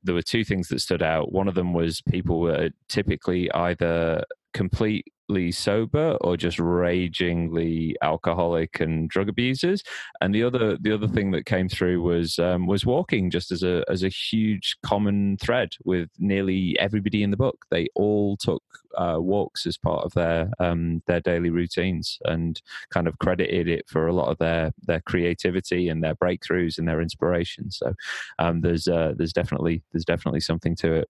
there 0.02 0.14
were 0.14 0.22
two 0.22 0.44
things 0.44 0.68
that 0.68 0.80
stood 0.80 1.02
out. 1.02 1.32
One 1.32 1.48
of 1.48 1.54
them 1.54 1.72
was 1.72 2.00
people 2.02 2.40
were 2.40 2.70
typically 2.88 3.50
either 3.52 4.24
completely 4.52 5.12
sober 5.52 6.16
or 6.20 6.36
just 6.36 6.58
ragingly 6.58 7.96
alcoholic 8.02 8.80
and 8.80 9.08
drug 9.08 9.28
abusers. 9.28 9.82
And 10.20 10.34
the 10.34 10.42
other 10.42 10.76
the 10.76 10.92
other 10.92 11.08
thing 11.08 11.30
that 11.32 11.46
came 11.46 11.68
through 11.68 12.02
was 12.02 12.38
um, 12.38 12.66
was 12.66 12.84
walking 12.84 13.30
just 13.30 13.52
as 13.52 13.62
a 13.62 13.84
as 13.88 14.02
a 14.02 14.08
huge 14.08 14.76
common 14.84 15.36
thread 15.38 15.70
with 15.84 16.08
nearly 16.18 16.76
everybody 16.78 17.22
in 17.22 17.30
the 17.30 17.36
book. 17.36 17.66
They 17.70 17.88
all 17.94 18.36
took 18.36 18.62
uh, 18.96 19.18
walks 19.18 19.66
as 19.66 19.76
part 19.76 20.04
of 20.04 20.12
their 20.14 20.50
um, 20.58 21.02
their 21.06 21.20
daily 21.20 21.50
routines 21.50 22.18
and 22.24 22.60
kind 22.90 23.06
of 23.06 23.18
credited 23.18 23.68
it 23.68 23.88
for 23.88 24.06
a 24.06 24.12
lot 24.12 24.28
of 24.28 24.38
their 24.38 24.72
their 24.82 25.00
creativity 25.00 25.88
and 25.88 26.02
their 26.02 26.14
breakthroughs 26.16 26.78
and 26.78 26.88
their 26.88 27.00
inspiration. 27.00 27.70
So 27.70 27.94
um, 28.38 28.60
there's 28.60 28.88
uh, 28.88 29.14
there's 29.16 29.32
definitely 29.32 29.82
there's 29.92 30.04
definitely 30.04 30.40
something 30.40 30.76
to 30.76 30.94
it. 30.94 31.08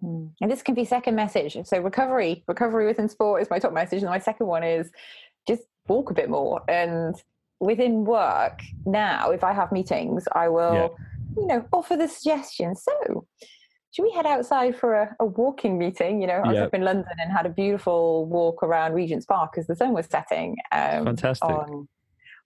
Hmm. 0.00 0.26
And 0.40 0.50
this 0.50 0.62
can 0.62 0.74
be 0.74 0.84
second 0.84 1.14
message. 1.14 1.56
So 1.64 1.80
recovery, 1.80 2.44
recovery 2.46 2.86
within 2.86 3.08
sport 3.08 3.42
is 3.42 3.50
my 3.50 3.58
top 3.58 3.72
message. 3.72 4.02
And 4.02 4.10
my 4.10 4.18
second 4.18 4.46
one 4.46 4.62
is 4.62 4.90
just 5.46 5.62
walk 5.88 6.10
a 6.10 6.14
bit 6.14 6.28
more. 6.28 6.62
And 6.68 7.14
within 7.60 8.04
work 8.04 8.60
now, 8.86 9.30
if 9.30 9.42
I 9.42 9.52
have 9.52 9.72
meetings, 9.72 10.24
I 10.32 10.48
will, 10.48 10.74
yeah. 10.74 11.42
you 11.42 11.46
know, 11.46 11.66
offer 11.72 11.96
the 11.96 12.08
suggestion. 12.08 12.74
So 12.76 13.26
should 13.90 14.02
we 14.02 14.12
head 14.12 14.26
outside 14.26 14.76
for 14.76 14.94
a, 14.94 15.16
a 15.18 15.24
walking 15.24 15.78
meeting? 15.78 16.20
You 16.20 16.28
know, 16.28 16.42
I 16.44 16.48
was 16.48 16.58
up 16.58 16.74
in 16.74 16.82
London 16.82 17.06
and 17.18 17.32
had 17.32 17.46
a 17.46 17.50
beautiful 17.50 18.26
walk 18.26 18.62
around 18.62 18.92
Regent's 18.92 19.26
Park 19.26 19.54
as 19.56 19.66
the 19.66 19.74
sun 19.74 19.92
was 19.92 20.06
setting. 20.06 20.56
Um, 20.72 21.06
Fantastic. 21.06 21.48
On, 21.48 21.88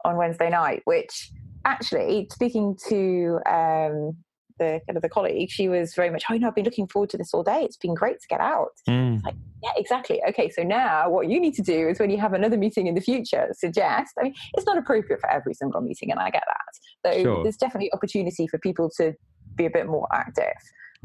on 0.05 0.17
Wednesday 0.17 0.51
night, 0.51 0.83
which 0.85 1.31
actually, 1.65 2.29
speaking 2.33 2.77
to 2.89 3.41
um, 3.47 4.17
the 4.59 4.81
kind 4.87 4.97
of 4.97 5.03
the 5.03 5.09
colleague, 5.09 5.51
she 5.51 5.69
was 5.69 5.95
very 5.95 6.11
much, 6.11 6.25
oh, 6.29 6.35
you 6.35 6.41
know, 6.41 6.49
I've 6.49 6.55
been 6.55 6.65
looking 6.65 6.87
forward 6.87 7.11
to 7.11 7.19
this 7.19 7.33
all 7.35 7.43
day. 7.43 7.63
It's 7.63 7.77
been 7.77 7.95
great 7.95 8.21
to 8.21 8.29
get 8.29 8.41
out. 8.41 8.73
Mm. 8.89 9.23
Like, 9.25 9.35
yeah, 9.63 9.71
exactly. 9.77 10.21
Okay, 10.29 10.51
so 10.51 10.63
now 10.63 11.09
what 11.09 11.29
you 11.29 11.41
need 11.41 11.55
to 11.55 11.63
do 11.63 11.89
is 11.89 11.99
when 11.99 12.11
you 12.11 12.19
have 12.19 12.33
another 12.33 12.57
meeting 12.57 12.87
in 12.87 12.95
the 12.95 13.01
future, 13.01 13.49
suggest. 13.53 14.15
I 14.19 14.25
mean, 14.25 14.35
it's 14.55 14.67
not 14.67 14.79
appropriate 14.79 15.21
for 15.21 15.31
every 15.31 15.55
single 15.55 15.81
meeting, 15.81 16.11
and 16.11 16.19
I 16.19 16.31
get 16.31 16.45
that. 16.47 17.13
So 17.15 17.23
sure. 17.23 17.43
there's 17.43 17.57
definitely 17.57 17.93
opportunity 17.93 18.47
for 18.47 18.59
people 18.59 18.91
to 18.99 19.15
be 19.55 19.67
a 19.67 19.71
bit 19.71 19.87
more 19.87 20.09
active 20.13 20.55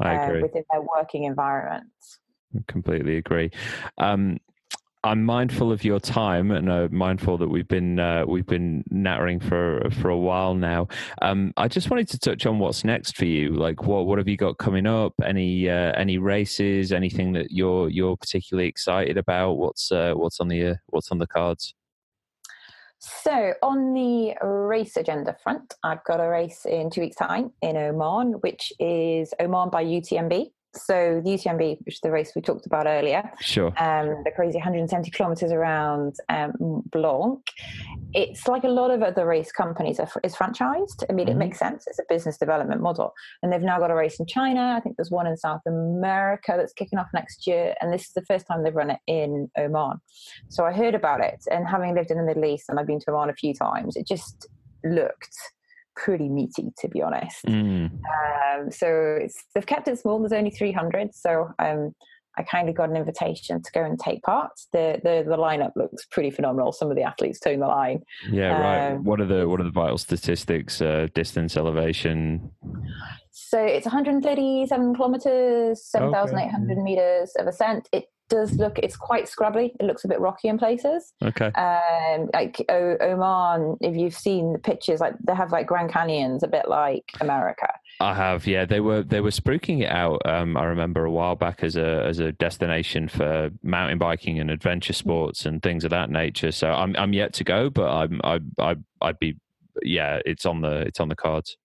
uh, 0.04 0.30
within 0.40 0.64
their 0.72 0.82
working 0.82 1.24
environment. 1.24 1.86
completely 2.66 3.16
agree. 3.16 3.50
Um, 3.98 4.38
I'm 5.04 5.24
mindful 5.24 5.70
of 5.70 5.84
your 5.84 6.00
time 6.00 6.50
and 6.50 6.68
uh, 6.68 6.88
mindful 6.90 7.38
that 7.38 7.48
we've 7.48 7.68
been 7.68 8.00
uh, 8.00 8.24
we've 8.26 8.46
been 8.46 8.82
nattering 8.90 9.38
for 9.38 9.88
for 10.00 10.10
a 10.10 10.16
while 10.16 10.54
now. 10.54 10.88
Um, 11.22 11.52
I 11.56 11.68
just 11.68 11.88
wanted 11.88 12.08
to 12.08 12.18
touch 12.18 12.46
on 12.46 12.58
what's 12.58 12.84
next 12.84 13.16
for 13.16 13.24
you. 13.24 13.54
Like, 13.54 13.84
what 13.84 14.06
what 14.06 14.18
have 14.18 14.26
you 14.26 14.36
got 14.36 14.58
coming 14.58 14.86
up? 14.86 15.14
Any 15.24 15.70
uh, 15.70 15.92
any 15.92 16.18
races? 16.18 16.92
Anything 16.92 17.32
that 17.34 17.52
you're 17.52 17.88
you're 17.88 18.16
particularly 18.16 18.68
excited 18.68 19.16
about? 19.16 19.52
What's 19.52 19.92
uh, 19.92 20.14
what's 20.14 20.40
on 20.40 20.48
the 20.48 20.66
uh, 20.66 20.74
what's 20.86 21.12
on 21.12 21.18
the 21.18 21.28
cards? 21.28 21.74
So, 22.98 23.54
on 23.62 23.94
the 23.94 24.34
race 24.42 24.96
agenda 24.96 25.36
front, 25.40 25.74
I've 25.84 26.02
got 26.02 26.18
a 26.20 26.28
race 26.28 26.66
in 26.66 26.90
two 26.90 27.02
weeks' 27.02 27.14
time 27.14 27.52
in 27.62 27.76
Oman, 27.76 28.32
which 28.40 28.72
is 28.80 29.32
Oman 29.38 29.70
by 29.70 29.84
UTMB. 29.84 30.50
So 30.74 31.20
the 31.24 31.30
UTMB, 31.30 31.78
which 31.84 31.94
is 31.96 32.00
the 32.00 32.10
race 32.10 32.32
we 32.36 32.42
talked 32.42 32.66
about 32.66 32.86
earlier, 32.86 33.30
Sure. 33.40 33.68
um, 33.78 34.22
the 34.24 34.30
crazy 34.34 34.58
170 34.58 35.10
kilometers 35.10 35.50
around 35.52 36.14
um, 36.28 36.82
Blanc. 36.92 37.40
It's 38.14 38.46
like 38.48 38.64
a 38.64 38.68
lot 38.68 38.90
of 38.90 39.02
other 39.02 39.26
race 39.26 39.50
companies 39.52 39.98
are, 40.00 40.08
is 40.24 40.34
franchised. 40.34 41.04
I 41.08 41.12
mean, 41.12 41.26
Mhm. 41.26 41.30
it 41.32 41.36
makes 41.36 41.58
sense. 41.58 41.86
It's 41.86 41.98
a 41.98 42.04
business 42.08 42.38
development 42.38 42.80
model, 42.80 43.12
and 43.42 43.52
they've 43.52 43.62
now 43.62 43.78
got 43.78 43.90
a 43.90 43.94
race 43.94 44.18
in 44.20 44.26
China. 44.26 44.74
I 44.76 44.80
think 44.80 44.96
there's 44.96 45.10
one 45.10 45.26
in 45.26 45.36
South 45.36 45.62
America 45.66 46.54
that's 46.56 46.72
kicking 46.72 46.98
off 46.98 47.08
next 47.12 47.46
year, 47.46 47.74
and 47.80 47.92
this 47.92 48.02
is 48.06 48.12
the 48.12 48.22
first 48.22 48.46
time 48.46 48.62
they've 48.62 48.74
run 48.74 48.90
it 48.90 49.00
in 49.06 49.50
Oman. 49.58 49.98
So 50.48 50.64
I 50.64 50.72
heard 50.72 50.94
about 50.94 51.20
it, 51.20 51.44
and 51.50 51.66
having 51.66 51.94
lived 51.94 52.10
in 52.10 52.16
the 52.18 52.24
Middle 52.24 52.44
East 52.44 52.68
and 52.68 52.78
I've 52.78 52.86
been 52.86 53.00
to 53.00 53.10
Oman 53.10 53.30
a 53.30 53.34
few 53.34 53.54
times, 53.54 53.96
it 53.96 54.06
just 54.06 54.46
looked 54.84 55.36
pretty 56.02 56.28
meaty, 56.28 56.72
to 56.78 56.88
be 56.88 57.02
honest. 57.02 57.44
Mm. 57.46 57.90
Um, 57.92 58.70
so 58.70 59.18
it's, 59.20 59.44
they've 59.54 59.66
kept 59.66 59.88
it 59.88 59.98
small. 59.98 60.18
There's 60.20 60.32
only 60.32 60.50
300. 60.50 61.14
So 61.14 61.48
um, 61.58 61.94
I 62.38 62.44
kind 62.44 62.68
of 62.68 62.76
got 62.76 62.88
an 62.88 62.96
invitation 62.96 63.60
to 63.62 63.72
go 63.72 63.82
and 63.84 63.98
take 63.98 64.22
part. 64.22 64.52
The, 64.72 65.00
the 65.02 65.24
the 65.28 65.36
lineup 65.36 65.72
looks 65.74 66.06
pretty 66.06 66.30
phenomenal. 66.30 66.72
Some 66.72 66.88
of 66.88 66.96
the 66.96 67.02
athletes 67.02 67.40
towing 67.40 67.58
the 67.58 67.66
line. 67.66 68.02
Yeah, 68.30 68.60
right. 68.60 68.92
Um, 68.92 69.04
What 69.04 69.20
are 69.20 69.26
the 69.26 69.48
what 69.48 69.60
are 69.60 69.64
the 69.64 69.70
vital 69.70 69.98
statistics? 69.98 70.80
Uh, 70.80 71.08
distance, 71.14 71.56
elevation. 71.56 72.52
So 73.32 73.60
it's 73.60 73.86
137 73.86 74.94
kilometers, 74.94 75.84
7,800 75.84 76.78
meters 76.78 77.32
of 77.38 77.46
ascent. 77.46 77.88
It 77.92 78.04
does 78.28 78.52
look, 78.54 78.78
it's 78.78 78.96
quite 78.96 79.28
scrubbly. 79.28 79.72
It 79.80 79.84
looks 79.84 80.04
a 80.04 80.08
bit 80.08 80.20
rocky 80.20 80.48
in 80.48 80.58
places. 80.58 81.12
Okay. 81.22 81.46
Um, 81.52 82.28
like 82.32 82.64
o- 82.68 82.96
Oman, 83.00 83.76
if 83.80 83.96
you've 83.96 84.14
seen 84.14 84.52
the 84.52 84.58
pictures, 84.58 85.00
like 85.00 85.14
they 85.26 85.34
have 85.34 85.52
like 85.52 85.66
Grand 85.66 85.92
Canyons, 85.92 86.42
a 86.42 86.48
bit 86.48 86.68
like 86.68 87.04
America. 87.20 87.68
I 88.00 88.14
have, 88.14 88.46
yeah. 88.46 88.64
They 88.64 88.80
were 88.80 89.02
they 89.02 89.20
were 89.20 89.30
spruiking 89.30 89.82
it 89.82 89.90
out. 89.90 90.22
Um, 90.24 90.56
I 90.56 90.64
remember 90.64 91.04
a 91.04 91.10
while 91.10 91.34
back 91.36 91.62
as 91.62 91.76
a 91.76 92.04
as 92.06 92.18
a 92.18 92.32
destination 92.32 93.08
for 93.08 93.50
mountain 93.62 93.98
biking 93.98 94.38
and 94.38 94.50
adventure 94.50 94.92
sports 94.92 95.46
and 95.46 95.62
things 95.62 95.84
of 95.84 95.90
that 95.90 96.10
nature. 96.10 96.52
So 96.52 96.70
I'm 96.70 96.94
I'm 96.96 97.12
yet 97.12 97.32
to 97.34 97.44
go, 97.44 97.70
but 97.70 97.90
I'm 97.90 98.20
I 98.22 98.40
I 98.58 98.76
I'd 99.00 99.18
be 99.18 99.36
yeah. 99.82 100.20
It's 100.24 100.46
on 100.46 100.60
the 100.60 100.80
it's 100.82 101.00
on 101.00 101.08
the 101.08 101.16
cards. 101.16 101.56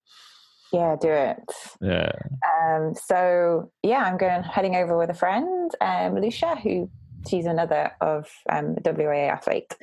Yeah, 0.74 0.96
do 1.00 1.10
it. 1.10 1.38
Yeah. 1.82 2.12
Um, 2.60 2.96
so 2.96 3.72
yeah, 3.84 4.00
I'm 4.00 4.18
going 4.18 4.42
heading 4.44 4.76
over 4.76 4.98
with 4.98 5.12
a 5.12 5.14
friend, 5.14 5.72
um, 5.80 6.20
Lucia, 6.20 6.56
who 6.56 6.90
she's 7.30 7.46
another 7.46 7.92
of 8.02 8.28
um, 8.50 8.74
the 8.76 8.82
WAA 8.92 9.30
athlete. 9.32 9.74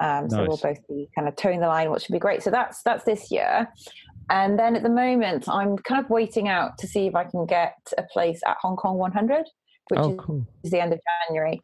Um, 0.00 0.30
so 0.30 0.44
we'll 0.48 0.56
both 0.56 0.78
be 0.88 1.08
kind 1.14 1.28
of 1.28 1.36
towing 1.36 1.60
the 1.60 1.68
line, 1.68 1.90
which 1.90 2.04
should 2.04 2.12
be 2.14 2.18
great. 2.18 2.42
So 2.42 2.50
that's 2.50 2.82
that's 2.82 3.04
this 3.04 3.30
year. 3.30 3.68
And 4.30 4.58
then 4.58 4.74
at 4.74 4.82
the 4.82 4.90
moment, 4.90 5.48
I'm 5.48 5.76
kind 5.76 6.02
of 6.02 6.10
waiting 6.10 6.48
out 6.48 6.78
to 6.78 6.86
see 6.86 7.06
if 7.06 7.14
I 7.14 7.24
can 7.24 7.46
get 7.46 7.76
a 7.96 8.02
place 8.12 8.40
at 8.46 8.56
Hong 8.60 8.76
Kong 8.76 8.98
100, 8.98 9.44
which 9.88 10.00
Oh, 10.00 10.10
is 10.12 10.18
cool. 10.18 10.46
is 10.64 10.70
the 10.70 10.80
end 10.80 10.92
of 10.92 11.00
January. 11.28 11.60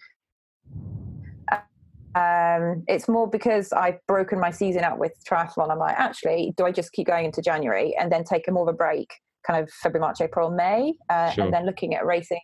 Um, 2.15 2.85
it's 2.87 3.09
more 3.09 3.29
because 3.29 3.73
I've 3.73 3.99
broken 4.07 4.39
my 4.41 4.51
season 4.51 4.85
up 4.85 4.99
with 4.99 5.13
triathlon. 5.29 5.71
I'm 5.71 5.79
like, 5.79 5.97
actually, 5.99 6.55
do 6.57 6.65
I 6.65 6.73
just 6.73 6.93
keep 6.93 7.07
going 7.07 7.25
into 7.25 7.43
January 7.43 7.95
and 7.99 8.11
then 8.13 8.25
take 8.25 8.47
a 8.49 8.53
more 8.53 8.69
of 8.69 8.75
a 8.75 8.77
break, 8.77 9.13
kind 9.47 9.63
of 9.63 9.71
February, 9.83 10.01
March, 10.07 10.21
April, 10.21 10.51
May, 10.51 10.95
uh, 11.11 11.31
Sure. 11.31 11.45
and 11.45 11.53
then 11.53 11.67
looking 11.67 11.95
at 11.95 12.07
racing 12.07 12.41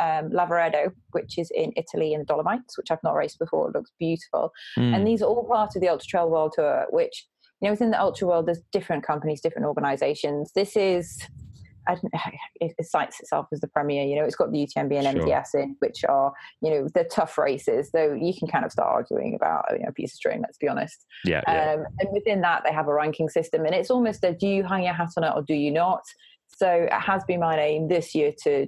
um, 0.00 0.30
Lavaredo, 0.30 0.90
which 1.12 1.38
is 1.38 1.50
in 1.54 1.72
Italy 1.76 2.12
in 2.12 2.20
the 2.20 2.26
Dolomites, 2.26 2.76
which 2.78 2.90
I've 2.90 3.02
not 3.04 3.14
raced 3.14 3.38
before. 3.38 3.68
It 3.68 3.74
looks 3.74 3.92
beautiful. 3.98 4.50
Mm. 4.78 4.96
And 4.96 5.06
these 5.06 5.22
are 5.22 5.26
all 5.26 5.44
part 5.46 5.76
of 5.76 5.82
the 5.82 5.88
Ultra 5.88 6.06
Trail 6.08 6.30
World 6.30 6.52
Tour, 6.56 6.86
which, 6.90 7.26
you 7.60 7.68
know, 7.68 7.72
within 7.72 7.90
the 7.90 8.00
Ultra 8.00 8.26
World, 8.26 8.46
there's 8.46 8.62
different 8.72 9.06
companies, 9.06 9.40
different 9.40 9.66
organizations. 9.66 10.52
This 10.54 10.76
is, 10.76 11.20
it, 12.60 12.74
it 12.78 12.86
cites 12.86 13.20
itself 13.20 13.46
as 13.52 13.60
the 13.60 13.68
premier, 13.68 14.04
you 14.04 14.16
know, 14.16 14.24
it's 14.24 14.36
got 14.36 14.52
the 14.52 14.58
UTMB 14.66 14.92
and 14.92 15.16
Sure. 15.16 15.22
MTS 15.22 15.54
in, 15.54 15.76
which 15.80 16.04
are, 16.08 16.32
you 16.62 16.70
know, 16.70 16.88
the 16.94 17.04
tough 17.04 17.38
races, 17.38 17.90
though 17.92 18.12
you 18.12 18.32
can 18.38 18.48
kind 18.48 18.64
of 18.64 18.72
start 18.72 18.88
arguing 18.88 19.34
about, 19.34 19.64
you 19.72 19.80
know, 19.80 19.88
a 19.88 19.92
piece 19.92 20.12
of 20.12 20.16
string, 20.16 20.40
let's 20.42 20.58
be 20.58 20.68
honest. 20.68 21.06
yeah, 21.24 21.42
yeah. 21.46 21.72
Um, 21.72 21.84
and 21.98 22.08
within 22.12 22.40
that, 22.42 22.62
they 22.64 22.72
have 22.72 22.88
a 22.88 22.94
ranking 22.94 23.28
system, 23.28 23.64
and 23.64 23.74
it's 23.74 23.90
almost 23.90 24.24
a 24.24 24.32
do 24.32 24.46
you 24.46 24.62
hang 24.62 24.84
your 24.84 24.94
hat 24.94 25.10
on 25.16 25.24
it 25.24 25.32
or 25.34 25.42
do 25.42 25.54
you 25.54 25.70
not? 25.70 26.02
So 26.48 26.68
it 26.68 26.92
has 26.92 27.24
been 27.24 27.40
my 27.40 27.58
aim 27.58 27.88
this 27.88 28.14
year 28.14 28.32
to 28.44 28.66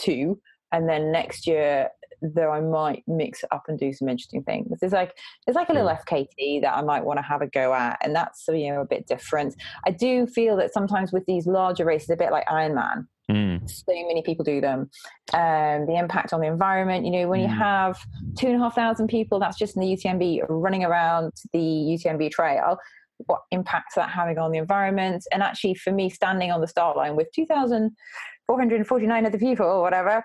two, 0.00 0.40
and 0.72 0.88
then 0.88 1.12
next 1.12 1.46
year, 1.46 1.90
though 2.22 2.50
I 2.50 2.60
might 2.60 3.02
mix 3.06 3.42
it 3.42 3.48
up 3.52 3.64
and 3.68 3.78
do 3.78 3.92
some 3.92 4.08
interesting 4.08 4.42
things. 4.42 4.78
There's 4.80 4.92
like 4.92 5.16
there's 5.46 5.56
like 5.56 5.68
a 5.68 5.72
little 5.72 5.88
FKT 5.88 6.62
that 6.62 6.76
I 6.76 6.82
might 6.82 7.04
want 7.04 7.18
to 7.18 7.22
have 7.22 7.42
a 7.42 7.46
go 7.46 7.74
at, 7.74 7.98
and 8.02 8.14
that's 8.14 8.44
you 8.48 8.72
know 8.72 8.80
a 8.80 8.86
bit 8.86 9.06
different. 9.06 9.54
I 9.86 9.90
do 9.90 10.26
feel 10.26 10.56
that 10.56 10.72
sometimes 10.72 11.12
with 11.12 11.24
these 11.26 11.46
larger 11.46 11.84
races, 11.84 12.10
a 12.10 12.16
bit 12.16 12.30
like 12.30 12.46
Ironman, 12.46 13.06
Mm. 13.30 13.70
so 13.70 13.84
many 13.88 14.20
people 14.22 14.44
do 14.44 14.60
them. 14.60 14.90
Um, 15.32 15.86
the 15.86 15.96
impact 15.96 16.32
on 16.32 16.40
the 16.40 16.48
environment, 16.48 17.06
you 17.06 17.12
know, 17.12 17.28
when 17.28 17.40
you 17.40 17.46
Mm. 17.46 17.56
have 17.56 17.96
two 18.36 18.48
and 18.48 18.56
a 18.56 18.58
half 18.58 18.74
thousand 18.74 19.06
people, 19.06 19.38
that's 19.38 19.56
just 19.56 19.76
in 19.76 19.80
the 19.80 19.86
UTMB 19.92 20.42
running 20.48 20.84
around 20.84 21.32
the 21.52 21.60
UTMB 21.60 22.28
trail. 22.30 22.78
What 23.26 23.42
impacts 23.52 23.94
that 23.94 24.10
having 24.10 24.38
on 24.38 24.50
the 24.50 24.58
environment? 24.58 25.24
And 25.32 25.40
actually, 25.42 25.74
for 25.74 25.92
me, 25.92 26.10
standing 26.10 26.50
on 26.50 26.60
the 26.60 26.66
start 26.66 26.96
line 26.96 27.14
with 27.14 27.28
2,449 27.32 29.26
other 29.26 29.38
people 29.38 29.66
or 29.66 29.80
whatever, 29.82 30.24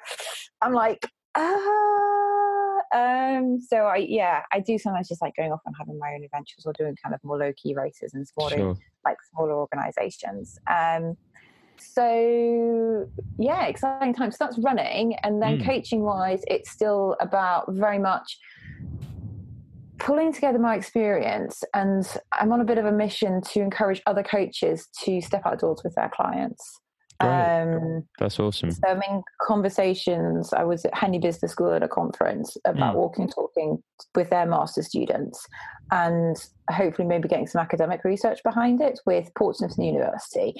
I'm 0.61 0.73
like, 0.73 1.07
ah. 1.37 2.81
Um, 2.93 3.59
so 3.59 3.85
I, 3.85 3.97
yeah, 3.97 4.43
I 4.51 4.59
do 4.59 4.77
sometimes 4.77 5.09
just 5.09 5.21
like 5.21 5.35
going 5.35 5.51
off 5.51 5.59
and 5.65 5.75
having 5.77 5.99
my 5.99 6.13
own 6.13 6.23
adventures 6.23 6.65
or 6.65 6.73
doing 6.73 6.95
kind 7.03 7.13
of 7.13 7.21
more 7.23 7.37
low 7.37 7.51
key 7.61 7.73
races 7.75 8.13
and 8.13 8.27
smaller 8.27 8.57
Sure. 8.57 8.77
like 9.05 9.17
smaller 9.33 9.53
organizations. 9.53 10.57
Um, 10.69 11.17
so 11.79 13.07
yeah, 13.37 13.65
exciting 13.67 14.13
times. 14.13 14.37
So 14.37 14.45
that's 14.45 14.57
running, 14.59 15.15
and 15.23 15.41
then 15.41 15.57
Mm. 15.57 15.65
coaching 15.65 16.01
wise, 16.03 16.41
it's 16.47 16.71
still 16.71 17.15
about 17.19 17.65
very 17.73 17.99
much 17.99 18.39
pulling 19.99 20.31
together 20.31 20.59
my 20.59 20.75
experience. 20.75 21.63
And 21.73 22.05
I'm 22.31 22.51
on 22.51 22.61
a 22.61 22.65
bit 22.65 22.77
of 22.77 22.85
a 22.85 22.91
mission 22.91 23.41
to 23.41 23.61
encourage 23.61 24.01
other 24.05 24.23
coaches 24.23 24.87
to 25.03 25.21
step 25.21 25.41
outdoors 25.45 25.81
with 25.83 25.93
their 25.95 26.09
clients. 26.09 26.79
Um, 27.19 28.07
That's 28.19 28.39
awesome. 28.39 28.71
so 28.71 28.81
I'm 28.87 29.01
in 29.01 29.23
conversations. 29.41 30.53
I 30.53 30.63
was 30.63 30.85
at 30.85 30.93
Henley 30.95 31.19
Business 31.19 31.51
School 31.51 31.73
at 31.73 31.83
a 31.83 31.87
conference 31.87 32.55
about 32.65 32.93
Mm. 32.93 32.97
walking 32.97 33.23
and 33.23 33.33
talking 33.33 33.83
with 34.15 34.29
their 34.29 34.45
master 34.45 34.83
students 34.83 35.45
and 35.91 36.35
hopefully 36.69 37.07
maybe 37.07 37.27
getting 37.27 37.47
some 37.47 37.61
academic 37.61 38.03
research 38.03 38.41
behind 38.43 38.81
it 38.81 38.99
with 39.05 39.33
Portsmouth 39.35 39.77
University. 39.77 40.53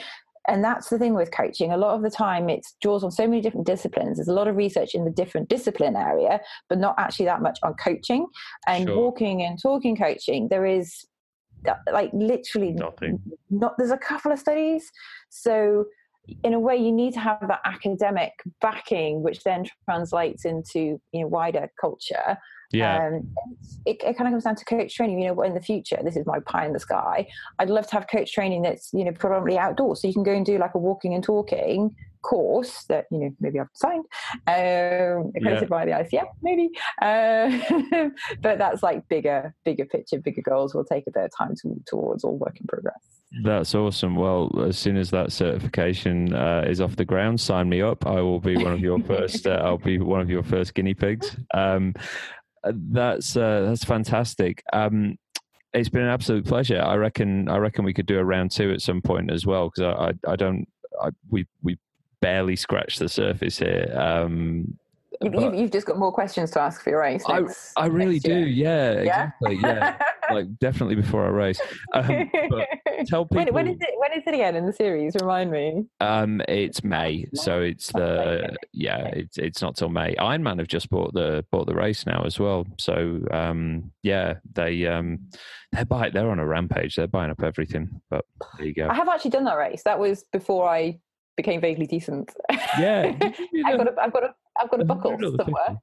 And 0.50 0.64
that's 0.64 0.90
the 0.90 0.98
thing 0.98 1.14
with 1.14 1.30
coaching. 1.32 1.74
A 1.74 1.78
lot 1.78 1.94
of 1.96 2.02
the 2.02 2.10
time 2.10 2.50
it 2.50 2.66
draws 2.82 3.04
on 3.04 3.12
so 3.12 3.28
many 3.28 3.42
different 3.42 3.68
disciplines. 3.68 4.18
There's 4.18 4.30
a 4.30 4.34
lot 4.34 4.48
of 4.48 4.56
research 4.56 4.96
in 4.96 5.04
the 5.04 5.12
different 5.12 5.50
discipline 5.50 5.98
area, 5.98 6.40
but 6.70 6.78
not 6.80 6.96
actually 6.98 7.26
that 7.26 7.42
much 7.42 7.60
on 7.64 7.74
coaching. 7.76 8.26
And 8.66 8.86
Sure. 8.88 8.96
walking 8.96 9.44
and 9.44 9.62
talking 9.62 9.96
coaching, 9.98 10.48
there 10.48 10.66
is 10.66 11.06
like 11.92 12.12
literally 12.14 12.72
Nothing. 12.72 13.20
not 13.50 13.78
there's 13.78 13.92
a 13.92 13.98
couple 13.98 14.32
of 14.32 14.38
studies 14.40 14.90
so 15.30 15.86
in 16.44 16.54
a 16.54 16.60
way 16.60 16.76
you 16.76 16.92
need 16.92 17.14
to 17.14 17.20
have 17.20 17.40
that 17.48 17.62
academic 17.66 18.34
backing 18.62 19.22
which 19.24 19.44
then 19.44 19.66
translates 19.86 20.46
into 20.46 21.00
you 21.12 21.22
know 21.22 21.28
wider 21.28 21.70
culture 21.80 22.38
Yeah. 22.72 23.08
um, 23.08 23.28
it, 23.86 23.98
it 24.04 24.18
kind 24.18 24.28
of 24.28 24.34
comes 24.34 24.44
down 24.44 24.56
to 24.56 24.66
coach 24.66 24.94
training 24.96 25.22
you 25.22 25.28
know 25.34 25.42
in 25.42 25.54
the 25.54 25.62
future 25.62 26.00
this 26.04 26.18
is 26.18 26.26
my 26.26 26.40
pie 26.42 26.66
in 26.66 26.74
the 26.74 26.80
sky 26.80 27.28
i'd 27.60 27.70
love 27.70 27.88
to 27.88 27.94
have 27.94 28.08
coach 28.08 28.32
training 28.34 28.62
that's 28.64 28.90
you 28.94 29.06
know 29.06 29.12
predominantly 29.12 29.58
outdoors 29.58 30.02
so 30.02 30.08
you 30.08 30.14
can 30.14 30.24
go 30.24 30.34
and 30.34 30.46
do 30.46 30.58
like 30.58 30.74
a 30.76 30.78
walking 30.80 31.14
and 31.14 31.24
talking 31.24 31.96
course 32.24 32.84
that 32.90 33.06
you 33.12 33.20
know 33.20 33.30
maybe 33.40 33.60
I've 33.60 33.68
signed, 33.74 34.04
um, 34.48 35.32
accredited 35.36 35.70
by 35.70 35.86
the 35.86 35.92
ICF, 35.92 36.26
maybe. 36.42 36.70
Uh, 37.02 38.10
but 38.42 38.58
that's 38.58 38.84
like 38.84 39.08
bigger, 39.08 39.54
bigger 39.64 39.86
picture, 39.86 40.20
bigger 40.20 40.42
goals. 40.42 40.74
will 40.76 40.84
take 40.84 41.06
a 41.08 41.12
bit 41.12 41.26
of 41.26 41.32
time 41.38 41.54
to, 41.62 41.76
towards 41.86 42.24
all 42.24 42.38
work 42.38 42.60
in 42.60 42.68
progress. 42.68 43.17
That's 43.44 43.76
awesome. 43.76 44.16
Well, 44.16 44.50
as 44.66 44.78
soon 44.78 44.96
as 44.96 45.12
that 45.12 45.32
certification 45.32 46.34
uh, 46.34 46.64
is 46.66 46.80
off 46.80 46.96
the 46.96 47.06
ground, 47.06 47.42
sign 47.42 47.68
me 47.68 47.82
up. 47.82 48.08
I 48.08 48.22
will 48.22 48.40
be 48.40 48.56
one 48.56 48.74
of 48.74 48.80
your 48.80 49.00
first. 49.00 49.46
Uh, 49.46 49.62
I'll 49.64 49.78
be 49.78 50.00
one 50.00 50.22
of 50.22 50.30
your 50.30 50.44
first 50.44 50.74
guinea 50.74 50.94
pigs. 50.94 51.36
Um, 51.54 51.94
that's 52.64 53.36
uh, 53.36 53.66
that's 53.68 53.84
fantastic. 53.84 54.64
Um, 54.72 55.18
it's 55.74 55.90
been 55.90 56.04
an 56.04 56.10
absolute 56.10 56.46
pleasure. 56.46 56.82
I 56.82 56.96
reckon. 56.96 57.50
I 57.50 57.58
reckon 57.58 57.84
we 57.84 57.94
could 57.94 58.06
do 58.06 58.18
a 58.18 58.24
round 58.24 58.52
two 58.52 58.72
at 58.72 58.82
some 58.82 59.02
point 59.02 59.30
as 59.30 59.46
well 59.46 59.70
because 59.70 59.84
I, 59.84 60.30
I, 60.30 60.34
I 60.34 60.36
don't. 60.38 60.66
I, 61.02 61.10
we 61.30 61.46
we 61.62 61.78
barely 62.22 62.56
scratched 62.56 63.00
the 63.00 63.10
surface 63.10 63.60
here. 63.60 63.94
Um, 63.96 64.78
You've, 65.22 65.34
but 65.34 65.58
you've, 65.58 65.72
just 65.72 65.88
got 65.88 65.98
more 65.98 66.12
questions 66.12 66.52
to 66.52 66.62
ask 66.62 66.82
for 66.82 66.90
your 66.92 67.00
race. 67.02 67.24
I, 67.28 67.40
next- 67.40 67.74
I 67.76 67.88
really 67.88 68.20
do. 68.20 68.34
Yeah, 68.40 69.02
Yeah? 69.02 69.32
exactly. 69.42 69.60
Yeah, 69.62 69.98
like 70.32 70.60
definitely 70.60 70.96
before 70.96 71.26
I 71.26 71.30
race. 71.30 71.60
Um, 71.94 72.30
tell 73.08 73.26
people. 73.26 73.46
when, 73.46 73.54
when 73.54 73.68
is 73.68 73.78
it? 73.80 73.90
When 73.98 74.12
is 74.14 74.24
it 74.28 74.34
again 74.34 74.56
in 74.56 74.66
the 74.66 74.74
series? 74.74 75.16
Remind 75.20 75.52
me. 75.52 75.86
Um, 76.00 76.42
it's 76.48 76.84
May, 76.84 77.28
so 77.34 77.62
it's 77.62 77.92
the 77.92 78.56
yeah, 78.74 79.08
it's 79.08 79.38
it's 79.38 79.62
not 79.62 79.76
till 79.76 79.90
May. 79.90 80.16
Ironman 80.16 80.60
have 80.60 80.68
just 80.68 80.90
bought 80.90 81.14
the 81.14 81.44
bought 81.52 81.68
the 81.68 81.76
race 81.76 82.06
now 82.06 82.24
as 82.26 82.40
well. 82.40 82.66
So 82.78 83.22
um, 83.32 83.92
yeah, 84.04 84.36
they 84.54 84.86
um, 84.86 85.20
they're 85.72 85.86
buy 85.86 86.10
they're 86.10 86.30
on 86.30 86.40
a 86.40 86.46
rampage. 86.46 86.96
They're 86.96 87.08
buying 87.08 87.32
up 87.32 87.42
everything. 87.44 88.02
But 88.10 88.26
there 88.58 88.68
you 88.68 88.74
go. 88.74 88.88
I 88.88 88.94
have 88.94 89.08
actually 89.10 89.32
done 89.32 89.46
that 89.46 89.58
race. 89.58 89.84
That 89.84 90.00
was 90.00 90.26
before 90.32 90.70
I 90.70 91.00
became 91.36 91.62
vaguely 91.62 91.86
decent. 91.88 92.34
Yeah, 92.80 93.16
I've 93.66 93.78
got 93.78 93.88
a, 93.88 94.02
I've 94.02 94.14
got 94.14 94.24
a, 94.24 94.34
I've 94.62 94.70
got 94.70 94.82
a 94.82 94.86
buckle 94.86 95.18
somewhere. 95.38 95.70
Um, 95.70 95.78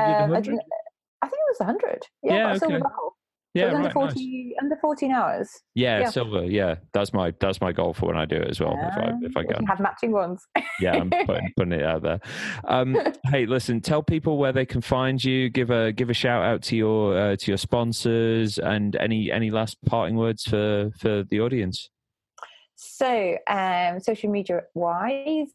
I, 0.00 0.24
I 0.34 0.40
think 0.40 0.58
it 0.58 1.48
was 1.48 1.56
100. 1.58 2.06
Yeah, 2.22 2.32
Yeah, 2.34 2.38
I've 2.38 2.44
got 2.46 2.56
a 2.56 2.58
silver 2.58 2.74
okay. 2.76 2.82
buckle. 2.82 3.16
So 3.54 3.58
Yeah, 3.60 3.64
it 3.64 3.66
was 3.66 3.74
under 3.76 3.86
right, 3.88 3.92
40, 3.94 4.54
under 4.62 4.76
14 4.80 5.12
hours. 5.12 5.50
Yeah, 5.74 6.00
Yeah. 6.00 6.10
silver. 6.10 6.44
Yeah, 6.44 6.76
that's 6.94 7.12
my 7.12 7.34
that's 7.38 7.60
my 7.60 7.70
goal 7.72 7.92
for 7.92 8.06
when 8.06 8.16
I 8.16 8.24
do 8.24 8.36
it 8.36 8.48
as 8.48 8.60
well. 8.60 8.72
if 8.80 8.96
I 8.96 9.12
if 9.22 9.36
I 9.36 9.40
Um, 9.40 9.46
go, 9.46 9.54
can 9.56 9.66
have 9.66 9.80
matching 9.80 10.10
ones. 10.12 10.42
yeah, 10.80 10.94
I'm 10.94 11.10
putting, 11.26 11.52
putting 11.56 11.72
it 11.74 11.82
out 11.84 12.02
there. 12.02 12.18
Um, 12.64 12.98
hey, 13.30 13.44
listen, 13.44 13.80
tell 13.82 14.02
people 14.02 14.38
where 14.38 14.52
they 14.52 14.64
can 14.64 14.80
find 14.80 15.22
you. 15.22 15.50
Give 15.50 15.70
a 15.70 15.92
give 15.92 16.08
a 16.08 16.14
shout 16.14 16.42
out 16.44 16.62
to 16.64 16.76
your 16.76 17.14
uh, 17.16 17.36
to 17.36 17.50
your 17.50 17.58
sponsors 17.58 18.58
and 18.58 18.96
any 18.96 19.30
any 19.30 19.50
last 19.50 19.76
parting 19.84 20.16
words 20.16 20.44
for 20.44 20.90
for 20.98 21.22
the 21.24 21.40
audience. 21.40 21.90
So, 22.74 23.36
um, 23.48 24.00
social 24.00 24.30
media 24.30 24.62
wise, 24.74 25.48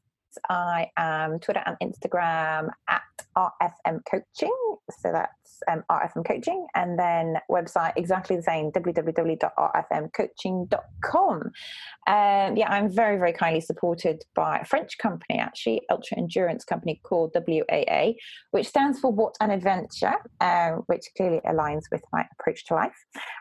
I 0.49 0.89
am 0.97 1.39
Twitter 1.39 1.63
and 1.65 1.77
Instagram 1.81 2.69
at 2.87 3.01
RFM 3.35 4.01
Coaching. 4.09 4.55
So 4.99 5.11
that's 5.11 5.46
um, 5.69 5.83
RFM 5.91 6.25
Coaching. 6.25 6.65
And 6.75 6.97
then 6.97 7.37
website 7.49 7.93
exactly 7.95 8.35
the 8.35 8.43
same 8.43 8.71
www.rfmcoaching.com. 8.71 11.51
Um, 12.07 12.55
yeah, 12.55 12.69
I'm 12.69 12.89
very, 12.89 13.17
very 13.17 13.33
kindly 13.33 13.61
supported 13.61 14.23
by 14.35 14.59
a 14.59 14.65
French 14.65 14.97
company, 14.97 15.39
actually, 15.39 15.81
ultra 15.89 16.17
endurance 16.17 16.63
company 16.63 17.01
called 17.03 17.35
WAA, 17.35 18.13
which 18.51 18.67
stands 18.67 18.99
for 18.99 19.11
What 19.11 19.35
an 19.41 19.51
Adventure, 19.51 20.15
um, 20.41 20.83
which 20.87 21.05
clearly 21.15 21.41
aligns 21.45 21.83
with 21.91 22.01
my 22.13 22.25
approach 22.39 22.65
to 22.65 22.75
life. 22.75 22.95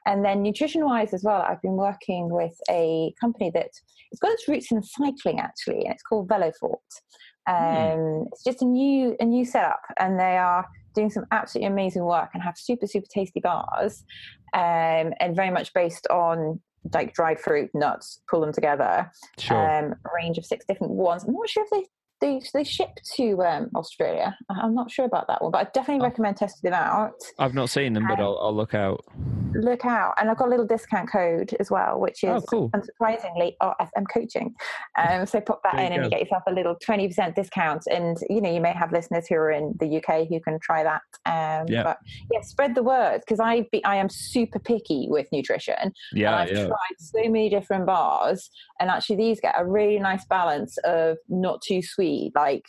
And 0.07 0.25
then 0.25 0.43
nutrition 0.43 0.85
wise 0.85 1.14
as 1.14 1.23
well, 1.23 1.43
I've 1.43 1.62
been 1.62 1.77
working 1.77 2.29
with 2.31 2.59
a 2.71 3.14
company 3.21 3.51
that 3.55 3.71
it's 4.11 4.21
got 4.21 4.33
its 4.33 4.49
roots 4.49 4.73
in 4.73 4.83
cycling 4.83 5.39
actually, 5.41 5.85
and 5.85 5.95
it's 5.95 6.03
called 6.03 6.29
Veloforte. 6.29 6.81
Um, 7.47 8.26
It's 8.32 8.44
just 8.44 8.62
a 8.62 8.64
new 8.64 9.16
a 9.20 9.24
new 9.24 9.44
setup, 9.44 9.82
and 9.99 10.18
they 10.18 10.36
are 10.36 10.66
doing 10.94 11.11
some 11.11 11.26
absolutely 11.30 11.66
amazing 11.68 12.05
work 12.05 12.30
and 12.34 12.42
have 12.42 12.57
super 12.57 12.86
super 12.86 13.07
tasty 13.09 13.40
bars, 13.40 14.05
um, 14.55 15.12
and 15.20 15.36
very 15.36 15.51
much 15.51 15.72
based 15.72 16.07
on 16.09 16.61
like 16.94 17.14
dried 17.14 17.40
fruit, 17.40 17.70
nuts, 17.74 18.20
pull 18.30 18.40
them 18.40 18.53
together. 18.53 19.11
Sure. 19.38 19.86
Um, 19.86 19.94
range 20.14 20.38
of 20.38 20.47
six 20.47 20.64
different 20.66 20.92
ones. 20.92 21.24
I'm 21.24 21.34
not 21.34 21.49
sure 21.49 21.64
if 21.64 21.70
they 21.70 21.84
they 22.21 22.41
they 22.55 22.64
ship 22.64 22.91
to 23.17 23.43
um, 23.43 23.71
Australia. 23.77 24.37
I'm 24.51 24.75
not 24.75 24.91
sure 24.91 25.05
about 25.05 25.27
that 25.29 25.43
one, 25.43 25.53
but 25.53 25.67
I 25.67 25.71
definitely 25.73 26.03
Oh. 26.05 26.09
recommend 26.09 26.37
testing 26.37 26.71
them 26.71 26.81
out 26.81 27.12
I've 27.39 27.55
not 27.55 27.71
seen 27.71 27.93
them, 27.93 28.07
but 28.07 28.19
um, 28.19 28.25
I'll, 28.27 28.39
I'll 28.43 28.55
look 28.57 28.75
out. 28.75 29.05
look 29.55 29.87
out 29.87 30.12
and 30.19 30.29
i've 30.31 30.37
got 30.37 30.49
a 30.49 30.51
little 30.51 30.67
discount 30.67 31.11
code 31.11 31.57
as 31.61 31.71
well 31.71 31.99
which 31.99 32.23
is 32.25 32.31
Oh, 32.31 32.41
cool. 32.51 32.71
unsurprisingly 32.77 33.55
rfm 33.62 34.05
coaching 34.12 34.55
um, 34.99 35.25
so 35.25 35.41
pop 35.41 35.62
that 35.62 35.79
in 35.79 35.93
and 35.93 36.05
you 36.05 36.11
get 36.11 36.21
yourself 36.21 36.43
a 36.47 36.53
little 36.53 36.77
20% 36.87 37.35
discount 37.35 37.83
and 37.91 38.19
you 38.29 38.41
know 38.43 38.53
you 38.53 38.61
may 38.61 38.73
have 38.73 38.93
listeners 38.93 39.27
who 39.29 39.37
are 39.37 39.51
in 39.51 39.75
the 39.81 39.97
uk 39.97 40.29
who 40.29 40.41
can 40.41 40.59
try 40.61 40.83
that 40.83 41.01
um, 41.25 41.67
Yeah. 41.69 41.85
but 41.85 41.97
yeah 42.31 42.41
spread 42.43 42.75
the 42.75 42.83
word 42.83 43.21
because 43.21 43.41
i 43.41 43.64
be, 43.73 43.83
i 43.85 43.97
am 43.97 44.09
super 44.11 44.59
picky 44.59 45.07
with 45.09 45.27
nutrition 45.33 45.91
Yeah, 46.12 46.37
i've 46.37 46.51
yeah. 46.51 46.67
tried 46.67 46.97
so 46.99 47.21
many 47.23 47.49
different 47.49 47.87
bars 47.87 48.51
and 48.79 48.91
actually 48.91 49.17
these 49.17 49.41
get 49.41 49.55
a 49.57 49.64
really 49.64 49.99
nice 49.99 50.25
balance 50.29 50.77
of 50.85 51.17
not 51.31 51.62
too 51.62 51.81
sweet 51.83 52.05
like 52.34 52.64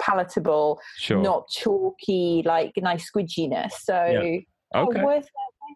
palatable 0.00 0.80
Sure. 0.98 1.20
not 1.22 1.48
chalky 1.48 2.42
like 2.44 2.72
nice 2.76 3.10
squidginess 3.10 3.72
so 3.82 3.94
Yeah. 4.06 4.40
oh, 4.74 4.86
worth, 4.86 5.02
worth 5.04 5.28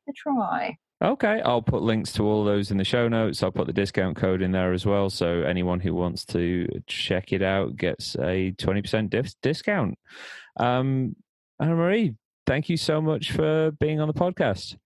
a 0.08 0.12
try 0.16 0.76
Okay, 1.02 1.40
I'll 1.46 1.62
put 1.62 1.80
links 1.80 2.12
to 2.12 2.24
all 2.26 2.44
those 2.44 2.70
in 2.70 2.76
the 2.76 2.84
show 2.84 3.08
notes. 3.08 3.42
I'll 3.42 3.50
put 3.50 3.66
the 3.66 3.72
discount 3.72 4.18
code 4.18 4.42
in 4.42 4.52
there 4.52 4.74
as 4.74 4.84
well. 4.84 5.08
So 5.08 5.40
anyone 5.44 5.80
who 5.80 5.94
wants 5.94 6.26
to 6.26 6.68
check 6.86 7.32
it 7.32 7.40
out 7.40 7.74
gets 7.76 8.16
a 8.16 8.52
20% 8.58 9.08
dis- 9.08 9.34
discount. 9.40 9.94
Um, 10.58 11.16
Anna 11.58 11.74
Marie, 11.74 12.16
thank 12.46 12.68
you 12.68 12.76
so 12.76 13.00
much 13.00 13.32
for 13.32 13.70
being 13.80 13.98
on 13.98 14.08
the 14.08 14.12
podcast. 14.14 14.76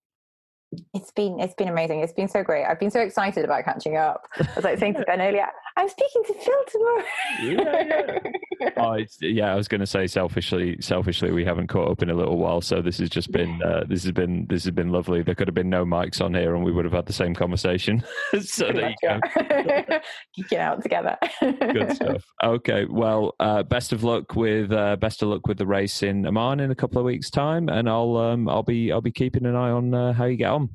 It's 0.93 1.11
been 1.11 1.41
it's 1.41 1.55
been 1.55 1.69
amazing. 1.69 1.99
It's 2.01 2.13
been 2.13 2.29
so 2.29 2.45
great. 2.45 2.65
I've 2.65 2.79
been 2.79 2.93
so 2.93 3.01
excited 3.01 3.45
about 3.45 3.65
catching 3.65 3.97
up. 3.97 4.29
I 4.39 4.47
was 4.55 4.65
like 4.65 4.79
saying 4.79 4.95
to 4.95 5.03
Ben 5.07 5.21
earlier, 5.21 5.49
I'm 5.77 5.89
speaking 5.89 6.23
to 6.25 6.35
Phil 6.35 6.65
tomorrow. 6.69 7.05
Yeah, 7.43 8.19
Oh, 8.77 8.93
it's, 8.93 9.19
yeah, 9.21 9.53
I 9.53 9.57
was 9.57 9.67
going 9.67 9.81
to 9.81 9.87
say 9.87 10.07
selfishly, 10.07 10.77
selfishly, 10.81 11.33
we 11.33 11.45
haven't 11.45 11.67
caught 11.67 11.91
up 11.91 12.03
in 12.03 12.11
a 12.11 12.15
little 12.15 12.39
while, 12.39 12.61
so 12.61 12.81
this 12.81 12.99
has 12.99 13.11
just 13.11 13.33
been, 13.33 13.61
uh, 13.63 13.85
this 13.89 14.05
has 14.05 14.13
been, 14.13 14.47
this 14.49 14.65
has 14.65 14.73
been 14.73 14.91
lovely. 14.91 15.23
There 15.23 15.35
could 15.35 15.49
have 15.49 15.55
been 15.55 15.71
no 15.71 15.85
mics 15.85 16.21
on 16.25 16.35
here, 16.35 16.55
and 16.55 16.65
we 16.65 16.73
would 16.73 16.85
have 16.85 16.95
had 16.95 17.07
the 17.07 17.13
same 17.13 17.35
conversation. 17.35 18.05
so 18.41 18.71
there 18.73 18.91
you 18.91 18.97
go. 19.03 19.21
Geeking 20.39 20.59
out 20.59 20.83
together. 20.83 21.17
Good 21.41 21.97
stuff. 21.97 22.23
Okay, 22.43 22.85
well, 22.89 23.35
uh, 23.41 23.65
best 23.65 23.93
of 23.93 24.05
luck 24.05 24.37
with 24.37 24.73
uh, 24.73 24.97
best 24.97 25.23
of 25.23 25.29
luck 25.29 25.47
with 25.47 25.59
the 25.59 25.67
race 25.67 26.03
in 26.03 26.27
Oman 26.27 26.61
in 26.61 26.71
a 26.71 26.75
couple 26.75 26.99
of 26.99 27.05
weeks' 27.05 27.31
time, 27.31 27.69
and 27.69 27.89
I'll 27.89 28.17
um, 28.17 28.49
I'll 28.49 28.63
be 28.63 28.93
I'll 28.93 29.01
be 29.01 29.13
keeping 29.13 29.45
an 29.47 29.57
eye 29.57 29.71
on 29.71 29.93
uh, 29.93 30.13
how 30.13 30.25
you 30.25 30.37
get 30.37 30.51
on. 30.51 30.71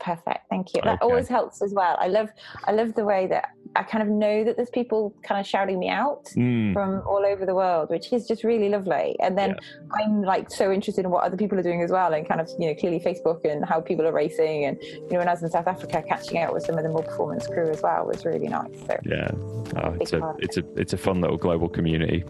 Perfect. 0.00 0.40
Thank 0.50 0.74
you. 0.74 0.80
That 0.82 0.94
Okay. 0.94 0.98
always 1.02 1.28
helps 1.28 1.62
as 1.62 1.72
well. 1.74 1.96
I 2.00 2.08
love 2.08 2.28
I 2.66 2.72
love 2.72 2.94
the 2.94 3.04
way 3.04 3.26
that 3.28 3.44
I 3.76 3.82
kind 3.82 4.02
of 4.02 4.08
know 4.08 4.42
that 4.44 4.56
there's 4.56 4.70
people 4.70 5.14
kind 5.22 5.40
of 5.40 5.46
shouting 5.46 5.78
me 5.78 5.88
out 5.88 6.24
Mm, 6.36 6.72
from 6.72 7.02
all 7.06 7.24
over 7.24 7.44
the 7.46 7.54
world, 7.54 7.90
which 7.90 8.12
is 8.12 8.26
just 8.26 8.42
really 8.42 8.68
lovely. 8.68 9.16
And 9.20 9.36
then 9.38 9.56
I'm 9.98 10.22
like 10.22 10.50
so 10.50 10.72
interested 10.72 11.04
in 11.04 11.10
what 11.10 11.24
other 11.24 11.36
people 11.36 11.58
are 11.58 11.62
doing 11.62 11.82
as 11.82 11.90
well, 11.90 12.12
and 12.14 12.26
kind 12.28 12.40
of 12.40 12.48
you 12.58 12.66
know 12.68 12.74
clearly 12.74 12.98
Facebook 13.00 13.44
and 13.44 13.64
how 13.64 13.80
people 13.80 14.06
are 14.06 14.12
racing, 14.12 14.64
and 14.64 14.76
you 14.82 15.08
know 15.12 15.18
when 15.18 15.28
I 15.28 15.32
was 15.32 15.42
in 15.42 15.50
South 15.50 15.66
Africa, 15.68 16.02
catching 16.08 16.38
out 16.38 16.52
with 16.52 16.64
some 16.64 16.76
of 16.78 16.82
the 16.84 16.90
more 16.90 17.02
performance 17.02 17.46
crew 17.46 17.70
as 17.70 17.80
well 17.82 18.06
was 18.06 18.24
really 18.24 18.48
nice. 18.48 18.70
So 18.88 18.96
yeah, 19.04 19.30
oh, 19.76 19.94
it's 20.00 20.12
a 20.12 20.20
part. 20.20 20.36
it's 20.42 20.56
a 20.56 20.64
it's 20.76 20.92
a 20.92 20.98
fun 20.98 21.20
little 21.20 21.36
global 21.36 21.68
community. 21.68 22.24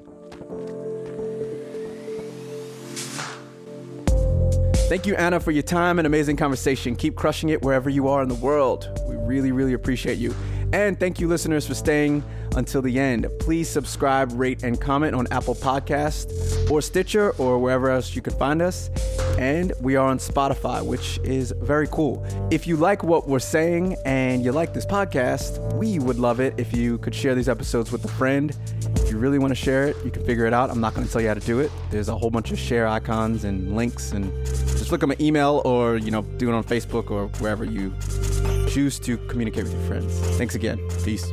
Thank 4.91 5.07
you, 5.07 5.15
Anna, 5.15 5.39
for 5.39 5.53
your 5.53 5.63
time 5.63 6.01
and 6.01 6.07
amazing 6.07 6.37
conversation. 6.37 6.97
Keep 6.97 7.15
crushing 7.15 7.51
it 7.51 7.63
wherever 7.63 7.89
you 7.89 8.09
are 8.09 8.25
in 8.25 8.29
the 8.29 8.35
world. 8.35 8.91
We 9.09 9.15
really, 9.15 9.53
really 9.53 9.75
appreciate 9.75 10.19
you. 10.19 10.35
And 10.73 10.99
thank 10.99 11.21
you, 11.21 11.29
listeners, 11.29 11.65
for 11.65 11.75
staying 11.75 12.25
until 12.57 12.83
the 12.83 12.99
end. 12.99 13.29
Please 13.39 13.69
subscribe, 13.69 14.33
rate, 14.33 14.65
and 14.65 14.81
comment 14.81 15.15
on 15.15 15.29
Apple 15.31 15.55
Podcast 15.55 16.69
or 16.69 16.83
Stitcher 16.83 17.31
or 17.39 17.61
wherever 17.61 17.89
else 17.89 18.17
you 18.17 18.21
can 18.21 18.35
find 18.35 18.61
us. 18.61 18.91
And 19.41 19.73
we 19.81 19.97
are 19.97 20.07
on 20.07 20.19
Spotify, 20.19 20.85
which 20.85 21.19
is 21.25 21.55
very 21.63 21.89
cool. 21.89 22.23
If 22.51 22.67
you 22.67 22.77
like 22.77 23.03
what 23.03 23.27
we're 23.27 23.39
saying 23.39 23.97
and 24.05 24.45
you 24.45 24.53
like 24.53 24.75
this 24.75 24.85
podcast, 24.85 25.59
we 25.77 25.99
would 25.99 26.19
love 26.19 26.41
it 26.41 26.53
if 26.59 26.75
you 26.75 26.99
could 26.99 27.15
share 27.15 27.35
these 27.35 27.49
episodes 27.49 27.91
with 27.91 28.05
a 28.05 28.09
friend. 28.09 28.55
If 28.97 29.11
you 29.11 29.17
really 29.17 29.39
want 29.39 29.53
to 29.53 29.55
share 29.55 29.87
it, 29.87 29.97
you 30.05 30.11
can 30.11 30.27
figure 30.27 30.45
it 30.45 30.53
out. 30.53 30.69
I'm 30.69 30.83
not 30.83 30.93
going 30.95 31.07
to 31.07 31.13
tell 31.13 31.23
you 31.23 31.29
how 31.29 31.35
to 31.35 31.41
do 31.41 31.59
it. 31.59 31.73
There's 31.91 32.11
a 32.11 32.17
whole 32.17 32.31
bunch 32.31 32.53
of 32.53 32.59
share 32.59 32.87
icons 32.87 33.45
and 33.45 33.75
links, 33.75 34.13
and 34.13 34.31
just 34.45 34.93
look 34.93 35.03
at 35.03 35.09
my 35.09 35.17
email 35.19 35.63
or 35.65 35.97
you 35.97 36.11
know 36.11 36.21
do 36.37 36.51
it 36.51 36.55
on 36.55 36.63
Facebook 36.63 37.11
or 37.11 37.29
wherever 37.39 37.65
you 37.65 37.95
choose 38.69 38.99
to 39.01 39.17
communicate 39.29 39.65
with 39.65 39.73
your 39.73 39.83
friends. 39.85 40.15
Thanks 40.37 40.55
again. 40.55 40.79
Peace. 41.03 41.25